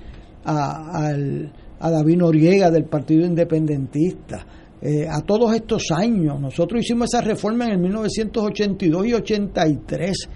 a 0.45 1.91
David 1.91 2.17
Noriega 2.17 2.71
del 2.71 2.85
Partido 2.85 3.25
Independentista, 3.25 4.45
eh, 4.81 5.07
a 5.09 5.21
todos 5.21 5.55
estos 5.55 5.89
años. 5.91 6.39
Nosotros 6.39 6.81
hicimos 6.81 7.11
esa 7.11 7.21
reforma 7.21 7.65
en 7.65 7.71
el 7.71 7.77
1982 7.79 9.07
y 9.07 9.13
83. 9.13 10.29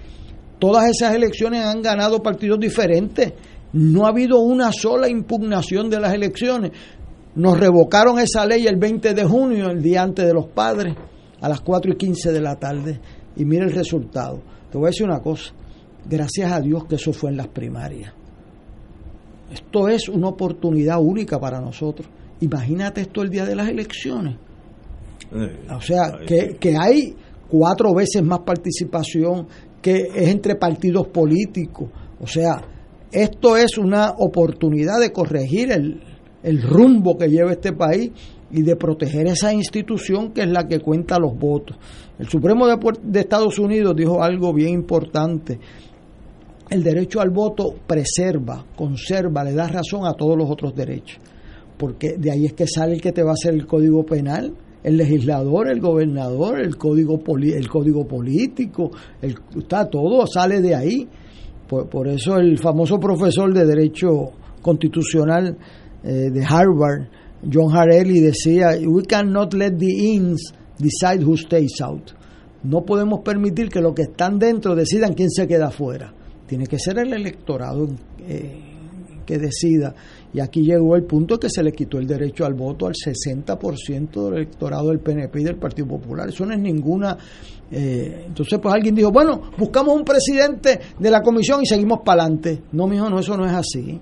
Todas 0.57 0.89
esas 0.89 1.14
elecciones 1.14 1.64
han 1.64 1.81
ganado 1.81 2.23
partidos 2.23 2.60
diferentes. 2.60 3.34
No 3.73 4.05
ha 4.05 4.09
habido 4.09 4.39
una 4.39 4.71
sola 4.71 5.07
impugnación 5.09 5.89
de 5.89 5.99
las 5.99 6.13
elecciones. 6.13 6.71
Nos 7.35 7.59
revocaron 7.59 8.19
esa 8.19 8.45
ley 8.45 8.65
el 8.65 8.77
20 8.77 9.13
de 9.13 9.23
junio, 9.23 9.69
el 9.69 9.81
día 9.81 10.01
antes 10.01 10.25
de 10.25 10.33
los 10.33 10.47
padres, 10.47 10.95
a 11.39 11.47
las 11.47 11.61
4 11.61 11.93
y 11.93 11.95
15 11.95 12.31
de 12.31 12.41
la 12.41 12.55
tarde. 12.55 12.99
Y 13.35 13.45
mira 13.45 13.65
el 13.65 13.71
resultado. 13.71 14.41
Te 14.71 14.77
voy 14.77 14.87
a 14.87 14.89
decir 14.89 15.05
una 15.05 15.19
cosa. 15.19 15.53
Gracias 16.09 16.51
a 16.51 16.59
Dios 16.59 16.85
que 16.85 16.95
eso 16.95 17.13
fue 17.13 17.29
en 17.29 17.37
las 17.37 17.47
primarias. 17.47 18.13
Esto 19.51 19.87
es 19.87 20.09
una 20.09 20.29
oportunidad 20.29 20.99
única 20.99 21.39
para 21.39 21.59
nosotros. 21.59 22.07
Imagínate 22.41 23.01
esto 23.01 23.21
el 23.21 23.29
día 23.29 23.45
de 23.45 23.55
las 23.55 23.69
elecciones. 23.69 24.37
O 25.75 25.81
sea, 25.81 26.11
que, 26.25 26.57
que 26.59 26.75
hay 26.75 27.15
cuatro 27.47 27.93
veces 27.93 28.23
más 28.23 28.39
participación, 28.39 29.47
que 29.81 30.07
es 30.13 30.29
entre 30.29 30.55
partidos 30.55 31.07
políticos. 31.07 31.89
O 32.19 32.27
sea, 32.27 32.61
esto 33.11 33.57
es 33.57 33.77
una 33.77 34.11
oportunidad 34.18 34.99
de 34.99 35.11
corregir 35.11 35.72
el, 35.72 36.02
el 36.44 36.61
rumbo 36.61 37.18
que 37.18 37.27
lleva 37.27 37.52
este 37.52 37.73
país 37.73 38.11
y 38.52 38.61
de 38.64 38.76
proteger 38.76 39.27
esa 39.27 39.53
institución 39.53 40.31
que 40.31 40.41
es 40.41 40.49
la 40.49 40.68
que 40.68 40.80
cuenta 40.80 41.19
los 41.19 41.38
votos. 41.38 41.77
El 42.18 42.27
Supremo 42.27 42.68
de, 42.68 42.77
de, 43.03 43.19
Estados 43.19 43.60
Unidos 43.60 43.95
dijo 43.95 44.23
algo 44.23 44.53
bien 44.53 44.69
importante. 44.69 45.60
El 46.69 46.84
derecho 46.84 47.22
al 47.22 47.30
voto 47.30 47.76
preserva, 47.88 48.65
conserva, 48.76 49.44
le 49.44 49.53
da 49.53 49.68
razón 49.68 50.06
a 50.06 50.14
todos 50.14 50.38
los 50.38 50.49
otros 50.49 50.76
derechos. 50.76 51.19
Porque 51.77 52.15
de 52.18 52.31
ahí 52.31 52.45
es 52.45 52.53
que 52.53 52.68
sale 52.68 52.94
el 52.94 53.02
que 53.02 53.11
te 53.11 53.23
va 53.23 53.31
a 53.31 53.34
hacer 53.34 53.53
el 53.53 53.65
código 53.65 54.06
penal, 54.06 54.53
el 54.84 54.98
legislador, 54.98 55.69
el 55.69 55.80
gobernador, 55.80 56.60
el 56.60 56.77
código, 56.77 57.19
poli, 57.19 57.52
el 57.52 57.68
código 57.68 58.07
político, 58.07 58.91
el, 59.22 59.36
está 59.57 59.90
todo 59.90 60.26
sale 60.27 60.61
de 60.61 60.76
ahí. 60.76 61.07
Por, 61.69 61.87
por 61.87 62.07
eso 62.07 62.37
el 62.37 62.57
famoso 62.57 62.99
profesor 62.99 63.53
de 63.53 63.63
Derecho 63.63 64.31
Constitucional 64.61 65.55
eh, 66.03 66.31
de 66.31 66.43
Harvard, 66.43 67.07
John 67.51 67.71
Harelli, 67.71 68.19
decía, 68.19 68.71
we 68.85 69.03
cannot 69.03 69.53
let 69.53 69.77
the 69.77 70.13
ins 70.15 70.51
decide 70.79 71.23
who 71.23 71.37
stays 71.37 71.79
out. 71.81 72.11
No 72.63 72.81
podemos 72.81 73.19
permitir 73.23 73.69
que 73.69 73.81
los 73.81 73.93
que 73.93 74.01
están 74.03 74.39
dentro 74.39 74.75
decidan 74.75 75.13
quién 75.13 75.29
se 75.29 75.47
queda 75.47 75.67
afuera. 75.67 76.13
Tiene 76.47 76.65
que 76.65 76.79
ser 76.79 76.97
el 76.97 77.13
electorado 77.13 77.87
eh, 78.27 78.59
que 79.25 79.37
decida. 79.37 79.93
Y 80.34 80.39
aquí 80.39 80.61
llegó 80.61 80.95
el 80.95 81.03
punto 81.03 81.39
que 81.39 81.49
se 81.49 81.64
le 81.64 81.72
quitó 81.72 81.97
el 81.97 82.06
derecho 82.06 82.45
al 82.45 82.53
voto 82.53 82.85
al 82.85 82.93
60% 82.93 84.26
del 84.26 84.34
electorado 84.35 84.89
del 84.89 84.99
PNP 84.99 85.41
y 85.41 85.43
del 85.43 85.56
Partido 85.56 85.88
Popular. 85.88 86.30
Eso 86.30 86.45
no 86.45 86.53
es 86.53 86.60
ninguna... 86.60 87.18
Eh, 87.72 88.26
entonces, 88.27 88.60
pues 88.60 88.73
alguien 88.73 88.95
dijo, 88.95 89.11
bueno, 89.11 89.41
buscamos 89.57 89.95
un 89.95 90.03
presidente 90.03 90.80
de 90.97 91.11
la 91.11 91.22
comisión 91.22 91.61
y 91.61 91.65
seguimos 91.65 91.99
para 92.03 92.23
adelante. 92.23 92.64
No, 92.72 92.88
mijo, 92.88 93.10
no, 93.10 93.19
eso 93.19 93.38
no 93.38 93.45
es 93.45 93.53
así. 93.53 93.99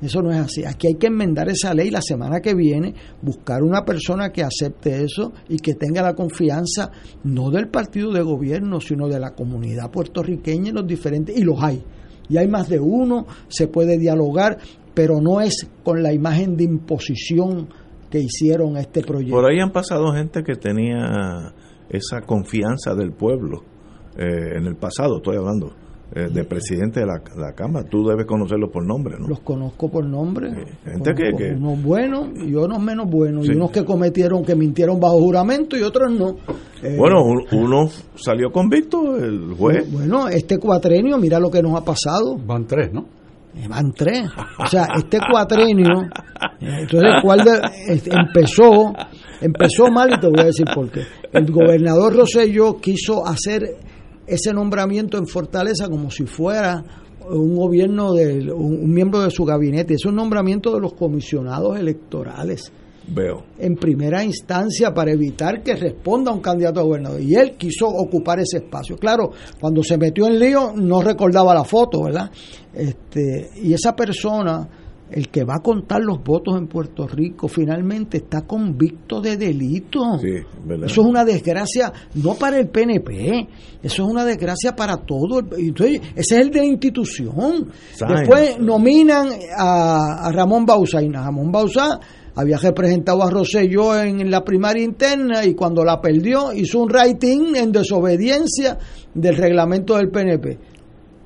Eso 0.00 0.20
no 0.20 0.30
es 0.30 0.38
así. 0.38 0.64
Aquí 0.64 0.88
hay 0.88 0.94
que 0.96 1.06
enmendar 1.06 1.48
esa 1.48 1.72
ley 1.72 1.90
la 1.90 2.02
semana 2.02 2.40
que 2.40 2.54
viene, 2.54 2.94
buscar 3.22 3.62
una 3.62 3.82
persona 3.82 4.30
que 4.30 4.42
acepte 4.42 5.02
eso 5.02 5.32
y 5.48 5.56
que 5.56 5.74
tenga 5.74 6.02
la 6.02 6.14
confianza 6.14 6.90
no 7.24 7.50
del 7.50 7.68
partido 7.68 8.12
de 8.12 8.20
gobierno, 8.20 8.80
sino 8.80 9.08
de 9.08 9.18
la 9.18 9.34
comunidad 9.34 9.90
puertorriqueña 9.90 10.68
y 10.68 10.72
los 10.72 10.86
diferentes, 10.86 11.36
y 11.36 11.42
los 11.42 11.62
hay. 11.62 11.82
Y 12.28 12.36
hay 12.36 12.48
más 12.48 12.68
de 12.68 12.78
uno, 12.78 13.26
se 13.48 13.68
puede 13.68 13.96
dialogar, 13.98 14.58
pero 14.96 15.20
no 15.20 15.42
es 15.42 15.68
con 15.84 16.02
la 16.02 16.14
imagen 16.14 16.56
de 16.56 16.64
imposición 16.64 17.68
que 18.10 18.18
hicieron 18.18 18.78
este 18.78 19.02
proyecto. 19.02 19.36
Por 19.36 19.44
ahí 19.44 19.60
han 19.60 19.70
pasado 19.70 20.10
gente 20.14 20.42
que 20.42 20.54
tenía 20.54 21.52
esa 21.90 22.22
confianza 22.22 22.94
del 22.94 23.12
pueblo 23.12 23.62
eh, 24.16 24.56
en 24.56 24.64
el 24.64 24.74
pasado, 24.76 25.18
estoy 25.18 25.36
hablando, 25.36 25.74
eh, 26.14 26.28
de 26.32 26.44
presidente 26.44 27.00
de 27.00 27.06
la, 27.06 27.20
la, 27.36 27.52
Cámara. 27.52 27.86
Tú 27.90 28.06
debes 28.06 28.24
conocerlos 28.24 28.70
por 28.70 28.86
nombre, 28.86 29.16
¿no? 29.18 29.28
Los 29.28 29.40
conozco 29.40 29.90
por 29.90 30.02
nombre. 30.06 30.50
gente 30.82 31.14
que, 31.14 31.36
que, 31.36 31.50
Unos 31.50 31.82
buenos 31.82 32.28
y 32.34 32.54
unos 32.54 32.80
menos 32.80 33.10
buenos. 33.10 33.44
Sí. 33.44 33.52
Y 33.52 33.54
unos 33.54 33.70
que 33.70 33.84
cometieron, 33.84 34.44
que 34.46 34.54
mintieron 34.54 34.98
bajo 34.98 35.18
juramento 35.18 35.76
y 35.76 35.82
otros 35.82 36.10
no. 36.10 36.36
Eh, 36.82 36.96
bueno, 36.96 37.22
uno 37.52 37.90
salió 38.14 38.50
convicto, 38.50 39.16
el 39.16 39.52
juez. 39.58 39.92
Bueno, 39.92 40.28
este 40.28 40.56
cuatrenio, 40.56 41.18
mira 41.18 41.38
lo 41.38 41.50
que 41.50 41.60
nos 41.60 41.78
ha 41.78 41.84
pasado. 41.84 42.38
Van 42.46 42.66
tres, 42.66 42.94
¿no? 42.94 43.15
Van 43.68 43.92
tres. 43.92 44.28
O 44.58 44.66
sea, 44.66 44.88
este 44.96 45.18
cuatrenio, 45.30 46.08
entonces, 46.60 47.10
¿cuál 47.22 47.40
de, 47.40 47.60
empezó, 47.88 48.92
empezó 49.40 49.90
mal 49.90 50.10
y 50.12 50.20
te 50.20 50.26
voy 50.28 50.40
a 50.40 50.44
decir 50.44 50.66
por 50.74 50.90
qué. 50.90 51.02
El 51.32 51.50
gobernador 51.50 52.14
Rosselló 52.14 52.76
quiso 52.80 53.26
hacer 53.26 53.62
ese 54.26 54.52
nombramiento 54.52 55.18
en 55.18 55.26
Fortaleza 55.26 55.88
como 55.88 56.10
si 56.10 56.26
fuera 56.26 56.82
un 57.28 57.56
gobierno 57.56 58.12
de 58.12 58.52
un, 58.52 58.84
un 58.84 58.92
miembro 58.92 59.20
de 59.20 59.30
su 59.30 59.44
gabinete. 59.44 59.94
Es 59.94 60.04
un 60.04 60.14
nombramiento 60.14 60.74
de 60.74 60.80
los 60.80 60.92
comisionados 60.94 61.78
electorales. 61.78 62.72
Veo. 63.08 63.44
En 63.58 63.76
primera 63.76 64.24
instancia 64.24 64.92
para 64.92 65.12
evitar 65.12 65.62
que 65.62 65.76
responda 65.76 66.32
un 66.32 66.40
candidato 66.40 66.80
a 66.80 66.82
gobernador. 66.82 67.20
Y 67.20 67.34
él 67.36 67.56
quiso 67.56 67.86
ocupar 67.86 68.40
ese 68.40 68.58
espacio. 68.58 68.96
Claro, 68.96 69.30
cuando 69.60 69.82
se 69.82 69.96
metió 69.96 70.26
en 70.26 70.38
lío 70.38 70.72
no 70.74 71.00
recordaba 71.02 71.54
la 71.54 71.64
foto, 71.64 72.02
¿verdad? 72.04 72.30
Este, 72.74 73.50
y 73.62 73.72
esa 73.72 73.94
persona, 73.94 74.68
el 75.08 75.28
que 75.28 75.44
va 75.44 75.54
a 75.58 75.62
contar 75.62 76.02
los 76.02 76.22
votos 76.22 76.58
en 76.58 76.66
Puerto 76.66 77.06
Rico, 77.06 77.46
finalmente 77.46 78.18
está 78.18 78.42
convicto 78.42 79.20
de 79.20 79.36
delito. 79.36 80.18
Sí, 80.20 80.34
¿verdad? 80.64 80.86
Eso 80.86 81.02
es 81.02 81.06
una 81.06 81.24
desgracia, 81.24 81.92
no 82.14 82.34
para 82.34 82.58
el 82.58 82.68
PNP, 82.68 83.48
eso 83.84 84.04
es 84.04 84.10
una 84.10 84.24
desgracia 84.24 84.74
para 84.74 84.96
todo. 84.96 85.40
Entonces, 85.56 86.00
ese 86.16 86.34
es 86.34 86.40
el 86.40 86.50
de 86.50 86.58
la 86.58 86.66
institución. 86.66 87.70
Después 88.08 88.58
nominan 88.58 89.28
a, 89.56 90.26
a 90.26 90.32
Ramón 90.32 90.66
Bauzá. 90.66 91.00
Y 91.00 91.08
Ramón 91.08 91.52
Bauzá 91.52 92.00
había 92.36 92.58
representado 92.58 93.22
a 93.22 93.30
Rosselló 93.30 93.98
en 94.00 94.30
la 94.30 94.44
primaria 94.44 94.84
interna 94.84 95.44
y 95.44 95.54
cuando 95.54 95.82
la 95.84 96.00
perdió 96.00 96.52
hizo 96.52 96.80
un 96.80 96.90
rating 96.90 97.54
en 97.56 97.72
desobediencia 97.72 98.78
del 99.14 99.36
reglamento 99.36 99.96
del 99.96 100.10
PNP. 100.10 100.58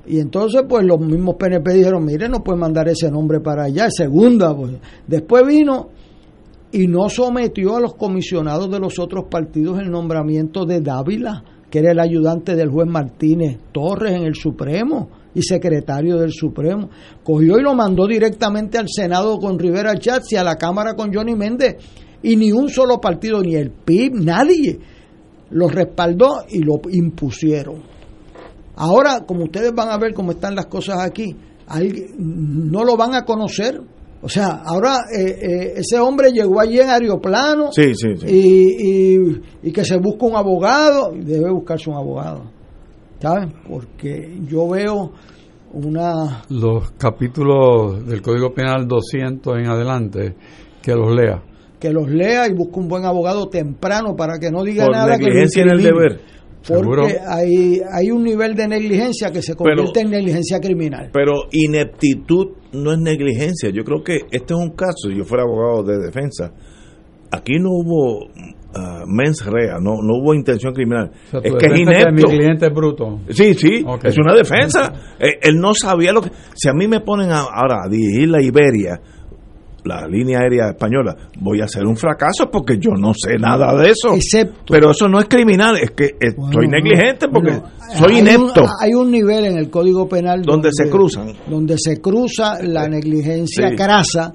Y 0.07 0.19
entonces, 0.19 0.63
pues 0.67 0.85
los 0.85 0.99
mismos 0.99 1.35
PNP 1.35 1.73
dijeron: 1.73 2.05
Mire, 2.05 2.29
no 2.29 2.41
puede 2.41 2.59
mandar 2.59 2.87
ese 2.87 3.11
nombre 3.11 3.41
para 3.41 3.65
allá. 3.65 3.89
Segunda, 3.91 4.55
pues. 4.55 4.77
Después 5.05 5.45
vino 5.45 5.89
y 6.71 6.87
no 6.87 7.09
sometió 7.09 7.75
a 7.75 7.81
los 7.81 7.95
comisionados 7.95 8.71
de 8.71 8.79
los 8.79 8.97
otros 8.97 9.25
partidos 9.29 9.79
el 9.79 9.91
nombramiento 9.91 10.65
de 10.65 10.79
Dávila, 10.79 11.43
que 11.69 11.79
era 11.79 11.91
el 11.91 11.99
ayudante 11.99 12.55
del 12.55 12.69
juez 12.69 12.87
Martínez 12.87 13.59
Torres 13.73 14.15
en 14.15 14.23
el 14.23 14.35
Supremo 14.35 15.20
y 15.33 15.41
secretario 15.41 16.17
del 16.17 16.31
Supremo. 16.31 16.89
Cogió 17.23 17.59
y 17.59 17.63
lo 17.63 17.73
mandó 17.73 18.07
directamente 18.07 18.77
al 18.77 18.87
Senado 18.89 19.37
con 19.39 19.57
Rivera 19.57 19.97
Chats 19.97 20.31
y 20.33 20.35
a 20.35 20.43
la 20.43 20.55
Cámara 20.55 20.95
con 20.95 21.13
Johnny 21.13 21.35
Méndez. 21.35 21.77
Y 22.23 22.35
ni 22.35 22.51
un 22.51 22.69
solo 22.69 22.99
partido, 22.99 23.41
ni 23.41 23.55
el 23.55 23.71
PIB, 23.71 24.13
nadie 24.15 24.79
lo 25.49 25.67
respaldó 25.67 26.45
y 26.49 26.59
lo 26.59 26.81
impusieron. 26.89 27.83
Ahora, 28.75 29.25
como 29.25 29.43
ustedes 29.43 29.73
van 29.73 29.89
a 29.89 29.97
ver 29.97 30.13
cómo 30.13 30.31
están 30.31 30.55
las 30.55 30.67
cosas 30.67 30.99
aquí, 31.01 31.35
no 32.17 32.83
lo 32.83 32.97
van 32.97 33.15
a 33.15 33.25
conocer. 33.25 33.81
O 34.23 34.29
sea, 34.29 34.61
ahora 34.63 34.99
eh, 35.11 35.39
eh, 35.41 35.73
ese 35.77 35.99
hombre 35.99 36.31
llegó 36.31 36.59
allí 36.59 36.79
en 36.79 36.89
aeroplano 36.89 37.71
sí, 37.71 37.95
sí, 37.95 38.15
sí. 38.17 38.27
Y, 38.27 39.15
y, 39.15 39.41
y, 39.63 39.71
que 39.71 39.83
se 39.83 39.97
busca 39.97 40.27
un 40.27 40.35
abogado, 40.35 41.11
debe 41.15 41.51
buscarse 41.51 41.89
un 41.89 41.95
abogado. 41.95 42.43
¿Saben? 43.21 43.53
Porque 43.69 44.39
yo 44.47 44.67
veo 44.67 45.11
una... 45.73 46.43
Los 46.49 46.91
capítulos 46.93 48.05
del 48.07 48.21
Código 48.21 48.51
Penal 48.53 48.87
200 48.87 49.59
en 49.59 49.67
adelante, 49.67 50.35
que 50.81 50.95
los 50.95 51.15
lea. 51.15 51.43
Que 51.79 51.91
los 51.91 52.09
lea 52.09 52.47
y 52.47 52.53
busque 52.53 52.79
un 52.79 52.87
buen 52.87 53.05
abogado 53.05 53.47
temprano 53.47 54.15
para 54.15 54.39
que 54.39 54.49
no 54.49 54.63
diga 54.63 54.85
Por 54.85 54.95
nada. 54.95 55.17
negligencia 55.17 55.63
que 55.63 55.69
en 55.69 55.75
el 55.75 55.83
deber. 55.83 56.21
Porque 56.67 57.17
hay, 57.27 57.79
hay 57.91 58.11
un 58.11 58.23
nivel 58.23 58.55
de 58.55 58.67
negligencia 58.67 59.31
que 59.31 59.41
se 59.41 59.55
convierte 59.55 59.91
pero, 59.93 60.05
en 60.05 60.11
negligencia 60.11 60.59
criminal. 60.59 61.09
Pero 61.11 61.33
ineptitud 61.51 62.47
no 62.73 62.93
es 62.93 62.99
negligencia. 62.99 63.69
Yo 63.71 63.83
creo 63.83 64.03
que 64.03 64.17
este 64.31 64.53
es 64.53 64.59
un 64.59 64.71
caso, 64.71 65.09
si 65.09 65.17
yo 65.17 65.25
fuera 65.25 65.43
abogado 65.43 65.83
de 65.83 65.97
defensa, 65.99 66.51
aquí 67.31 67.53
no 67.59 67.69
hubo 67.69 68.27
uh, 68.75 69.05
mens 69.07 69.45
rea, 69.45 69.75
no, 69.79 70.01
no 70.01 70.17
hubo 70.21 70.33
intención 70.33 70.73
criminal. 70.73 71.11
O 71.27 71.29
sea, 71.29 71.39
es 71.43 71.53
que 71.55 71.65
es 71.65 71.79
inepto. 71.79 72.05
Que 72.05 72.11
mi 72.11 72.23
cliente 72.23 72.65
es 72.67 72.73
bruto. 72.73 73.19
Sí, 73.29 73.53
sí, 73.53 73.83
okay. 73.85 74.09
es 74.09 74.17
una 74.17 74.33
defensa. 74.33 74.91
él, 75.19 75.33
él, 75.41 75.59
no 75.59 75.73
sabía 75.73 76.13
lo 76.13 76.21
que... 76.21 76.31
Si 76.53 76.69
a 76.69 76.73
mí 76.73 76.87
me 76.87 77.01
ponen 77.01 77.31
a, 77.31 77.41
ahora 77.41 77.83
a 77.85 77.89
dirigir 77.89 78.29
la 78.29 78.41
Iberia, 78.41 78.99
la 79.83 80.07
línea 80.07 80.39
aérea 80.39 80.69
española, 80.69 81.15
voy 81.39 81.61
a 81.61 81.65
hacer 81.65 81.85
un 81.85 81.95
fracaso 81.95 82.49
porque 82.51 82.77
yo 82.77 82.91
no 82.91 83.13
sé 83.13 83.37
nada 83.37 83.75
de 83.75 83.91
eso. 83.91 84.13
Excepto. 84.13 84.65
Pero 84.73 84.91
eso 84.91 85.07
no 85.07 85.19
es 85.19 85.25
criminal, 85.25 85.77
es 85.77 85.91
que 85.91 86.05
eh, 86.05 86.33
bueno, 86.35 86.53
soy 86.53 86.67
negligente 86.67 87.27
porque 87.27 87.51
bueno, 87.51 87.69
soy 87.95 88.13
hay 88.13 88.19
inepto. 88.19 88.63
Un, 88.63 88.69
hay 88.79 88.93
un 88.93 89.11
nivel 89.11 89.45
en 89.45 89.57
el 89.57 89.69
Código 89.69 90.07
Penal 90.07 90.41
donde, 90.41 90.69
donde 90.69 90.71
se 90.71 90.89
cruzan. 90.89 91.33
Donde 91.47 91.75
se 91.77 91.99
cruza 91.99 92.61
la 92.61 92.87
negligencia 92.87 93.69
sí. 93.69 93.75
crasa 93.75 94.33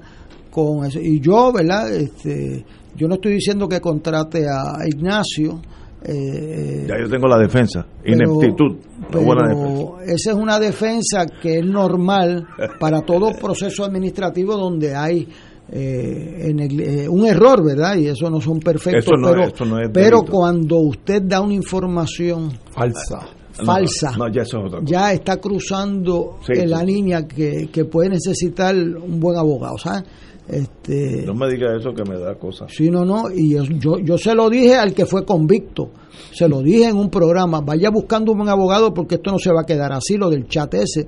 con 0.49 0.85
eso. 0.85 0.99
Y 1.01 1.19
yo, 1.19 1.51
¿verdad? 1.53 1.93
Este, 1.93 2.65
yo 2.97 3.07
no 3.07 3.15
estoy 3.15 3.33
diciendo 3.33 3.67
que 3.67 3.79
contrate 3.79 4.45
a 4.49 4.85
Ignacio. 4.87 5.61
Eh, 6.03 6.85
ya 6.87 6.95
yo 6.99 7.09
tengo 7.09 7.27
la 7.27 7.37
defensa, 7.39 7.85
ineptitud. 8.05 8.77
Pero, 9.11 9.23
buena 9.23 9.47
defensa. 9.47 10.03
esa 10.13 10.31
es 10.31 10.35
una 10.37 10.59
defensa 10.59 11.25
que 11.41 11.59
es 11.59 11.65
normal 11.65 12.45
para 12.79 13.01
todo 13.01 13.31
proceso 13.33 13.83
administrativo 13.83 14.55
donde 14.55 14.95
hay 14.95 15.27
eh, 15.69 16.49
en 16.49 16.59
el, 16.59 16.79
eh, 16.79 17.09
un 17.09 17.25
error, 17.25 17.63
¿verdad? 17.65 17.97
Y 17.97 18.07
eso 18.07 18.29
no 18.29 18.39
son 18.39 18.59
perfectos, 18.59 19.03
eso 19.05 19.15
no, 19.17 19.29
pero, 19.31 19.43
eso 19.47 19.65
no 19.65 19.79
es 19.79 19.89
pero 19.93 20.21
cuando 20.23 20.77
usted 20.77 21.23
da 21.23 21.41
una 21.41 21.55
información 21.55 22.51
falsa, 22.71 23.27
falsa, 23.51 24.11
no, 24.17 24.29
ya, 24.31 24.43
eso 24.43 24.59
es 24.59 24.65
otra 24.67 24.79
cosa. 24.79 24.89
ya 24.91 25.11
está 25.13 25.37
cruzando 25.37 26.37
Sí, 26.45 26.53
en 26.55 26.69
la 26.69 26.79
sí. 26.81 26.85
línea 26.85 27.27
que, 27.27 27.67
que 27.71 27.83
puede 27.85 28.09
necesitar 28.11 28.75
un 28.75 29.19
buen 29.19 29.35
abogado, 29.37 29.77
¿sabes? 29.77 30.03
Este, 30.47 31.23
No 31.25 31.33
me 31.33 31.49
diga 31.49 31.75
eso 31.75 31.93
que 31.93 32.03
me 32.09 32.17
da 32.17 32.35
cosas. 32.35 32.71
Sí, 32.73 32.89
no, 32.89 33.03
no, 33.03 33.29
y 33.29 33.55
yo, 33.79 33.99
yo, 33.99 34.17
se 34.17 34.33
lo 34.33 34.49
dije 34.49 34.75
al 34.75 34.93
que 34.93 35.05
fue 35.05 35.25
convicto, 35.25 35.91
se 36.31 36.47
lo 36.47 36.61
dije 36.61 36.87
en 36.87 36.95
un 36.95 37.09
programa, 37.09 37.59
vaya 37.59 37.89
buscando 37.89 38.31
un 38.31 38.39
buen 38.39 38.49
abogado 38.49 38.93
porque 38.93 39.15
esto 39.15 39.31
no 39.31 39.39
se 39.39 39.51
va 39.51 39.61
a 39.61 39.65
quedar 39.65 39.91
así, 39.91 40.15
lo 40.15 40.29
del 40.29 40.47
chat 40.47 40.73
ese. 40.75 41.07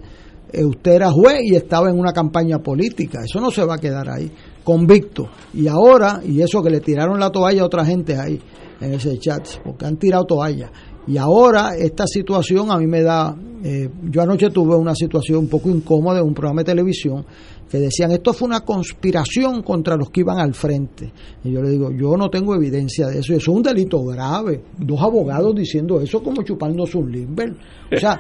Eh, 0.51 0.65
usted 0.65 0.93
era 0.93 1.11
juez 1.11 1.41
y 1.43 1.55
estaba 1.55 1.89
en 1.89 1.97
una 1.97 2.11
campaña 2.11 2.59
política, 2.59 3.19
eso 3.23 3.39
no 3.39 3.49
se 3.49 3.63
va 3.63 3.75
a 3.75 3.77
quedar 3.77 4.09
ahí, 4.09 4.29
convicto. 4.63 5.29
Y 5.53 5.67
ahora, 5.67 6.21
y 6.25 6.41
eso 6.41 6.61
que 6.61 6.69
le 6.69 6.81
tiraron 6.81 7.17
la 7.19 7.29
toalla 7.29 7.61
a 7.61 7.65
otra 7.65 7.85
gente 7.85 8.17
ahí, 8.17 8.41
en 8.81 8.93
ese 8.93 9.17
chat, 9.19 9.47
porque 9.63 9.85
han 9.85 9.97
tirado 9.97 10.25
toalla. 10.25 10.69
Y 11.07 11.17
ahora 11.17 11.75
esta 11.77 12.05
situación 12.05 12.71
a 12.71 12.77
mí 12.77 12.87
me 12.87 13.01
da, 13.01 13.35
eh, 13.63 13.89
yo 14.03 14.21
anoche 14.21 14.49
tuve 14.49 14.75
una 14.75 14.93
situación 14.93 15.39
un 15.39 15.47
poco 15.47 15.69
incómoda 15.69 16.19
en 16.19 16.25
un 16.25 16.33
programa 16.33 16.61
de 16.61 16.65
televisión 16.65 17.25
que 17.69 17.77
decían 17.77 18.11
esto 18.11 18.33
fue 18.33 18.47
una 18.47 18.61
conspiración 18.61 19.61
contra 19.61 19.95
los 19.95 20.09
que 20.09 20.21
iban 20.21 20.39
al 20.39 20.53
frente. 20.53 21.11
Y 21.43 21.51
yo 21.51 21.61
le 21.61 21.69
digo, 21.69 21.91
yo 21.91 22.17
no 22.17 22.29
tengo 22.29 22.55
evidencia 22.55 23.07
de 23.07 23.19
eso, 23.19 23.33
eso 23.33 23.51
es 23.51 23.57
un 23.57 23.61
delito 23.61 24.03
grave. 24.03 24.61
Dos 24.77 25.01
abogados 25.01 25.55
diciendo 25.55 26.01
eso 26.01 26.23
como 26.23 26.41
chupándose 26.43 26.97
un 26.97 27.11
limber. 27.11 27.53
O 27.91 27.97
sea, 27.97 28.19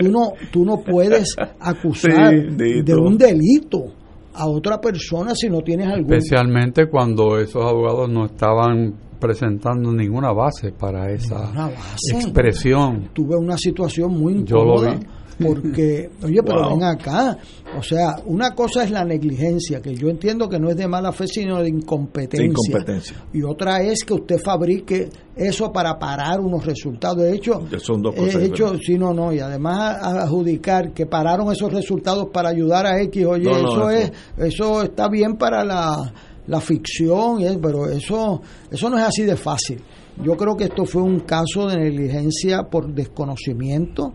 tú 0.00 0.08
no, 0.08 0.32
tú 0.50 0.64
no 0.64 0.80
puedes 0.80 1.36
acusar 1.60 2.08
Sí, 2.58 2.82
de 2.82 2.94
un 2.94 3.16
delito 3.16 3.92
a 4.34 4.46
otra 4.46 4.80
persona 4.80 5.34
si 5.34 5.48
no 5.48 5.60
tienes 5.62 5.88
algún... 5.88 6.12
Especialmente 6.12 6.86
cuando 6.88 7.38
esos 7.38 7.64
abogados 7.64 8.08
no 8.08 8.26
estaban 8.26 8.94
presentando 9.18 9.92
ninguna 9.92 10.32
base 10.32 10.72
para 10.72 11.10
esa 11.10 11.50
base. 11.52 12.14
expresión. 12.14 13.10
Tuve 13.12 13.36
una 13.36 13.56
situación 13.56 14.12
muy 14.12 14.44
Yo 14.44 14.56
lo 14.64 14.74
incómoda. 14.76 15.00
Porque, 15.38 16.10
oye, 16.22 16.42
pero 16.42 16.62
Wow. 16.62 16.70
ven 16.70 16.84
acá. 16.84 17.38
O 17.78 17.82
sea, 17.82 18.16
una 18.26 18.54
cosa 18.54 18.82
es 18.82 18.90
la 18.90 19.04
negligencia, 19.04 19.80
que 19.80 19.94
yo 19.94 20.08
entiendo 20.08 20.48
que 20.48 20.58
no 20.58 20.68
es 20.70 20.76
de 20.76 20.88
mala 20.88 21.12
fe, 21.12 21.26
sino 21.28 21.62
de 21.62 21.68
incompetencia. 21.68 22.40
De 22.40 22.46
incompetencia. 22.46 23.16
Y 23.32 23.42
otra 23.42 23.82
es 23.82 24.04
que 24.04 24.14
usted 24.14 24.38
fabrique 24.38 25.08
eso 25.36 25.70
para 25.72 25.98
parar 25.98 26.40
unos 26.40 26.64
resultados. 26.66 27.18
De 27.18 27.34
hecho, 27.34 27.62
son 27.78 28.02
dos 28.02 28.14
he 28.16 28.18
cosas 28.18 28.42
hecho, 28.42 28.64
diferentes. 28.72 28.86
sí, 28.86 28.98
no, 28.98 29.12
no. 29.14 29.32
Y 29.32 29.38
además 29.40 29.98
adjudicar 30.02 30.92
que 30.92 31.06
pararon 31.06 31.52
esos 31.52 31.72
resultados 31.72 32.28
para 32.32 32.48
ayudar 32.48 32.86
a 32.86 33.00
X, 33.02 33.24
oye, 33.26 33.44
No, 33.44 33.50
no, 33.52 33.58
eso, 33.58 33.90
eso- 33.90 33.90
es, 33.90 34.12
eso 34.54 34.82
está 34.82 35.08
bien 35.08 35.36
para 35.36 35.62
la, 35.64 36.12
la 36.46 36.60
ficción, 36.60 37.38
pero 37.62 37.86
eso, 37.88 38.40
eso 38.70 38.90
no 38.90 38.98
es 38.98 39.04
así 39.04 39.22
de 39.22 39.36
fácil. 39.36 39.80
Yo 40.24 40.36
creo 40.36 40.56
que 40.56 40.64
esto 40.64 40.84
fue 40.84 41.02
un 41.02 41.20
caso 41.20 41.68
de 41.68 41.76
negligencia 41.76 42.64
por 42.64 42.92
desconocimiento 42.92 44.14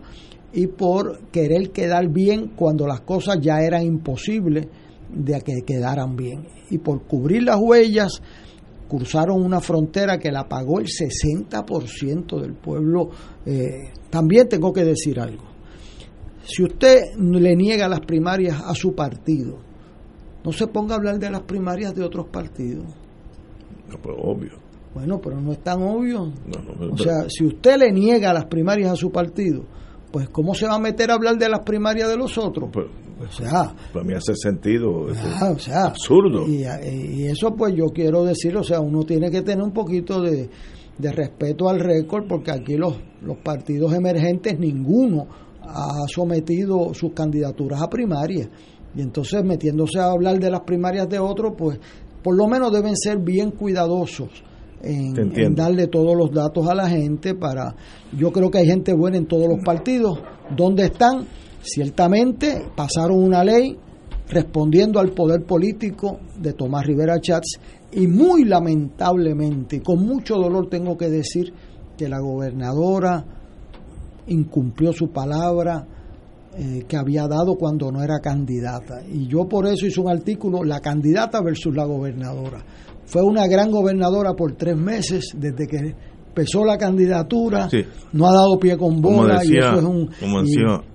y 0.54 0.68
por 0.68 1.26
querer 1.30 1.70
quedar 1.70 2.08
bien 2.08 2.52
cuando 2.54 2.86
las 2.86 3.00
cosas 3.00 3.38
ya 3.40 3.60
eran 3.60 3.82
imposibles 3.82 4.68
de 5.12 5.40
que 5.40 5.62
quedaran 5.66 6.14
bien. 6.14 6.46
Y 6.70 6.78
por 6.78 7.02
cubrir 7.02 7.42
las 7.42 7.58
huellas 7.60 8.22
cruzaron 8.88 9.42
una 9.42 9.60
frontera 9.60 10.18
que 10.18 10.30
la 10.30 10.48
pagó 10.48 10.78
el 10.78 10.86
60% 10.86 12.40
del 12.40 12.54
pueblo. 12.54 13.10
Eh, 13.44 13.90
también 14.10 14.48
tengo 14.48 14.72
que 14.72 14.84
decir 14.84 15.18
algo. 15.18 15.42
Si 16.44 16.62
usted 16.62 17.02
le 17.18 17.56
niega 17.56 17.88
las 17.88 18.00
primarias 18.00 18.62
a 18.64 18.74
su 18.74 18.94
partido, 18.94 19.58
no 20.44 20.52
se 20.52 20.68
ponga 20.68 20.94
a 20.94 20.98
hablar 20.98 21.18
de 21.18 21.30
las 21.30 21.42
primarias 21.42 21.94
de 21.96 22.04
otros 22.04 22.28
partidos. 22.28 22.86
No, 23.88 23.98
pues 24.00 24.16
obvio. 24.22 24.52
Bueno, 24.94 25.20
pero 25.20 25.40
no 25.40 25.50
es 25.50 25.58
tan 25.58 25.82
obvio. 25.82 26.32
o 26.92 26.96
sea, 26.96 27.28
si 27.28 27.44
usted 27.44 27.78
le 27.78 27.90
niega 27.90 28.32
las 28.32 28.44
primarias 28.44 28.92
a 28.92 28.96
su 28.96 29.10
partido, 29.10 29.64
pues 30.14 30.28
¿cómo 30.28 30.54
se 30.54 30.64
va 30.64 30.76
a 30.76 30.78
meter 30.78 31.10
a 31.10 31.14
hablar 31.14 31.36
de 31.36 31.48
las 31.48 31.64
primarias 31.64 32.08
de 32.08 32.16
los 32.16 32.38
otros? 32.38 32.70
Pues, 32.72 32.86
o 33.20 33.32
sea, 33.32 33.74
para 33.92 34.04
mí 34.04 34.14
hace 34.14 34.36
sentido, 34.36 35.08
ah, 35.40 35.50
o 35.52 35.58
sea, 35.58 35.86
absurdo. 35.86 36.46
Y, 36.46 36.62
y, 36.62 37.26
eso 37.26 37.52
pues 37.56 37.74
yo 37.74 37.86
quiero 37.86 38.22
decir, 38.22 38.56
o 38.56 38.62
sea, 38.62 38.78
uno 38.78 39.02
tiene 39.02 39.28
que 39.28 39.42
tener 39.42 39.64
un 39.64 39.72
poquito 39.72 40.20
de, 40.20 40.48
de 40.98 41.10
respeto 41.10 41.68
al 41.68 41.80
récord 41.80 42.28
porque 42.28 42.52
aquí 42.52 42.76
los, 42.76 42.94
los 43.22 43.38
partidos 43.38 43.92
emergentes 43.92 44.56
ninguno 44.56 45.26
ha 45.62 46.06
sometido 46.06 46.94
sus 46.94 47.12
candidaturas 47.12 47.82
a 47.82 47.90
primarias. 47.90 48.48
Y 48.94 49.00
entonces 49.00 49.42
metiéndose 49.42 49.98
a 49.98 50.12
hablar 50.12 50.38
de 50.38 50.48
las 50.48 50.60
primarias 50.60 51.08
de 51.08 51.18
otros, 51.18 51.54
pues 51.58 51.80
por 52.22 52.36
lo 52.36 52.46
menos 52.46 52.70
deben 52.70 52.94
ser 52.94 53.18
bien 53.18 53.50
cuidadosos 53.50 54.30
en, 54.84 55.54
darle 55.54 55.86
todos 55.88 56.16
los 56.16 56.32
datos 56.32 56.68
a 56.68 56.74
la 56.74 56.88
gente 56.88 57.34
para 57.34 57.74
yo 58.16 58.30
creo 58.32 58.50
que 58.50 58.58
hay 58.58 58.66
gente 58.66 58.92
buena 58.92 59.16
en 59.16 59.26
todos 59.26 59.48
los 59.48 59.64
partidos 59.64 60.18
donde 60.56 60.84
están 60.84 61.26
ciertamente 61.62 62.66
pasaron 62.76 63.22
una 63.22 63.42
ley 63.42 63.76
respondiendo 64.28 65.00
al 65.00 65.10
poder 65.10 65.44
político 65.44 66.18
de 66.38 66.52
Tomás 66.52 66.86
Rivera 66.86 67.20
Chats 67.20 67.58
y 67.92 68.06
muy 68.06 68.44
lamentablemente 68.44 69.80
con 69.80 70.04
mucho 70.04 70.36
dolor 70.36 70.68
tengo 70.68 70.96
que 70.96 71.08
decir 71.08 71.52
que 71.96 72.08
la 72.08 72.20
gobernadora 72.20 73.24
incumplió 74.26 74.92
su 74.92 75.10
palabra 75.10 75.86
eh, 76.56 76.84
que 76.86 76.96
había 76.96 77.26
dado 77.26 77.56
cuando 77.56 77.90
no 77.90 78.00
era 78.00 78.20
candidata. 78.20 79.02
Y 79.04 79.26
yo 79.26 79.48
por 79.48 79.66
eso 79.66 79.86
hice 79.86 80.00
un 80.00 80.08
artículo, 80.08 80.62
la 80.62 80.78
candidata 80.78 81.42
versus 81.42 81.74
la 81.74 81.84
gobernadora. 81.84 82.64
Fue 83.06 83.22
una 83.22 83.46
gran 83.46 83.70
gobernadora 83.70 84.34
por 84.34 84.52
tres 84.56 84.76
meses 84.76 85.34
desde 85.34 85.66
que 85.66 85.94
empezó 86.34 86.64
la 86.64 86.76
candidatura, 86.76 87.68
no 88.12 88.26
ha 88.26 88.32
dado 88.32 88.58
pie 88.58 88.76
con 88.76 89.00
bola 89.00 89.44
y 89.44 89.56
eso 89.56 89.78
es 89.78 89.84
un 89.84 90.10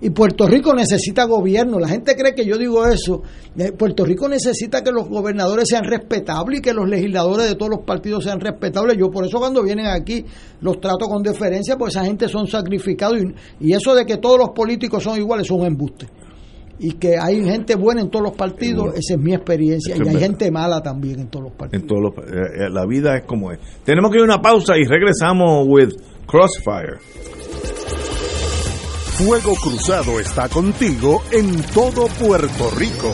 y, 0.01 0.09
Puerto 0.09 0.45
Rico 0.45 0.73
necesita 0.73 1.23
gobierno. 1.23 1.79
La 1.79 1.87
gente 1.87 2.15
cree 2.15 2.35
que 2.35 2.45
yo 2.45 2.57
digo 2.57 2.85
eso. 2.85 3.21
Eh, 3.57 3.71
Puerto 3.71 4.03
Rico 4.03 4.27
necesita 4.27 4.83
que 4.83 4.91
los 4.91 5.07
gobernadores 5.07 5.69
sean 5.69 5.85
respetables 5.85 6.59
y 6.59 6.61
que 6.61 6.73
los 6.73 6.89
legisladores 6.89 7.47
de 7.47 7.55
todos 7.55 7.69
los 7.69 7.85
partidos 7.85 8.25
sean 8.25 8.41
respetables. 8.41 8.97
Yo 8.97 9.09
por 9.09 9.25
eso 9.25 9.39
cuando 9.39 9.63
vienen 9.63 9.87
aquí 9.87 10.25
los 10.61 10.81
trato 10.81 11.05
con 11.07 11.23
deferencia, 11.23 11.77
porque 11.77 11.91
esa 11.91 12.03
gente 12.03 12.27
son 12.27 12.47
sacrificados 12.47 13.17
y, 13.19 13.67
y 13.69 13.73
eso 13.73 13.95
de 13.95 14.05
que 14.05 14.17
todos 14.17 14.37
los 14.37 14.49
políticos 14.49 15.03
son 15.03 15.17
iguales 15.17 15.47
son 15.47 15.61
un 15.61 15.67
embuste 15.67 16.07
y 16.79 16.93
que 16.93 17.17
hay 17.17 17.43
gente 17.43 17.75
buena 17.75 18.01
en 18.01 18.09
todos 18.09 18.23
los 18.23 18.35
partidos, 18.35 18.95
esa 18.95 19.15
es 19.15 19.19
mi 19.19 19.33
experiencia, 19.33 19.95
y 19.97 20.07
hay 20.07 20.17
gente 20.17 20.49
mala 20.49 20.81
también 20.81 21.19
en 21.19 21.27
todos 21.27 21.45
los 21.45 21.53
partidos. 21.53 21.83
En 21.83 21.87
todos 21.87 22.13
eh, 22.25 22.65
eh, 22.65 22.69
la 22.69 22.85
vida 22.85 23.17
es 23.17 23.23
como 23.25 23.51
es. 23.51 23.59
Tenemos 23.83 24.11
que 24.11 24.17
ir 24.17 24.21
a 24.21 24.25
una 24.25 24.41
pausa 24.41 24.77
y 24.77 24.85
regresamos 24.85 25.65
with 25.67 25.93
Crossfire. 26.25 26.97
Fuego 29.17 29.53
Cruzado 29.61 30.19
está 30.19 30.47
contigo 30.47 31.21
en 31.31 31.61
todo 31.73 32.07
Puerto 32.07 32.71
Rico. 32.77 33.13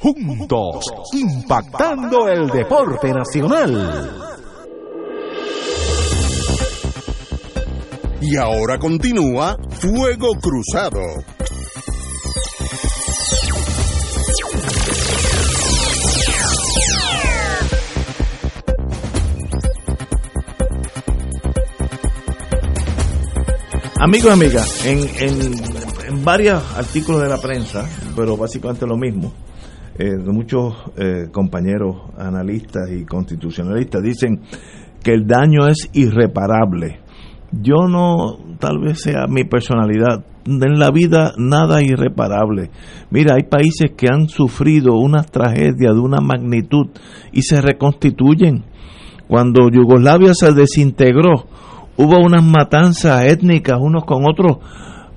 juntos, 0.00 0.84
impactando 1.12 2.28
el 2.28 2.48
deporte 2.48 3.12
nacional. 3.12 4.28
Y 8.22 8.36
ahora 8.36 8.78
continúa 8.78 9.56
Fuego 9.70 10.28
Cruzado. 10.40 11.00
Amigos 24.02 24.30
y 24.30 24.32
amigas, 24.32 24.86
en, 24.86 24.98
en, 25.18 25.52
en 26.06 26.24
varios 26.24 26.62
artículos 26.74 27.20
de 27.20 27.28
la 27.28 27.36
prensa, 27.36 27.86
pero 28.16 28.34
básicamente 28.34 28.86
lo 28.86 28.96
mismo, 28.96 29.30
eh, 30.00 30.16
muchos 30.16 30.74
eh, 30.96 31.28
compañeros 31.30 31.96
analistas 32.16 32.90
y 32.90 33.04
constitucionalistas 33.04 34.02
dicen 34.02 34.40
que 35.02 35.12
el 35.12 35.26
daño 35.26 35.66
es 35.68 35.90
irreparable. 35.92 37.00
Yo 37.52 37.86
no, 37.86 38.38
tal 38.58 38.78
vez 38.78 39.02
sea 39.02 39.26
mi 39.28 39.44
personalidad, 39.44 40.24
en 40.46 40.78
la 40.78 40.90
vida 40.90 41.34
nada 41.36 41.82
irreparable. 41.82 42.70
Mira, 43.10 43.34
hay 43.34 43.42
países 43.42 43.90
que 43.94 44.06
han 44.10 44.28
sufrido 44.28 44.94
una 44.94 45.22
tragedia 45.22 45.92
de 45.92 46.00
una 46.00 46.20
magnitud 46.22 46.86
y 47.32 47.42
se 47.42 47.60
reconstituyen. 47.60 48.64
cuando 49.28 49.68
Yugoslavia 49.70 50.32
se 50.32 50.54
desintegró, 50.54 51.44
hubo 51.98 52.24
unas 52.24 52.42
matanzas 52.42 53.26
étnicas 53.26 53.78
unos 53.78 54.04
con 54.04 54.24
otros, 54.24 54.58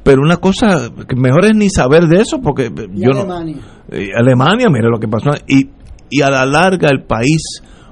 pero 0.03 0.22
una 0.22 0.38
cosa 0.38 0.91
que 1.07 1.15
mejor 1.15 1.45
es 1.45 1.55
ni 1.55 1.69
saber 1.69 2.07
de 2.07 2.22
eso, 2.22 2.41
porque 2.41 2.69
yo 2.93 3.11
Alemania. 3.11 3.55
no. 3.55 3.73
Eh, 3.91 4.10
Alemania, 4.15 4.68
mire 4.69 4.89
lo 4.89 4.99
que 4.99 5.07
pasó. 5.07 5.31
Y, 5.47 5.69
a 6.22 6.30
la 6.30 6.45
larga 6.45 6.89
el 6.91 7.03
país 7.03 7.41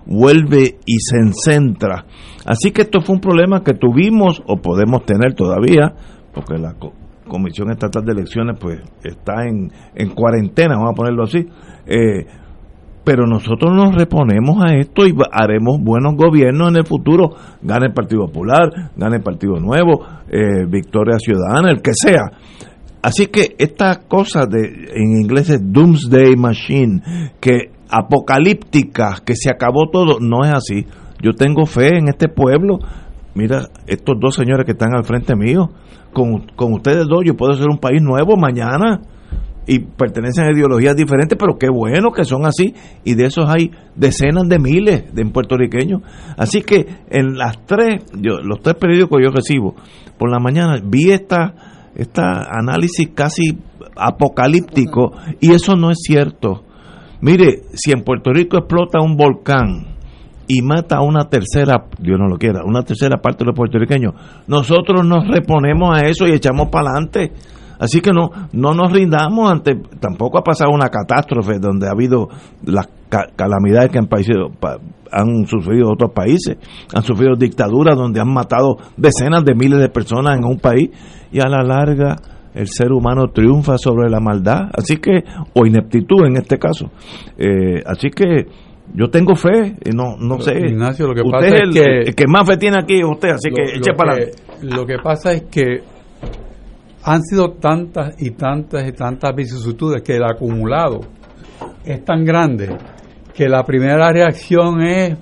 vuelve 0.05 0.77
y 0.85 0.99
se 0.99 1.17
encentra. 1.17 2.05
Así 2.45 2.71
que 2.71 2.83
esto 2.83 3.01
fue 3.01 3.15
un 3.15 3.21
problema 3.21 3.63
que 3.63 3.73
tuvimos 3.73 4.41
o 4.47 4.57
podemos 4.57 5.05
tener 5.05 5.33
todavía, 5.33 5.93
porque 6.33 6.57
la 6.57 6.73
co- 6.73 6.93
Comisión 7.27 7.71
Estatal 7.71 8.03
de 8.05 8.11
Elecciones 8.11 8.57
pues 8.59 8.79
está 9.03 9.45
en, 9.47 9.71
en 9.95 10.09
cuarentena, 10.09 10.75
vamos 10.75 10.91
a 10.91 10.95
ponerlo 10.95 11.23
así. 11.23 11.47
Eh, 11.85 12.25
pero 13.03 13.25
nosotros 13.25 13.71
nos 13.73 13.95
reponemos 13.95 14.63
a 14.63 14.75
esto 14.75 15.07
y 15.07 15.15
haremos 15.31 15.79
buenos 15.81 16.15
gobiernos 16.15 16.69
en 16.69 16.75
el 16.75 16.85
futuro. 16.85 17.31
Gane 17.63 17.87
el 17.87 17.93
Partido 17.93 18.27
Popular, 18.27 18.69
gane 18.95 19.15
el 19.17 19.23
Partido 19.23 19.55
Nuevo, 19.59 20.05
eh, 20.29 20.65
Victoria 20.69 21.17
Ciudadana, 21.17 21.71
el 21.71 21.81
que 21.81 21.91
sea. 21.95 22.29
Así 23.01 23.27
que 23.27 23.55
esta 23.57 24.01
cosa 24.07 24.45
de, 24.45 24.91
en 24.93 25.21
inglés 25.21 25.49
es 25.49 25.59
Doomsday 25.63 26.35
Machine, 26.35 27.01
que 27.39 27.71
apocalíptica, 27.89 29.17
que 29.25 29.35
se 29.35 29.49
acabó 29.49 29.89
todo, 29.91 30.19
no 30.19 30.45
es 30.45 30.53
así. 30.53 30.85
Yo 31.21 31.33
tengo 31.33 31.65
fe 31.65 31.97
en 31.97 32.09
este 32.09 32.27
pueblo. 32.27 32.79
Mira, 33.33 33.67
estos 33.87 34.15
dos 34.19 34.35
señores 34.35 34.65
que 34.65 34.73
están 34.73 34.95
al 34.95 35.03
frente 35.03 35.35
mío, 35.35 35.69
con, 36.13 36.47
con 36.55 36.73
ustedes 36.73 37.07
dos 37.07 37.23
yo 37.25 37.35
puedo 37.35 37.53
ser 37.53 37.69
un 37.69 37.77
país 37.77 38.01
nuevo 38.01 38.35
mañana 38.35 39.01
y 39.67 39.79
pertenecen 39.79 40.45
a 40.45 40.51
ideologías 40.51 40.95
diferentes, 40.95 41.37
pero 41.37 41.57
qué 41.57 41.67
bueno 41.69 42.11
que 42.11 42.25
son 42.25 42.45
así, 42.45 42.73
y 43.03 43.13
de 43.13 43.25
esos 43.25 43.47
hay 43.47 43.71
decenas 43.95 44.47
de 44.47 44.59
miles 44.59 45.13
de 45.13 45.25
puertorriqueños. 45.25 46.01
Así 46.37 46.61
que 46.61 46.87
en 47.09 47.37
las 47.37 47.65
tres, 47.65 48.03
yo, 48.15 48.39
los 48.43 48.61
tres 48.61 48.75
periódicos 48.75 49.17
que 49.17 49.23
yo 49.23 49.31
recibo 49.31 49.75
por 50.17 50.31
la 50.31 50.39
mañana, 50.39 50.77
vi 50.83 51.11
esta, 51.11 51.53
esta 51.95 52.43
análisis 52.49 53.09
casi 53.13 53.57
apocalíptico, 53.95 55.11
y 55.39 55.51
eso 55.51 55.75
no 55.75 55.91
es 55.91 55.99
cierto. 56.01 56.63
Mire, 57.21 57.63
si 57.73 57.91
en 57.91 58.03
Puerto 58.03 58.31
Rico 58.31 58.57
explota 58.57 58.99
un 59.01 59.15
volcán 59.15 59.87
y 60.47 60.61
mata 60.61 60.97
a 60.97 61.01
una 61.03 61.29
tercera, 61.29 61.85
Dios 61.99 62.17
no 62.19 62.27
lo 62.27 62.37
quiera, 62.37 62.61
una 62.65 62.83
tercera 62.83 63.17
parte 63.21 63.39
de 63.39 63.45
los 63.47 63.55
puertorriqueños, 63.55 64.13
nosotros 64.47 65.05
nos 65.05 65.27
reponemos 65.27 65.95
a 65.95 66.05
eso 66.07 66.27
y 66.27 66.31
echamos 66.31 66.69
para 66.69 66.89
adelante. 66.91 67.31
Así 67.79 67.99
que 67.99 68.11
no, 68.11 68.29
no 68.53 68.73
nos 68.75 68.91
rindamos 68.91 69.51
ante, 69.51 69.75
tampoco 69.99 70.37
ha 70.37 70.43
pasado 70.43 70.69
una 70.71 70.87
catástrofe 70.89 71.57
donde 71.59 71.87
ha 71.87 71.91
habido 71.91 72.27
las 72.63 72.87
ca- 73.09 73.27
calamidades 73.35 73.89
que 73.91 73.97
han, 73.97 74.05
países- 74.07 74.35
pa- 74.59 74.77
han 75.11 75.45
sufrido 75.47 75.91
otros 75.91 76.11
países, 76.13 76.57
han 76.93 77.03
sufrido 77.03 77.35
dictaduras 77.35 77.95
donde 77.95 78.19
han 78.21 78.31
matado 78.33 78.77
decenas 78.97 79.43
de 79.43 79.53
miles 79.55 79.79
de 79.79 79.89
personas 79.89 80.37
en 80.37 80.45
un 80.45 80.59
país 80.59 80.89
y 81.31 81.39
a 81.39 81.47
la 81.49 81.63
larga 81.63 82.15
el 82.53 82.67
ser 82.67 82.91
humano 82.91 83.27
triunfa 83.33 83.77
sobre 83.77 84.09
la 84.09 84.19
maldad, 84.19 84.69
así 84.73 84.97
que, 84.97 85.23
o 85.53 85.65
ineptitud 85.65 86.25
en 86.25 86.35
este 86.37 86.57
caso. 86.57 86.91
Eh, 87.37 87.81
así 87.85 88.09
que 88.09 88.45
yo 88.93 89.09
tengo 89.09 89.35
fe, 89.35 89.75
y 89.85 89.91
no, 89.95 90.17
no 90.19 90.37
sé. 90.41 90.57
Ignacio, 90.59 91.07
lo 91.07 91.13
que 91.13 91.21
usted 91.21 91.31
pasa 91.31 91.47
es 91.55 91.61
el, 91.61 91.71
que- 91.73 91.99
el 92.09 92.15
que 92.15 92.25
más 92.27 92.45
fe 92.45 92.57
tiene 92.57 92.77
aquí 92.81 92.95
es 92.99 93.05
usted, 93.05 93.29
así 93.29 93.49
Lo- 93.49 93.55
que 93.55 93.63
eche 93.77 93.93
para 93.95 94.11
adelante. 94.13 94.37
Lo 94.63 94.85
que 94.85 94.97
pasa 95.01 95.31
es 95.31 95.43
que 95.43 95.79
han 97.03 97.21
sido 97.23 97.53
tantas 97.53 98.21
y 98.21 98.31
tantas 98.31 98.87
y 98.87 98.91
tantas 98.91 99.33
vicisitudes 99.35 100.01
que 100.03 100.17
el 100.17 100.23
acumulado 100.25 100.99
es 101.85 102.03
tan 102.03 102.23
grande 102.25 102.67
que 103.33 103.47
la 103.49 103.63
primera 103.63 104.11
reacción 104.11 104.81
es 104.81 105.17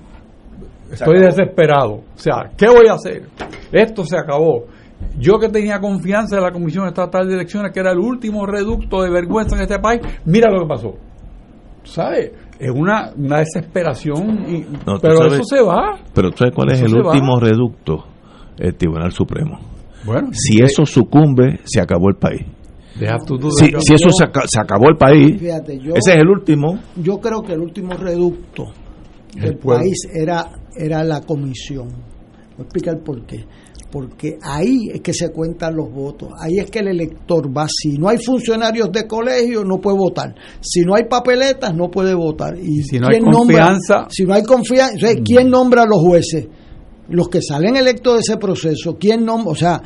estoy 0.92 1.20
desesperado. 1.20 1.94
O 1.96 2.04
sea, 2.18 2.50
¿qué 2.58 2.68
voy 2.68 2.88
a 2.90 2.94
hacer? 2.94 3.24
Esto 3.72 4.04
se 4.04 4.18
acabó. 4.18 4.66
Yo 5.18 5.40
que 5.40 5.48
tenía 5.50 5.80
confianza 5.80 6.38
en 6.38 6.44
la 6.44 6.52
Comisión 6.52 6.88
Estatal 6.88 7.28
de 7.28 7.36
Elecciones, 7.36 7.72
que 7.74 7.80
era 7.80 7.92
el 7.92 8.00
último 8.00 8.46
reducto 8.46 9.02
de 9.02 9.10
vergüenza 9.10 9.56
en 9.56 9.62
este 9.62 9.80
país, 9.80 10.02
mira 10.26 10.52
lo 10.52 10.62
que 10.64 10.68
pasó. 10.68 10.94
¿Sabes? 11.84 12.32
Es 12.60 12.70
una, 12.72 13.12
una 13.16 13.40
desesperación, 13.40 14.46
y- 14.50 14.62
No, 14.86 14.96
tú 14.96 15.00
pero 15.02 15.18
sabes- 15.18 15.34
eso 15.34 15.44
se 15.44 15.62
va. 15.62 15.98
Pero 16.14 16.30
¿sabes 16.36 16.54
cuál 16.54 16.72
es 16.74 16.82
el 16.82 16.94
va. 16.94 17.12
último 17.12 17.40
reducto? 17.40 18.06
El 18.58 18.76
Tribunal 18.76 19.12
Supremo. 19.14 19.58
Bueno, 20.04 20.30
Si 20.34 20.62
eso 20.62 20.86
sucumbe, 20.86 21.60
se 21.64 21.80
acabó 21.80 22.10
el 22.10 22.16
país. 22.18 22.42
Si, 23.52 23.94
eso 23.94 24.10
se, 24.18 24.24
aca- 24.26 24.46
se 24.48 24.60
acabó 24.60 24.90
el 24.90 24.98
país, 24.98 25.40
Fíjate, 25.40 25.78
yo- 25.80 25.94
ese 25.96 26.14
es 26.14 26.18
el 26.18 26.28
último. 26.28 26.80
Yo 26.98 27.18
creo 27.20 27.42
que 27.42 27.54
el 27.54 27.60
último 27.62 27.94
reducto 27.94 28.66
El 29.36 29.42
del 29.42 29.58
país 29.58 29.98
era, 30.14 30.50
era 30.76 31.04
la 31.04 31.22
comisión. 31.22 31.88
Voy 31.88 32.60
a 32.60 32.62
explicar 32.64 33.00
por 33.04 33.26
qué. 33.26 33.46
Porque 33.92 34.38
ahí 34.44 34.90
es 34.94 35.02
que 35.02 35.14
se 35.14 35.30
cuentan 35.32 35.76
los 35.76 35.92
votos. 35.92 36.30
Ahí 36.40 36.60
es 36.60 36.70
que 36.70 36.78
el 36.80 36.90
elector 36.90 37.50
va. 37.56 37.66
Si 37.68 37.98
no 37.98 38.08
hay 38.10 38.18
funcionarios 38.20 38.92
de 38.92 39.08
colegio, 39.08 39.64
no 39.64 39.78
puede 39.80 39.98
votar. 39.98 40.36
Si 40.62 40.82
no 40.82 40.94
hay 40.96 41.06
papeletas, 41.10 41.74
no 41.76 41.90
puede 41.90 42.14
votar. 42.14 42.56
Y, 42.56 42.84
si 42.84 43.00
no 43.00 43.08
hay 43.08 43.14
¿quién 43.20 43.26
nombra- 43.32 43.66
confianza- 43.66 44.08
si 44.12 44.26
no 44.26 44.36
hay 44.36 44.44
confianza, 44.44 45.08
¿quién 45.26 45.50
nombra 45.50 45.84
a 45.84 45.86
los 45.88 45.98
jueces? 46.04 46.48
Los 47.08 47.30
que 47.30 47.42
salen 47.42 47.78
electos 47.78 48.14
de 48.14 48.20
ese 48.20 48.38
proceso. 48.38 48.96
¿Quién 49.00 49.26
nombra? 49.26 49.52
O 49.52 49.56
sea, 49.56 49.82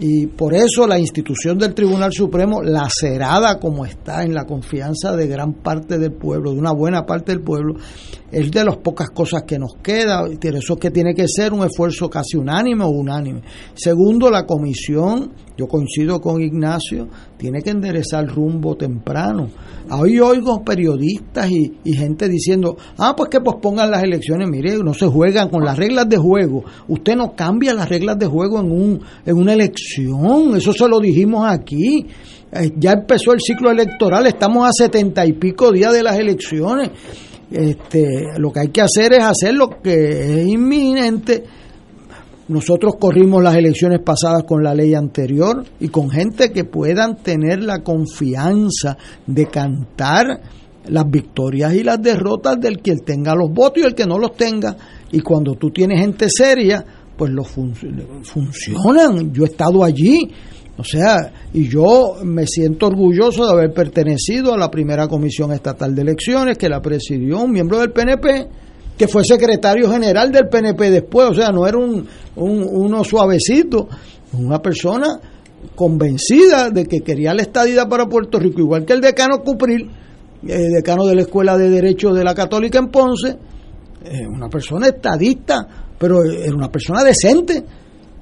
y 0.00 0.28
por 0.28 0.54
eso 0.54 0.86
la 0.86 0.98
institución 0.98 1.58
del 1.58 1.74
Tribunal 1.74 2.12
Supremo, 2.12 2.62
lacerada 2.62 3.58
como 3.58 3.84
está 3.84 4.22
en 4.22 4.32
la 4.32 4.44
confianza 4.44 5.16
de 5.16 5.26
gran 5.26 5.54
parte 5.54 5.98
del 5.98 6.12
pueblo, 6.12 6.52
de 6.52 6.58
una 6.58 6.72
buena 6.72 7.04
parte 7.04 7.32
del 7.32 7.42
pueblo, 7.42 7.74
es 8.30 8.48
de 8.50 8.64
las 8.64 8.76
pocas 8.76 9.10
cosas 9.10 9.42
que 9.42 9.58
nos 9.58 9.74
queda. 9.82 10.24
eso 10.30 10.74
es 10.74 10.80
que 10.80 10.92
tiene 10.92 11.14
que 11.14 11.26
ser 11.26 11.52
un 11.52 11.64
esfuerzo 11.64 12.08
casi 12.08 12.36
unánime 12.36 12.84
o 12.84 12.90
unánime. 12.90 13.42
Segundo, 13.74 14.30
la 14.30 14.46
comisión, 14.46 15.32
yo 15.56 15.66
coincido 15.66 16.20
con 16.20 16.40
Ignacio, 16.40 17.08
tiene 17.38 17.62
que 17.62 17.70
enderezar 17.70 18.26
rumbo 18.26 18.76
temprano. 18.76 19.48
Hoy 19.90 20.18
oigo 20.18 20.62
periodistas 20.62 21.50
y, 21.50 21.72
gente 21.94 22.28
diciendo, 22.28 22.76
ah, 22.98 23.14
pues 23.16 23.30
que 23.30 23.40
pospongan 23.40 23.90
las 23.90 24.02
elecciones. 24.02 24.48
Mire, 24.50 24.76
no 24.78 24.92
se 24.92 25.06
juegan 25.06 25.48
con 25.48 25.64
las 25.64 25.78
reglas 25.78 26.08
de 26.08 26.18
juego. 26.18 26.64
Usted 26.88 27.16
no 27.16 27.34
cambia 27.34 27.72
las 27.72 27.88
reglas 27.88 28.18
de 28.18 28.26
juego 28.26 28.60
en, 28.60 28.70
un, 28.70 29.00
en 29.24 29.36
una 29.36 29.54
elección. 29.54 30.56
Eso 30.56 30.72
se 30.72 30.88
lo 30.88 30.98
dijimos 30.98 31.46
aquí. 31.48 32.06
Eh, 32.50 32.72
ya 32.76 32.92
empezó 32.92 33.32
el 33.32 33.40
ciclo 33.40 33.70
electoral, 33.70 34.26
estamos 34.26 34.66
a 34.66 34.72
setenta 34.72 35.24
y 35.24 35.34
pico 35.34 35.70
días 35.70 35.92
de 35.92 36.02
las 36.02 36.18
elecciones. 36.18 36.90
Este, 37.50 38.38
lo 38.38 38.50
que 38.52 38.60
hay 38.60 38.68
que 38.68 38.82
hacer 38.82 39.12
es 39.12 39.22
hacer 39.22 39.54
lo 39.54 39.68
que 39.80 40.42
es 40.42 40.48
inminente. 40.48 41.44
Nosotros 42.48 42.94
corrimos 42.98 43.42
las 43.42 43.56
elecciones 43.56 44.00
pasadas 44.04 44.44
con 44.44 44.62
la 44.62 44.74
ley 44.74 44.94
anterior 44.94 45.64
y 45.80 45.88
con 45.88 46.08
gente 46.10 46.50
que 46.50 46.64
puedan 46.64 47.16
tener 47.16 47.62
la 47.62 47.80
confianza 47.82 48.96
de 49.26 49.46
cantar 49.46 50.40
las 50.86 51.04
victorias 51.10 51.74
y 51.74 51.82
las 51.84 52.00
derrotas 52.00 52.58
del 52.58 52.78
que 52.80 52.94
tenga 53.04 53.34
los 53.34 53.50
votos 53.52 53.82
y 53.82 53.86
el 53.86 53.94
que 53.94 54.06
no 54.06 54.18
los 54.18 54.34
tenga. 54.34 54.74
Y 55.12 55.20
cuando 55.20 55.54
tú 55.54 55.70
tienes 55.70 56.00
gente 56.00 56.28
seria, 56.30 56.82
pues 57.16 57.30
los 57.30 57.48
fun- 57.48 57.74
funcionan. 58.22 59.32
Yo 59.32 59.42
he 59.44 59.48
estado 59.48 59.84
allí. 59.84 60.30
O 60.78 60.84
sea, 60.84 61.16
y 61.52 61.68
yo 61.68 62.14
me 62.24 62.46
siento 62.46 62.86
orgulloso 62.86 63.44
de 63.44 63.52
haber 63.52 63.72
pertenecido 63.74 64.54
a 64.54 64.58
la 64.58 64.70
primera 64.70 65.08
comisión 65.08 65.52
estatal 65.52 65.94
de 65.94 66.02
elecciones 66.02 66.56
que 66.56 66.68
la 66.68 66.80
presidió 66.80 67.40
un 67.42 67.50
miembro 67.50 67.80
del 67.80 67.90
PNP 67.92 68.46
que 68.98 69.08
fue 69.08 69.22
secretario 69.24 69.90
general 69.90 70.32
del 70.32 70.48
PNP 70.48 70.90
después, 70.90 71.28
o 71.30 71.34
sea, 71.34 71.50
no 71.52 71.66
era 71.66 71.78
un, 71.78 72.06
un- 72.36 72.66
uno 72.68 73.04
suavecito, 73.04 73.88
una 74.32 74.60
persona 74.60 75.18
convencida 75.74 76.70
de 76.70 76.84
que 76.86 77.00
quería 77.00 77.32
la 77.34 77.42
estadidad 77.42 77.88
para 77.88 78.06
Puerto 78.06 78.38
Rico, 78.38 78.60
igual 78.60 78.84
que 78.84 78.92
el 78.94 79.00
decano 79.00 79.40
Cupril, 79.42 79.90
eh, 80.46 80.56
decano 80.76 81.06
de 81.06 81.14
la 81.14 81.22
Escuela 81.22 81.56
de 81.56 81.70
Derecho 81.70 82.12
de 82.12 82.24
la 82.24 82.34
Católica 82.34 82.78
en 82.78 82.88
Ponce, 82.88 83.28
eh, 84.04 84.26
una 84.26 84.48
persona 84.48 84.88
estadista, 84.88 85.66
pero 85.98 86.22
era 86.24 86.54
una 86.54 86.70
persona 86.70 87.02
decente. 87.04 87.64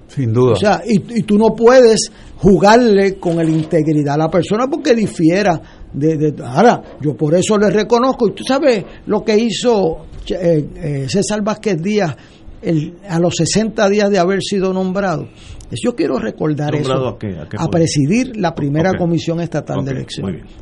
Sin 0.09 0.33
duda. 0.33 0.53
O 0.53 0.57
sea, 0.57 0.83
y, 0.87 1.19
y 1.19 1.23
tú 1.23 1.37
no 1.37 1.55
puedes 1.55 2.11
jugarle 2.37 3.19
con 3.19 3.37
la 3.37 3.45
integridad 3.45 4.15
a 4.15 4.19
la 4.19 4.31
persona 4.31 4.67
porque 4.71 4.95
difiera 4.95 5.61
de, 5.93 6.17
de- 6.17 6.45
Ahora, 6.45 6.83
yo 7.01 7.17
por 7.17 7.35
eso 7.35 7.59
le 7.59 7.71
reconozco. 7.71 8.29
Y 8.29 8.33
tú 8.35 8.45
sabes 8.45 8.85
lo 9.07 9.23
que 9.25 9.37
hizo 9.37 10.07
eh, 10.29 10.69
eh, 10.77 11.07
César 11.09 11.43
Vázquez 11.43 11.83
Díaz 11.83 12.17
el- 12.63 12.95
a 13.09 13.19
los 13.19 13.35
60 13.37 13.89
días 13.89 14.11
de 14.11 14.19
haber 14.19 14.41
sido 14.43 14.73
nombrado. 14.73 15.29
Es- 15.71 15.81
Yo 15.85 15.95
quiero 15.97 16.19
recordar 16.19 16.73
¿Nombrado 16.75 17.07
eso. 17.09 17.15
a 17.17 17.19
qué? 17.19 17.27
¿A 17.39 17.49
qué 17.49 17.57
a 17.59 17.69
presidir 17.69 18.37
la 18.37 18.55
primera 18.55 18.93
comisión 18.97 19.41
estatal 19.41 19.79
Ok, 19.81 19.85
de 19.87 19.91
elecciones 19.93 20.33
muy 20.35 20.43
bien. 20.43 20.55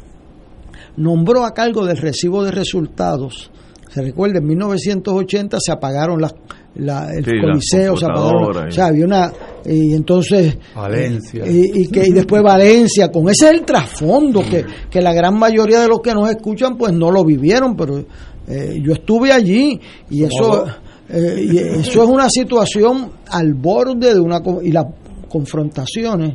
nombró 0.97 1.45
a 1.45 1.53
cargo 1.53 1.85
del 1.85 1.97
recibo 1.99 2.43
de 2.45 2.51
resultados. 2.51 3.51
Se 3.91 4.03
recuerda, 4.03 4.39
en 4.39 4.47
1980 4.47 5.59
se 5.61 5.71
apagaron 5.73 6.21
las, 6.21 6.35
la- 6.76 7.09
el 7.14 7.24
Sí, 7.24 7.30
coliseo, 7.40 7.94
O 7.94 8.70
sea, 8.70 8.86
había 8.86 9.05
una. 9.06 9.32
Y 9.64 9.94
entonces. 9.94 10.56
Valencia. 10.74 11.44
Y, 11.46 11.82
y 11.82 11.88
que, 11.88 12.06
y 12.09 12.12
después 12.12 12.42
Valencia, 12.42 13.10
con 13.10 13.28
ese 13.28 13.46
es 13.46 13.52
el 13.52 13.64
trasfondo 13.64 14.40
que, 14.42 14.64
que 14.90 15.01
la 15.01 15.12
gran 15.12 15.38
mayoría 15.38 15.80
de 15.80 15.88
los 15.88 16.01
que 16.01 16.12
nos 16.14 16.28
escuchan, 16.30 16.76
pues 16.76 16.92
no 16.92 17.10
lo 17.10 17.24
vivieron, 17.24 17.76
pero 17.76 17.98
eh, 18.46 18.78
yo 18.82 18.92
estuve 18.92 19.32
allí 19.32 19.80
y 20.10 20.24
eso. 20.24 20.64
Eh, 21.09 21.46
y 21.52 21.59
eso 21.59 22.02
es 22.02 22.09
una 22.09 22.28
situación 22.30 23.10
al 23.30 23.52
borde 23.55 24.14
de 24.14 24.20
una... 24.20 24.40
Y 24.62 24.72
las 24.72 24.86
confrontaciones, 25.28 26.34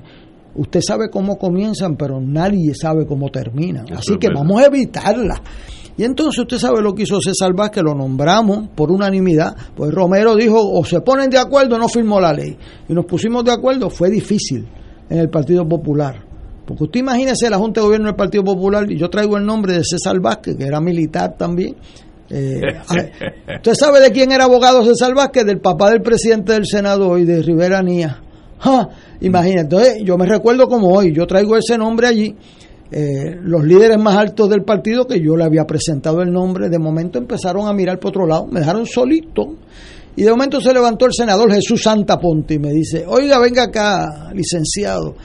usted 0.56 0.82
sabe 0.82 1.10
cómo 1.10 1.38
comienzan, 1.38 1.96
pero 1.98 2.20
nadie 2.22 2.74
sabe 2.76 3.06
cómo 3.06 3.30
terminan. 3.30 3.86
Así 3.94 4.18
que 4.20 4.28
vamos 4.34 4.62
a 4.62 4.68
evitarlas. 4.68 5.40
Y 6.00 6.06
entonces 6.06 6.40
usted 6.40 6.58
sabe 6.58 6.82
lo 6.82 6.96
que 6.96 7.04
hizo 7.04 7.20
César 7.20 7.54
Vázquez, 7.54 7.84
lo 7.84 7.94
nombramos 7.94 8.70
por 8.74 8.90
unanimidad, 8.90 9.54
pues 9.76 9.92
Romero 9.92 10.34
dijo, 10.34 10.58
o 10.58 10.86
se 10.86 11.02
ponen 11.02 11.30
de 11.30 11.38
acuerdo 11.38 11.76
o 11.76 11.78
no 11.78 11.90
firmó 11.90 12.22
la 12.22 12.32
ley. 12.32 12.58
Y 12.88 12.94
nos 12.94 13.04
pusimos 13.04 13.44
de 13.44 13.52
acuerdo, 13.52 13.90
fue 13.90 14.10
difícil 14.10 14.66
en 15.10 15.20
el 15.20 15.30
Partido 15.30 15.68
Popular. 15.68 16.24
Porque 16.66 16.86
usted 16.86 17.02
imagínese 17.02 17.50
la 17.50 17.58
Junta 17.58 17.82
de 17.82 17.88
Gobierno 17.88 18.08
del 18.08 18.16
Partido 18.16 18.46
Popular, 18.46 18.90
y 18.90 18.98
yo 18.98 19.10
traigo 19.10 19.36
el 19.36 19.46
nombre 19.46 19.74
de 19.74 19.84
César 19.84 20.22
Vázquez, 20.22 20.56
que 20.56 20.64
era 20.64 20.80
militar 20.80 21.36
también. 21.38 21.76
Eh, 22.30 22.62
¿Usted 23.58 23.74
sabe 23.74 24.00
de 24.00 24.12
quién 24.14 24.32
era 24.32 24.46
abogado 24.46 24.86
César 24.86 25.14
Vázquez? 25.14 25.46
Del 25.46 25.60
papá 25.60 25.92
del 25.92 26.02
presidente 26.02 26.54
del 26.54 26.66
Senado 26.66 27.18
y 27.18 27.26
de 27.26 27.42
Rivera 27.42 27.84
Nía. 27.84 28.22
Imagínate, 29.20 29.62
entonces 29.64 30.04
yo 30.06 30.18
me 30.18 30.26
recuerdo 30.26 30.70
como 30.70 30.94
hoy, 30.94 31.14
yo 31.14 31.28
traigo 31.28 31.58
ese 31.58 31.78
nombre 31.78 32.08
allí 32.08 32.38
eh, 32.92 33.38
los 33.42 33.64
líderes 33.64 34.00
más 34.00 34.18
altos 34.18 34.50
del 34.50 34.64
partido, 34.64 35.06
que 35.06 35.20
yo 35.20 35.36
le 35.36 35.44
había 35.44 35.66
presentado 35.66 36.22
el 36.22 36.32
nombre, 36.32 36.70
de 36.70 36.80
momento 36.80 37.20
empezaron 37.20 37.68
a 37.68 37.74
mirar 37.74 38.00
por 38.00 38.10
otro 38.10 38.26
lado, 38.26 38.48
me 38.48 38.60
dejaron 38.60 38.86
solito. 38.86 39.56
Y 40.16 40.24
de 40.24 40.32
momento 40.32 40.60
se 40.60 40.74
levantó 40.74 41.06
el 41.06 41.14
senador 41.14 41.54
Jesús 41.54 41.82
Santa 41.84 42.20
Ponte 42.20 42.56
y 42.56 42.60
me 42.60 42.72
dice, 42.72 43.06
oiga, 43.08 43.40
venga 43.40 43.64
acá, 43.64 44.32
licenciado, 44.34 45.16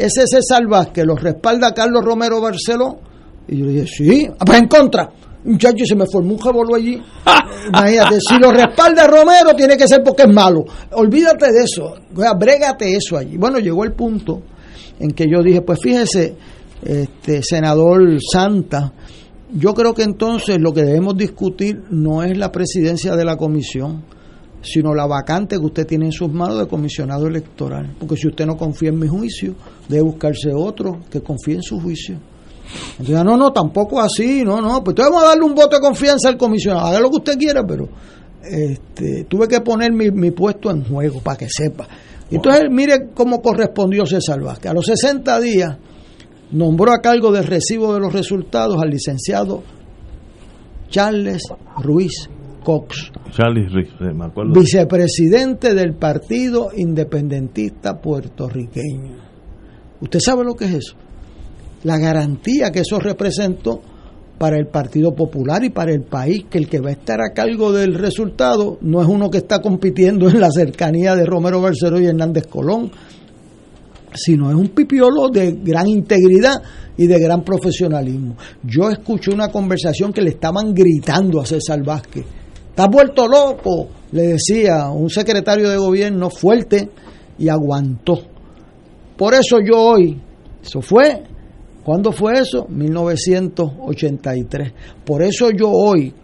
ese 0.00 0.22
es 0.22 0.30
César 0.30 0.62
que 0.92 1.04
¿lo 1.04 1.14
respalda 1.14 1.74
Carlos 1.74 2.02
Romero 2.02 2.40
Barceló? 2.40 2.98
Y 3.46 3.58
yo 3.58 3.66
le 3.66 3.72
dije, 3.72 3.86
sí, 3.86 4.26
ah, 4.38 4.44
pues 4.46 4.58
en 4.58 4.66
contra. 4.66 5.10
Muchacho, 5.44 5.84
se 5.84 5.94
me 5.94 6.06
formó 6.10 6.32
un 6.32 6.38
jabolo 6.38 6.74
allí. 6.74 6.98
Imagínate, 7.68 8.18
si 8.20 8.38
lo 8.38 8.50
respalda 8.50 9.06
Romero, 9.06 9.54
tiene 9.54 9.76
que 9.76 9.86
ser 9.86 10.02
porque 10.02 10.22
es 10.22 10.32
malo. 10.32 10.64
Olvídate 10.92 11.52
de 11.52 11.64
eso, 11.64 11.96
brégate 12.10 12.96
eso 12.96 13.18
allí. 13.18 13.36
Bueno, 13.36 13.58
llegó 13.58 13.84
el 13.84 13.92
punto 13.92 14.42
en 14.98 15.10
que 15.10 15.26
yo 15.30 15.42
dije, 15.42 15.60
pues 15.60 15.80
fíjese, 15.82 16.34
este, 16.82 17.42
senador 17.42 18.18
Santa, 18.20 18.92
yo 19.52 19.74
creo 19.74 19.94
que 19.94 20.02
entonces 20.02 20.58
lo 20.60 20.72
que 20.72 20.84
debemos 20.84 21.16
discutir 21.16 21.82
no 21.90 22.22
es 22.22 22.36
la 22.38 22.52
presidencia 22.52 23.16
de 23.16 23.24
la 23.24 23.36
comisión, 23.36 24.04
sino 24.62 24.94
la 24.94 25.06
vacante 25.06 25.56
que 25.56 25.64
usted 25.64 25.86
tiene 25.86 26.06
en 26.06 26.12
sus 26.12 26.30
manos 26.30 26.58
de 26.58 26.68
comisionado 26.68 27.26
electoral. 27.26 27.94
Porque 27.98 28.16
si 28.16 28.28
usted 28.28 28.46
no 28.46 28.56
confía 28.56 28.90
en 28.90 28.98
mi 28.98 29.08
juicio, 29.08 29.54
debe 29.88 30.02
buscarse 30.02 30.52
otro 30.54 31.00
que 31.10 31.20
confíe 31.20 31.54
en 31.54 31.62
su 31.62 31.80
juicio. 31.80 32.18
Entonces, 32.98 33.24
no, 33.24 33.36
no, 33.36 33.52
tampoco 33.52 34.00
así, 34.00 34.44
no, 34.44 34.60
no, 34.60 34.84
pues 34.84 34.92
entonces 34.92 35.10
vamos 35.10 35.24
a 35.24 35.28
darle 35.28 35.44
un 35.44 35.54
voto 35.54 35.76
de 35.76 35.82
confianza 35.82 36.28
al 36.28 36.36
comisionado, 36.36 36.86
haga 36.86 37.00
lo 37.00 37.10
que 37.10 37.16
usted 37.16 37.38
quiera, 37.38 37.66
pero 37.66 37.88
este, 38.44 39.24
tuve 39.24 39.48
que 39.48 39.60
poner 39.60 39.92
mi, 39.92 40.10
mi 40.12 40.30
puesto 40.30 40.70
en 40.70 40.84
juego 40.84 41.20
para 41.20 41.36
que 41.36 41.48
sepa. 41.48 41.88
Entonces, 42.30 42.68
mire 42.70 43.08
cómo 43.12 43.42
correspondió 43.42 44.06
César 44.06 44.40
Vázquez. 44.40 44.70
A 44.70 44.74
los 44.74 44.86
60 44.86 45.40
días 45.40 45.76
nombró 46.52 46.92
a 46.92 47.00
cargo 47.00 47.32
del 47.32 47.46
recibo 47.46 47.94
de 47.94 48.00
los 48.00 48.12
resultados 48.12 48.82
al 48.82 48.90
licenciado 48.90 49.62
Charles 50.88 51.42
Ruiz 51.82 52.28
Cox. 52.64 53.12
Charles 53.30 53.72
Ruiz, 53.72 53.88
me 54.00 54.24
acuerdo. 54.24 54.52
Vicepresidente 54.52 55.74
del 55.74 55.94
Partido 55.94 56.70
Independentista 56.76 58.00
Puertorriqueño. 58.00 59.16
¿Usted 60.00 60.18
sabe 60.18 60.44
lo 60.44 60.54
que 60.54 60.64
es 60.66 60.74
eso? 60.74 60.96
La 61.84 61.98
garantía 61.98 62.70
que 62.70 62.80
eso 62.80 62.98
representó 62.98 63.80
para 64.40 64.56
el 64.56 64.68
Partido 64.68 65.14
Popular 65.14 65.62
y 65.64 65.70
para 65.70 65.92
el 65.92 66.02
país, 66.02 66.46
que 66.48 66.56
el 66.56 66.66
que 66.66 66.80
va 66.80 66.88
a 66.88 66.92
estar 66.92 67.20
a 67.20 67.34
cargo 67.34 67.72
del 67.72 67.94
resultado 67.94 68.78
no 68.80 69.02
es 69.02 69.06
uno 69.06 69.30
que 69.30 69.38
está 69.38 69.60
compitiendo 69.60 70.30
en 70.30 70.40
la 70.40 70.50
cercanía 70.50 71.14
de 71.14 71.26
Romero 71.26 71.60
Barceló 71.60 72.00
y 72.00 72.06
Hernández 72.06 72.46
Colón, 72.46 72.90
sino 74.14 74.50
es 74.50 74.56
un 74.56 74.68
pipiolo 74.68 75.28
de 75.28 75.58
gran 75.62 75.86
integridad 75.86 76.62
y 76.96 77.06
de 77.06 77.18
gran 77.18 77.42
profesionalismo. 77.42 78.36
Yo 78.62 78.88
escuché 78.90 79.32
una 79.32 79.48
conversación 79.48 80.12
que 80.12 80.22
le 80.22 80.30
estaban 80.30 80.72
gritando 80.74 81.40
a 81.40 81.46
César 81.46 81.84
Vázquez. 81.84 82.24
Está 82.68 82.88
vuelto 82.88 83.26
loco, 83.26 83.88
le 84.12 84.28
decía 84.28 84.88
un 84.90 85.10
secretario 85.10 85.68
de 85.68 85.76
gobierno 85.76 86.30
fuerte 86.30 86.88
y 87.38 87.48
aguantó. 87.48 88.20
Por 89.16 89.34
eso 89.34 89.58
yo 89.64 89.78
hoy, 89.78 90.20
eso 90.62 90.80
fue, 90.80 91.24
¿cuándo 91.84 92.12
fue 92.12 92.40
eso? 92.40 92.66
1983. 92.68 94.72
Por 95.04 95.22
eso 95.22 95.50
yo 95.50 95.70
hoy, 95.70 96.14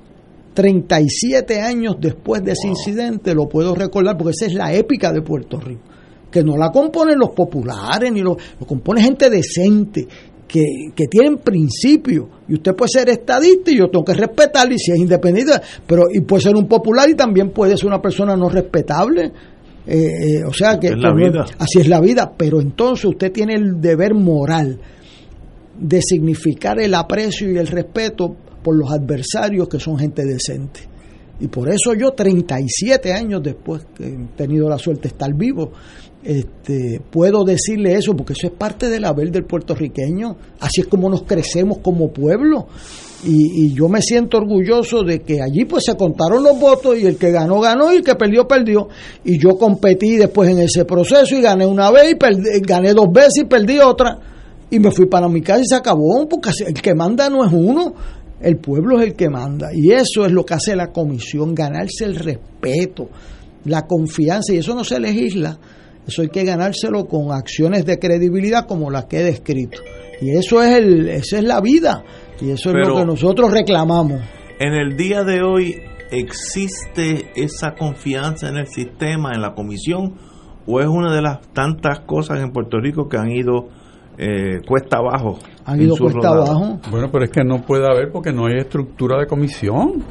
37 0.55 1.61
años 1.61 1.97
después 2.01 2.43
de 2.43 2.53
ese 2.53 2.69
incidente, 2.69 3.35
lo 3.35 3.49
puedo 3.49 3.75
recordar 3.75 4.17
porque 4.17 4.33
esa 4.33 4.47
es 4.47 4.55
la 4.55 4.73
épica 4.73 5.13
de 5.13 5.21
Puerto 5.23 5.61
Rico 5.61 5.96
que 6.31 6.43
no 6.43 6.57
la 6.57 6.71
componen 6.71 7.19
los 7.19 7.31
populares, 7.31 8.13
ni 8.13 8.21
lo, 8.21 8.37
lo 8.61 8.67
compone 8.67 9.03
gente 9.03 9.31
decente, 9.31 10.07
que, 10.47 10.63
que, 10.95 11.07
tienen 11.07 11.39
principios. 11.39 12.27
Y 12.49 12.55
usted 12.55 12.75
puede 12.75 12.91
ser 12.91 13.09
estadista 13.09 13.71
y 13.71 13.79
yo 13.79 13.89
tengo 13.89 14.05
que 14.05 14.15
respetarle 14.15 14.75
y 14.75 14.79
si 14.79 14.93
es 14.93 14.99
independiente, 14.99 15.53
pero 15.87 16.05
y 16.13 16.21
puede 16.21 16.43
ser 16.43 16.57
un 16.57 16.67
popular 16.67 17.09
y 17.09 17.15
también 17.15 17.51
puede 17.51 17.77
ser 17.77 17.87
una 17.87 18.01
persona 18.01 18.37
no 18.37 18.49
respetable. 18.49 19.33
Eh, 19.87 19.99
eh, 19.99 20.45
o 20.45 20.53
sea 20.53 20.79
que, 20.81 20.89
así 20.89 21.81
es 21.81 21.89
la 21.89 22.01
vida, 22.01 22.33
pero 22.37 22.61
entonces 22.61 23.05
usted 23.05 23.31
tiene 23.31 23.55
el 23.55 23.81
deber 23.81 24.15
moral 24.15 24.81
de 25.79 26.03
significar 26.03 26.81
el 26.81 26.95
aprecio 26.95 27.51
y 27.51 27.57
el 27.57 27.67
respeto 27.67 28.35
por 28.63 28.77
los 28.77 28.91
adversarios 28.91 29.69
que 29.69 29.79
son 29.79 29.99
gente 29.99 30.25
decente. 30.25 30.81
Y 31.39 31.49
por 31.49 31.69
eso 31.69 31.93
yo 31.95 32.13
37 32.13 33.13
años 33.13 33.43
después 33.43 33.87
que 33.95 34.07
he 34.07 34.17
tenido 34.37 34.69
la 34.69 34.79
suerte 34.79 35.03
de 35.03 35.09
estar 35.09 35.33
vivo, 35.35 35.71
este, 36.27 37.01
puedo 37.11 37.45
decirle 37.45 37.95
eso 37.95 38.15
porque 38.17 38.33
eso 38.33 38.49
es 38.49 38.53
parte 38.53 38.89
del 38.89 39.05
haber 39.05 39.31
del 39.31 39.45
puertorriqueño, 39.45 40.37
así 40.59 40.81
es 40.81 40.89
como 40.89 41.09
nos 41.09 41.23
crecemos 41.23 41.79
como 41.79 42.11
pueblo. 42.11 42.67
Y, 43.25 43.73
yo 43.75 43.89
me 43.89 44.03
siento 44.03 44.37
orgulloso 44.37 45.03
de 45.03 45.21
que 45.21 45.41
allí 45.41 45.65
pues 45.65 45.85
se 45.87 45.97
contaron 45.97 46.45
los 46.45 46.59
votos 46.59 46.99
y 46.99 47.07
el 47.07 47.17
que 47.17 47.31
ganó 47.31 47.61
ganó 47.61 47.93
y 47.93 47.97
el 47.97 48.05
que 48.05 48.15
perdió 48.15 48.47
perdió. 48.47 48.89
Y 49.25 49.39
yo 49.39 49.57
competí 49.57 50.17
después 50.17 50.51
en 50.51 50.59
ese 50.59 50.85
proceso 50.85 51.37
y 51.37 51.41
gané 51.41 51.67
una 51.67 51.91
vez 51.91 52.15
y 52.15 52.61
gané 52.61 52.93
dos 52.93 53.11
veces 53.13 53.39
y 53.43 53.45
perdí 53.45 53.79
otra. 53.79 54.19
Y 54.71 54.79
me 54.81 54.91
fui 54.91 55.07
para 55.07 55.29
mi 55.29 55.41
casa 55.41 55.61
y 55.61 55.67
se 55.67 55.77
acabó 55.77 56.29
porque 56.29 56.51
el 56.67 56.75
que 56.75 56.95
manda 56.95 57.31
no 57.31 57.45
es 57.45 57.53
uno 57.53 57.95
el 58.41 58.59
pueblo 58.59 59.01
es 59.01 59.07
el 59.07 59.15
que 59.15 59.31
manda. 59.31 59.71
Y 59.73 59.93
eso 59.93 60.27
es 60.27 60.33
lo 60.33 60.45
que 60.45 60.55
hace 60.55 60.77
la 60.77 60.93
comisión 60.93 61.55
ganarse 61.55 62.05
el 62.05 62.17
respeto 62.17 63.09
la 63.67 63.87
confianza 63.87 64.55
y 64.55 64.59
eso 64.59 64.75
no 64.75 64.85
se 64.85 64.99
legisla 64.99 65.59
eso 66.07 66.23
hay 66.23 66.29
que 66.29 66.45
ganárselo 66.45 67.07
con 67.07 67.33
acciones 67.33 67.85
de 67.85 67.99
credibilidad 67.99 68.67
como 68.67 68.91
las 68.91 69.07
que 69.07 69.21
he 69.21 69.25
descrito. 69.25 69.83
Y 70.21 70.31
eso 70.31 70.63
es, 70.63 70.77
el, 70.77 71.09
esa 71.09 71.39
es 71.39 71.45
la 71.45 71.61
vida. 71.61 72.05
Y 72.41 72.51
eso 72.51 72.71
es 72.71 72.89
lo 72.89 72.97
que 72.97 73.05
nosotros 73.05 73.51
reclamamos. 73.51 74.23
En 74.59 74.73
el 74.73 74.97
día 74.97 75.25
de 75.25 75.43
hoy, 75.43 75.75
¿existe 76.11 77.33
esa 77.35 77.75
confianza 77.75 78.49
en 78.49 78.57
el 78.57 78.67
sistema, 78.69 79.33
en 79.35 79.43
la 79.43 79.55
comisión? 79.55 80.15
¿O 80.67 80.81
es 80.81 80.87
una 80.87 81.15
de 81.15 81.23
las 81.23 81.41
tantas 81.53 82.01
cosas 82.01 82.41
en 82.41 82.53
Puerto 82.53 82.79
Rico 82.79 83.09
que 83.09 83.17
han 83.17 83.31
ido 83.31 83.69
eh, 84.17 84.61
cuesta 84.67 84.99
abajo? 84.99 85.39
Han 85.65 85.83
ido 85.83 85.97
cuesta 85.97 86.29
abajo. 86.29 86.79
Bueno, 86.91 87.09
pero 87.11 87.25
es 87.25 87.31
que 87.31 87.45
no 87.45 87.63
puede 87.63 87.85
haber 87.85 88.13
porque 88.13 88.33
no 88.33 88.47
hay 88.47 88.59
estructura 88.59 89.19
de 89.19 89.27
comisión. 89.27 90.05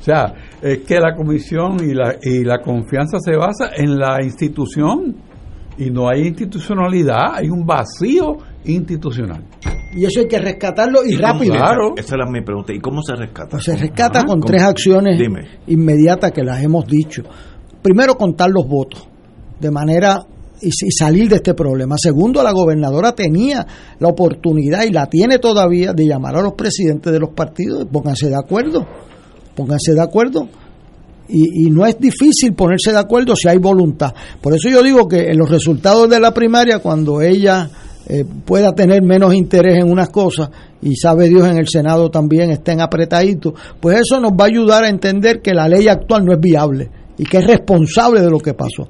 O 0.00 0.02
sea, 0.02 0.32
es 0.62 0.78
que 0.78 0.98
la 0.98 1.14
comisión 1.14 1.76
y 1.82 1.92
la, 1.92 2.16
y 2.22 2.44
la 2.44 2.60
confianza 2.60 3.18
se 3.20 3.36
basa 3.36 3.70
en 3.76 3.98
la 3.98 4.22
institución 4.22 5.29
y 5.80 5.90
no 5.90 6.10
hay 6.10 6.26
institucionalidad, 6.26 7.36
hay 7.36 7.48
un 7.48 7.64
vacío 7.64 8.36
institucional. 8.66 9.42
Y 9.96 10.04
eso 10.04 10.20
hay 10.20 10.28
que 10.28 10.38
rescatarlo 10.38 11.00
y, 11.06 11.16
rápido. 11.16 11.54
Claro. 11.54 11.94
Esa 11.96 12.16
es 12.16 12.30
mi 12.30 12.42
pregunta. 12.42 12.74
¿Y 12.74 12.80
cómo 12.80 13.02
se 13.02 13.16
rescata? 13.16 13.48
Pues 13.52 13.64
se 13.64 13.76
rescata 13.76 14.22
con 14.24 14.40
tres 14.40 14.62
acciones 14.62 15.18
inmediatas 15.66 16.32
que 16.32 16.44
las 16.44 16.62
hemos 16.62 16.86
dicho. 16.86 17.22
Primero, 17.80 18.14
contar 18.16 18.50
los 18.50 18.68
votos 18.68 19.08
de 19.58 19.70
manera 19.70 20.20
y, 20.60 20.70
salir 20.70 21.30
de 21.30 21.36
este 21.36 21.54
problema. 21.54 21.96
Segundo, 21.98 22.42
la 22.42 22.52
gobernadora 22.52 23.12
tenía 23.12 23.66
la 23.98 24.08
oportunidad 24.08 24.84
y 24.84 24.92
la 24.92 25.06
tiene 25.06 25.38
todavía 25.38 25.94
de 25.94 26.06
llamar 26.06 26.36
a 26.36 26.42
los 26.42 26.52
presidentes 26.52 27.10
de 27.10 27.18
los 27.18 27.30
partidos, 27.30 27.86
pónganse 27.90 28.28
de 28.28 28.36
acuerdo, 28.36 28.86
pónganse 29.56 29.94
de 29.94 30.02
acuerdo 30.02 30.46
y, 31.30 31.70
no 31.70 31.86
es 31.86 31.98
difícil 31.98 32.54
ponerse 32.54 32.92
de 32.92 32.98
acuerdo 32.98 33.36
si 33.36 33.48
hay 33.48 33.58
voluntad. 33.58 34.12
Por 34.40 34.54
eso 34.54 34.68
yo 34.68 34.82
digo 34.82 35.08
que 35.08 35.30
en 35.30 35.38
los 35.38 35.48
resultados 35.48 36.08
de 36.08 36.20
la 36.20 36.32
primaria, 36.32 36.80
cuando 36.80 37.20
ella 37.20 37.70
eh, 38.06 38.24
pueda 38.44 38.72
tener 38.72 39.02
menos 39.02 39.34
interés 39.34 39.78
en 39.78 39.90
unas 39.90 40.10
cosas 40.10 40.50
y 40.82 40.96
sabe 40.96 41.28
Dios 41.28 41.46
en 41.46 41.58
el 41.58 41.68
Senado 41.68 42.10
también 42.10 42.50
estén 42.50 42.80
apretaditos, 42.80 43.54
pues 43.80 44.00
eso 44.00 44.20
nos 44.20 44.32
va 44.32 44.44
a 44.44 44.48
ayudar 44.48 44.84
a 44.84 44.88
entender 44.88 45.40
que 45.40 45.54
la 45.54 45.68
ley 45.68 45.88
actual 45.88 46.24
no 46.24 46.32
es 46.32 46.40
viable 46.40 46.90
y 47.16 47.24
que 47.24 47.38
es 47.38 47.46
responsable 47.46 48.20
de 48.20 48.30
lo 48.30 48.38
que 48.38 48.54
pasó. 48.54 48.88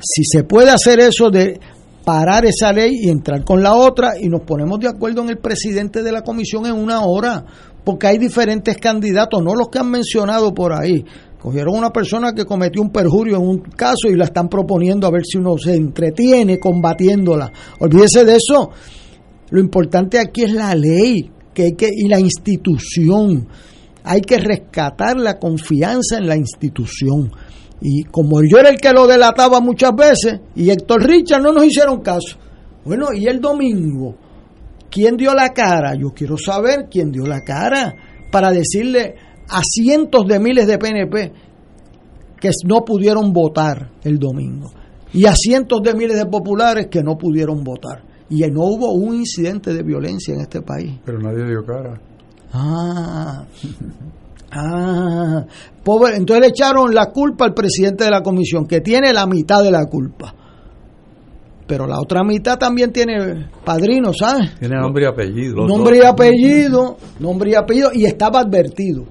Si 0.00 0.22
se 0.24 0.44
puede 0.44 0.70
hacer 0.70 1.00
eso 1.00 1.30
de 1.30 1.58
parar 2.04 2.44
esa 2.44 2.72
ley 2.72 2.92
y 3.02 3.08
entrar 3.08 3.44
con 3.44 3.62
la 3.62 3.74
otra 3.74 4.12
y 4.20 4.28
nos 4.28 4.42
ponemos 4.42 4.78
de 4.80 4.88
acuerdo 4.88 5.22
en 5.22 5.30
el 5.30 5.38
presidente 5.38 6.02
de 6.02 6.12
la 6.12 6.22
comisión 6.22 6.66
en 6.66 6.74
una 6.74 7.04
hora, 7.04 7.44
porque 7.84 8.06
hay 8.06 8.18
diferentes 8.18 8.76
candidatos, 8.76 9.42
no 9.42 9.54
los 9.54 9.68
que 9.68 9.78
han 9.78 9.90
mencionado 9.90 10.52
por 10.54 10.72
ahí, 10.72 11.04
Cogieron 11.40 11.74
una 11.74 11.90
persona 11.90 12.34
que 12.34 12.44
cometió 12.44 12.82
un 12.82 12.90
perjurio 12.90 13.36
en 13.36 13.42
un 13.42 13.58
caso 13.60 14.08
y 14.08 14.14
la 14.14 14.24
están 14.24 14.48
proponiendo 14.48 15.06
a 15.06 15.10
ver 15.10 15.22
si 15.24 15.38
uno 15.38 15.56
se 15.56 15.74
entretiene 15.74 16.58
combatiéndola. 16.58 17.50
Olvídese 17.78 18.26
de 18.26 18.36
eso. 18.36 18.70
Lo 19.48 19.58
importante 19.58 20.18
aquí 20.18 20.42
es 20.42 20.52
la 20.52 20.74
ley 20.74 21.30
que 21.54 21.74
y 21.78 22.08
la 22.08 22.20
institución. 22.20 23.48
Hay 24.04 24.20
que 24.20 24.38
rescatar 24.38 25.16
la 25.16 25.38
confianza 25.38 26.18
en 26.18 26.26
la 26.26 26.36
institución. 26.36 27.32
Y 27.80 28.04
como 28.04 28.42
yo 28.42 28.58
era 28.58 28.68
el 28.68 28.78
que 28.78 28.92
lo 28.92 29.06
delataba 29.06 29.60
muchas 29.60 29.94
veces, 29.94 30.40
y 30.54 30.68
Héctor 30.68 31.06
Richard 31.06 31.42
no 31.42 31.52
nos 31.52 31.64
hicieron 31.64 32.00
caso. 32.02 32.36
Bueno, 32.84 33.12
y 33.14 33.26
el 33.26 33.40
domingo, 33.40 34.14
¿quién 34.90 35.16
dio 35.16 35.34
la 35.34 35.50
cara? 35.50 35.94
Yo 35.94 36.10
quiero 36.14 36.36
saber 36.36 36.88
quién 36.90 37.10
dio 37.10 37.24
la 37.24 37.40
cara 37.40 37.94
para 38.30 38.50
decirle 38.50 39.14
a 39.50 39.62
cientos 39.64 40.26
de 40.26 40.38
miles 40.38 40.66
de 40.66 40.78
PNP 40.78 41.32
que 42.40 42.50
no 42.64 42.84
pudieron 42.84 43.32
votar 43.32 43.90
el 44.02 44.18
domingo 44.18 44.70
y 45.12 45.26
a 45.26 45.34
cientos 45.34 45.82
de 45.82 45.94
miles 45.94 46.16
de 46.16 46.26
populares 46.26 46.86
que 46.88 47.02
no 47.02 47.16
pudieron 47.16 47.62
votar. 47.64 48.02
Y 48.28 48.42
no 48.48 48.62
hubo 48.62 48.92
un 48.92 49.16
incidente 49.16 49.74
de 49.74 49.82
violencia 49.82 50.34
en 50.34 50.40
este 50.40 50.62
país. 50.62 51.00
Pero 51.04 51.18
nadie 51.18 51.44
dio 51.46 51.64
cara. 51.64 52.00
Ah, 52.52 53.44
ah, 54.52 55.44
pobre. 55.82 56.16
Entonces 56.16 56.42
le 56.42 56.48
echaron 56.48 56.94
la 56.94 57.06
culpa 57.06 57.44
al 57.44 57.54
presidente 57.54 58.04
de 58.04 58.10
la 58.10 58.22
comisión, 58.22 58.66
que 58.66 58.80
tiene 58.80 59.12
la 59.12 59.26
mitad 59.26 59.62
de 59.64 59.72
la 59.72 59.84
culpa. 59.86 60.32
Pero 61.66 61.86
la 61.86 62.00
otra 62.00 62.22
mitad 62.22 62.56
también 62.56 62.92
tiene 62.92 63.48
padrino, 63.64 64.12
¿sabes? 64.12 64.54
Tiene 64.58 64.76
nombre 64.76 65.04
y 65.04 65.06
apellido. 65.06 65.66
Nombre 65.66 65.98
y 65.98 66.04
apellido, 66.04 66.96
nombre 67.18 67.50
y 67.50 67.54
apellido, 67.54 67.90
y 67.92 68.06
estaba 68.06 68.40
advertido. 68.40 69.06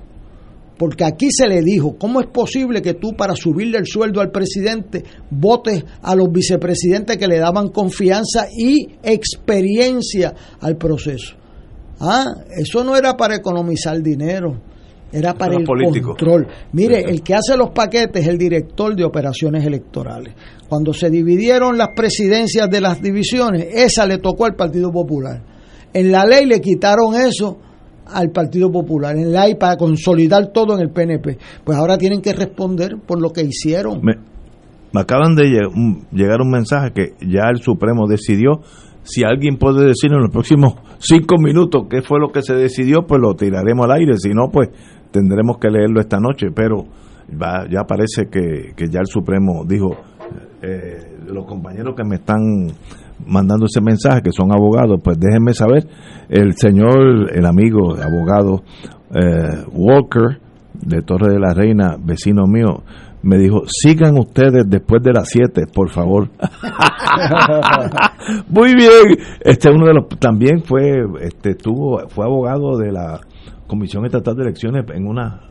Porque 0.79 1.03
aquí 1.03 1.27
se 1.29 1.45
le 1.45 1.61
dijo, 1.61 1.97
¿cómo 1.97 2.21
es 2.21 2.27
posible 2.27 2.81
que 2.81 2.93
tú 2.93 3.11
para 3.11 3.35
subirle 3.35 3.79
el 3.79 3.85
sueldo 3.85 4.21
al 4.21 4.31
presidente 4.31 5.03
votes 5.29 5.83
a 6.01 6.15
los 6.15 6.31
vicepresidentes 6.31 7.17
que 7.17 7.27
le 7.27 7.37
daban 7.37 7.67
confianza 7.67 8.47
y 8.57 8.87
experiencia 9.03 10.33
al 10.61 10.77
proceso? 10.77 11.35
Ah, 11.99 12.33
eso 12.57 12.81
no 12.85 12.95
era 12.95 13.17
para 13.17 13.35
economizar 13.35 14.01
dinero, 14.01 14.57
era 15.11 15.33
para 15.33 15.57
el 15.57 15.65
control. 15.65 16.47
Mire, 16.71 17.01
el 17.01 17.21
que 17.23 17.33
hace 17.33 17.57
los 17.57 17.71
paquetes 17.71 18.21
es 18.21 18.29
el 18.29 18.37
director 18.37 18.95
de 18.95 19.03
operaciones 19.03 19.65
electorales. 19.65 20.33
Cuando 20.69 20.93
se 20.93 21.09
dividieron 21.09 21.77
las 21.77 21.89
presidencias 21.93 22.69
de 22.69 22.79
las 22.79 23.01
divisiones, 23.01 23.67
esa 23.73 24.05
le 24.05 24.19
tocó 24.19 24.45
al 24.45 24.55
Partido 24.55 24.93
Popular. 24.93 25.43
En 25.91 26.09
la 26.09 26.23
ley 26.23 26.45
le 26.45 26.61
quitaron 26.61 27.15
eso 27.15 27.57
al 28.11 28.31
Partido 28.31 28.71
Popular, 28.71 29.15
en 29.15 29.31
la 29.31 29.45
ley 29.45 29.55
para 29.55 29.77
consolidar 29.77 30.51
todo 30.53 30.75
en 30.75 30.81
el 30.81 30.89
PNP. 30.91 31.37
Pues 31.63 31.77
ahora 31.77 31.97
tienen 31.97 32.21
que 32.21 32.33
responder 32.33 32.97
por 33.05 33.21
lo 33.21 33.29
que 33.31 33.41
hicieron. 33.41 34.01
Me, 34.03 34.13
acaban 34.93 35.35
de 35.35 35.43
llegar 36.11 36.41
un 36.41 36.49
mensaje 36.49 36.91
que 36.93 37.13
ya 37.21 37.49
el 37.49 37.61
Supremo 37.61 38.07
decidió 38.07 38.61
si 39.03 39.23
alguien 39.23 39.57
puede 39.57 39.85
decir 39.87 40.11
en 40.11 40.19
los 40.19 40.29
próximos 40.29 40.75
cinco 40.99 41.37
minutos 41.39 41.87
qué 41.89 42.01
fue 42.01 42.19
lo 42.19 42.29
que 42.31 42.41
se 42.43 42.53
decidió, 42.53 43.07
pues 43.07 43.19
lo 43.19 43.33
tiraremos 43.35 43.85
al 43.85 43.93
aire. 43.93 44.17
Si 44.17 44.29
no, 44.29 44.49
pues 44.51 44.69
tendremos 45.11 45.57
que 45.57 45.69
leerlo 45.69 45.99
esta 45.99 46.19
noche. 46.19 46.47
Pero 46.53 46.85
ya 47.69 47.83
parece 47.85 48.27
que, 48.29 48.73
ya 48.89 48.99
el 48.99 49.07
Supremo 49.07 49.63
dijo, 49.65 49.95
eh, 50.61 51.17
los 51.25 51.45
compañeros 51.45 51.95
que 51.95 52.03
me 52.03 52.17
están 52.17 52.67
mandando 53.29 53.65
ese 53.65 53.81
mensaje, 53.81 54.21
que 54.21 54.31
son 54.31 54.51
abogados, 54.51 54.99
pues 55.03 55.19
déjenme 55.19 55.53
saber, 55.53 55.87
el 56.29 56.55
señor, 56.57 57.31
el 57.33 57.45
amigo, 57.45 57.95
abogado 57.95 58.63
eh, 59.13 59.63
Walker, 59.71 60.39
de 60.73 61.01
Torre 61.01 61.33
de 61.33 61.39
la 61.39 61.53
Reina, 61.53 61.97
vecino 61.99 62.45
mío, 62.47 62.83
me 63.21 63.37
dijo, 63.37 63.63
sigan 63.67 64.17
ustedes 64.17 64.63
después 64.67 65.03
de 65.03 65.11
las 65.11 65.29
7, 65.29 65.63
por 65.73 65.89
favor. 65.89 66.29
Muy 68.49 68.75
bien. 68.75 69.17
Este 69.41 69.69
uno 69.69 69.87
de 69.87 69.93
los 69.93 70.07
también 70.19 70.63
fue 70.63 71.03
este 71.21 71.55
tuvo 71.55 72.07
fue 72.07 72.25
abogado 72.25 72.77
de 72.77 72.91
la 72.91 73.19
Comisión 73.67 74.05
Estatal 74.05 74.35
de 74.35 74.43
Elecciones 74.43 74.85
en 74.93 75.07
una 75.07 75.41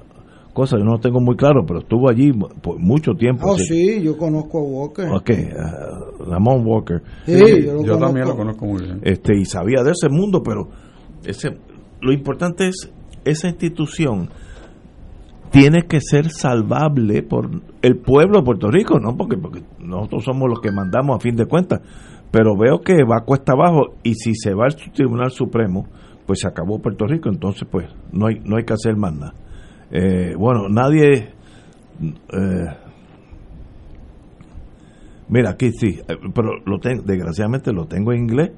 cosa, 0.59 0.77
yo 0.77 0.85
no 0.85 0.95
lo 0.95 0.99
tengo 0.99 1.21
muy 1.21 1.37
claro, 1.37 1.65
pero 1.65 1.81
estuvo 1.81 2.11
allí 2.11 2.33
por 2.33 2.79
mucho 2.79 3.13
tiempo. 3.13 3.47
Oh, 3.49 3.57
sí, 3.57 4.03
yo 4.03 4.17
conozco 4.17 4.59
a 4.59 4.63
Walker. 4.63 5.09
Ok, 5.09 5.31
uh, 5.31 6.25
Ramón 6.25 6.67
Walker. 6.67 7.01
Sí, 7.25 7.65
yo, 7.65 7.97
también 7.97 8.27
lo 8.27 8.37
conozco 8.37 8.67
muy 8.67 8.83
bien. 8.83 9.01
Este, 9.03 9.39
y 9.39 9.45
sabía 9.45 9.85
de 9.85 9.93
ese 9.93 10.09
mundo, 10.09 10.43
pero 10.43 10.69
ese 11.25 11.57
lo 12.01 12.13
importante 12.13 12.67
es 12.67 12.91
esa 13.25 13.49
institución 13.49 14.31
tiene 15.51 15.87
que 15.87 16.01
ser 16.01 16.31
salvable 16.31 17.23
por 17.23 17.49
el 17.83 17.97
pueblo 17.97 18.39
de 18.39 18.45
Puerto 18.45 18.69
Rico, 18.71 18.99
¿no? 18.99 19.17
Porque, 19.17 19.37
porque 19.37 19.63
nosotros 19.79 20.25
somos 20.25 20.49
los 20.49 20.61
que 20.61 20.73
mandamos 20.73 21.17
a 21.17 21.21
fin 21.21 21.37
de 21.37 21.47
cuentas. 21.47 21.81
Pero 22.31 22.57
veo 22.59 22.81
que 22.81 23.05
va 23.05 23.25
cuesta 23.25 23.53
abajo 23.53 23.95
y 24.03 24.15
si 24.15 24.35
se 24.35 24.53
va 24.55 24.67
al 24.67 24.77
Tribunal 24.77 25.31
Supremo, 25.31 25.87
pues 26.27 26.41
se 26.41 26.49
acabó 26.49 26.79
Puerto 26.81 27.07
Rico, 27.07 27.31
entonces 27.31 27.67
pues 27.71 27.87
no 28.13 28.27
hay, 28.27 28.41
no 28.45 28.57
hay 28.57 28.65
que 28.65 28.75
hacer 28.75 28.97
más 28.97 29.15
nada. 29.15 29.35
Eh, 29.91 30.35
bueno, 30.37 30.69
nadie... 30.69 31.31
Eh, 32.01 32.67
mira, 35.29 35.51
aquí 35.51 35.73
sí, 35.73 35.99
eh, 36.09 36.17
pero 36.35 36.59
lo 36.65 36.79
tengo, 36.79 37.03
desgraciadamente 37.03 37.73
lo 37.73 37.87
tengo 37.87 38.13
en 38.13 38.21
inglés, 38.21 38.53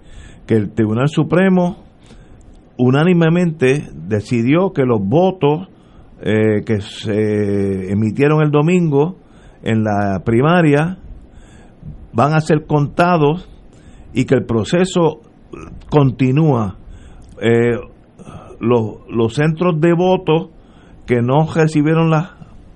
que 0.47 0.55
el 0.55 0.73
Tribunal 0.73 1.09
Supremo 1.09 1.85
unánimemente 2.77 3.89
decidió 3.95 4.73
que 4.73 4.85
los 4.85 5.01
votos 5.01 5.69
eh, 6.23 6.65
que 6.65 6.81
se 6.81 7.91
emitieron 7.91 8.43
el 8.43 8.51
domingo 8.51 9.17
en 9.63 9.85
la 9.85 10.23
primaria 10.25 10.99
van 12.13 12.35
a 12.35 12.41
ser 12.41 12.67
contados 12.67 13.49
y 14.13 14.25
que 14.25 14.35
el 14.35 14.45
proceso 14.45 15.21
continúa. 15.91 16.77
Eh, 17.41 17.79
los, 18.61 18.99
los 19.09 19.35
centros 19.35 19.81
de 19.81 19.95
voto 19.95 20.51
que 21.11 21.23
no 21.23 21.45
recibieron 21.53 22.09
las 22.09 22.31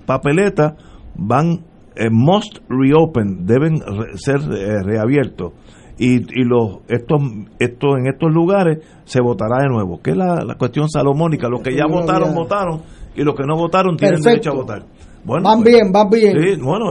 papeletas 0.06 0.74
van 1.15 1.61
eh, 1.94 2.11
must 2.11 2.59
reopen, 2.69 3.47
deben 3.47 3.77
ser 4.16 4.40
reabiertos. 4.40 5.52
Y, 5.97 6.16
y 6.16 6.43
los 6.43 6.81
estos, 6.89 7.23
estos 7.61 7.97
en 7.97 8.09
estos 8.09 8.35
lugares 8.35 8.78
se 9.05 9.20
votará 9.20 9.62
de 9.62 9.69
nuevo, 9.69 10.02
que 10.02 10.11
es 10.11 10.16
la, 10.16 10.43
la 10.44 10.56
cuestión 10.56 10.89
salomónica, 10.89 11.48
los 11.48 11.62
que 11.62 11.77
ya 11.77 11.86
votaron, 11.86 12.35
votaron, 12.35 12.82
y 13.15 13.23
los 13.23 13.36
que 13.36 13.44
no 13.47 13.55
votaron 13.55 13.97
tienen 13.97 14.20
derecho 14.20 14.51
a 14.51 14.55
votar. 14.55 14.82
Bueno, 15.24 15.44
van 15.44 15.62
bien, 15.62 15.93
van 15.93 16.11
bien. 16.11 16.32
Sí, 16.32 16.61
bueno, 16.61 16.86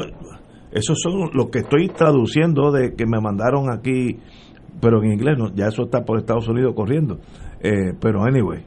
esos 0.72 0.98
son 1.03 1.30
los 1.34 1.49
que 1.49 1.60
estoy 1.60 1.90
traduciendo 1.90 2.72
de 2.72 2.95
que 2.95 3.06
me 3.06 3.20
mandaron 3.20 3.70
aquí, 3.70 4.18
pero 4.80 5.03
en 5.03 5.11
inglés, 5.11 5.38
ya 5.56 5.68
eso 5.68 5.84
está 5.84 6.06
por 6.06 6.18
Estados 6.18 6.48
Unidos 6.48 6.74
corriendo. 6.74 7.20
Eh, 7.60 7.91
pero 7.99 8.24
anyway, 8.24 8.64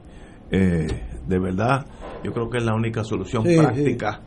eh, 0.51 0.85
de 1.27 1.39
verdad, 1.39 1.83
yo 2.23 2.31
creo 2.31 2.49
que 2.49 2.57
es 2.57 2.63
la 2.63 2.73
única 2.73 3.03
solución 3.03 3.43
práctica 3.43 4.21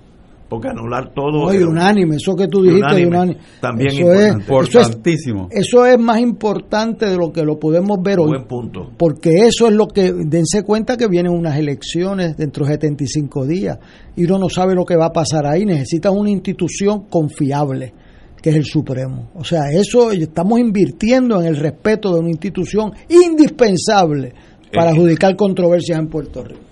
porque 0.51 0.69
anular 0.69 1.15
todo. 1.15 1.45
Oye, 1.45 1.65
unánime, 1.65 2.17
eso 2.17 2.35
que 2.35 2.49
tú 2.49 2.63
dijiste, 2.63 3.07
unánime. 3.07 3.39
También 3.61 3.93
eso 3.93 4.13
es 4.13 4.33
importantísimo. 4.33 5.49
Eso 5.51 5.87
es, 5.87 5.99
más 5.99 6.21
importante 6.21 7.07
de 7.07 7.17
lo 7.17 7.33
que 7.33 7.45
lo 7.45 7.59
podemos 7.59 7.99
ver 8.03 8.19
hoy. 8.19 8.31
Buen 8.31 8.49
punto. 8.49 8.91
Porque 8.99 9.47
eso 9.47 9.69
es 9.69 9.75
lo 9.75 9.87
que, 9.87 10.13
dense 10.13 10.65
cuenta 10.65 10.97
que 10.97 11.07
vienen 11.07 11.33
unas 11.33 11.57
elecciones 11.57 12.37
dentro 12.37 12.67
de 12.67 12.73
75 12.73 13.47
días 13.47 13.79
y 14.17 14.25
uno 14.25 14.39
no 14.41 14.49
sabe 14.49 14.75
lo 14.75 14.85
que 14.85 14.97
va 14.97 15.07
a 15.07 15.13
pasar 15.13 15.47
ahí. 15.47 15.65
Necesitan 15.65 16.15
una 16.17 16.31
institución 16.31 17.05
confiable 17.09 17.95
que 18.43 18.51
es 18.51 18.57
el 18.57 18.65
Supremo. 18.65 19.31
O 19.35 19.45
sea, 19.45 19.71
eso 19.71 20.11
estamos 20.11 20.59
invirtiendo 20.59 21.41
en 21.41 21.47
el 21.47 21.57
respeto 21.57 22.13
de 22.13 22.21
una 22.21 22.31
institución 22.31 22.93
indispensable 23.09 24.33
para 24.73 24.91
adjudicar 24.91 25.37
controversias 25.37 25.99
en 25.99 26.09
Puerto 26.09 26.43
Rico. 26.43 26.70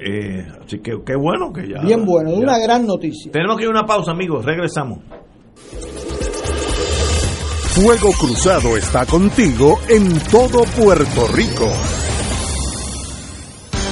Eh, 0.00 0.46
así 0.64 0.78
que 0.78 0.92
qué 1.04 1.16
bueno 1.16 1.52
que 1.52 1.68
ya. 1.68 1.80
Bien 1.80 2.04
bueno, 2.04 2.30
es 2.30 2.38
una 2.38 2.58
gran 2.58 2.86
noticia. 2.86 3.32
Tenemos 3.32 3.56
que 3.56 3.64
ir 3.64 3.68
a 3.68 3.72
una 3.72 3.86
pausa, 3.86 4.12
amigos. 4.12 4.44
Regresamos. 4.44 5.00
Fuego 7.74 8.10
Cruzado 8.18 8.76
está 8.76 9.06
contigo 9.06 9.78
en 9.88 10.18
todo 10.30 10.64
Puerto 10.76 11.28
Rico. 11.34 11.68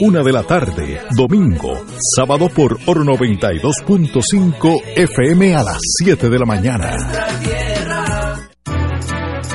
una 0.00 0.22
de 0.22 0.32
la 0.32 0.44
tarde, 0.44 1.00
domingo, 1.16 1.84
sábado 2.14 2.48
por 2.48 2.78
Oro 2.86 3.02
92.5 3.02 4.82
FM 4.94 5.56
a 5.56 5.62
las 5.64 5.78
7 6.04 6.30
de 6.30 6.38
la 6.38 6.46
mañana. 6.46 6.96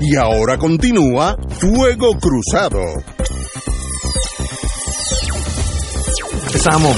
Y 0.00 0.14
ahora 0.16 0.56
continúa 0.58 1.36
Fuego 1.48 2.10
Cruzado. 2.20 2.78
Empezamos, 6.46 6.96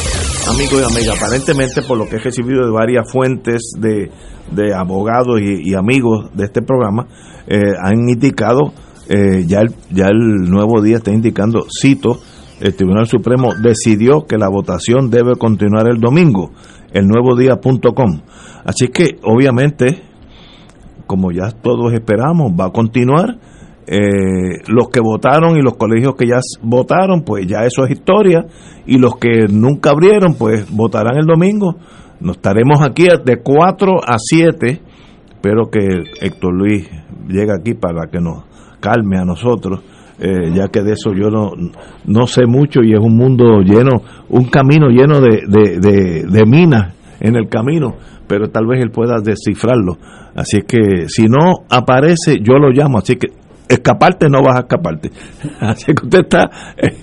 amigos 0.48 0.80
y 0.82 0.84
amigas, 0.84 1.16
aparentemente 1.16 1.82
por 1.82 1.96
lo 1.96 2.06
que 2.06 2.16
he 2.16 2.18
recibido 2.18 2.64
de 2.64 2.70
varias 2.70 3.10
fuentes 3.10 3.72
de, 3.78 4.10
de 4.50 4.74
abogados 4.74 5.40
y, 5.40 5.74
amigos 5.74 6.30
de 6.34 6.44
este 6.44 6.60
programa, 6.60 7.06
eh, 7.46 7.72
han 7.82 8.08
indicado, 8.08 8.72
eh, 9.08 9.44
ya, 9.46 9.60
el, 9.60 9.74
ya 9.90 10.08
el 10.08 10.50
nuevo 10.50 10.82
día 10.82 10.98
está 10.98 11.10
indicando, 11.10 11.66
cito, 11.70 12.20
el 12.60 12.74
Tribunal 12.74 13.06
Supremo 13.06 13.54
decidió 13.54 14.26
que 14.26 14.36
la 14.36 14.50
votación 14.50 15.10
debe 15.10 15.36
continuar 15.36 15.88
el 15.90 16.00
domingo, 16.00 16.50
el 16.92 17.06
nuevo 17.06 17.34
día.com. 17.34 18.20
Así 18.64 18.88
que, 18.88 19.18
obviamente, 19.22 20.09
como 21.10 21.32
ya 21.32 21.50
todos 21.50 21.92
esperamos, 21.92 22.52
va 22.52 22.66
a 22.66 22.70
continuar. 22.70 23.36
Eh, 23.84 24.62
los 24.68 24.90
que 24.90 25.00
votaron 25.00 25.56
y 25.56 25.60
los 25.60 25.76
colegios 25.76 26.14
que 26.14 26.28
ya 26.28 26.38
votaron, 26.62 27.22
pues 27.22 27.48
ya 27.48 27.64
eso 27.64 27.84
es 27.84 27.90
historia. 27.90 28.46
Y 28.86 28.96
los 28.96 29.16
que 29.16 29.48
nunca 29.50 29.90
abrieron, 29.90 30.36
pues 30.38 30.70
votarán 30.70 31.16
el 31.16 31.26
domingo. 31.26 31.74
Nos 32.20 32.36
estaremos 32.36 32.80
aquí 32.80 33.08
de 33.24 33.42
4 33.42 33.92
a 34.06 34.18
7. 34.18 34.80
Espero 35.30 35.68
que 35.68 35.80
Héctor 36.20 36.54
Luis 36.54 36.88
llegue 37.26 37.52
aquí 37.58 37.74
para 37.74 38.06
que 38.06 38.20
nos 38.20 38.44
calme 38.78 39.18
a 39.18 39.24
nosotros. 39.24 39.80
Eh, 40.20 40.52
ya 40.54 40.68
que 40.68 40.82
de 40.82 40.92
eso 40.92 41.12
yo 41.12 41.28
no, 41.28 41.50
no 42.06 42.26
sé 42.28 42.46
mucho 42.46 42.82
y 42.84 42.92
es 42.92 43.00
un 43.00 43.16
mundo 43.16 43.62
lleno, 43.62 44.02
un 44.28 44.44
camino 44.44 44.90
lleno 44.90 45.20
de, 45.20 45.42
de, 45.48 45.80
de, 45.80 46.24
de 46.30 46.46
minas 46.46 46.99
en 47.20 47.36
el 47.36 47.48
camino, 47.48 47.94
pero 48.26 48.48
tal 48.50 48.66
vez 48.66 48.82
él 48.82 48.90
pueda 48.90 49.16
descifrarlo. 49.22 49.98
Así 50.34 50.58
es 50.58 50.64
que 50.64 51.08
si 51.08 51.26
no 51.26 51.64
aparece, 51.68 52.38
yo 52.42 52.54
lo 52.54 52.70
llamo. 52.70 52.98
Así 52.98 53.16
que 53.16 53.28
escaparte 53.68 54.28
no 54.28 54.42
vas 54.42 54.56
a 54.56 54.60
escaparte. 54.60 55.10
Así 55.60 55.86
que 55.94 56.04
usted 56.04 56.20
está, 56.20 56.50
eh, 56.76 56.96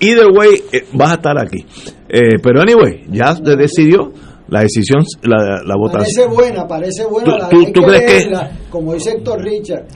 either 0.00 0.26
way, 0.32 0.50
eh, 0.72 0.84
vas 0.92 1.12
a 1.12 1.14
estar 1.14 1.38
aquí. 1.38 1.64
Eh, 2.08 2.38
pero 2.42 2.60
anyway, 2.60 3.04
ya 3.10 3.34
se 3.34 3.56
decidió 3.56 4.12
la 4.48 4.60
decisión, 4.60 5.02
la, 5.22 5.62
la 5.64 5.76
votación. 5.76 6.26
Parece 6.26 6.26
buena, 6.26 6.66
parece 6.68 7.06
buena. 7.06 7.24
¿Tú- 7.32 7.38
la- 7.38 7.48
tú- 7.48 7.58
hay 7.66 7.72
tú 7.72 7.80
que 7.80 7.86
crees 7.86 8.26
que-. 8.28 8.34
Como 8.70 8.92
dice 8.94 9.12
Héctor 9.12 9.40
Richard, 9.42 9.86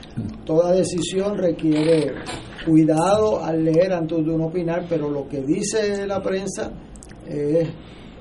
toda 0.45 0.71
decisión 0.71 1.37
requiere 1.37 2.13
cuidado 2.65 3.43
al 3.45 3.63
leer 3.63 3.93
antes 3.93 4.25
de 4.25 4.31
uno 4.31 4.45
opinar, 4.45 4.85
pero 4.89 5.09
lo 5.09 5.27
que 5.27 5.41
dice 5.41 6.05
la 6.07 6.21
prensa 6.21 6.71
es 7.29 7.69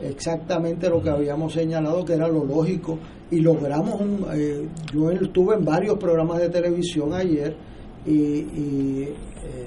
exactamente 0.03 0.89
lo 0.89 1.03
que 1.03 1.11
habíamos 1.11 1.53
señalado 1.53 2.05
que 2.05 2.15
era 2.15 2.29
lo 2.29 2.45
lógico 2.45 2.99
y 3.31 3.41
logramos 3.41 4.01
un, 4.01 4.27
eh, 4.35 4.69
yo 4.93 5.11
estuve 5.11 5.57
en 5.57 5.65
varios 5.65 5.99
programas 5.99 6.39
de 6.41 6.49
televisión 6.49 7.13
ayer 7.13 7.57
y, 8.05 8.13
y, 8.13 9.03
eh, 9.43 9.67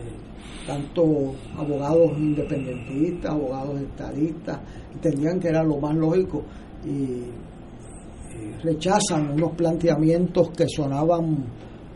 tanto 0.66 1.34
abogados 1.58 2.12
independentistas, 2.18 3.32
abogados 3.32 3.82
estadistas, 3.82 4.60
entendían 4.94 5.40
que 5.40 5.50
era 5.50 5.64
lo 5.64 5.78
más 5.78 5.96
lógico 5.96 6.44
y, 6.86 7.24
rechazan 8.64 9.32
unos 9.32 9.54
planteamientos 9.54 10.50
que 10.52 10.68
sonaban 10.68 11.38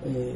eh, 0.05 0.34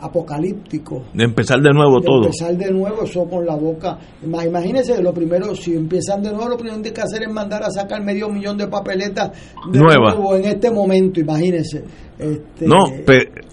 apocalípticos 0.00 1.02
De 1.14 1.24
empezar 1.24 1.60
de 1.60 1.70
nuevo 1.72 2.00
de 2.00 2.06
todo. 2.06 2.24
empezar 2.24 2.56
de 2.56 2.70
nuevo, 2.70 3.02
eso 3.04 3.24
con 3.28 3.44
la 3.46 3.56
boca. 3.56 3.98
Ima- 4.24 4.44
Imagínense, 4.46 5.02
lo 5.02 5.12
primero, 5.12 5.54
si 5.54 5.74
empiezan 5.74 6.22
de 6.22 6.30
nuevo, 6.32 6.48
lo 6.50 6.56
primero 6.56 6.80
que 6.82 6.88
hay 6.88 6.94
que 6.94 7.00
hacer 7.02 7.22
es 7.22 7.30
mandar 7.32 7.62
a 7.62 7.70
sacar 7.70 8.02
medio 8.02 8.28
millón 8.28 8.56
de 8.56 8.66
papeletas 8.68 9.30
Nuevas. 9.72 10.16
en 10.38 10.44
este 10.44 10.70
momento, 10.70 11.20
imagínense. 11.20 11.84
Este, 12.18 12.66
No, 12.66 12.80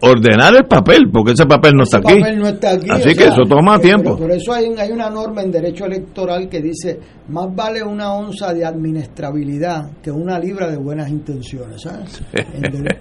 ordenar 0.01 0.53
el 0.55 0.65
papel, 0.65 1.09
porque 1.11 1.31
ese 1.31 1.45
papel 1.45 1.71
no 1.75 1.83
está 1.83 1.99
ese 1.99 2.07
aquí. 2.11 2.19
papel 2.19 2.39
no 2.39 2.47
está 2.49 2.71
aquí, 2.71 2.89
Así 2.89 3.09
que 3.09 3.23
sea, 3.23 3.27
eso 3.33 3.41
toma 3.47 3.77
eh, 3.77 3.79
tiempo. 3.79 4.17
Por 4.17 4.29
eso 4.29 4.51
hay, 4.53 4.65
hay 4.77 4.91
una 4.91 5.09
norma 5.09 5.41
en 5.41 5.51
derecho 5.51 5.85
electoral 5.85 6.49
que 6.49 6.61
dice, 6.61 6.99
más 7.29 7.47
vale 7.55 7.81
una 7.81 8.11
onza 8.13 8.53
de 8.53 8.65
administrabilidad 8.65 9.91
que 10.03 10.11
una 10.11 10.37
libra 10.37 10.69
de 10.69 10.75
buenas 10.77 11.09
intenciones, 11.09 11.81
dere- 12.33 12.99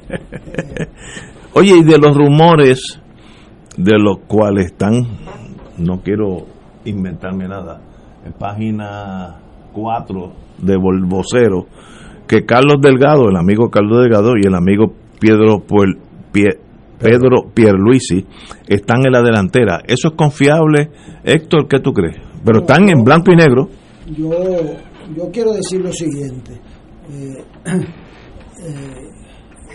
Oye, 1.55 1.79
y 1.79 1.83
de 1.83 1.99
los 1.99 2.15
rumores 2.17 3.01
de 3.77 3.99
los 3.99 4.19
cuales 4.27 4.67
están, 4.67 4.95
no 5.79 6.01
quiero 6.03 6.47
inventarme 6.85 7.47
nada, 7.49 7.81
en 8.25 8.33
página 8.33 9.37
4 9.73 10.33
de 10.63 10.75
Vol- 10.77 11.09
Vocero, 11.09 11.67
que 12.27 12.45
Carlos 12.45 12.77
Delgado, 12.81 13.29
el 13.29 13.37
amigo 13.37 13.71
Carlos 13.71 14.01
Delgado 14.03 14.33
y 14.43 14.47
el 14.47 14.55
amigo 14.55 14.93
Pedro, 15.21 15.59
Puel- 15.67 15.99
Pedro 16.99 17.51
Pierluisi 17.55 18.25
están 18.67 19.05
en 19.07 19.13
la 19.13 19.23
delantera. 19.23 19.81
¿Eso 19.87 20.09
es 20.09 20.15
confiable? 20.15 20.91
Héctor, 21.25 21.69
¿qué 21.69 21.79
tú 21.81 21.93
crees? 21.93 22.17
Pero 22.45 22.61
están 22.61 22.89
en 22.89 23.05
blanco 23.05 23.33
y 23.33 23.37
negro. 23.37 23.69
yo, 24.17 24.31
yo 25.15 25.31
quiero 25.33 25.53
decir 25.53 25.81
lo 25.83 25.93
siguiente. 25.93 26.53
eh, 27.11 27.45
eh, 28.63 29.11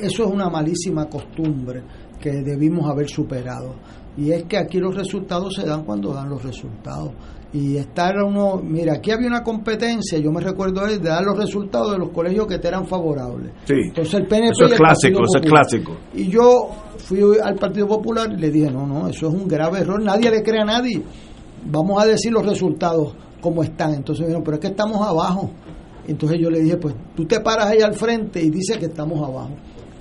eso 0.02 0.24
es 0.26 0.30
una 0.32 0.50
malísima 0.50 1.06
costumbre 1.08 1.84
que 2.22 2.32
debimos 2.32 2.90
haber 2.90 3.10
superado. 3.10 3.76
Y 4.18 4.32
es 4.32 4.44
que 4.44 4.58
aquí 4.58 4.78
los 4.78 4.96
resultados 4.96 5.56
se 5.56 5.66
dan 5.66 5.84
cuando 5.84 6.14
dan 6.14 6.30
los 6.30 6.44
resultados. 6.44 7.12
Y 7.54 7.76
estar 7.76 8.16
uno, 8.24 8.62
mira, 8.64 8.94
aquí 8.94 9.12
había 9.12 9.28
una 9.28 9.44
competencia, 9.44 10.18
yo 10.20 10.32
me 10.32 10.40
recuerdo 10.40 10.86
de 10.86 11.00
dar 11.00 11.24
los 11.24 11.38
resultados 11.38 11.92
de 11.92 11.98
los 11.98 12.10
colegios 12.12 12.48
que 12.48 12.60
te 12.60 12.70
eran 12.70 12.86
favorables. 12.86 13.52
Sí. 13.66 13.74
Entonces 13.88 14.14
el 14.14 14.28
PNP 14.28 14.52
Eso 14.52 14.66
es 14.66 14.80
clásico, 14.80 15.20
eso 15.24 15.44
es 15.44 15.50
clásico. 15.50 15.98
Y 16.14 16.30
yo 16.30 16.70
fui 16.98 17.20
al 17.44 17.56
Partido 17.56 17.88
Popular 17.88 18.30
y 18.32 18.40
le 18.40 18.50
dije, 18.52 18.72
no, 18.72 18.88
no, 18.88 19.08
eso 19.10 19.28
es 19.28 19.34
un 19.34 19.48
grave 19.48 19.80
error, 19.80 20.02
nadie 20.02 20.32
le 20.32 20.42
cree 20.44 20.62
a 20.62 20.66
nadie. 20.66 21.02
Vamos 21.66 22.02
a 22.02 22.06
decir 22.06 22.32
los 22.32 22.46
resultados 22.46 23.16
como 23.42 23.64
están. 23.64 23.96
Entonces 23.96 24.22
me 24.22 24.28
dijeron, 24.28 24.44
pero 24.46 24.56
es 24.56 24.62
que 24.62 24.68
estamos 24.68 25.06
abajo. 25.06 25.52
Entonces 26.08 26.40
yo 26.42 26.50
le 26.50 26.62
dije, 26.62 26.78
pues 26.78 26.96
tú 27.16 27.26
te 27.26 27.42
paras 27.42 27.68
ahí 27.68 27.82
al 27.82 27.94
frente 27.94 28.42
y 28.42 28.50
dices 28.50 28.78
que 28.78 28.86
estamos 28.86 29.20
abajo. 29.28 29.52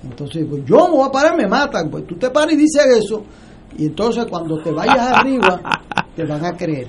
Entonces, 0.03 0.45
pues 0.49 0.63
yo 0.65 0.87
me 0.87 0.95
voy 0.95 1.07
a 1.07 1.11
parar, 1.11 1.37
me 1.37 1.47
matan. 1.47 1.89
Pues 1.89 2.07
tú 2.07 2.15
te 2.15 2.29
paras 2.29 2.53
y 2.53 2.57
dices 2.57 2.85
eso. 2.97 3.23
Y 3.77 3.85
entonces 3.85 4.25
cuando 4.25 4.61
te 4.61 4.71
vayas 4.71 4.99
arriba, 4.99 5.61
te 6.15 6.25
van 6.25 6.45
a 6.45 6.51
creer. 6.57 6.87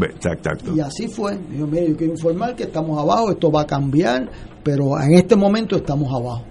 Exacto. 0.00 0.74
Y 0.74 0.80
así 0.80 1.08
fue. 1.08 1.38
Dijo, 1.50 1.66
mire, 1.66 1.90
yo 1.90 1.96
quiero 1.96 2.12
informar 2.14 2.54
que 2.54 2.64
estamos 2.64 2.98
abajo, 2.98 3.30
esto 3.30 3.50
va 3.50 3.62
a 3.62 3.66
cambiar, 3.66 4.28
pero 4.62 4.98
en 5.00 5.14
este 5.14 5.36
momento 5.36 5.76
estamos 5.76 6.08
abajo. 6.12 6.44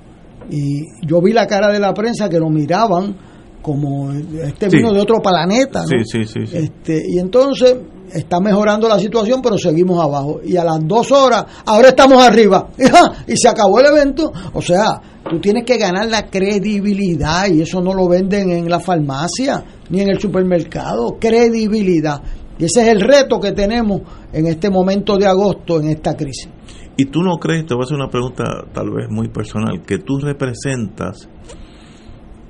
Y 0.49 0.83
yo 1.05 1.21
vi 1.21 1.33
la 1.33 1.47
cara 1.47 1.71
de 1.71 1.79
la 1.79 1.93
prensa 1.93 2.29
que 2.29 2.39
lo 2.39 2.49
miraban 2.49 3.15
como 3.61 4.11
este 4.11 4.69
Sí. 4.69 4.77
vino 4.77 4.91
de 4.93 4.99
otro 5.01 5.19
planeta, 5.21 5.81
¿no? 5.81 5.87
Sí, 5.87 5.97
sí, 6.05 6.25
sí, 6.25 6.47
sí. 6.47 6.57
Este, 6.57 7.03
y 7.07 7.19
entonces 7.19 7.77
está 8.13 8.39
mejorando 8.39 8.89
la 8.89 8.99
situación, 8.99 9.41
pero 9.41 9.57
seguimos 9.57 10.03
abajo. 10.03 10.41
Y 10.43 10.57
a 10.57 10.63
las 10.63 10.85
dos 10.85 11.11
horas, 11.11 11.45
ahora 11.65 11.89
estamos 11.89 12.21
arriba. 12.21 12.67
Y 13.27 13.37
se 13.37 13.47
acabó 13.47 13.79
el 13.79 13.85
evento. 13.87 14.31
O 14.53 14.61
sea, 14.61 15.01
tú 15.29 15.39
tienes 15.39 15.63
que 15.65 15.77
ganar 15.77 16.07
la 16.09 16.25
credibilidad 16.29 17.47
y 17.47 17.61
eso 17.61 17.81
no 17.81 17.93
lo 17.93 18.07
venden 18.09 18.51
en 18.51 18.69
la 18.69 18.79
farmacia 18.79 19.63
ni 19.89 20.01
en 20.01 20.09
el 20.09 20.19
supermercado. 20.19 21.17
Credibilidad. 21.19 22.21
Y 22.59 22.65
ese 22.65 22.81
es 22.81 22.87
el 22.89 23.01
reto 23.01 23.39
que 23.39 23.53
tenemos 23.53 24.01
en 24.33 24.47
este 24.47 24.69
momento 24.69 25.17
de 25.17 25.25
agosto, 25.27 25.79
en 25.79 25.89
esta 25.89 26.15
crisis. 26.15 26.49
¿Y 26.97 27.05
tú 27.05 27.21
no 27.23 27.37
crees, 27.37 27.65
te 27.65 27.73
voy 27.73 27.83
a 27.83 27.85
hacer 27.85 27.95
una 27.95 28.09
pregunta 28.09 28.43
tal 28.73 28.91
vez 28.91 29.07
muy 29.09 29.29
personal, 29.29 29.81
que 29.87 29.97
tú 29.99 30.19
representas 30.19 31.27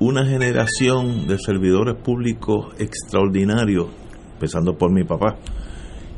una 0.01 0.25
generación 0.25 1.27
de 1.27 1.37
servidores 1.37 1.95
públicos 2.03 2.73
extraordinarios, 2.79 3.87
empezando 4.33 4.75
por 4.77 4.91
mi 4.91 5.03
papá, 5.03 5.37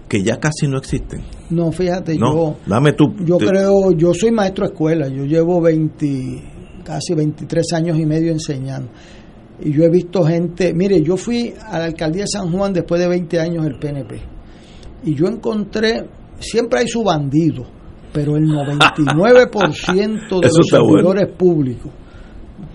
que 0.08 0.24
ya 0.24 0.38
casi 0.38 0.68
no 0.68 0.78
existen? 0.78 1.22
No, 1.50 1.72
fíjate, 1.72 2.18
No, 2.18 2.34
yo... 2.34 2.56
dame 2.66 2.94
tú. 2.94 3.14
Yo 3.26 3.38
te- 3.38 3.46
creo, 3.48 3.92
yo 3.92 4.14
soy 4.14 4.32
maestro 4.32 4.66
de 4.66 4.72
escuela, 4.74 5.08
yo 5.10 5.26
llevo 5.26 5.60
20, 5.62 6.44
casi 6.84 7.14
23 7.14 7.74
años 7.74 8.00
y 8.00 8.06
medio 8.06 8.32
enseñando. 8.32 8.90
Y 9.62 9.72
yo 9.72 9.84
he 9.84 9.90
visto 9.90 10.24
gente, 10.24 10.74
mire, 10.74 11.02
yo 11.04 11.16
fui 11.18 11.54
a 11.70 11.78
la 11.80 11.86
alcaldía 11.86 12.24
de 12.24 12.28
San 12.28 12.52
Juan 12.52 12.74
después 12.74 13.00
de 13.02 13.08
20 13.08 13.40
años 13.40 13.64
del 13.66 13.78
PNP. 13.78 14.20
Y 15.06 15.14
yo 15.16 15.28
encontré, 15.28 16.08
siempre 16.40 16.80
hay 16.80 16.88
su 16.88 17.04
bandido, 17.04 17.66
pero 18.14 18.36
el 18.38 18.46
99% 18.48 20.40
de 20.40 20.48
los 20.48 20.70
bueno. 20.72 20.88
servidores 20.88 21.36
públicos, 21.38 21.92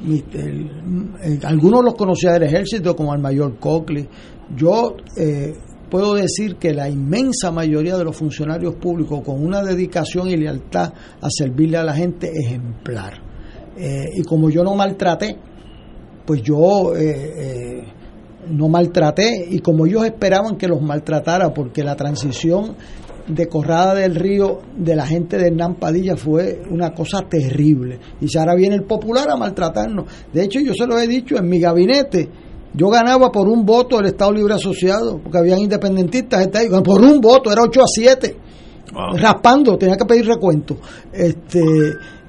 el- 0.04 1.40
algunos 1.44 1.84
los 1.84 1.94
conocía 1.94 2.32
del 2.32 2.44
ejército, 2.44 2.94
como 2.96 3.14
el 3.14 3.20
mayor 3.20 3.58
Coakley. 3.58 4.08
Yo 4.56 4.96
eh, 5.16 5.54
puedo 5.90 6.14
decir 6.14 6.56
que 6.56 6.72
la 6.72 6.88
inmensa 6.88 7.50
mayoría 7.50 7.96
de 7.96 8.04
los 8.04 8.16
funcionarios 8.16 8.74
públicos, 8.76 9.20
con 9.24 9.44
una 9.44 9.62
dedicación 9.62 10.28
y 10.28 10.36
lealtad 10.36 10.92
a 11.20 11.28
servirle 11.30 11.78
a 11.78 11.84
la 11.84 11.94
gente 11.94 12.30
ejemplar. 12.34 13.14
Eh, 13.76 14.04
y 14.16 14.22
como 14.22 14.50
yo 14.50 14.62
no 14.64 14.74
maltraté, 14.74 15.36
pues 16.26 16.42
yo 16.42 16.94
eh, 16.96 17.32
eh, 17.36 17.82
no 18.50 18.68
maltraté 18.68 19.46
y 19.50 19.60
como 19.60 19.86
ellos 19.86 20.04
esperaban 20.04 20.56
que 20.56 20.68
los 20.68 20.80
maltratara 20.82 21.52
porque 21.54 21.82
la 21.84 21.96
transición 21.96 22.74
de 23.28 23.46
Corrada 23.46 23.94
del 23.94 24.14
Río 24.14 24.60
de 24.76 24.96
la 24.96 25.06
gente 25.06 25.36
de 25.36 25.48
Hernán 25.48 25.74
Padilla 25.76 26.16
fue 26.16 26.62
una 26.70 26.92
cosa 26.92 27.22
terrible 27.28 27.98
y 28.20 28.28
si 28.28 28.38
ahora 28.38 28.54
viene 28.54 28.74
el 28.74 28.84
popular 28.84 29.30
a 29.30 29.36
maltratarnos 29.36 30.06
de 30.32 30.44
hecho 30.44 30.60
yo 30.60 30.72
se 30.74 30.86
lo 30.86 30.98
he 30.98 31.06
dicho 31.06 31.36
en 31.36 31.48
mi 31.48 31.60
gabinete 31.60 32.28
yo 32.74 32.88
ganaba 32.88 33.30
por 33.30 33.48
un 33.48 33.64
voto 33.64 33.98
el 34.00 34.06
Estado 34.06 34.32
Libre 34.32 34.54
Asociado 34.54 35.20
porque 35.22 35.38
habían 35.38 35.60
independentistas 35.60 36.48
por 36.84 37.00
un 37.00 37.20
voto 37.20 37.52
era 37.52 37.62
8 37.62 37.80
a 37.80 37.86
7 37.86 38.36
raspando, 39.16 39.76
tenía 39.76 39.96
que 39.96 40.04
pedir 40.04 40.26
recuento. 40.26 40.76
Este, 41.12 41.60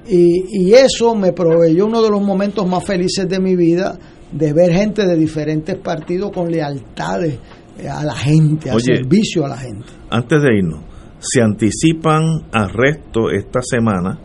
y, 0.08 0.66
y 0.68 0.72
eso 0.72 1.14
me 1.14 1.32
proveyó 1.32 1.86
uno 1.86 2.02
de 2.02 2.10
los 2.10 2.22
momentos 2.22 2.66
más 2.66 2.84
felices 2.84 3.28
de 3.28 3.40
mi 3.40 3.56
vida, 3.56 3.98
de 4.32 4.52
ver 4.52 4.72
gente 4.72 5.06
de 5.06 5.16
diferentes 5.16 5.76
partidos 5.76 6.30
con 6.32 6.50
lealtades 6.50 7.38
eh, 7.78 7.88
a 7.88 8.04
la 8.04 8.14
gente, 8.14 8.70
al 8.70 8.80
servicio 8.80 9.44
a 9.44 9.48
la 9.48 9.58
gente. 9.58 9.86
Antes 10.10 10.42
de 10.42 10.56
irnos, 10.56 10.80
se 11.20 11.42
anticipan 11.42 12.22
arrestos 12.52 13.32
esta 13.32 13.60
semana, 13.62 14.18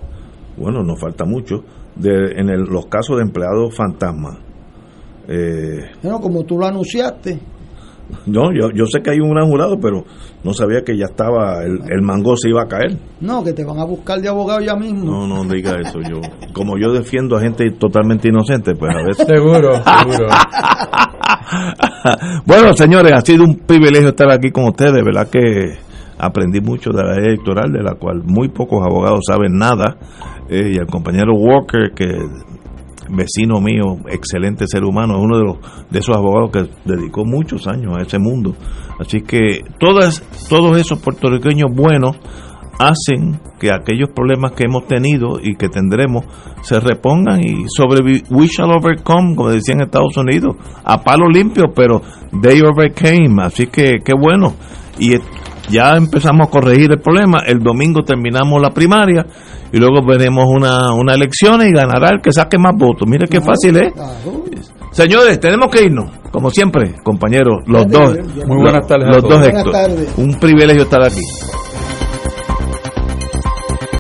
bueno, 0.58 0.82
nos 0.84 1.00
falta 1.00 1.26
mucho, 1.26 1.64
de, 1.96 2.34
en 2.38 2.50
el- 2.50 2.64
los 2.64 2.88
casos 2.88 3.18
de 3.18 3.24
empleados 3.24 3.76
fantasmas. 3.76 4.38
Eh, 5.28 5.92
Bueno, 6.02 6.20
como 6.20 6.44
tú 6.44 6.58
lo 6.58 6.66
anunciaste, 6.66 7.40
no, 8.28 8.52
yo, 8.54 8.70
yo 8.76 8.86
sé 8.86 9.02
que 9.02 9.10
hay 9.12 9.20
un 9.20 9.32
gran 9.32 9.48
jurado, 9.50 9.80
pero 9.82 10.04
no 10.44 10.54
sabía 10.54 10.84
que 10.84 10.96
ya 10.96 11.06
estaba, 11.06 11.64
el, 11.64 11.80
el 11.90 12.02
mango 12.04 12.38
se 12.38 12.50
iba 12.50 12.62
a 12.62 12.68
caer. 12.68 12.98
no, 13.20 13.44
que 13.44 13.52
te 13.54 13.66
van 13.66 13.80
a 13.80 13.86
buscar 13.86 14.22
de 14.22 14.30
abogado 14.30 14.62
ya 14.62 14.76
mismo. 14.76 15.04
No, 15.12 15.28
no 15.28 15.44
diga 15.52 15.76
eso. 15.82 16.00
Yo, 16.08 16.22
como 16.54 16.78
yo 16.78 16.94
defiendo 16.94 17.36
a 17.36 17.42
gente 17.42 17.70
totalmente 17.72 18.28
inocente, 18.30 18.76
pues 18.76 18.94
a 18.96 19.04
veces. 19.08 19.26
Seguro, 19.28 19.74
seguro. 19.74 20.28
bueno, 22.46 22.74
señores, 22.76 23.12
ha 23.14 23.22
sido 23.22 23.44
un 23.44 23.58
privilegio 23.66 24.10
estar 24.10 24.32
aquí 24.32 24.52
con 24.52 24.66
ustedes. 24.66 25.04
¿Verdad 25.04 25.28
que 25.30 25.40
aprendí 26.18 26.62
mucho 26.62 26.92
de 26.92 27.04
la 27.04 27.16
ley 27.16 27.26
electoral, 27.28 27.72
de 27.72 27.84
la 27.84 27.96
cual 27.96 28.24
muy 28.24 28.50
pocos 28.50 28.84
abogados 28.86 29.22
saben 29.28 29.58
nada? 29.58 29.98
Eh, 30.50 30.72
y 30.74 30.78
el 30.78 30.88
compañero 30.88 31.34
Walker, 31.34 31.92
que 31.96 32.06
vecino 33.10 33.60
mío, 33.62 33.98
excelente 34.10 34.66
ser 34.68 34.84
humano, 34.84 35.18
es 35.18 35.24
uno 35.24 35.38
de 35.38 35.44
los 35.44 35.58
de 35.90 36.00
esos 36.00 36.16
abogados 36.16 36.52
que 36.52 36.70
dedicó 36.86 37.26
muchos 37.26 37.68
años 37.68 37.98
a 37.98 38.02
ese 38.02 38.20
mundo. 38.20 38.56
Así 39.00 39.22
que 39.22 39.64
todas, 39.80 40.24
todos 40.50 40.78
esos 40.80 41.00
puertorriqueños 41.00 41.70
buenos 41.74 42.18
hacen 42.80 43.40
que 43.60 43.72
aquellos 43.72 44.10
problemas 44.10 44.52
que 44.52 44.66
hemos 44.66 44.86
tenido 44.88 45.40
y 45.42 45.56
que 45.56 45.70
tendremos 45.70 46.26
se 46.62 46.80
repongan 46.80 47.42
y 47.42 47.66
sobrevi 47.70 48.24
we 48.30 48.48
shall 48.48 48.72
overcome, 48.72 49.36
como 49.36 49.50
decían 49.50 49.80
en 49.80 49.86
Estados 49.86 50.18
Unidos, 50.18 50.58
a 50.84 51.02
palo 51.02 51.28
limpio, 51.30 51.66
pero 51.74 52.02
they 52.42 52.62
overcame, 52.62 53.42
así 53.44 53.68
que 53.68 54.00
qué 54.04 54.14
bueno. 54.14 54.54
Y 55.00 55.14
ya 55.70 55.96
empezamos 55.98 56.48
a 56.48 56.52
corregir 56.52 56.92
el 56.92 57.00
problema, 57.00 57.40
el 57.46 57.60
domingo 57.60 58.02
terminamos 58.04 58.62
la 58.62 58.70
primaria 58.72 59.26
y 59.72 59.78
luego 59.78 60.06
veremos 60.08 60.46
una, 60.50 60.94
una 60.94 61.14
elección 61.14 61.62
y 61.68 61.72
ganará 61.72 62.10
el 62.10 62.22
que 62.22 62.32
saque 62.32 62.58
más 62.58 62.74
votos. 62.78 63.08
Mire 63.08 63.28
qué 63.28 63.42
fácil 63.42 63.78
es. 63.78 63.94
Señores, 64.92 65.40
tenemos 65.40 65.68
que 65.70 65.84
irnos, 65.84 66.10
como 66.32 66.50
siempre, 66.50 66.94
compañeros, 67.04 67.64
los 67.68 67.86
dos. 67.88 68.18
Muy 68.48 68.58
buenas 68.62 68.88
tardes 68.88 69.08
a 69.10 69.12
Los 69.12 69.22
todos. 69.24 69.30
dos 69.34 69.40
Buenas 69.42 69.58
Héctor. 69.60 69.72
tardes. 69.74 70.14
Un 70.18 70.34
privilegio 70.40 70.84
estar 70.84 71.04
aquí. 71.04 71.20